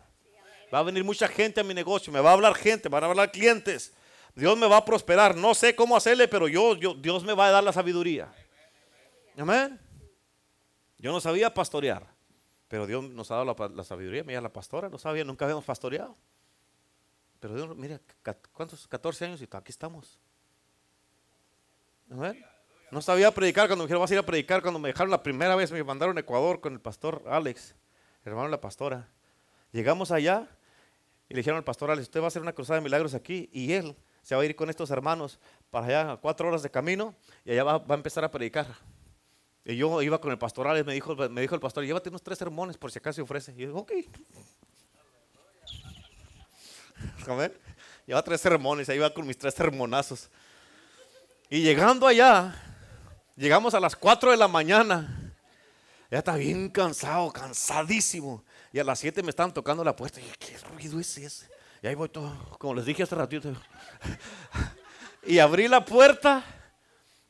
Va 0.73 0.81
a 0.81 0.83
venir 0.83 1.03
mucha 1.03 1.29
gente 1.29 1.61
a 1.61 1.65
mi 1.65 1.75
negocio, 1.75 2.13
me 2.13 2.21
va 2.21 2.31
a 2.31 2.33
hablar 2.35 2.55
gente, 2.55 2.89
van 2.89 3.03
a 3.05 3.07
hablar 3.07 3.31
clientes. 3.31 3.95
Dios 4.35 4.57
me 4.57 4.69
va 4.69 4.79
a 4.79 4.85
prosperar. 4.85 5.35
No 5.35 5.55
sé 5.55 5.75
cómo 5.75 5.97
hacerle, 5.97 6.29
pero 6.29 6.47
yo, 6.47 6.77
yo, 6.77 6.95
Dios 6.95 7.25
me 7.25 7.33
va 7.33 7.49
a 7.49 7.51
dar 7.51 7.65
la 7.65 7.73
sabiduría. 7.73 8.33
Amén. 9.37 9.81
Yo 10.99 11.13
no 11.13 11.21
sabía 11.21 11.53
pastorear, 11.53 12.07
pero 12.69 12.87
Dios 12.87 13.05
nos 13.11 13.31
ha 13.31 13.37
dado 13.37 13.69
la, 13.69 13.85
sabiduría. 13.85 14.25
Mira, 14.25 14.41
la 14.41 14.53
pastora 14.53 14.89
no 14.89 14.99
sabía, 14.99 15.25
nunca 15.25 15.45
habíamos 15.45 15.65
pastoreado. 15.65 16.17
Pero 17.41 17.55
Dios, 17.55 17.77
mira, 17.77 18.01
¿cuántos? 18.53 18.87
14 18.89 19.25
años 19.25 19.41
y 19.41 19.49
aquí 19.51 19.71
estamos. 19.71 20.19
Amén. 22.11 22.45
No 22.91 23.03
sabía 23.03 23.31
predicar 23.31 23.69
cuando 23.69 23.85
me 23.85 23.87
dijeron, 23.87 24.01
vas 24.01 24.11
a 24.11 24.15
ir 24.15 24.21
a 24.21 24.27
predicar. 24.27 24.63
Cuando 24.63 24.81
me 24.81 24.89
dejaron 24.89 25.11
la 25.11 25.23
primera 25.23 25.55
vez, 25.55 25.71
me 25.71 25.83
mandaron 25.85 26.17
a 26.17 26.21
Ecuador 26.21 26.61
con 26.61 26.73
el 26.73 26.81
pastor 26.81 27.23
Alex, 27.29 27.75
hermano 28.25 28.47
de 28.47 28.53
la 28.53 28.61
pastora. 28.61 29.09
Llegamos 29.73 30.11
allá 30.11 30.49
y 31.29 31.35
le 31.35 31.41
dijeron 31.41 31.59
al 31.59 31.65
pastor 31.65 31.91
Alex, 31.91 32.09
usted 32.09 32.21
va 32.21 32.25
a 32.25 32.29
hacer 32.29 32.43
una 32.43 32.55
cruzada 32.55 32.79
de 32.79 32.85
milagros 32.85 33.15
aquí 33.15 33.51
y 33.53 33.73
él 33.73 33.97
se 34.23 34.35
va 34.35 34.43
a 34.43 34.45
ir 34.45 34.57
con 34.57 34.71
estos 34.71 34.91
hermanos 34.91 35.39
para 35.71 35.87
allá, 35.87 36.17
cuatro 36.17 36.49
horas 36.49 36.63
de 36.63 36.71
camino 36.71 37.15
y 37.45 37.53
allá 37.53 37.65
va, 37.65 37.85
a 37.87 37.95
empezar 37.95 38.25
a 38.25 38.31
predicar. 38.31 38.67
Y 39.65 39.77
yo 39.77 40.01
iba 40.01 40.21
con 40.21 40.31
el 40.31 40.39
pastor 40.39 40.69
Alex, 40.69 40.87
me 40.87 40.95
dijo, 40.95 41.15
me 41.15 41.43
dijo 41.43 41.55
el 41.55 41.61
pastor, 41.61 41.85
llévate 41.85 42.09
unos 42.09 42.23
tres 42.23 42.39
sermones 42.39 42.79
por 42.79 42.91
si 42.91 42.99
acaso 42.99 43.17
se 43.17 43.23
ofrece. 43.23 43.53
Y 43.57 43.63
yo 43.63 43.77
ok. 43.77 43.93
Lleva 48.07 48.23
tres 48.23 48.41
sermones, 48.41 48.89
ahí 48.89 48.99
va 48.99 49.13
con 49.13 49.27
mis 49.27 49.37
tres 49.37 49.53
sermonazos. 49.53 50.31
Y 51.51 51.61
llegando 51.61 52.07
allá, 52.07 52.55
llegamos 53.37 53.75
a 53.75 53.81
las 53.81 53.95
cuatro 53.95 54.31
de 54.31 54.39
la 54.39 54.49
mañana. 54.49 55.29
Ya 56.11 56.19
está 56.19 56.37
bien 56.37 56.71
cansado, 56.71 57.31
cansadísimo. 57.31 58.43
Y 58.73 58.79
a 58.79 58.85
las 58.85 58.99
7 58.99 59.23
me 59.23 59.31
estaban 59.31 59.53
tocando 59.53 59.83
la 59.83 59.97
puerta. 59.97 60.21
Y 60.21 60.31
¿qué 60.39 60.59
ruido 60.59 61.01
es 61.01 61.17
ese? 61.19 61.49
Y 61.83 61.87
ahí 61.87 61.95
voy 61.95 62.09
todo, 62.09 62.35
como 62.59 62.75
les 62.75 62.85
dije 62.85 63.03
hace 63.03 63.15
ratito. 63.15 63.53
y 65.27 65.39
abrí 65.39 65.69
la 65.69 65.85
puerta 65.85 66.45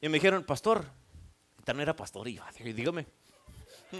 y 0.00 0.08
me 0.08 0.14
dijeron, 0.14 0.42
pastor, 0.44 0.86
también 1.64 1.82
era 1.82 1.94
pastor. 1.94 2.28
Y 2.28 2.34
yo, 2.34 2.42
dígame. 2.58 3.06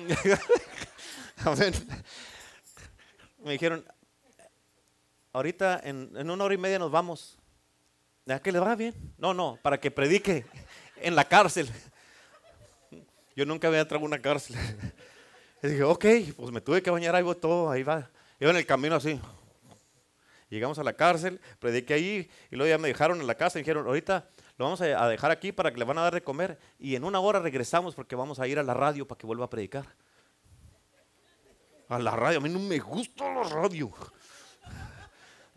me 3.45 3.53
dijeron, 3.53 3.85
ahorita 5.33 5.81
en, 5.85 6.13
en, 6.17 6.31
una 6.31 6.45
hora 6.45 6.55
y 6.55 6.59
media 6.59 6.79
nos 6.79 6.91
vamos. 6.91 7.39
¿A 8.29 8.41
que 8.41 8.53
le 8.53 8.59
va 8.59 8.75
bien? 8.75 8.95
No, 9.17 9.33
no, 9.33 9.59
para 9.63 9.81
que 9.81 9.91
predique 9.91 10.45
en 10.97 11.17
la 11.17 11.25
cárcel. 11.25 11.71
Yo 13.35 13.47
nunca 13.47 13.69
había 13.69 13.81
entrado 13.81 14.03
a 14.03 14.07
una 14.07 14.21
cárcel. 14.21 14.57
Y 15.63 15.69
dije, 15.69 15.83
ok, 15.83 16.05
pues 16.37 16.53
me 16.53 16.61
tuve 16.61 16.83
que 16.83 16.91
bañar, 16.91 17.15
ahí 17.15 17.25
todo, 17.41 17.71
ahí 17.71 17.83
va. 17.83 18.09
Iba 18.39 18.51
en 18.51 18.57
el 18.57 18.67
camino 18.67 18.95
así. 18.95 19.21
Llegamos 20.49 20.79
a 20.79 20.85
la 20.85 20.95
cárcel, 20.95 21.41
prediqué 21.59 21.95
ahí 21.95 22.31
y 22.51 22.57
luego 22.57 22.71
ya 22.71 22.79
me 22.79 22.89
dejaron 22.89 23.21
en 23.21 23.27
la 23.27 23.35
casa 23.35 23.59
y 23.59 23.63
dijeron, 23.63 23.87
ahorita 23.87 24.29
lo 24.57 24.65
vamos 24.65 24.81
a 24.81 25.09
dejar 25.09 25.31
aquí 25.31 25.53
para 25.53 25.71
que 25.71 25.79
le 25.79 25.85
van 25.85 25.99
a 25.99 26.03
dar 26.03 26.15
de 26.15 26.23
comer 26.23 26.59
y 26.79 26.95
en 26.97 27.05
una 27.05 27.21
hora 27.21 27.39
regresamos 27.39 27.95
porque 27.95 28.17
vamos 28.17 28.41
a 28.41 28.49
ir 28.49 28.59
a 28.59 28.63
la 28.63 28.73
radio 28.73 29.07
para 29.07 29.19
que 29.19 29.27
vuelva 29.27 29.45
a 29.45 29.51
predicar. 29.51 29.87
A 31.89 31.99
la 31.99 32.13
radio, 32.13 32.39
a 32.39 32.41
mí 32.41 32.49
no 32.49 32.59
me 32.59 32.79
gusta 32.79 33.25
la 33.33 33.43
radio. 33.43 33.93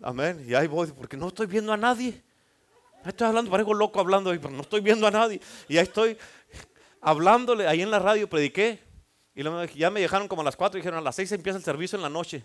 Amén. 0.01 0.43
Y 0.47 0.53
ahí 0.55 0.67
voy, 0.67 0.87
porque 0.91 1.15
no 1.15 1.27
estoy 1.27 1.45
viendo 1.45 1.71
a 1.71 1.77
nadie. 1.77 2.21
Estoy 3.05 3.27
hablando, 3.27 3.49
parezco 3.49 3.73
loco 3.73 3.99
hablando 3.99 4.29
ahí, 4.29 4.39
pero 4.39 4.53
no 4.53 4.61
estoy 4.61 4.81
viendo 4.81 5.07
a 5.07 5.11
nadie. 5.11 5.39
Y 5.67 5.77
ahí 5.77 5.83
estoy 5.83 6.17
hablándole, 7.01 7.67
ahí 7.67 7.81
en 7.81 7.91
la 7.91 7.99
radio 7.99 8.29
prediqué. 8.29 8.90
Y 9.33 9.43
ya 9.77 9.89
me 9.89 10.01
dejaron 10.01 10.27
como 10.27 10.41
a 10.41 10.45
las 10.45 10.55
4 10.55 10.77
y 10.77 10.81
dijeron 10.81 10.99
a 10.99 11.01
las 11.01 11.15
6 11.15 11.31
empieza 11.31 11.57
el 11.57 11.63
servicio 11.63 11.95
en 11.95 12.01
la 12.01 12.09
noche. 12.09 12.43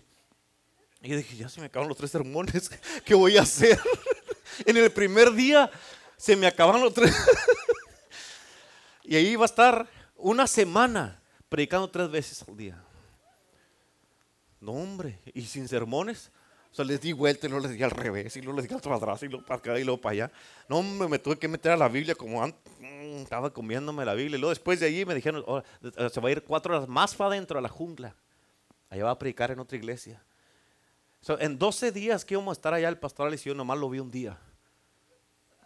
Y 1.01 1.09
yo 1.09 1.17
dije, 1.17 1.35
ya 1.35 1.49
se 1.49 1.59
me 1.59 1.67
acabaron 1.67 1.89
los 1.89 1.97
tres 1.97 2.11
sermones, 2.11 2.71
¿qué 3.05 3.13
voy 3.13 3.37
a 3.37 3.41
hacer? 3.41 3.79
en 4.65 4.77
el 4.77 4.91
primer 4.91 5.31
día 5.33 5.69
se 6.15 6.35
me 6.35 6.47
acabaron 6.47 6.81
los 6.81 6.93
tres. 6.93 7.13
y 9.03 9.15
ahí 9.15 9.27
iba 9.27 9.43
a 9.43 9.45
estar 9.45 9.87
una 10.15 10.47
semana 10.47 11.21
predicando 11.49 11.89
tres 11.89 12.09
veces 12.09 12.43
al 12.47 12.57
día. 12.57 12.83
No, 14.59 14.71
hombre, 14.71 15.19
y 15.33 15.43
sin 15.43 15.67
sermones. 15.67 16.31
O 16.71 16.75
sea, 16.75 16.85
les 16.85 16.99
di 16.99 17.11
vuelta 17.11 17.47
y 17.47 17.49
luego 17.49 17.67
les 17.67 17.77
di 17.77 17.83
al 17.83 17.91
revés, 17.91 18.35
y 18.35 18.41
luego 18.41 18.59
les 18.59 18.69
di 18.69 18.75
al 18.75 18.93
atrás, 18.93 19.23
y 19.23 19.27
luego 19.27 19.45
para 19.45 19.59
acá 19.59 19.79
y 19.79 19.83
luego 19.83 20.01
para 20.01 20.13
allá. 20.13 20.31
No, 20.67 20.77
hombre, 20.77 21.07
me 21.07 21.19
tuve 21.19 21.37
que 21.37 21.47
meter 21.47 21.71
a 21.71 21.77
la 21.77 21.87
Biblia 21.87 22.15
como 22.15 22.43
antes. 22.43 22.59
Estaba 23.23 23.51
comiéndome 23.51 24.05
la 24.05 24.13
Biblia. 24.13 24.37
Y 24.37 24.39
luego 24.39 24.49
después 24.49 24.79
de 24.79 24.87
allí 24.87 25.05
me 25.05 25.15
dijeron, 25.15 25.43
oh, 25.47 25.61
se 25.81 26.19
va 26.19 26.29
a 26.29 26.31
ir 26.31 26.43
cuatro 26.43 26.75
horas 26.75 26.87
más 26.87 27.15
para 27.15 27.31
adentro 27.31 27.59
a 27.59 27.61
la 27.61 27.69
jungla. 27.69 28.15
Allá 28.89 29.05
va 29.05 29.11
a 29.11 29.19
predicar 29.19 29.51
en 29.51 29.59
otra 29.59 29.77
iglesia. 29.77 30.23
en 31.39 31.57
12 31.57 31.91
días 31.91 32.23
que 32.23 32.33
íbamos 32.35 32.51
a 32.51 32.57
estar 32.57 32.73
allá, 32.73 32.89
el 32.89 32.97
pastor 32.97 33.27
Alice 33.27 33.47
y 33.47 33.51
yo 33.51 33.55
nomás 33.55 33.77
lo 33.77 33.89
vi 33.89 33.99
un 33.99 34.11
día. 34.11 34.37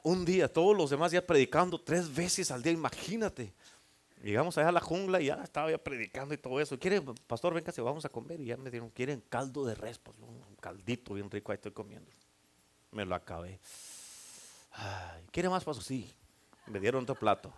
Un 0.03 0.25
día, 0.25 0.51
todos 0.51 0.75
los 0.75 0.89
demás 0.89 1.11
ya 1.11 1.25
predicando 1.25 1.79
tres 1.79 2.13
veces 2.13 2.49
al 2.49 2.63
día, 2.63 2.71
imagínate. 2.71 3.53
Llegamos 4.23 4.57
allá 4.57 4.69
a 4.69 4.71
la 4.71 4.79
jungla 4.79 5.19
y 5.21 5.25
ya 5.25 5.41
estaba 5.43 5.71
ya 5.71 5.77
predicando 5.77 6.33
y 6.33 6.37
todo 6.37 6.59
eso. 6.59 6.77
¿Quiere, 6.77 7.01
pastor, 7.27 7.53
venga, 7.53 7.71
se 7.71 7.81
vamos 7.81 8.05
a 8.05 8.09
comer? 8.09 8.39
Y 8.39 8.45
ya 8.45 8.57
me 8.57 8.65
dijeron, 8.69 8.89
¿quieren 8.89 9.21
caldo 9.29 9.65
de 9.65 9.75
res? 9.75 9.97
Pues 9.97 10.15
un 10.19 10.55
caldito 10.59 11.13
bien 11.15 11.29
rico, 11.29 11.51
ahí 11.51 11.55
estoy 11.55 11.71
comiendo. 11.71 12.09
Me 12.91 13.05
lo 13.05 13.15
acabé. 13.15 13.59
¿Quiere 15.31 15.49
más, 15.49 15.63
pastor? 15.63 15.83
Sí. 15.83 16.11
Me 16.67 16.79
dieron 16.79 17.03
otro 17.03 17.15
plato 17.15 17.53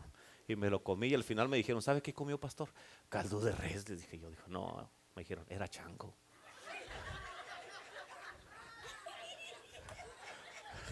y 0.47 0.55
me 0.55 0.69
lo 0.69 0.83
comí 0.83 1.07
y 1.07 1.13
al 1.13 1.23
final 1.23 1.47
me 1.49 1.57
dijeron, 1.57 1.81
¿sabe 1.81 2.01
qué 2.01 2.13
comió, 2.13 2.39
pastor? 2.39 2.69
Caldo 3.09 3.39
de 3.39 3.51
res, 3.51 3.87
les 3.89 4.01
dije 4.01 4.19
yo. 4.19 4.29
Dijo, 4.29 4.43
no, 4.47 4.89
me 5.15 5.21
dijeron, 5.21 5.45
era 5.49 5.67
chango. 5.67 6.13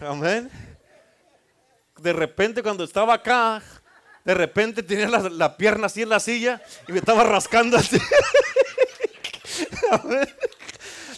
Amén. 0.00 0.50
De 1.98 2.12
repente 2.12 2.62
cuando 2.62 2.84
estaba 2.84 3.14
acá, 3.14 3.62
de 4.24 4.34
repente 4.34 4.82
tenía 4.82 5.08
la, 5.08 5.56
pierna 5.56 5.86
así 5.86 6.02
en 6.02 6.08
la 6.08 6.20
silla 6.20 6.62
y 6.88 6.92
me 6.92 6.98
estaba 6.98 7.24
rascando 7.24 7.76
así. 7.76 7.98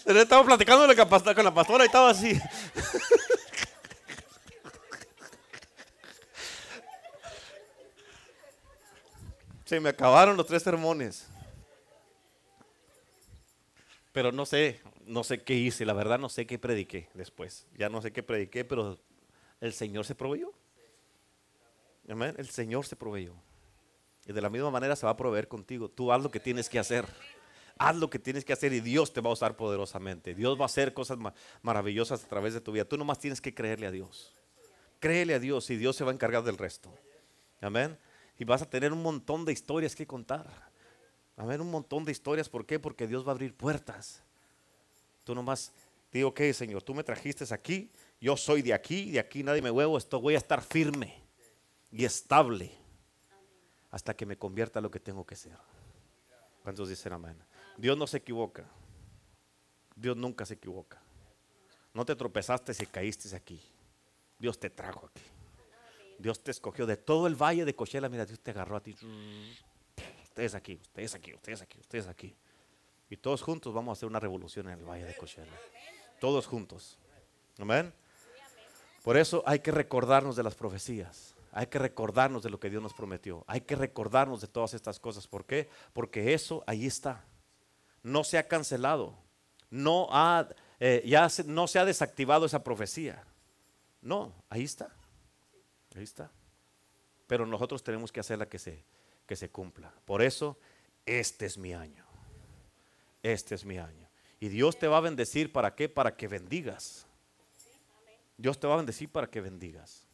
estaba 0.05 0.43
platicando 0.43 0.87
con 1.35 1.43
la 1.45 1.53
pastora 1.53 1.83
y 1.83 1.87
estaba 1.87 2.09
así. 2.09 2.39
Se 9.65 9.79
me 9.79 9.89
acabaron 9.89 10.37
los 10.37 10.45
tres 10.45 10.61
sermones. 10.61 11.27
Pero 14.11 14.31
no 14.31 14.45
sé, 14.45 14.79
no 15.05 15.23
sé 15.23 15.41
qué 15.41 15.55
hice, 15.55 15.85
la 15.85 15.93
verdad 15.93 16.19
no 16.19 16.29
sé 16.29 16.45
qué 16.45 16.57
prediqué 16.57 17.09
después. 17.15 17.67
Ya 17.75 17.89
no 17.89 18.01
sé 18.01 18.13
qué 18.13 18.23
prediqué, 18.23 18.63
pero 18.63 18.97
el 19.59 19.73
Señor 19.73 20.05
se 20.05 20.15
proveyó. 20.15 20.53
El 22.07 22.47
Señor 22.47 22.85
se 22.85 22.95
proveyó. 22.95 23.33
Y 24.27 24.33
de 24.33 24.41
la 24.41 24.49
misma 24.49 24.69
manera 24.69 24.95
se 24.95 25.05
va 25.05 25.11
a 25.11 25.17
proveer 25.17 25.47
contigo. 25.47 25.89
Tú 25.89 26.11
haz 26.11 26.21
lo 26.21 26.29
que 26.31 26.39
tienes 26.39 26.69
que 26.69 26.79
hacer. 26.79 27.05
Haz 27.77 27.95
lo 27.95 28.09
que 28.09 28.19
tienes 28.19 28.45
que 28.45 28.53
hacer 28.53 28.71
y 28.71 28.79
Dios 28.79 29.11
te 29.11 29.19
va 29.19 29.31
a 29.31 29.33
usar 29.33 29.57
poderosamente. 29.57 30.33
Dios 30.33 30.57
va 30.57 30.63
a 30.63 30.65
hacer 30.67 30.93
cosas 30.93 31.17
maravillosas 31.61 32.23
a 32.23 32.27
través 32.27 32.53
de 32.53 32.61
tu 32.61 32.71
vida. 32.71 32.85
Tú 32.85 32.97
nomás 32.97 33.19
tienes 33.19 33.41
que 33.41 33.53
creerle 33.53 33.87
a 33.87 33.91
Dios. 33.91 34.33
Créele 34.99 35.33
a 35.33 35.39
Dios 35.39 35.69
y 35.71 35.75
Dios 35.75 35.95
se 35.95 36.03
va 36.03 36.11
a 36.11 36.13
encargar 36.13 36.43
del 36.43 36.57
resto. 36.57 36.93
Amén. 37.59 37.97
Y 38.37 38.43
vas 38.45 38.61
a 38.61 38.69
tener 38.69 38.91
un 38.91 39.01
montón 39.01 39.45
de 39.45 39.53
historias 39.53 39.95
que 39.95 40.05
contar. 40.05 40.47
Amén. 41.37 41.61
Un 41.61 41.71
montón 41.71 42.05
de 42.05 42.11
historias. 42.11 42.49
¿Por 42.49 42.65
qué? 42.65 42.79
Porque 42.79 43.07
Dios 43.07 43.25
va 43.25 43.29
a 43.29 43.31
abrir 43.31 43.55
puertas. 43.55 44.21
Tú 45.23 45.33
nomás 45.33 45.71
digo, 46.11 46.29
ok, 46.29 46.41
Señor, 46.53 46.83
tú 46.83 46.93
me 46.93 47.03
trajiste 47.03 47.45
aquí. 47.53 47.91
Yo 48.19 48.37
soy 48.37 48.61
de 48.61 48.73
aquí. 48.73 49.11
De 49.11 49.19
aquí 49.19 49.43
nadie 49.43 49.61
me 49.61 49.71
huevo. 49.71 49.97
Esto 49.97 50.19
voy 50.19 50.35
a 50.35 50.37
estar 50.37 50.61
firme 50.61 51.21
y 51.91 52.05
estable 52.05 52.71
hasta 53.91 54.13
que 54.13 54.25
me 54.25 54.37
convierta 54.37 54.79
a 54.79 54.81
lo 54.81 54.91
que 54.91 54.99
tengo 54.99 55.25
que 55.25 55.35
ser. 55.35 55.57
¿Cuántos 56.63 56.89
dicen 56.89 57.13
amén? 57.13 57.37
Dios 57.77 57.97
no 57.97 58.07
se 58.07 58.17
equivoca. 58.17 58.65
Dios 59.95 60.17
nunca 60.17 60.45
se 60.45 60.55
equivoca. 60.55 61.01
No 61.93 62.05
te 62.05 62.15
tropezaste 62.15 62.73
si 62.73 62.85
caíste 62.85 63.33
aquí. 63.35 63.61
Dios 64.37 64.59
te 64.59 64.69
trajo 64.69 65.05
aquí. 65.05 65.34
Dios 66.17 66.43
te 66.43 66.51
escogió 66.51 66.85
de 66.85 66.97
todo 66.97 67.27
el 67.27 67.35
valle 67.35 67.65
de 67.65 67.75
Cochela. 67.75 68.09
Mira, 68.09 68.25
Dios 68.25 68.39
te 68.39 68.51
agarró 68.51 68.77
a 68.77 68.81
ti. 68.81 68.95
Ustedes 70.23 70.55
aquí, 70.55 70.79
ustedes 70.81 71.15
aquí, 71.15 71.33
ustedes 71.33 71.61
aquí, 71.61 71.79
ustedes 71.79 72.07
aquí. 72.07 72.35
Y 73.09 73.17
todos 73.17 73.41
juntos 73.41 73.73
vamos 73.73 73.91
a 73.91 73.93
hacer 73.93 74.07
una 74.07 74.19
revolución 74.19 74.67
en 74.67 74.79
el 74.79 74.85
valle 74.85 75.05
de 75.05 75.15
Cochela. 75.15 75.51
Todos 76.19 76.47
juntos. 76.47 76.97
Amén. 77.59 77.93
Por 79.03 79.17
eso 79.17 79.43
hay 79.45 79.59
que 79.59 79.71
recordarnos 79.71 80.35
de 80.35 80.43
las 80.43 80.55
profecías. 80.55 81.35
Hay 81.51 81.67
que 81.67 81.79
recordarnos 81.79 82.43
de 82.43 82.49
lo 82.49 82.59
que 82.59 82.69
Dios 82.69 82.81
nos 82.81 82.93
prometió. 82.93 83.45
Hay 83.47 83.61
que 83.61 83.75
recordarnos 83.75 84.41
de 84.41 84.47
todas 84.47 84.73
estas 84.73 84.99
cosas. 84.99 85.27
¿Por 85.27 85.45
qué? 85.45 85.69
Porque 85.93 86.33
eso 86.33 86.63
ahí 86.67 86.85
está. 86.85 87.23
No 88.03 88.23
se 88.23 88.37
ha 88.37 88.47
cancelado. 88.47 89.15
No 89.69 90.07
ha, 90.11 90.49
eh, 90.79 91.03
ya 91.05 91.27
no 91.45 91.67
se 91.67 91.79
ha 91.79 91.85
desactivado 91.85 92.45
esa 92.45 92.63
profecía. 92.63 93.23
No, 94.01 94.33
ahí 94.49 94.63
está. 94.63 94.94
Ahí. 95.95 96.05
Pero 97.27 97.45
nosotros 97.45 97.83
tenemos 97.83 98.11
que 98.11 98.19
hacerla 98.19 98.47
que 98.47 98.59
se, 98.59 98.83
que 99.25 99.35
se 99.35 99.49
cumpla. 99.49 99.93
Por 100.05 100.21
eso, 100.21 100.57
este 101.05 101.45
es 101.45 101.57
mi 101.57 101.73
año. 101.73 102.05
Este 103.23 103.55
es 103.55 103.65
mi 103.65 103.77
año. 103.77 104.07
Y 104.39 104.49
Dios 104.49 104.77
te 104.77 104.87
va 104.87 104.97
a 104.97 105.01
bendecir 105.01 105.51
para 105.51 105.73
qué? 105.75 105.89
Para 105.89 106.15
que 106.15 106.27
bendigas. 106.27 107.07
Dios 108.37 108.59
te 108.59 108.67
va 108.67 108.73
a 108.73 108.77
bendecir 108.77 109.09
para 109.09 109.27
que 109.27 109.41
bendigas. 109.41 110.05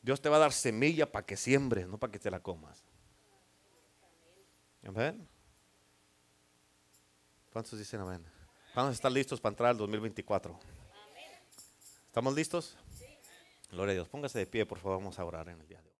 Dios 0.00 0.20
te 0.20 0.28
va 0.28 0.36
a 0.36 0.40
dar 0.40 0.52
semilla 0.52 1.10
para 1.10 1.26
que 1.26 1.36
siembres, 1.36 1.86
no 1.86 1.98
para 1.98 2.12
que 2.12 2.18
te 2.18 2.30
la 2.30 2.40
comas. 2.40 2.82
Amén. 4.84 5.28
¿Cuántos 7.52 7.78
dicen 7.78 8.00
amén? 8.00 8.24
A 8.74 8.90
estar 8.90 9.12
listos 9.12 9.40
para 9.40 9.52
entrar 9.52 9.70
al 9.70 9.76
2024. 9.76 10.58
¿Estamos 12.06 12.34
listos? 12.34 12.76
Gloria 13.72 13.92
a 13.92 13.94
Dios. 13.94 14.08
Póngase 14.08 14.38
de 14.38 14.46
pie, 14.46 14.66
por 14.66 14.78
favor. 14.78 14.98
Vamos 14.98 15.18
a 15.18 15.24
orar 15.24 15.48
en 15.48 15.58
el 15.58 15.66
día 15.66 15.78
de 15.78 15.84
hoy. 15.84 15.90